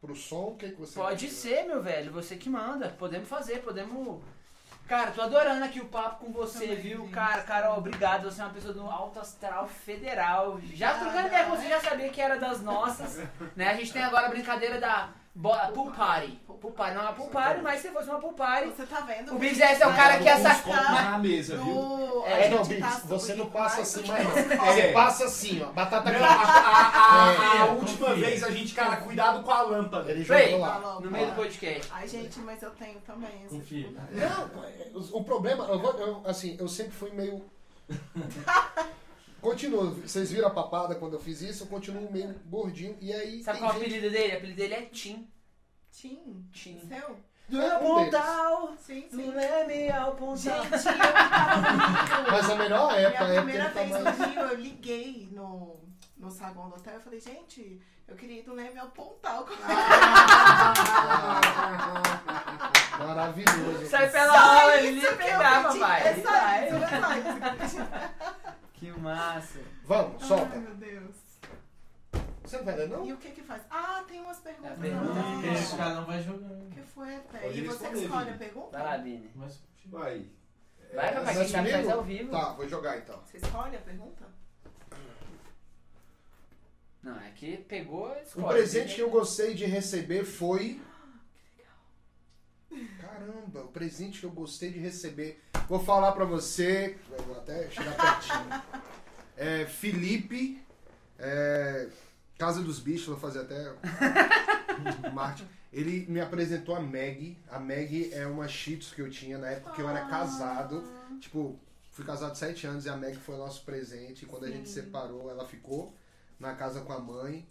pro 0.00 0.16
som. 0.16 0.48
O 0.48 0.56
que, 0.56 0.70
que 0.70 0.80
você 0.80 0.98
Pode 0.98 1.28
ser, 1.30 1.64
meu 1.64 1.80
velho. 1.80 2.10
Você 2.12 2.36
que 2.36 2.50
manda. 2.50 2.88
Podemos 2.88 3.28
fazer, 3.28 3.60
podemos. 3.62 4.20
Cara, 4.88 5.12
tô 5.12 5.22
adorando 5.22 5.64
aqui 5.64 5.78
o 5.80 5.84
papo 5.86 6.24
com 6.24 6.32
você, 6.32 6.66
Também, 6.66 6.76
viu? 6.82 7.00
gente. 7.02 7.12
Cara, 7.12 7.42
Carol, 7.42 7.78
obrigado. 7.78 8.24
Você 8.24 8.40
é 8.40 8.44
uma 8.44 8.52
pessoa 8.52 8.74
do 8.74 8.82
alto 8.84 9.20
astral 9.20 9.68
federal. 9.68 10.60
Já 10.74 10.98
trocando 10.98 11.28
ideia 11.28 11.44
com 11.44 11.54
você, 11.56 11.68
já 11.68 11.80
sabia 11.80 12.08
que 12.08 12.20
era 12.20 12.36
das 12.36 12.60
nossas. 12.60 13.18
né? 13.54 13.68
A 13.68 13.74
gente 13.76 13.92
tem 13.92 14.02
agora 14.02 14.26
a 14.26 14.30
brincadeira 14.30 14.80
da 14.80 15.12
Bo- 15.34 15.56
pool 15.72 15.90
party. 15.92 16.38
Pool 16.60 16.72
party. 16.72 16.94
Não 16.94 17.00
é 17.02 17.04
uma 17.06 17.12
pool 17.14 17.28
party, 17.28 17.62
mas 17.62 17.80
se 17.80 17.88
fosse 17.90 18.10
uma 18.10 18.18
pool 18.18 18.32
party. 18.34 18.68
Você 18.68 18.84
tá 18.84 19.00
vendo? 19.00 19.34
O 19.34 19.38
BGS 19.38 19.82
é 19.82 19.86
o 19.86 19.94
cara 19.94 20.18
que 20.18 20.28
Alguns 20.28 20.44
essa- 20.46 20.62
copos 20.62 20.90
na 20.90 21.18
mesa, 21.18 21.56
viu? 21.56 22.26
É, 22.26 22.48
não, 22.50 22.58
tá 22.58 22.64
Biggs, 22.64 23.06
você 23.06 23.34
não 23.34 23.46
passa 23.46 23.80
assim 23.80 24.06
mais. 24.06 24.36
É. 24.36 24.56
Você 24.56 24.88
passa 24.92 25.24
assim, 25.24 25.62
ó. 25.62 25.72
Batata 25.72 26.10
a, 26.10 26.12
quente. 26.12 26.24
a- 26.24 27.62
a- 27.62 27.66
É, 27.66 27.70
última 27.70 28.14
vez 28.14 28.42
a 28.44 28.50
gente, 28.50 28.74
cara, 28.74 28.96
cuidado 28.96 29.42
com 29.42 29.50
a 29.50 29.62
lâmpada. 29.62 30.10
Ele 30.10 30.22
jogou 30.24 30.58
lá. 30.58 30.74
Falou, 30.80 31.00
No 31.00 31.10
meio 31.10 31.26
do 31.28 31.32
podcast. 31.36 31.88
Ai, 31.92 32.06
gente, 32.06 32.38
mas 32.40 32.60
eu 32.62 32.70
tenho 32.72 33.00
também. 33.00 33.30
Confia. 33.48 33.88
Não, 34.10 34.18
é, 34.18 34.90
o, 34.94 35.24
problema, 35.24 35.64
eu, 35.64 35.78
vou- 35.78 35.98
eu, 35.98 36.22
assim, 36.26 36.56
eu 36.60 36.68
sempre 36.68 36.92
fui 36.92 37.10
meio. 37.12 37.42
Continuo, 39.40 39.90
vocês 40.02 40.30
viram 40.30 40.48
a 40.48 40.50
papada 40.50 40.94
quando 40.94 41.14
eu 41.14 41.20
fiz 41.20 41.40
isso, 41.40 41.64
eu 41.64 41.68
continuo 41.68 42.10
meio 42.12 42.34
gordinho. 42.46 42.96
E 43.00 43.12
aí. 43.12 43.42
Sabe 43.42 43.58
tem 43.58 43.66
qual 43.66 43.74
é 43.74 43.78
o 43.78 43.82
gente- 43.82 43.94
apelido 43.94 44.10
dele? 44.12 44.34
O 44.34 44.36
apelido 44.36 44.56
dele 44.56 44.74
é 44.74 44.82
Tim. 44.82 45.28
Tim. 45.90 46.46
Tim. 46.52 46.80
Seu? 46.86 47.16
Do 47.48 47.60
É 47.60 47.78
um 47.78 47.80
Pontal, 47.80 48.74
Sim, 48.78 49.08
do 49.10 49.16
sim. 49.16 49.30
Leme 49.32 49.90
ao 49.90 50.12
Pontal. 50.14 50.36
Gente, 50.62 50.72
eu 50.72 50.82
tava. 50.94 52.30
Mas 52.30 52.48
a 52.50 52.54
melhor 52.54 52.94
época 52.96 53.24
é 53.24 53.26
porque 53.26 53.34
primeira 53.42 53.64
ele 53.64 53.74
vez 53.74 53.90
tava. 53.90 54.10
no 54.12 54.24
Rio, 54.30 54.40
eu 54.42 54.56
liguei 54.56 55.28
no, 55.32 55.80
no 56.16 56.30
saguão 56.30 56.68
do 56.68 56.76
hotel 56.76 56.98
e 56.98 57.02
falei, 57.02 57.20
gente, 57.20 57.80
eu 58.06 58.14
queria 58.14 58.38
ir 58.38 58.42
do 58.44 58.54
Leme 58.54 58.78
ao 58.78 58.90
Pontal. 58.90 59.46
Maravilhoso. 62.98 63.86
Sai 63.86 64.08
pela 64.10 64.38
aula, 64.60 64.76
ele 64.76 65.00
pegava, 65.00 65.68
pedi. 65.68 65.80
pai. 65.80 66.02
É 66.02 66.14
só 66.14 66.20
isso, 66.20 66.76
é 66.84 67.00
só 67.00 67.12
isso. 67.66 67.78
Que 68.80 68.90
massa. 68.92 69.60
Vamos, 69.84 70.24
solta. 70.24 70.54
Ai, 70.54 70.58
meu 70.60 70.74
Deus. 70.74 71.16
Você 72.42 72.56
não 72.56 72.64
vai 72.64 72.76
ler, 72.76 72.88
não? 72.88 73.06
E 73.06 73.12
o 73.12 73.16
que 73.18 73.30
que 73.30 73.42
faz? 73.42 73.62
Ah, 73.70 74.02
tem 74.08 74.20
umas 74.20 74.38
perguntas. 74.40 74.72
É 74.72 74.74
pergunta 74.80 75.12
Ah, 75.20 75.52
esse 75.52 75.76
cara 75.76 75.94
não 75.94 76.04
vai 76.06 76.22
jogando. 76.22 76.66
O 76.66 76.70
que 76.70 76.80
foi, 76.82 77.18
Pé? 77.30 77.52
E 77.52 77.60
você 77.62 77.88
escolhe 77.92 78.30
a 78.30 78.36
pergunta? 78.36 78.78
Vai 78.78 78.82
lá, 78.82 78.96
Vini. 78.96 79.30
Mas 79.36 79.62
Vai. 79.86 80.26
Vai, 80.94 81.08
É, 81.08 81.12
papai, 81.12 81.34
quem 81.36 81.48
sabe 81.48 81.70
faz 81.70 81.88
ao 81.88 82.02
vivo. 82.02 82.30
Tá, 82.32 82.52
vou 82.54 82.68
jogar 82.68 82.98
então. 82.98 83.20
Você 83.24 83.36
escolhe 83.36 83.76
a 83.76 83.80
pergunta? 83.80 84.24
Não, 87.02 87.18
é 87.20 87.30
que 87.30 87.56
pegou, 87.58 88.10
Um 88.10 88.16
escolhe. 88.22 88.46
presente 88.48 88.94
que 88.96 89.00
eu 89.00 89.10
gostei 89.10 89.54
de 89.54 89.64
receber 89.66 90.24
foi. 90.24 90.80
Caramba, 93.00 93.62
o 93.64 93.68
presente 93.68 94.20
que 94.20 94.26
eu 94.26 94.30
gostei 94.30 94.70
de 94.70 94.78
receber. 94.78 95.42
Vou 95.68 95.78
falar 95.80 96.12
pra 96.12 96.24
você. 96.24 96.96
Vou 97.26 97.36
até 97.36 97.68
chegar 97.70 97.96
pertinho. 97.96 98.62
É, 99.36 99.66
Felipe. 99.66 100.62
é, 101.18 101.88
Casa 102.38 102.62
dos 102.62 102.78
Bichos, 102.78 103.06
vou 103.06 103.18
fazer 103.18 103.40
até. 103.40 103.72
Marte. 105.12 105.46
Ele 105.72 106.06
me 106.08 106.20
apresentou 106.20 106.74
a 106.74 106.80
Meg. 106.80 107.36
A 107.50 107.58
Meg 107.60 108.12
é 108.12 108.26
uma 108.26 108.48
Cheetos 108.48 108.92
que 108.92 109.00
eu 109.02 109.10
tinha 109.10 109.38
na 109.38 109.48
época 109.48 109.72
que 109.72 109.82
eu 109.82 109.88
era 109.88 110.06
casado. 110.06 110.82
Tipo, 111.20 111.58
fui 111.92 112.04
casado 112.04 112.34
sete 112.36 112.66
anos 112.66 112.86
e 112.86 112.88
a 112.88 112.96
Meg 112.96 113.16
foi 113.18 113.34
o 113.34 113.38
nosso 113.38 113.64
presente. 113.64 114.24
E 114.24 114.26
quando 114.26 114.44
a 114.44 114.50
gente 114.50 114.68
Sim. 114.68 114.74
separou, 114.82 115.30
ela 115.30 115.46
ficou 115.46 115.94
na 116.38 116.54
casa 116.54 116.80
com 116.80 116.92
a 116.92 116.98
mãe. 116.98 117.46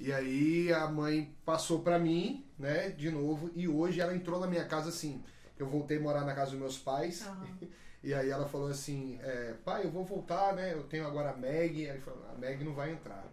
E 0.00 0.12
aí 0.12 0.72
a 0.72 0.86
mãe 0.88 1.34
passou 1.44 1.80
pra 1.80 1.98
mim, 1.98 2.44
né, 2.58 2.90
de 2.90 3.10
novo. 3.10 3.50
E 3.54 3.66
hoje 3.68 4.00
ela 4.00 4.14
entrou 4.14 4.38
na 4.40 4.46
minha 4.46 4.64
casa 4.64 4.88
assim. 4.90 5.22
Eu 5.58 5.66
voltei 5.66 5.98
a 5.98 6.00
morar 6.00 6.24
na 6.24 6.34
casa 6.34 6.52
dos 6.52 6.60
meus 6.60 6.78
pais. 6.78 7.26
Aham. 7.26 7.58
E 8.00 8.14
aí 8.14 8.30
ela 8.30 8.46
falou 8.48 8.68
assim, 8.68 9.18
é, 9.20 9.54
pai, 9.64 9.84
eu 9.84 9.90
vou 9.90 10.04
voltar, 10.04 10.54
né? 10.54 10.72
Eu 10.72 10.84
tenho 10.84 11.04
agora 11.04 11.30
a 11.30 11.36
Meg. 11.36 11.80
Aí 11.84 11.96
ele 11.96 11.98
falou, 12.00 12.24
a 12.32 12.38
Meg 12.38 12.62
não 12.62 12.72
vai 12.72 12.92
entrar. 12.92 13.24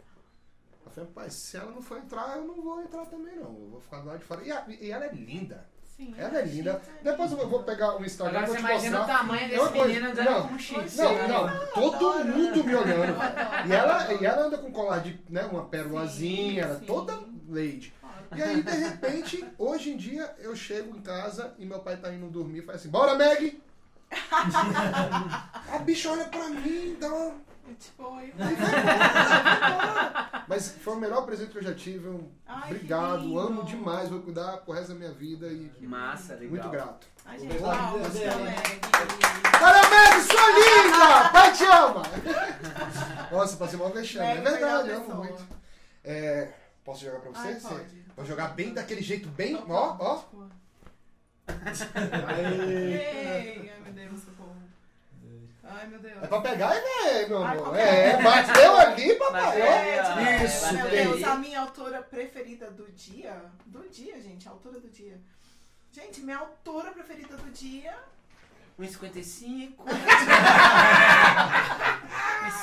Eu 0.83 0.91
falei, 0.91 1.09
pai, 1.13 1.29
se 1.29 1.55
ela 1.55 1.69
não 1.69 1.83
for 1.83 1.99
entrar, 1.99 2.37
eu 2.37 2.45
não 2.45 2.59
vou 2.63 2.81
entrar 2.81 3.05
também 3.05 3.35
não. 3.35 3.43
Eu 3.55 3.69
vou 3.69 3.79
ficar 3.79 3.99
do 3.99 4.07
lado 4.07 4.17
de 4.17 4.25
fora. 4.25 4.43
E, 4.43 4.51
a- 4.51 4.65
e 4.67 4.89
ela 4.89 5.05
é 5.05 5.13
linda. 5.13 5.69
Sim. 5.97 6.13
Ela 6.17 6.39
é 6.39 6.45
linda. 6.45 6.81
É 7.01 7.11
Depois 7.11 7.31
eu 7.31 7.47
vou 7.49 7.63
pegar 7.63 7.95
o 7.97 8.03
Instagram 8.05 8.39
Agora 8.41 8.51
e 8.51 8.55
você 8.55 8.61
vou 8.61 8.67
te 8.67 8.73
imagina 8.73 8.95
o 8.97 8.99
mostrar. 8.99 9.17
tamanho 9.17 9.43
É 9.45 9.47
desse 9.47 9.69
coisa- 9.69 9.87
menino 9.87 10.09
andando 10.09 10.25
não, 10.29 10.47
com 10.47 10.53
um 10.53 10.59
X. 10.59 10.95
Não, 10.97 11.13
né? 11.13 11.27
não, 11.27 11.67
todo 11.73 11.95
Adoro. 12.09 12.25
mundo 12.25 12.63
me 12.65 12.75
olhando. 12.75 13.15
E 13.67 13.71
ela, 13.71 14.13
e 14.13 14.25
ela 14.25 14.45
anda 14.47 14.57
com 14.57 14.71
colar 14.71 14.99
de, 14.99 15.19
né, 15.29 15.43
uma 15.49 15.65
pérolazinha, 15.65 16.63
ela 16.63 16.75
é 16.75 16.79
sim. 16.79 16.85
toda 16.85 17.13
lady. 17.47 17.93
E 18.35 18.43
aí, 18.43 18.61
de 18.61 18.71
repente, 18.71 19.45
hoje 19.57 19.91
em 19.91 19.97
dia, 19.97 20.35
eu 20.39 20.53
chego 20.55 20.97
em 20.97 21.01
casa 21.01 21.53
e 21.57 21.65
meu 21.65 21.79
pai 21.79 21.95
tá 21.95 22.11
indo 22.11 22.27
dormir 22.27 22.59
e 22.59 22.61
faz 22.63 22.79
assim, 22.81 22.89
bora, 22.89 23.15
Meg! 23.15 23.61
a 25.71 25.79
bicha 25.79 26.11
olha 26.11 26.25
pra 26.25 26.49
mim, 26.49 26.97
dá 26.99 27.07
uma... 27.07 27.33
É 27.67 27.73
tipo, 27.73 28.03
e 28.21 28.29
embora. 28.31 28.45
Mas 30.47 30.69
foi 30.69 30.93
o 30.93 30.99
melhor 30.99 31.25
presente 31.25 31.49
que 31.51 31.57
eu 31.57 31.63
já 31.63 31.73
tive. 31.73 32.07
um- 32.07 32.29
Ai, 32.45 32.69
Obrigado, 32.71 33.39
amo 33.39 33.63
demais, 33.63 34.07
vou 34.09 34.21
cuidar 34.21 34.57
pro 34.57 34.73
resto 34.73 34.89
da 34.89 34.95
minha 34.99 35.11
vida 35.11 35.47
e 35.47 35.69
Que 35.69 35.87
massa, 35.87 36.35
legal. 36.35 36.49
muito 36.51 36.69
grato. 36.69 37.07
Ai, 37.25 37.39
gente. 37.39 37.57
Bora, 37.59 37.81
Meg, 39.89 40.21
sua 40.21 40.51
linda! 40.51 41.29
Pai 41.31 41.51
te 41.53 41.63
ama! 41.65 42.03
Nossa, 43.31 43.57
passei 43.57 43.79
mal 43.79 43.89
vexame. 43.89 44.37
É 44.37 44.41
verdade, 44.41 44.91
amo 44.91 45.15
muito. 45.15 45.43
É, 46.03 46.51
posso 46.83 47.03
jogar 47.03 47.19
pra 47.21 47.31
você? 47.31 47.47
Ai, 47.47 47.59
Você- 47.59 47.67
pode. 47.67 48.05
Vou 48.15 48.23
jogar 48.25 48.49
bem 48.49 48.71
daquele 48.73 49.01
jeito, 49.01 49.27
bem, 49.29 49.55
ó, 49.67 49.97
ó. 49.99 50.23
ai 51.47 51.55
meu 53.83 53.93
Deus. 53.93 54.21
Ai 55.67 55.87
meu 55.87 55.99
Deus. 55.99 56.23
É 56.23 56.27
pra 56.27 56.41
pegar 56.41 56.75
e 56.75 56.81
ver, 56.81 57.27
meu 57.29 57.43
Ai, 57.43 57.57
amor. 57.57 57.75
É, 57.75 58.21
bateu 58.21 58.77
ali, 58.77 59.15
papai. 59.15 59.41
Bateu 59.41 59.65
ó. 59.65 59.73
ali, 59.73 60.39
ó. 60.39 60.45
Isso, 60.45 60.65
É, 60.65 60.71
Meu 60.73 60.89
Deus, 60.89 61.23
a 61.23 61.35
minha 61.35 61.59
autora 61.61 62.01
preferida 62.03 62.69
do 62.71 62.91
dia. 62.91 63.41
Do 63.65 63.89
dia, 63.89 64.21
gente, 64.21 64.47
a 64.47 64.51
autora 64.51 64.79
do 64.79 64.89
dia. 64.89 65.19
Gente, 65.91 66.21
minha 66.21 66.37
autora 66.37 66.91
preferida 66.91 67.35
do 67.37 67.49
dia. 67.51 67.95
1,55. 68.79 69.75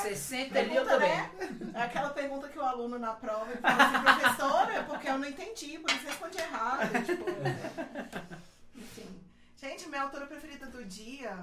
1,60 0.03 0.55
ali 0.57 0.75
eu 0.75 0.85
também. 0.85 1.09
né? 1.09 1.29
É 1.73 1.81
aquela 1.81 2.09
pergunta 2.11 2.47
que 2.47 2.59
o 2.59 2.63
aluno 2.63 2.99
na 2.99 3.13
prova 3.13 3.47
fala 3.57 3.83
assim, 3.83 3.99
professora, 4.21 4.73
é 4.73 4.83
porque 4.83 5.09
eu 5.09 5.17
não 5.17 5.27
entendi, 5.27 5.79
por 5.79 5.89
isso 5.91 6.05
respondi 6.05 6.37
errado. 6.37 7.03
Tipo, 7.03 7.25
enfim. 8.77 9.19
Gente, 9.59 9.89
minha 9.89 10.03
autora 10.03 10.27
preferida 10.27 10.67
do 10.67 10.85
dia. 10.85 11.35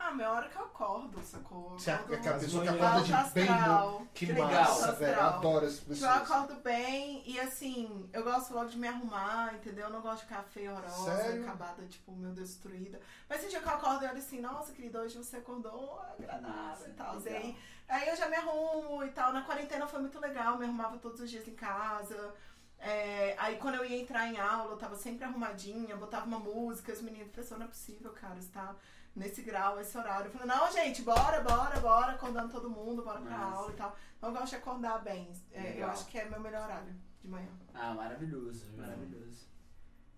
Ah, 0.00 0.12
minha 0.12 0.30
hora 0.30 0.48
que 0.48 0.56
eu 0.56 0.62
acordo, 0.62 1.20
sacou? 1.22 1.76
Eu 1.84 1.92
é 1.92 1.96
acordo 1.96 2.14
aquela 2.14 2.38
pessoa 2.38 2.62
que 2.62 2.68
acorda 2.68 3.02
de 3.02 3.30
bem 3.34 3.46
bom. 3.46 4.06
Que 4.14 4.26
Que 4.26 4.32
legal. 4.32 4.50
massa, 4.50 4.92
velho. 4.92 5.20
Adoro 5.20 5.66
essas 5.66 5.80
Tipo, 5.80 5.90
eu 5.92 5.96
pessoas. 5.96 6.30
acordo 6.30 6.54
bem 6.62 7.22
e 7.26 7.40
assim, 7.40 8.08
eu 8.12 8.22
gosto 8.22 8.54
logo 8.54 8.68
de 8.70 8.78
me 8.78 8.86
arrumar, 8.86 9.54
entendeu? 9.54 9.86
Eu 9.86 9.90
não 9.92 10.00
gosto 10.00 10.18
de 10.20 10.28
ficar 10.28 10.42
feia, 10.44 10.70
horrorosa, 10.72 11.16
Sério? 11.16 11.42
acabada, 11.42 11.82
tipo, 11.86 12.12
meu 12.12 12.32
destruída. 12.32 13.00
Mas 13.28 13.40
esse 13.40 13.50
dia 13.50 13.60
que 13.60 13.66
eu 13.66 13.72
acordo, 13.72 14.04
eu 14.04 14.10
olho 14.10 14.18
assim, 14.18 14.40
nossa, 14.40 14.72
querida, 14.72 15.00
hoje 15.00 15.18
você 15.18 15.38
acordou 15.38 16.00
agradável 16.16 16.88
e 16.88 16.92
tal. 16.92 17.20
E 17.20 17.28
aí, 17.28 17.56
aí 17.88 18.08
eu 18.08 18.16
já 18.16 18.28
me 18.28 18.36
arrumo 18.36 19.02
e 19.04 19.10
tal. 19.10 19.32
Na 19.32 19.42
quarentena 19.42 19.86
foi 19.88 20.00
muito 20.00 20.20
legal, 20.20 20.52
eu 20.52 20.58
me 20.58 20.64
arrumava 20.64 20.96
todos 20.98 21.20
os 21.20 21.28
dias 21.28 21.46
em 21.48 21.54
casa. 21.56 22.32
É, 22.78 23.34
aí 23.36 23.56
quando 23.56 23.74
eu 23.74 23.84
ia 23.84 24.00
entrar 24.00 24.28
em 24.28 24.38
aula, 24.38 24.70
eu 24.70 24.78
tava 24.78 24.94
sempre 24.94 25.24
arrumadinha, 25.24 25.96
botava 25.96 26.24
uma 26.26 26.38
música, 26.38 26.92
os 26.92 27.02
meninos, 27.02 27.32
professor, 27.32 27.58
não 27.58 27.66
é 27.66 27.68
possível, 27.68 28.12
cara, 28.12 28.40
você 28.40 28.48
tá 28.52 28.76
nesse 29.18 29.42
grau, 29.42 29.80
esse 29.80 29.96
horário. 29.98 30.26
Eu 30.26 30.30
falei, 30.32 30.46
não, 30.46 30.70
gente, 30.72 31.02
bora, 31.02 31.40
bora, 31.40 31.80
bora, 31.80 32.12
acordando 32.12 32.48
todo 32.52 32.70
mundo, 32.70 33.02
bora 33.02 33.20
pra 33.20 33.30
Massa. 33.36 33.56
aula 33.56 33.72
e 33.72 33.76
tal. 33.76 33.96
Então 34.16 34.30
eu 34.30 34.34
gosto 34.34 34.48
de 34.50 34.56
acordar 34.56 34.98
bem. 35.00 35.30
É, 35.52 35.74
eu 35.78 35.88
acho 35.88 36.06
que 36.06 36.18
é 36.18 36.24
meu 36.24 36.40
melhor 36.40 36.62
horário 36.64 36.94
de 37.22 37.28
manhã. 37.28 37.48
Ah, 37.74 37.92
maravilhoso, 37.94 38.66
maravilhoso. 38.76 39.46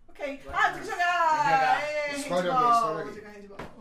Ok. 0.09 0.40
Bora. 0.44 0.57
Ah, 0.59 0.70
tem 0.72 0.82
que 0.82 0.90
jogar! 0.90 1.80
Tem 1.80 2.14
que 2.14 2.16
jogar. 2.16 2.18
Escolhe 2.18 2.48
handball. 2.48 2.98
alguém, 2.98 3.09
escolhe 3.14 3.26
alguém. 3.26 3.80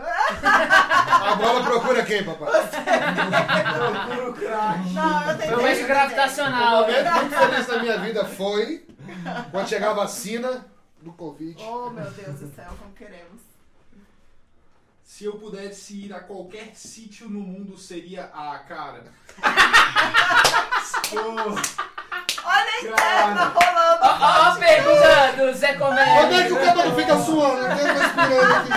A 0.00 1.34
bola 1.36 1.64
procura 1.64 2.04
quem, 2.04 2.24
papai? 2.24 2.50
Procura 2.68 4.30
o 4.30 4.34
craque. 4.34 4.90
Não, 4.90 5.30
eu 5.30 5.38
tenho 5.38 5.50
Foi 5.54 5.60
um 5.60 5.66
beijo 5.66 5.84
O 5.84 5.86
gravitacional. 5.88 6.80
momento 6.82 7.12
muito 7.14 7.36
feliz 7.36 7.66
da 7.66 7.78
minha 7.78 7.98
vida 7.98 8.24
foi 8.24 8.86
quando 9.50 9.68
chegar 9.68 9.90
a 9.90 9.94
vacina 9.94 10.66
do 11.02 11.12
Covid. 11.12 11.60
Oh, 11.64 11.90
meu 11.90 12.10
Deus 12.12 12.40
do 12.40 12.54
céu, 12.54 12.70
como 12.78 12.92
queremos. 12.92 13.40
Se 15.18 15.24
eu 15.24 15.32
pudesse 15.32 16.04
ir 16.04 16.14
a 16.14 16.20
qualquer 16.20 16.76
sítio 16.76 17.28
no 17.28 17.40
mundo, 17.40 17.76
seria 17.76 18.26
a 18.26 18.56
cara. 18.60 19.02
Pô, 21.10 21.18
Olha 22.44 22.70
a 22.70 22.80
interna 22.80 23.44
rolando. 23.46 23.98
Ó, 24.00 24.48
ó 24.48 24.54
pergunta 24.60 25.32
do 25.36 25.52
Zé 25.58 25.72
Comédia. 25.72 26.14
Quando 26.14 26.34
é 26.34 26.46
que 26.46 26.52
o 26.52 26.64
cabelo 26.64 26.94
fica 26.94 27.18
suando? 27.18 27.66
Eu 27.66 27.76
tô 27.76 27.84
respirando 28.00 28.54
aqui. 28.54 28.70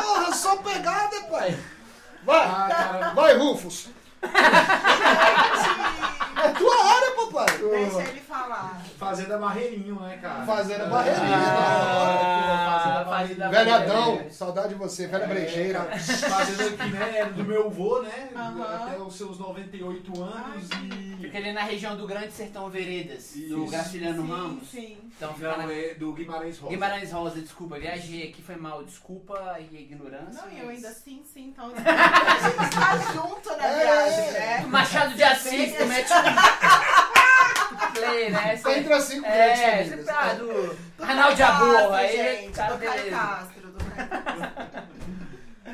Porra, 0.00 0.32
só 0.32 0.58
pegada, 0.58 1.22
pai. 1.22 1.58
Vai, 2.22 2.46
Ah, 2.46 3.10
vai, 3.12 3.36
Rufus. 3.36 3.88
É 4.22 4.28
tua 6.56 6.86
área, 6.86 7.10
papai. 7.16 7.58
Deixa 7.58 8.02
ele 8.02 8.20
falar. 8.20 8.80
Fazenda 9.00 9.38
Barreirinho, 9.38 9.98
né, 9.98 10.18
cara? 10.20 10.44
Fazenda 10.44 10.84
Ah, 10.84 10.88
Barreirinho. 10.90 11.24
pô, 11.26 12.70
Fazenda 12.70 13.04
Fazenda 13.04 13.48
Barreirinho. 13.48 13.50
Velhadão, 13.50 14.30
saudade 14.30 14.68
de 14.68 14.74
você, 14.74 15.06
velha 15.06 15.24
É, 15.24 15.26
brejeira. 15.26 15.80
Fazenda 15.98 16.64
aqui, 16.84 16.90
né? 16.90 17.24
Do 17.34 17.44
meu 17.44 17.66
avô, 17.68 18.02
né? 18.02 18.28
Aham. 18.36 18.62
Até 18.86 18.98
os 18.98 19.14
seus 19.16 19.38
98 19.38 20.22
anos 20.22 20.68
e. 20.84 21.10
Fica 21.20 21.38
ali 21.38 21.52
na 21.52 21.62
região 21.62 21.96
do 21.96 22.06
Grande 22.06 22.32
Sertão 22.32 22.68
Veredas, 22.70 23.32
do 23.34 23.38
Isso. 23.62 23.66
Graciliano 23.70 24.22
sim, 24.22 24.28
Ramos. 24.30 24.68
Sim. 24.70 24.98
Então 25.16 25.32
fica 25.34 25.56
Não, 25.56 25.66
na... 25.66 25.72
é 25.72 25.94
do 25.94 26.12
Guimarães 26.12 26.58
Rosa. 26.58 26.70
Guimarães 26.74 27.12
Rosa, 27.12 27.40
desculpa, 27.40 27.78
viajei 27.78 28.28
aqui, 28.28 28.42
foi 28.42 28.56
mal, 28.56 28.82
desculpa 28.84 29.34
e 29.60 29.76
a 29.76 29.80
ignorância. 29.80 30.42
Não, 30.42 30.50
e 30.52 30.58
eu 30.60 30.66
mas- 30.66 30.76
ainda 30.76 30.90
sim, 30.90 31.22
sim. 31.32 31.48
Então, 31.48 31.66
a 31.66 32.48
gente 32.48 32.74
tá 32.74 33.12
junto 33.12 33.56
na 33.56 33.66
É. 33.66 33.80
viagem, 33.82 34.32
né? 34.32 34.66
Machado 34.66 35.14
de 35.14 35.22
Assis, 35.22 35.74
tu 35.76 35.86
mete 35.86 36.08
play, 37.92 38.30
né? 38.30 38.56
Sempre 38.56 38.92
assim 38.92 39.20
com 39.20 39.26
o 39.28 39.30
É, 39.30 39.46
Grande 39.46 39.88
sempre 39.90 40.04
Famílias. 40.04 40.08
ah, 40.08 40.34
do 40.34 40.46
Do 40.74 41.06
Canal 41.06 41.30
de 41.34 41.42
Caio 41.42 41.54
Amor, 41.54 41.74
Castro, 41.74 41.94
aí 41.94 42.16
gente, 42.16 42.54
tá 42.54 42.70
do 42.70 42.78
Caio 42.78 42.92
beleza. 43.02 43.16
Castro, 43.16 43.66
do. 43.72 43.80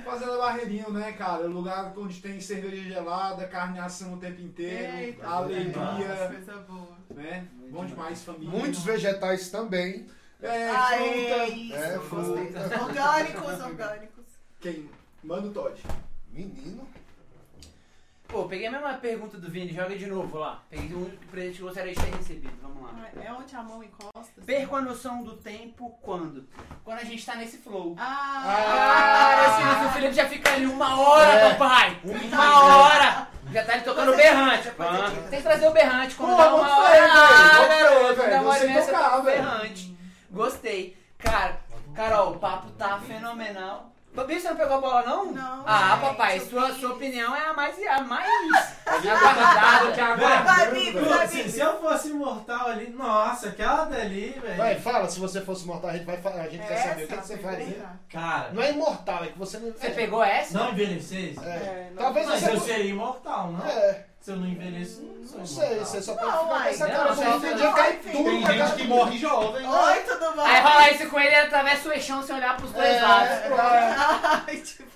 Fazenda 0.04 0.38
Barreirinho, 0.38 0.90
né, 0.92 1.12
cara? 1.12 1.44
É 1.44 1.48
um 1.48 1.52
lugar 1.52 1.92
onde 1.96 2.20
tem 2.20 2.40
cerveja 2.40 2.82
gelada, 2.82 3.46
carne 3.48 3.78
assando 3.80 4.14
o 4.16 4.18
tempo 4.18 4.40
inteiro, 4.40 4.96
Eita, 4.98 5.26
alegria, 5.26 5.74
Coisa 6.32 6.56
boa. 6.68 6.96
né? 7.10 7.46
Bom 7.70 7.84
demais, 7.84 8.22
família. 8.22 8.48
Muitos 8.48 8.84
vegetais 8.84 9.48
também. 9.50 10.06
É, 10.40 10.68
Aê, 10.70 11.28
fruta. 11.30 11.46
isso, 11.54 11.74
É, 11.74 11.98
gostei. 11.98 12.52
fruta. 12.52 12.82
Orgânicos, 12.84 13.60
orgânicos. 13.60 14.24
Quem? 14.60 14.88
Mano 15.24 15.50
Todd. 15.50 15.80
Menino. 16.30 16.86
Pô, 18.28 18.44
peguei 18.44 18.66
a 18.66 18.70
mesma 18.70 18.94
pergunta 18.94 19.38
do 19.38 19.48
Vini, 19.50 19.72
joga 19.72 19.96
de 19.96 20.06
novo 20.06 20.38
lá. 20.38 20.60
Peguei 20.68 20.94
um 20.96 21.08
presente 21.30 21.56
que 21.58 21.62
gostaria 21.62 21.94
de 21.94 22.00
ter 22.00 22.14
recebido, 22.14 22.52
vamos 22.60 22.82
lá. 22.82 22.90
É 23.24 23.32
onde 23.32 23.54
a 23.56 23.62
mão 23.62 23.82
encosta? 23.82 24.42
Perco 24.44 24.76
a 24.76 24.80
noção 24.82 25.22
do 25.22 25.36
tempo 25.36 25.96
quando? 26.02 26.46
Quando 26.84 26.98
a 26.98 27.04
gente 27.04 27.24
tá 27.24 27.36
nesse 27.36 27.58
flow. 27.58 27.94
Ah, 27.98 28.42
Ah, 28.44 29.46
esse 29.46 29.82
Luiz 29.82 29.92
Felipe 29.94 30.14
já 30.14 30.28
fica 30.28 30.52
ali 30.52 30.66
uma 30.66 31.00
hora, 31.00 31.30
É. 31.32 31.50
papai! 31.54 32.00
Uma 32.04 32.76
hora! 32.78 33.28
Já 33.52 33.64
tá 33.64 33.72
ali 33.74 33.82
tocando 33.82 34.16
berrante. 34.16 34.68
Ah, 34.78 35.10
Tem 35.30 35.38
que 35.38 35.44
trazer 35.44 35.68
o 35.68 35.72
berrante 35.72 36.14
quando 36.16 36.30
Pô, 36.30 36.36
dá 36.36 36.54
uma 36.54 36.78
hora. 36.78 36.90
fé, 36.90 37.00
velho, 37.00 37.12
Ah, 37.12 37.66
garoto, 37.68 38.30
dá 38.30 38.40
uma 38.42 38.50
hora 38.50 38.64
e 38.64 38.66
meia 38.66 38.82
você 38.82 38.90
tocar, 38.92 39.04
toca 39.04 39.18
o 39.18 39.22
berrante. 39.22 39.96
Gostei. 40.30 40.96
Cara, 41.18 41.56
Carol, 41.94 42.32
o 42.32 42.38
papo 42.38 42.70
tá 42.72 42.98
fenomenal. 42.98 43.92
Babi, 44.16 44.40
você 44.40 44.48
não 44.48 44.56
pegou 44.56 44.78
a 44.78 44.80
bola, 44.80 45.02
não? 45.02 45.26
Não, 45.26 45.62
Ah, 45.66 45.90
gente, 45.90 46.00
papai, 46.00 46.40
sua, 46.40 46.72
sua 46.72 46.92
opinião 46.94 47.36
é 47.36 47.48
a 47.48 47.52
mais, 47.52 47.76
a 47.86 48.00
mais 48.00 48.26
aguardada. 48.86 49.92
que 49.92 50.44
Vai, 50.44 50.70
Bibi, 50.70 50.92
Pô, 50.98 51.04
vai, 51.06 51.26
se, 51.28 51.58
eu 51.58 51.80
fosse 51.80 52.08
imortal 52.10 52.68
ali, 52.68 52.88
nossa, 52.90 53.48
aquela 53.48 53.84
dali, 53.84 54.38
velho. 54.40 54.56
Vai, 54.56 54.74
fala, 54.76 55.08
se 55.08 55.18
você 55.20 55.40
fosse 55.40 55.66
mortal, 55.66 55.90
a 55.90 55.92
gente, 55.94 56.04
vai, 56.04 56.16
a 56.16 56.48
gente 56.48 56.66
quer 56.66 56.76
saber 56.76 57.04
o 57.04 57.06
que, 57.08 57.12
que 57.12 57.18
Essa 57.18 57.26
você 57.26 57.38
faria. 57.38 57.84
Cara, 58.10 58.50
Não 58.52 58.62
é 58.62 58.70
imortal, 58.70 59.24
é 59.24 59.28
que 59.28 59.38
você 59.38 59.58
não. 59.58 59.72
Você 59.72 59.90
pegou 59.90 60.22
essa? 60.22 60.58
não 60.58 60.70
envelhecesse? 60.70 61.38
É. 61.42 61.48
É, 61.48 61.90
não- 61.94 62.02
Talvez 62.02 62.26
Mas 62.26 62.40
você. 62.40 62.50
eu 62.50 62.60
seria 62.60 62.90
imortal, 62.90 63.52
não? 63.52 63.66
É, 63.66 64.04
Se 64.20 64.30
eu 64.32 64.36
não 64.36 64.46
envelheço, 64.46 65.02
não 65.02 65.26
sou 65.26 65.38
não 65.38 65.46
sei, 65.46 65.78
você 65.78 66.02
só 66.02 66.14
pode 66.14 66.26
Não, 66.26 66.32
ficar 66.32 66.44
com 66.46 66.52
uai, 66.54 66.70
essa 66.70 66.86
não, 66.88 66.94
cara 66.96 67.12
bonita 67.14 67.72
cai 67.72 67.92
Tem 67.94 68.12
tudo 68.12 68.24
Tem 68.24 68.40
na 68.40 68.46
gente 68.52 68.58
cara 68.58 68.70
que 68.76 68.84
morre 68.86 69.18
jovem. 69.18 69.66
Oi, 69.68 69.98
tudo 70.00 70.32
bom? 70.34 70.42
Aí 70.42 70.60
rola 70.62 70.90
isso 70.90 71.10
com 71.10 71.20
ele, 71.20 71.28
ele 71.28 71.36
atravessa 71.36 71.88
o 71.88 71.92
eixão 71.92 72.22
sem 72.22 72.34
olhar 72.36 72.56
pros 72.56 72.72
dois 72.72 72.86
É, 72.86 73.00
lados. 73.00 73.30
Ai, 74.48 74.56
tipo, 74.56 74.95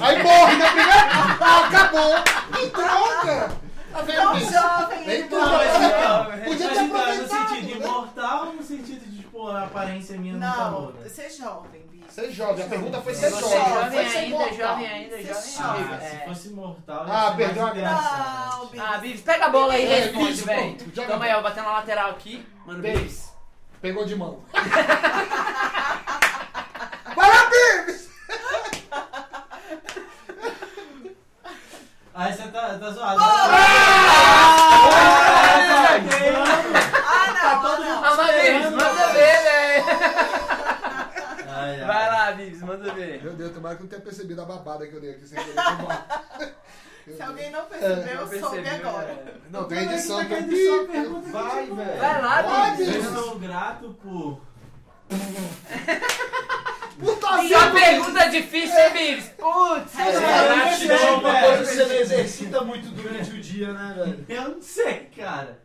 Aí 0.00 0.22
morre 0.22 0.56
na 0.56 0.66
primeira. 0.66 1.08
Ah, 1.40 1.66
acabou! 1.66 2.14
Que 2.52 2.66
droga! 2.70 3.52
Tá 3.92 4.00
vendo 4.00 4.16
tão 4.22 4.36
isso? 4.38 4.52
jovem, 4.52 5.02
ele 5.10 5.22
tudo. 5.24 5.40
Não, 5.42 5.52
mas 5.52 5.74
então, 5.76 6.24
Podia 6.44 6.66
mas 6.68 6.78
ter 6.78 6.84
então, 6.84 6.86
no 6.88 6.96
aproveitado, 6.96 7.48
sentido 7.48 7.78
né? 7.80 7.86
imortal 7.86 8.46
ou 8.46 8.52
no 8.54 8.62
sentido 8.62 9.04
de, 9.10 9.16
tipo, 9.18 9.48
a 9.48 9.64
aparência 9.64 10.16
minha 10.16 10.32
não, 10.34 10.50
tá 10.50 10.70
Não, 10.70 10.80
muda? 10.80 11.08
ser 11.10 11.30
jovem, 11.30 11.82
bicho. 11.90 12.04
Ser 12.08 12.30
jovem, 12.32 12.64
a 12.64 12.68
pergunta 12.68 13.00
foi 13.02 13.14
Você 13.14 13.20
ser 13.30 13.36
é 13.36 13.40
jovem. 13.40 13.58
jovem 13.74 13.98
ainda, 13.98 14.36
mortal. 14.38 14.54
jovem 14.56 14.86
ainda, 14.86 15.16
Ser 15.16 15.22
jovem 15.24 15.82
ainda. 15.82 15.94
Ah, 15.94 16.00
se 16.00 16.06
É. 16.16 16.24
fosse 16.26 16.48
mortal, 16.50 17.06
Ah, 17.08 17.34
perdeu 17.36 17.66
a 17.66 17.70
graça. 17.70 17.94
engraçado. 18.02 18.58
Não, 18.58 18.66
bicho. 18.68 18.84
Ah, 18.86 18.98
Bibs, 18.98 19.20
pega 19.20 19.44
a 19.44 19.48
bola 19.50 19.74
aí 19.74 19.84
e 19.84 19.92
É, 19.92 20.00
responde, 20.00 20.42
velho. 20.42 20.76
Toma 21.06 21.24
aí, 21.26 21.34
ó, 21.34 21.42
batendo 21.42 21.64
na 21.66 21.72
lateral 21.72 22.10
aqui. 22.10 22.46
Mano. 22.66 22.80
Bibs. 22.82 23.30
Pegou 23.82 24.04
de 24.06 24.16
mão. 24.16 24.40
Vai 27.14 27.28
lá! 27.28 27.42
Aí 32.14 32.32
você 32.32 32.42
tá, 32.48 32.78
tá 32.78 32.90
zoado. 32.90 33.20
Ah, 33.20 33.48
não, 37.28 37.46
ah, 37.48 37.78
não. 37.78 38.04
Ah, 38.04 38.14
mas 38.16 38.42
Bibs, 38.42 38.70
manda 38.70 39.06
ver, 39.12 39.42
velho. 39.42 39.84
Ai. 41.48 41.84
Vai 41.86 42.08
lá, 42.08 42.32
Bibs, 42.32 42.60
manda 42.62 42.92
ver. 42.92 43.22
Meu 43.22 43.32
Deus, 43.32 43.52
tomara 43.52 43.76
que 43.76 43.82
não 43.82 43.88
tenha 43.88 44.02
percebido 44.02 44.42
a 44.42 44.44
babada 44.44 44.86
que 44.86 44.94
eu 44.94 45.00
dei 45.00 45.12
aqui 45.12 45.26
sem 45.26 45.38
querer. 45.42 45.54
Se 47.16 47.20
alguém 47.20 47.50
não 47.50 47.64
percebeu, 47.64 48.26
Não 48.26 48.32
eu 48.32 48.40
soube 48.40 48.68
agora. 48.68 49.10
é. 49.10 49.34
Não, 49.50 49.64
tem 49.64 49.78
edição 49.84 50.16
vai 50.18 50.26
velho. 50.28 51.22
Vai 51.98 52.22
lá, 52.22 52.42
Pode. 52.44 52.84
Bibs. 52.84 53.04
Eu 53.04 53.12
sou 53.14 53.38
grato 53.38 53.98
por. 54.02 54.40
Puta 56.98 57.26
Só 57.48 57.70
pergunta 57.72 58.28
difícil, 58.28 58.78
hein, 58.78 58.92
Bibs? 58.92 59.28
Putz. 59.30 59.98
É, 59.98 60.12
Gratidão, 60.20 60.96
É 60.96 61.10
uma 61.12 61.32
velho. 61.32 61.46
coisa 61.46 61.64
que 61.70 61.76
você 61.76 61.84
não 61.86 61.94
exercita 61.96 62.60
muito 62.62 62.88
durante 62.90 63.30
o 63.30 63.40
dia, 63.40 63.72
né, 63.72 63.94
velho? 63.96 64.24
Eu 64.28 64.48
não 64.50 64.62
sei, 64.62 65.10
cara. 65.16 65.58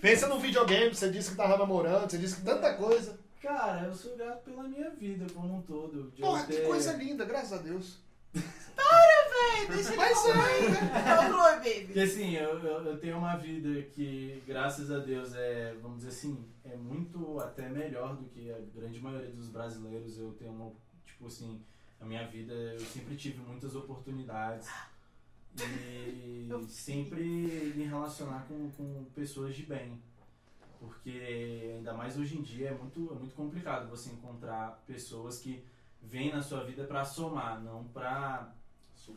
Pensa 0.00 0.26
no 0.26 0.38
videogame, 0.38 0.94
você 0.94 1.08
disse 1.10 1.30
que 1.30 1.36
tava 1.36 1.56
namorando, 1.56 2.10
você 2.10 2.18
disse 2.18 2.36
que 2.36 2.42
tanta 2.42 2.74
coisa. 2.74 3.18
Cara, 3.40 3.86
eu 3.86 3.94
sou 3.94 4.16
grato 4.16 4.42
pela 4.44 4.64
minha 4.64 4.90
vida 4.90 5.26
como 5.34 5.56
um 5.56 5.62
todo. 5.62 6.12
Porra, 6.20 6.44
que 6.44 6.52
ter- 6.52 6.66
coisa 6.66 6.92
linda, 6.92 7.24
graças 7.24 7.52
a 7.54 7.56
Deus. 7.56 7.98
Ei, 8.34 9.68
deixa 9.68 9.88
ele 9.90 9.96
Mas 9.96 10.18
concluir. 10.18 11.22
Conclui, 11.22 11.54
baby. 11.56 11.84
Porque 11.86 12.00
assim, 12.00 12.34
eu, 12.34 12.58
eu, 12.58 12.84
eu 12.86 12.98
tenho 12.98 13.18
uma 13.18 13.36
vida 13.36 13.82
que, 13.82 14.42
graças 14.46 14.90
a 14.90 14.98
Deus, 14.98 15.34
é, 15.34 15.74
vamos 15.80 15.98
dizer 15.98 16.10
assim, 16.10 16.44
é 16.64 16.76
muito 16.76 17.38
até 17.40 17.68
melhor 17.68 18.16
do 18.16 18.24
que 18.24 18.50
a 18.52 18.58
grande 18.74 19.00
maioria 19.00 19.30
dos 19.30 19.48
brasileiros. 19.48 20.18
Eu 20.18 20.32
tenho 20.32 20.52
uma, 20.52 20.72
tipo 21.04 21.26
assim, 21.26 21.60
a 22.00 22.04
minha 22.04 22.26
vida, 22.26 22.52
eu 22.52 22.80
sempre 22.80 23.16
tive 23.16 23.40
muitas 23.40 23.74
oportunidades. 23.74 24.68
E 25.54 26.48
sempre 26.68 27.22
me 27.76 27.84
relacionar 27.84 28.46
com, 28.48 28.70
com 28.70 29.04
pessoas 29.14 29.54
de 29.54 29.64
bem. 29.64 30.00
Porque 30.80 31.74
ainda 31.76 31.92
mais 31.92 32.18
hoje 32.18 32.38
em 32.38 32.42
dia 32.42 32.70
é 32.70 32.74
muito, 32.74 33.12
é 33.12 33.14
muito 33.14 33.34
complicado 33.34 33.88
você 33.88 34.10
encontrar 34.10 34.82
pessoas 34.86 35.38
que 35.38 35.62
vêm 36.02 36.32
na 36.32 36.42
sua 36.42 36.64
vida 36.64 36.84
para 36.84 37.04
somar, 37.04 37.60
não 37.60 37.84
para 37.84 38.48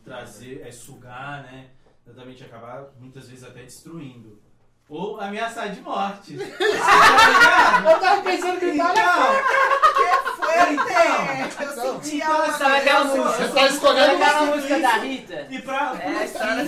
trazer, 0.04 0.62
é 0.66 0.70
sugar, 0.72 1.42
né? 1.42 1.70
Exatamente, 2.06 2.44
acabar 2.44 2.86
muitas 2.98 3.28
vezes 3.28 3.44
até 3.44 3.62
destruindo. 3.62 4.40
Ou 4.88 5.20
ameaçar 5.20 5.70
de 5.72 5.80
morte. 5.80 6.36
Eu 6.38 8.00
tava 8.00 8.22
pensando 8.22 8.58
que 8.60 8.64
ele 8.66 8.78
tava. 8.78 8.94
Que 8.94 10.06
foi 10.36 10.72
Então, 10.74 11.84
Eu 11.86 12.00
senti 12.00 12.16
Então, 12.18 12.46
Eu- 12.46 13.16
música? 13.16 13.46
Você 13.48 13.52
tá 13.54 13.66
escolhendo 13.66 14.12
aquela 14.22 14.46
música 14.46 14.78
da 14.80 14.92
Rita? 14.98 15.46
E 15.50 15.62
pra 15.62 15.96
É 16.00 16.06
a 16.18 16.24
história 16.24 16.62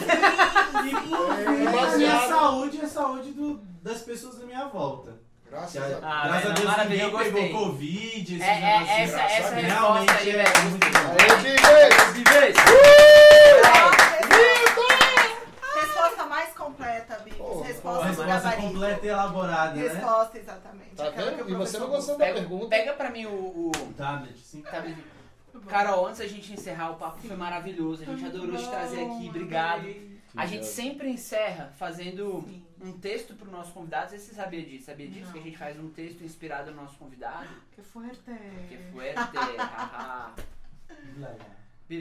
e 0.84 2.04
É, 2.04 2.08
a 2.10 2.28
saúde 2.28 2.80
é 2.80 2.84
a 2.84 2.88
saúde 2.88 3.30
do- 3.32 3.58
das 3.82 4.02
pessoas 4.02 4.36
da 4.38 4.46
minha 4.46 4.66
volta. 4.66 5.20
Graças 5.51 5.82
a 5.82 5.86
Deus. 5.88 6.01
Ah, 6.05 6.22
graças 6.26 6.42
velho, 6.42 6.51
a 6.51 6.55
Deus 6.55 6.66
maravilha, 6.70 7.07
ninguém 7.07 7.32
pegou. 7.32 7.49
Covid, 7.64 8.34
esses 8.34 8.46
É, 8.46 8.51
é, 8.51 9.03
essa, 9.03 9.20
essa 9.20 9.22
resposta 9.22 9.57
aí, 9.57 9.64
Realmente 9.64 10.30
é 10.30 10.32
velho. 10.32 10.70
muito 10.70 10.86
bom. 10.90 10.99
Aê. 11.18 12.59
Resposta 15.80 16.24
mais 16.26 16.51
completa. 16.55 17.14
Porra, 17.36 17.66
Resposta 17.66 18.07
resposta 18.07 18.53
completa 18.53 19.07
e 19.07 19.09
elaborada, 19.09 19.74
né? 19.74 19.88
Resposta, 19.88 20.38
exatamente. 20.38 20.90
Tá 20.96 21.11
vendo? 21.11 21.44
o 21.44 21.51
E 21.51 21.55
você 21.55 21.78
não 21.78 21.88
gostou 21.88 22.16
da 22.18 22.24
Pega, 22.24 22.40
pergunta. 22.40 22.66
pega 22.68 22.92
pra 22.92 23.11
mim 23.11 23.26
o... 23.26 23.68
o... 23.68 23.72
Tablet, 23.96 24.38
sim. 24.38 24.62
tá 24.62 24.80
vendo? 24.80 25.03
Carol, 25.66 26.07
antes 26.07 26.20
da 26.20 26.26
gente 26.26 26.53
encerrar, 26.53 26.90
o 26.90 26.96
papo 26.96 27.18
foi 27.26 27.36
maravilhoso. 27.36 28.03
A 28.03 28.07
gente 28.07 28.24
adorou 28.26 28.57
te 28.57 28.68
trazer 28.68 29.05
aqui. 29.05 29.28
Obrigado. 29.28 29.86
A 30.37 30.46
gente 30.46 30.66
sempre 30.66 31.08
encerra 31.08 31.72
fazendo 31.79 32.45
Sim. 32.46 32.62
Um 32.83 32.99
texto 32.99 33.34
pro 33.34 33.50
nosso 33.50 33.72
convidado. 33.72 34.11
Você 34.11 34.34
sabia 34.34 34.64
disso? 34.64 34.87
Sabia 34.87 35.09
disso? 35.09 35.26
Não. 35.26 35.33
Que 35.33 35.38
a 35.38 35.42
gente 35.42 35.57
faz 35.59 35.79
um 35.79 35.91
texto 35.91 36.22
inspirado 36.25 36.71
no 36.71 36.83
nosso 36.83 36.96
convidado? 36.99 37.49
Que 37.72 37.83
fuerte. 37.83 38.21
Que 38.68 38.79
fuerte. 38.92 39.21
haha. 39.59 40.34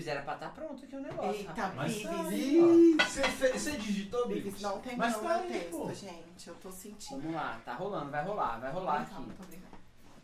Era 0.06 0.22
pra 0.22 0.34
estar 0.34 0.50
pronto 0.50 0.84
aqui 0.84 0.96
o 0.98 1.00
negócio. 1.00 1.40
Eita, 1.42 1.54
rapaz. 1.54 2.02
Tá 2.04 3.06
Você 3.06 3.54
você 3.54 3.72
digitou, 3.78 4.28
Bibis, 4.28 4.44
Bibis? 4.44 4.62
não 4.62 4.82
tem 4.82 4.98
Mas 4.98 5.14
não 5.14 5.24
tá 5.24 5.36
aí, 5.36 5.48
texto, 5.48 5.72
pô. 5.72 5.94
gente. 5.94 6.48
Eu 6.48 6.56
tô 6.56 6.70
sentindo. 6.72 7.22
Vamos 7.22 7.36
lá, 7.36 7.62
tá 7.64 7.74
rolando, 7.74 8.12
vai 8.12 8.24
rolar, 8.26 8.60
vai 8.60 8.72
rolar 8.72 9.04
Então, 9.04 9.20
aqui. 9.20 9.26
muito. 9.28 9.68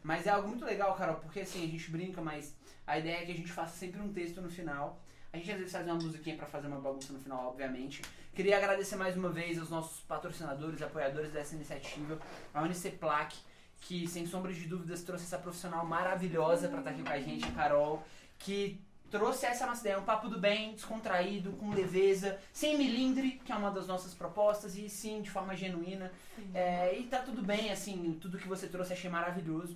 Mas 0.03 0.27
é 0.27 0.31
algo 0.31 0.49
muito 0.49 0.65
legal, 0.65 0.93
Carol, 0.95 1.15
porque 1.15 1.39
assim, 1.39 1.63
a 1.63 1.67
gente 1.67 1.89
brinca, 1.89 2.21
mas 2.21 2.53
a 2.85 2.99
ideia 2.99 3.21
é 3.21 3.25
que 3.25 3.31
a 3.31 3.35
gente 3.35 3.51
faça 3.53 3.77
sempre 3.77 4.01
um 4.01 4.11
texto 4.11 4.41
no 4.41 4.49
final. 4.49 5.01
A 5.33 5.37
gente 5.37 5.51
às 5.51 5.57
vezes 5.57 5.73
faz 5.73 5.87
uma 5.87 5.95
musiquinha 5.95 6.37
pra 6.37 6.45
fazer 6.45 6.67
uma 6.67 6.79
bagunça 6.79 7.11
no 7.11 7.19
final, 7.19 7.47
obviamente. 7.47 8.03
Queria 8.35 8.55
agradecer 8.55 8.95
mais 8.95 9.17
uma 9.17 9.29
vez 9.29 9.57
aos 9.57 9.67
nossos 9.67 9.99
patrocinadores, 10.01 10.79
apoiadores 10.79 11.31
dessa 11.31 11.55
iniciativa, 11.55 12.19
a 12.53 12.61
Uniceplac, 12.61 13.35
que 13.81 14.07
sem 14.07 14.27
sombra 14.27 14.53
de 14.53 14.67
dúvidas 14.67 15.01
trouxe 15.01 15.23
essa 15.25 15.39
profissional 15.39 15.83
maravilhosa 15.87 16.67
pra 16.67 16.77
estar 16.77 16.91
aqui 16.91 17.01
com 17.01 17.09
a 17.09 17.19
gente, 17.19 17.45
a 17.45 17.51
Carol, 17.51 18.03
que 18.37 18.79
trouxe 19.09 19.47
essa 19.47 19.65
nossa 19.65 19.81
ideia, 19.81 19.97
um 19.97 20.03
papo 20.03 20.29
do 20.29 20.39
bem, 20.39 20.75
descontraído, 20.75 21.53
com 21.53 21.71
leveza, 21.71 22.39
sem 22.51 22.77
milindre, 22.77 23.41
que 23.43 23.51
é 23.51 23.55
uma 23.55 23.71
das 23.71 23.87
nossas 23.87 24.13
propostas, 24.13 24.77
e 24.77 24.87
sim, 24.87 25.19
de 25.23 25.31
forma 25.31 25.55
genuína. 25.55 26.11
É, 26.53 26.95
e 26.95 27.05
tá 27.05 27.17
tudo 27.23 27.41
bem, 27.41 27.71
assim, 27.71 28.19
tudo 28.21 28.37
que 28.37 28.47
você 28.47 28.67
trouxe 28.67 28.93
achei 28.93 29.09
maravilhoso. 29.09 29.75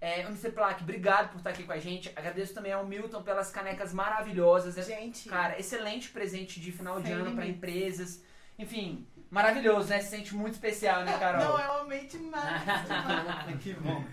É, 0.00 0.24
Uniceplac, 0.26 0.82
obrigado 0.82 1.30
por 1.32 1.38
estar 1.38 1.50
aqui 1.50 1.64
com 1.64 1.72
a 1.72 1.78
gente. 1.78 2.08
Agradeço 2.14 2.54
também 2.54 2.72
ao 2.72 2.86
Milton 2.86 3.22
pelas 3.22 3.50
canecas 3.50 3.92
maravilhosas. 3.92 4.78
É, 4.78 4.82
Gente, 4.82 5.28
Cara, 5.28 5.58
excelente 5.58 6.10
presente 6.10 6.60
de 6.60 6.70
final 6.70 7.00
de 7.00 7.10
ano 7.10 7.34
para 7.34 7.46
empresas. 7.46 8.22
Enfim, 8.56 9.06
maravilhoso, 9.30 9.88
né? 9.88 10.00
Se 10.00 10.10
sente 10.10 10.34
muito 10.36 10.54
especial, 10.54 11.04
né, 11.04 11.18
Carol? 11.18 11.42
não, 11.44 11.58
eu 11.60 11.72
amei 11.80 12.06
demais. 12.06 12.62
demais. 12.64 13.58
que 13.62 13.72
bom. 13.74 14.04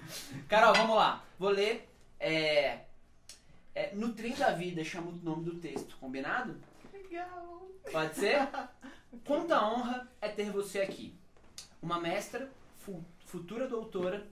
Carol, 0.47 0.73
vamos 0.73 0.95
lá. 0.95 1.23
Vou 1.37 1.49
ler. 1.49 1.87
É, 2.19 2.79
é, 3.75 3.91
Nutrindo 3.93 4.43
a 4.43 4.51
Vida 4.51 4.83
chama 4.83 5.09
o 5.11 5.15
nome 5.15 5.43
do 5.45 5.55
texto, 5.55 5.97
combinado? 5.97 6.59
Legal. 6.91 7.67
Pode 7.91 8.15
ser? 8.15 8.47
Quanta 9.25 9.63
honra 9.63 10.07
é 10.19 10.29
ter 10.29 10.49
você 10.51 10.81
aqui. 10.81 11.15
Uma 11.81 11.99
mestra, 11.99 12.49
fu- 12.79 13.05
futura 13.27 13.67
doutora, 13.67 14.25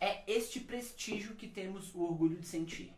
é 0.00 0.24
este 0.26 0.60
prestígio 0.60 1.36
que 1.36 1.46
temos 1.46 1.94
o 1.94 2.02
orgulho 2.02 2.38
de 2.38 2.46
sentir. 2.46 2.92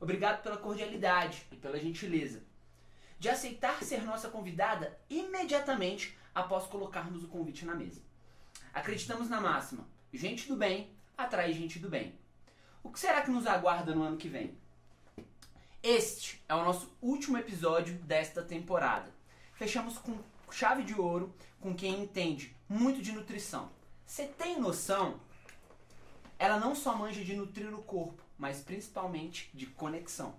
Obrigado 0.00 0.42
pela 0.42 0.56
cordialidade 0.56 1.46
e 1.52 1.56
pela 1.56 1.78
gentileza. 1.78 2.42
De 3.18 3.28
aceitar 3.28 3.82
ser 3.82 4.02
nossa 4.02 4.28
convidada 4.28 4.98
imediatamente 5.08 6.16
após 6.34 6.66
colocarmos 6.66 7.22
o 7.22 7.28
convite 7.28 7.64
na 7.64 7.74
mesa. 7.74 8.02
Acreditamos 8.72 9.28
na 9.28 9.40
máxima: 9.40 9.86
gente 10.12 10.48
do 10.48 10.56
bem 10.56 10.96
atrai 11.16 11.52
gente 11.52 11.78
do 11.78 11.88
bem. 11.88 12.14
O 12.82 12.90
que 12.90 13.00
será 13.00 13.22
que 13.22 13.30
nos 13.30 13.46
aguarda 13.46 13.94
no 13.94 14.02
ano 14.02 14.16
que 14.16 14.28
vem? 14.28 14.56
Este 15.82 16.42
é 16.48 16.54
o 16.54 16.64
nosso 16.64 16.92
último 17.00 17.38
episódio 17.38 17.94
desta 18.00 18.42
temporada. 18.42 19.10
Fechamos 19.54 19.98
com 19.98 20.18
chave 20.50 20.82
de 20.82 20.94
ouro 20.94 21.34
com 21.60 21.74
quem 21.74 22.02
entende 22.02 22.54
muito 22.68 23.00
de 23.00 23.12
nutrição. 23.12 23.70
Você 24.04 24.26
tem 24.26 24.60
noção? 24.60 25.20
Ela 26.38 26.58
não 26.58 26.74
só 26.74 26.94
manja 26.94 27.24
de 27.24 27.34
nutrir 27.34 27.72
o 27.72 27.82
corpo, 27.82 28.22
mas 28.36 28.60
principalmente 28.60 29.50
de 29.54 29.66
conexão. 29.66 30.34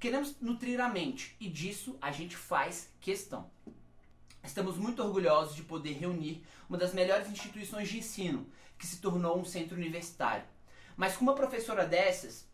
Queremos 0.00 0.40
nutrir 0.40 0.80
a 0.80 0.88
mente 0.88 1.36
e 1.38 1.48
disso 1.48 1.96
a 2.00 2.10
gente 2.10 2.36
faz 2.36 2.90
questão. 3.00 3.50
Estamos 4.42 4.76
muito 4.76 5.02
orgulhosos 5.02 5.54
de 5.54 5.62
poder 5.62 5.92
reunir 5.92 6.42
uma 6.68 6.76
das 6.76 6.92
melhores 6.92 7.30
instituições 7.30 7.88
de 7.88 7.98
ensino, 7.98 8.46
que 8.76 8.86
se 8.86 9.00
tornou 9.00 9.38
um 9.38 9.44
centro 9.44 9.76
universitário. 9.76 10.44
Mas 10.96 11.16
com 11.16 11.22
uma 11.22 11.34
professora 11.34 11.86
dessas, 11.86 12.48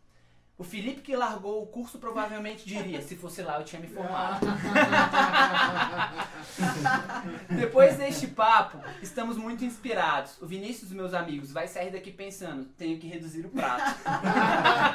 o 0.59 0.65
Felipe 0.65 1.03
que 1.03 1.15
largou 1.15 1.63
o 1.63 1.67
curso 1.69 2.01
provavelmente 2.01 2.67
diria: 2.67 3.01
se 3.01 3.15
fosse 3.15 3.43
lá 3.43 3.61
eu 3.61 3.65
tinha 3.65 3.81
me 3.81 3.87
formado. 3.87 4.45
Depois 7.49 7.97
deste 7.97 8.27
papo, 8.27 8.77
estamos 9.01 9.37
muito 9.37 9.65
inspirados. 9.65 10.37
O 10.43 10.47
Vinícius, 10.47 10.91
meus 10.91 11.15
amigos, 11.15 11.53
vai 11.53 11.69
sair 11.69 11.93
daqui 11.93 12.11
pensando: 12.11 12.65
tenho 12.77 12.99
que 12.99 13.07
reduzir 13.07 13.47
o 13.47 13.51
prato. 13.51 14.01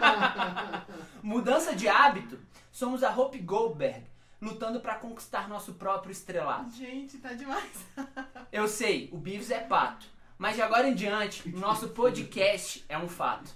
Mudança 1.23 1.73
de 1.73 1.88
hábito, 1.88 2.38
somos 2.69 3.02
a 3.02 3.10
Hope 3.10 3.40
Goldberg, 3.40 4.03
lutando 4.41 4.81
para 4.81 4.95
conquistar 4.95 5.48
nosso 5.48 5.76
próprio 5.76 6.11
estrelato. 6.11 6.72
Gente, 6.72 7.19
tá 7.19 7.31
demais. 7.31 7.85
Eu 8.52 8.68
sei, 8.68 9.10
o 9.14 9.18
Beavis 9.18 9.49
é 9.49 9.60
pato, 9.60 10.07
mas 10.38 10.57
de 10.57 10.61
agora 10.61 10.90
em 10.90 10.94
diante, 10.94 11.48
o 11.48 11.57
nosso 11.57 11.88
podcast 11.88 12.84
é 12.90 12.98
um 12.98 13.07
fato. 13.07 13.49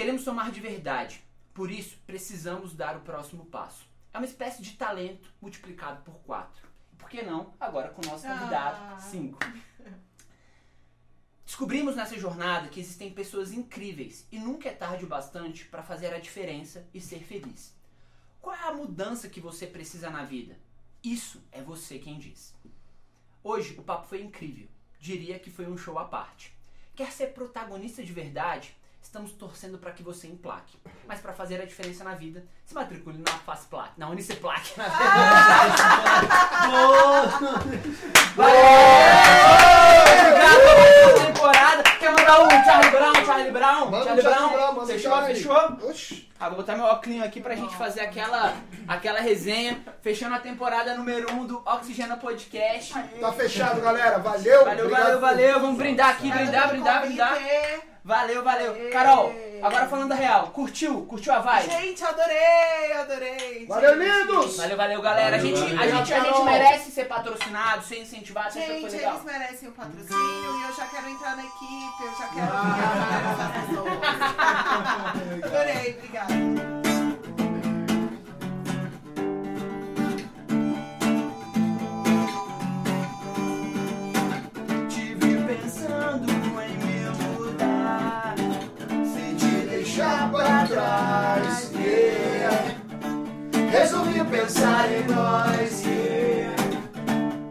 Queremos 0.00 0.22
somar 0.22 0.50
de 0.50 0.60
verdade, 0.62 1.22
por 1.52 1.70
isso 1.70 1.98
precisamos 2.06 2.72
dar 2.74 2.96
o 2.96 3.00
próximo 3.00 3.44
passo. 3.44 3.86
É 4.14 4.16
uma 4.16 4.24
espécie 4.24 4.62
de 4.62 4.72
talento 4.72 5.30
multiplicado 5.42 6.00
por 6.04 6.14
quatro. 6.20 6.66
Por 6.96 7.06
que 7.10 7.20
não? 7.20 7.52
Agora 7.60 7.90
com 7.90 8.00
o 8.00 8.06
nosso 8.10 8.26
convidado, 8.26 8.94
Ah. 8.94 8.98
cinco. 8.98 9.38
Descobrimos 11.44 11.96
nessa 11.96 12.18
jornada 12.18 12.68
que 12.70 12.80
existem 12.80 13.12
pessoas 13.12 13.52
incríveis 13.52 14.26
e 14.32 14.38
nunca 14.38 14.70
é 14.70 14.72
tarde 14.72 15.04
o 15.04 15.06
bastante 15.06 15.66
para 15.66 15.82
fazer 15.82 16.14
a 16.14 16.18
diferença 16.18 16.88
e 16.94 16.98
ser 16.98 17.22
feliz. 17.22 17.76
Qual 18.40 18.56
é 18.56 18.68
a 18.68 18.72
mudança 18.72 19.28
que 19.28 19.38
você 19.38 19.66
precisa 19.66 20.08
na 20.08 20.24
vida? 20.24 20.58
Isso 21.04 21.44
é 21.52 21.60
você 21.60 21.98
quem 21.98 22.18
diz. 22.18 22.54
Hoje 23.44 23.78
o 23.78 23.82
papo 23.82 24.06
foi 24.08 24.22
incrível. 24.22 24.66
Diria 24.98 25.38
que 25.38 25.50
foi 25.50 25.66
um 25.66 25.76
show 25.76 25.98
à 25.98 26.06
parte. 26.06 26.56
Quer 26.96 27.12
ser 27.12 27.34
protagonista 27.34 28.02
de 28.02 28.14
verdade? 28.14 28.79
Estamos 29.10 29.32
torcendo 29.32 29.76
para 29.76 29.90
que 29.90 30.04
você 30.04 30.28
emplaque. 30.28 30.78
Mas 31.04 31.18
para 31.18 31.32
fazer 31.32 31.60
a 31.60 31.64
diferença 31.64 32.04
na 32.04 32.14
vida, 32.14 32.44
se 32.64 32.72
matricule 32.72 33.18
na 33.18 33.32
Fasplac, 33.32 33.90
na 33.98 34.08
Uniceplac. 34.08 34.78
Na 34.78 34.84
Valeu! 38.36 38.54
Obrigado 40.12 40.60
pela 40.62 41.26
temporada. 41.26 41.82
Quer 41.98 42.10
mandar 42.12 42.40
um 42.40 42.50
Charlie 42.50 42.90
Brown, 42.92 43.24
Charlie 43.26 43.50
Brown? 43.50 43.90
Manda 43.90 44.04
Charlie 44.04 44.22
Brown, 44.22 44.86
Fechou, 44.86 45.10
Charlie. 45.10 45.34
fechou? 45.34 45.90
Oxi. 45.90 46.30
Ah, 46.38 46.48
vou 46.48 46.58
botar 46.58 46.76
meu 46.76 46.84
óculos 46.84 47.20
aqui 47.20 47.40
pra 47.40 47.56
gente 47.56 47.74
fazer 47.76 48.02
aquela, 48.02 48.54
aquela 48.86 49.18
resenha. 49.18 49.84
Fechando 50.02 50.36
a 50.36 50.38
temporada 50.38 50.94
número 50.94 51.32
1 51.32 51.34
um 51.34 51.46
do 51.46 51.60
Oxigênio 51.66 52.16
Podcast. 52.18 52.94
Tá 53.20 53.32
fechado, 53.32 53.80
galera. 53.80 54.20
Valeu. 54.20 54.64
Valeu, 54.64 54.84
Obrigado 54.84 55.02
valeu, 55.02 55.20
valeu. 55.20 55.60
Vamos 55.60 55.78
brindar 55.78 56.10
aqui, 56.10 56.30
brindar, 56.30 56.68
brindar, 56.68 57.00
brindar. 57.00 57.89
Valeu, 58.10 58.42
valeu. 58.42 58.90
Carol, 58.90 59.32
agora 59.62 59.86
falando 59.86 60.10
a 60.10 60.16
real. 60.16 60.48
Curtiu? 60.48 61.06
Curtiu 61.06 61.32
a 61.32 61.38
vibe? 61.38 61.70
Gente, 61.70 62.02
adorei, 62.04 62.92
adorei. 62.98 63.66
Valeu, 63.68 63.96
gente. 64.02 64.02
lindos! 64.26 64.56
Valeu, 64.56 64.76
valeu, 64.76 65.00
galera. 65.00 65.36
A 65.36 65.38
Valeu, 65.38 65.56
gente, 65.56 65.72
a 65.72 65.76
valeu. 65.76 65.96
gente, 65.96 66.12
a 66.14 66.20
gente 66.20 66.42
merece 66.42 66.90
ser 66.90 67.04
patrocinado, 67.04 67.84
ser 67.84 68.00
incentivado, 68.00 68.52
sempre 68.52 68.80
foi 68.80 68.90
Gente, 68.90 68.96
legal. 68.96 69.12
eles 69.14 69.24
merecem 69.24 69.68
o 69.68 69.72
patrocínio 69.72 70.58
e 70.58 70.62
eu 70.68 70.74
já 70.74 70.86
quero 70.86 71.08
entrar 71.08 71.36
na 71.36 71.44
equipe, 71.44 72.02
eu 72.02 72.18
já 72.18 72.26
quero 72.34 72.50
ligar 72.66 72.92
para 73.06 73.30
essas 73.30 73.66
pessoas. 73.68 75.44
Adorei, 75.54 75.94
obrigada. 75.98 76.79
Deixar 90.00 90.30
pra 90.30 90.66
trás, 90.66 91.70
yeah. 91.74 92.74
Resolvi 93.70 94.24
pensar 94.24 94.90
em 94.90 95.04
nós, 95.04 95.84
yeah. 95.84 96.56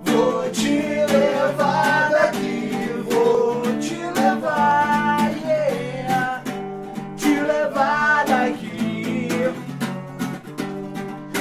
Vou 0.03 0.49
te 0.49 0.81
levar 1.11 2.09
daqui, 2.09 3.03
vou 3.07 3.61
te 3.80 3.97
levar, 4.19 5.30
yeah. 5.45 6.41
Te 7.15 7.39
levar 7.39 8.26
daqui. 8.26 9.30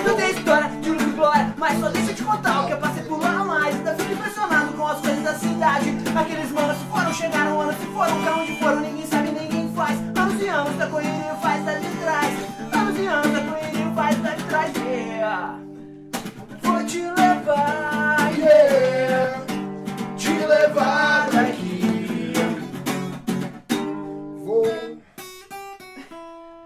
Não 0.07 0.15
tem 0.15 0.31
história 0.33 0.69
de 0.69 0.91
luz 0.91 1.03
e 1.03 1.07
glória, 1.07 1.55
mas 1.57 1.81
só 1.81 1.89
deixa 1.89 2.11
eu 2.11 2.17
te 2.17 2.23
contar 2.23 2.65
o 2.65 2.67
que 2.67 2.73
eu 2.75 2.79
passei 2.79 3.05
por 3.05 3.19
lá 3.23 3.45
mais. 3.45 3.75
Ainda 3.77 3.95
fico 3.95 4.13
impressionado 4.13 4.75
com 4.75 4.87
as 4.87 5.01
coisas 5.01 5.25
da 5.25 5.33
cidade. 5.33 5.97
Aqueles 6.15 6.51
manos 6.51 6.77
se 6.77 6.85
foram, 6.85 7.15
chegaram 7.15 7.61
anos, 7.63 7.77
se 7.77 7.87
foram, 7.87 8.23
pra 8.23 8.37
onde 8.37 8.59
foram, 8.59 8.81
ninguém 8.81 9.07
sabe, 9.07 9.31
ninguém 9.31 9.73
faz. 9.75 10.18
Da 10.49 10.87
correria 10.87 11.35
faz 11.43 11.63
tá 11.63 11.75
de 11.75 11.89
trás. 11.99 12.35
Da 12.71 13.41
correria 13.51 13.93
faz 13.95 14.17
tá 14.23 14.31
de 14.31 14.45
trás. 14.45 14.73
Yeah. 14.77 15.59
Vou 16.63 16.85
te 16.87 17.03
levar, 17.03 18.33
Yeah. 18.35 19.43
Te 20.17 20.31
levar 20.31 21.29
daqui. 21.31 22.33
Vou 24.43 24.65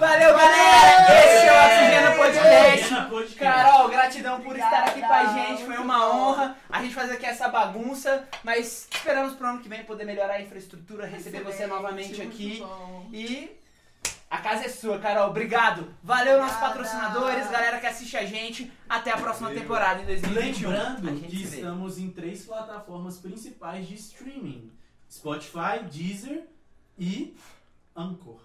Valeu, 0.00 0.34
galera! 0.34 1.24
Esse 1.24 1.46
é 1.46 1.52
o 1.52 1.83
Podcast. 2.32 3.36
Carol, 3.36 3.88
gratidão 3.88 4.40
por 4.40 4.56
estar 4.56 4.84
aqui 4.84 5.00
com 5.00 5.12
a 5.12 5.22
Obrigada. 5.22 5.48
gente. 5.48 5.64
Foi 5.64 5.76
uma 5.76 6.14
honra 6.14 6.56
a 6.70 6.82
gente 6.82 6.94
fazer 6.94 7.14
aqui 7.14 7.26
essa 7.26 7.48
bagunça. 7.48 8.26
Mas 8.42 8.88
esperamos 8.90 9.34
pro 9.34 9.46
ano 9.46 9.60
que 9.60 9.68
vem 9.68 9.84
poder 9.84 10.04
melhorar 10.04 10.34
a 10.34 10.40
infraestrutura, 10.42 11.06
receber 11.06 11.42
você 11.42 11.64
Excelente, 11.64 11.70
novamente 11.74 12.22
muito 12.22 12.34
aqui. 12.34 12.64
E 13.12 13.50
a 14.30 14.38
casa 14.38 14.64
é 14.64 14.68
sua, 14.68 14.98
Carol. 14.98 15.30
Obrigado. 15.30 15.94
Valeu, 16.02 16.40
nossos 16.40 16.56
Obrigada. 16.56 16.82
patrocinadores, 16.82 17.50
galera 17.50 17.78
que 17.78 17.86
assiste 17.86 18.16
a 18.16 18.24
gente. 18.24 18.72
Até 18.88 19.10
a 19.12 19.16
próxima 19.16 19.48
Valeu. 19.48 19.62
temporada 19.62 20.02
em 20.02 20.06
2021. 20.06 20.70
Lembrando 20.70 21.20
que 21.28 21.42
estamos 21.42 21.98
em 21.98 22.10
três 22.10 22.44
plataformas 22.44 23.18
principais 23.18 23.86
de 23.86 23.94
streaming: 23.94 24.72
Spotify, 25.10 25.84
Deezer 25.90 26.44
e 26.98 27.36
Anchor. 27.94 28.40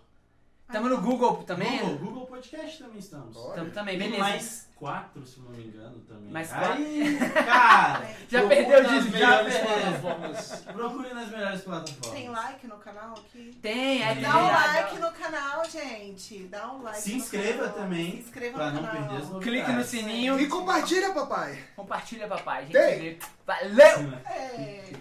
Tamo 0.71 0.87
no 0.89 1.01
Google 1.01 1.37
também? 1.43 1.79
Google, 1.79 1.97
Google 1.97 2.25
Podcast 2.27 2.77
também 2.83 2.99
estamos. 2.99 3.35
Tamo 3.55 3.71
também, 3.71 3.95
E 3.95 3.99
beleza. 3.99 4.19
mais 4.19 4.69
quatro, 4.75 5.25
se 5.25 5.39
não 5.41 5.49
me 5.51 5.63
engano, 5.65 5.99
também. 6.07 6.31
Mais 6.31 6.53
Aí, 6.53 7.17
cara, 7.43 8.05
Já 8.29 8.47
perdeu 8.47 8.83
nas 8.83 9.03
de 9.03 9.09
melhores 9.11 9.53
já 9.53 9.59
perdeu. 9.59 9.81
plataformas. 9.81 10.63
Procure 10.71 11.13
nas 11.13 11.29
melhores 11.29 11.61
plataformas. 11.61 12.19
Tem 12.19 12.29
like 12.29 12.67
no 12.67 12.77
canal 12.77 13.13
aqui? 13.13 13.57
Tem, 13.61 14.03
é 14.03 14.13
Tem. 14.13 14.23
Dá 14.23 14.37
um 14.37 14.47
like 14.47 14.99
no 14.99 15.11
canal, 15.11 15.65
gente. 15.69 16.37
Dá 16.45 16.71
um 16.71 16.83
like 16.83 17.01
Se 17.01 17.15
inscreva 17.15 17.69
também, 17.69 18.11
Se 18.11 18.17
inscreva 18.19 18.57
pra 18.57 18.69
no 18.71 18.75
não 18.81 18.83
canal. 18.87 19.01
perder 19.01 19.15
as 19.23 19.29
novidades. 19.29 19.43
Clique 19.43 19.71
no 19.71 19.83
sininho. 19.83 20.39
E 20.39 20.47
compartilha, 20.47 21.11
papai. 21.13 21.59
Compartilha, 21.75 22.27
papai. 22.27 22.67
Gente, 22.67 22.73
Tem. 22.73 23.19
Valeu! 23.45 24.13
É. 24.27 24.91